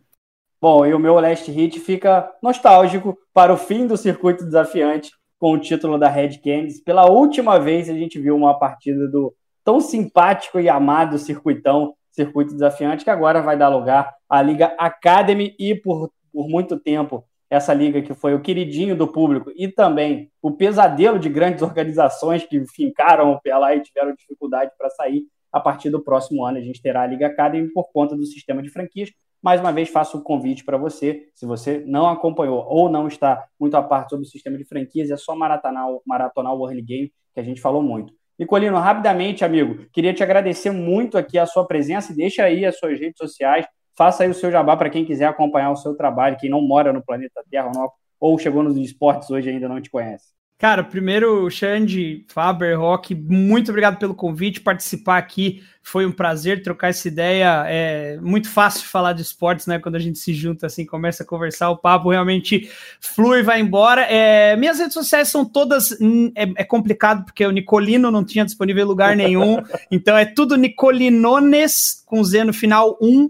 Bom, 0.61 0.85
e 0.85 0.93
o 0.93 0.99
meu 0.99 1.15
last 1.15 1.49
hit 1.49 1.79
fica 1.79 2.29
nostálgico 2.43 3.17
para 3.33 3.53
o 3.53 3.57
fim 3.57 3.87
do 3.87 3.97
circuito 3.97 4.45
desafiante 4.45 5.13
com 5.43 5.55
o 5.55 5.59
título 5.59 5.99
da 5.99 6.09
Red 6.09 6.39
Canids. 6.39 6.81
Pela 6.81 7.11
última 7.11 7.59
vez 7.59 7.91
a 7.91 7.95
gente 7.95 8.17
viu 8.17 8.37
uma 8.37 8.57
partida 8.57 9.09
do 9.09 9.35
tão 9.65 9.81
simpático 9.81 10.61
e 10.61 10.69
amado 10.69 11.19
circuitão, 11.19 11.95
circuito 12.13 12.53
desafiante, 12.53 13.03
que 13.03 13.11
agora 13.11 13.43
vai 13.43 13.59
dar 13.59 13.69
lugar 13.69 14.15
à 14.29 14.41
Liga 14.41 14.73
Academy 14.79 15.53
e 15.59 15.75
por, 15.75 16.13
por 16.33 16.49
muito 16.49 16.79
tempo 16.79 17.25
essa 17.51 17.75
liga 17.75 18.01
que 18.01 18.15
foi 18.15 18.37
o 18.37 18.41
queridinho 18.41 18.95
do 18.95 19.09
público 19.09 19.51
e 19.57 19.67
também 19.67 20.31
o 20.41 20.53
pesadelo 20.53 21.19
de 21.19 21.29
grandes 21.29 21.61
organizações 21.61 22.45
que 22.45 22.65
fincaram 22.69 23.33
o 23.33 23.59
lá 23.59 23.75
e 23.75 23.81
tiveram 23.81 24.15
dificuldade 24.15 24.71
para 24.79 24.91
sair. 24.91 25.25
A 25.53 25.59
partir 25.59 25.91
do 25.91 26.01
próximo 26.01 26.45
ano 26.45 26.59
a 26.59 26.63
gente 26.63 26.81
terá 26.81 27.03
a 27.03 27.07
Liga 27.09 27.27
Academy 27.27 27.69
por 27.73 27.91
conta 27.93 28.15
do 28.15 28.25
sistema 28.25 28.63
de 28.63 28.71
franquias. 28.71 29.11
Mais 29.43 29.61
uma 29.61 29.73
vez 29.73 29.89
faço 29.89 30.17
o 30.17 30.21
um 30.21 30.23
convite 30.23 30.65
para 30.65 30.77
você, 30.77 31.29
se 31.35 31.45
você 31.45 31.83
não 31.87 32.09
acompanhou 32.09 32.65
ou 32.69 32.89
não 32.89 33.09
está 33.09 33.45
muito 33.59 33.77
a 33.77 33.83
parte 33.83 34.11
sobre 34.11 34.25
o 34.25 34.29
sistema 34.29 34.57
de 34.57 34.65
franquias, 34.65 35.11
é 35.11 35.17
só 35.17 35.35
maratonar, 35.35 35.87
maratonar 36.07 36.55
o 36.55 36.59
World 36.59 36.81
Game, 36.83 37.13
que 37.35 37.41
a 37.41 37.43
gente 37.43 37.61
falou 37.61 37.83
muito. 37.83 38.13
Nicolino, 38.39 38.79
rapidamente, 38.79 39.45
amigo, 39.45 39.87
queria 39.93 40.15
te 40.15 40.23
agradecer 40.23 40.71
muito 40.71 41.19
aqui 41.19 41.39
a 41.39 41.47
sua 41.47 41.67
presença 41.67 42.13
e 42.13 42.17
deixa 42.17 42.45
aí 42.45 42.65
as 42.65 42.79
suas 42.79 42.99
redes 42.99 43.19
sociais 43.19 43.67
Faça 43.95 44.23
aí 44.23 44.31
o 44.31 44.35
seu 44.35 44.51
jabá 44.51 44.77
para 44.77 44.91
quem 44.91 45.05
quiser 45.05 45.27
acompanhar 45.27 45.71
o 45.71 45.77
seu 45.77 45.95
trabalho, 45.95 46.39
quem 46.39 46.49
não 46.49 46.63
mora 46.63 46.93
no 46.93 47.05
planeta 47.05 47.45
Terra 47.51 47.67
ou, 47.67 47.73
não, 47.73 47.91
ou 48.19 48.39
chegou 48.39 48.63
nos 48.63 48.77
esportes 48.77 49.31
hoje 49.31 49.51
e 49.51 49.53
ainda 49.53 49.69
não 49.69 49.81
te 49.81 49.91
conhece. 49.91 50.33
Cara, 50.63 50.85
primeiro, 50.85 51.51
Xande, 51.51 52.25
Faber, 52.29 52.79
Rock, 52.79 53.17
muito 53.17 53.73
obrigado 53.73 53.99
pelo 53.99 54.15
convite, 54.15 54.61
participar 54.61 55.19
aqui 55.19 55.61
foi 55.83 56.07
um 56.07 56.13
prazer 56.13 56.63
trocar 56.63 56.91
essa 56.91 57.09
ideia. 57.09 57.65
É 57.67 58.17
muito 58.21 58.49
fácil 58.49 58.87
falar 58.87 59.13
de 59.13 59.23
esportes, 59.23 59.67
né? 59.67 59.81
Quando 59.81 59.97
a 59.97 59.99
gente 59.99 60.21
se 60.21 60.33
junta 60.33 60.67
assim, 60.67 60.87
começa 60.87 61.25
a 61.25 61.27
conversar, 61.27 61.71
o 61.71 61.77
papo 61.77 62.11
realmente 62.11 62.71
flui 63.01 63.41
e 63.41 63.43
vai 63.43 63.61
embora. 63.61 64.03
É, 64.03 64.55
minhas 64.57 64.79
redes 64.79 64.95
sociais 64.95 65.29
são 65.29 65.45
todas. 65.45 66.01
Hum, 66.01 66.31
é, 66.37 66.45
é, 66.57 66.65
complicado 66.65 67.25
porque 67.25 67.45
o 67.45 67.51
Nicolino 67.51 68.13
não 68.13 68.25
tinha 68.25 68.45
disponível 68.45 68.85
em 68.85 68.87
lugar 68.87 69.17
nenhum, 69.17 69.61
então 69.91 70.17
é 70.17 70.25
tudo 70.25 70.57
Nicolinones 70.57 72.05
com 72.07 72.23
Z 72.23 72.45
no 72.45 72.53
final 72.53 72.97
1 73.03 73.29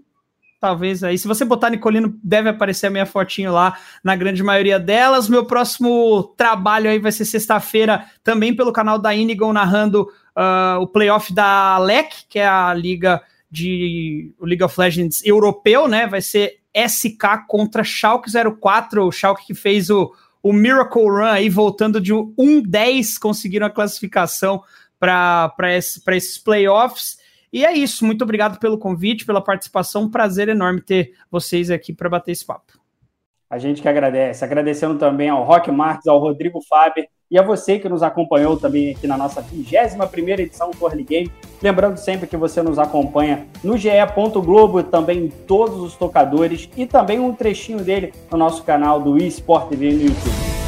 talvez 0.62 1.02
aí. 1.02 1.18
Se 1.18 1.26
você 1.26 1.44
botar 1.44 1.70
Nicolino, 1.70 2.16
deve 2.22 2.48
aparecer 2.48 2.86
a 2.86 2.90
minha 2.90 3.04
fotinho 3.04 3.50
lá 3.50 3.76
na 4.02 4.14
grande 4.14 4.44
maioria 4.44 4.78
delas. 4.78 5.28
Meu 5.28 5.44
próximo 5.44 6.22
trabalho 6.36 6.88
aí 6.88 7.00
vai 7.00 7.10
ser 7.10 7.24
sexta-feira, 7.24 8.06
também 8.22 8.54
pelo 8.54 8.72
canal 8.72 8.96
da 8.96 9.12
Inigon, 9.12 9.52
narrando 9.52 10.02
uh, 10.36 10.80
o 10.80 10.86
playoff 10.86 11.34
da 11.34 11.78
LEC, 11.78 12.26
que 12.28 12.38
é 12.38 12.46
a 12.46 12.72
liga 12.72 13.20
de 13.50 14.32
o 14.38 14.46
League 14.46 14.62
of 14.62 14.78
Legends 14.78 15.20
europeu, 15.26 15.88
né? 15.88 16.06
Vai 16.06 16.22
ser 16.22 16.60
SK 16.72 17.44
contra 17.48 17.82
Schalke 17.82 18.30
04, 18.30 19.04
o 19.04 19.10
Schalke 19.10 19.48
que 19.48 19.54
fez 19.54 19.90
o, 19.90 20.14
o 20.40 20.52
Miracle 20.52 21.02
Run 21.02 21.24
aí, 21.24 21.48
voltando 21.50 22.00
de 22.00 22.12
1-10, 22.12 23.18
conseguiram 23.20 23.66
a 23.66 23.70
classificação 23.70 24.62
para 25.00 25.76
esse, 25.76 26.00
esses 26.06 26.38
playoffs. 26.38 27.18
E 27.52 27.64
é 27.64 27.72
isso. 27.72 28.04
Muito 28.04 28.22
obrigado 28.22 28.58
pelo 28.58 28.78
convite, 28.78 29.26
pela 29.26 29.42
participação. 29.42 30.04
Um 30.04 30.10
prazer 30.10 30.48
enorme 30.48 30.80
ter 30.80 31.12
vocês 31.30 31.70
aqui 31.70 31.92
para 31.92 32.08
bater 32.08 32.32
esse 32.32 32.46
papo. 32.46 32.80
A 33.50 33.58
gente 33.58 33.82
que 33.82 33.88
agradece. 33.88 34.44
Agradecendo 34.44 34.98
também 34.98 35.28
ao 35.28 35.44
Rock 35.44 35.70
Marques, 35.70 36.06
ao 36.06 36.18
Rodrigo 36.18 36.60
Faber 36.62 37.06
e 37.30 37.38
a 37.38 37.42
você 37.42 37.78
que 37.78 37.88
nos 37.88 38.02
acompanhou 38.02 38.56
também 38.58 38.92
aqui 38.92 39.06
na 39.06 39.16
nossa 39.16 39.42
21 39.42 40.28
edição 40.40 40.70
do 40.70 40.76
Corley 40.78 41.04
Game. 41.04 41.32
Lembrando 41.62 41.98
sempre 41.98 42.26
que 42.26 42.36
você 42.36 42.62
nos 42.62 42.78
acompanha 42.78 43.46
no 43.62 43.76
GE. 43.76 43.90
Globo, 44.42 44.82
também 44.82 45.26
em 45.26 45.28
todos 45.28 45.80
os 45.80 45.94
tocadores 45.94 46.68
e 46.76 46.86
também 46.86 47.20
um 47.20 47.34
trechinho 47.34 47.84
dele 47.84 48.12
no 48.30 48.38
nosso 48.38 48.62
canal 48.62 49.00
do 49.00 49.18
eSport 49.18 49.68
TV 49.68 49.92
no 49.92 50.02
YouTube. 50.02 50.61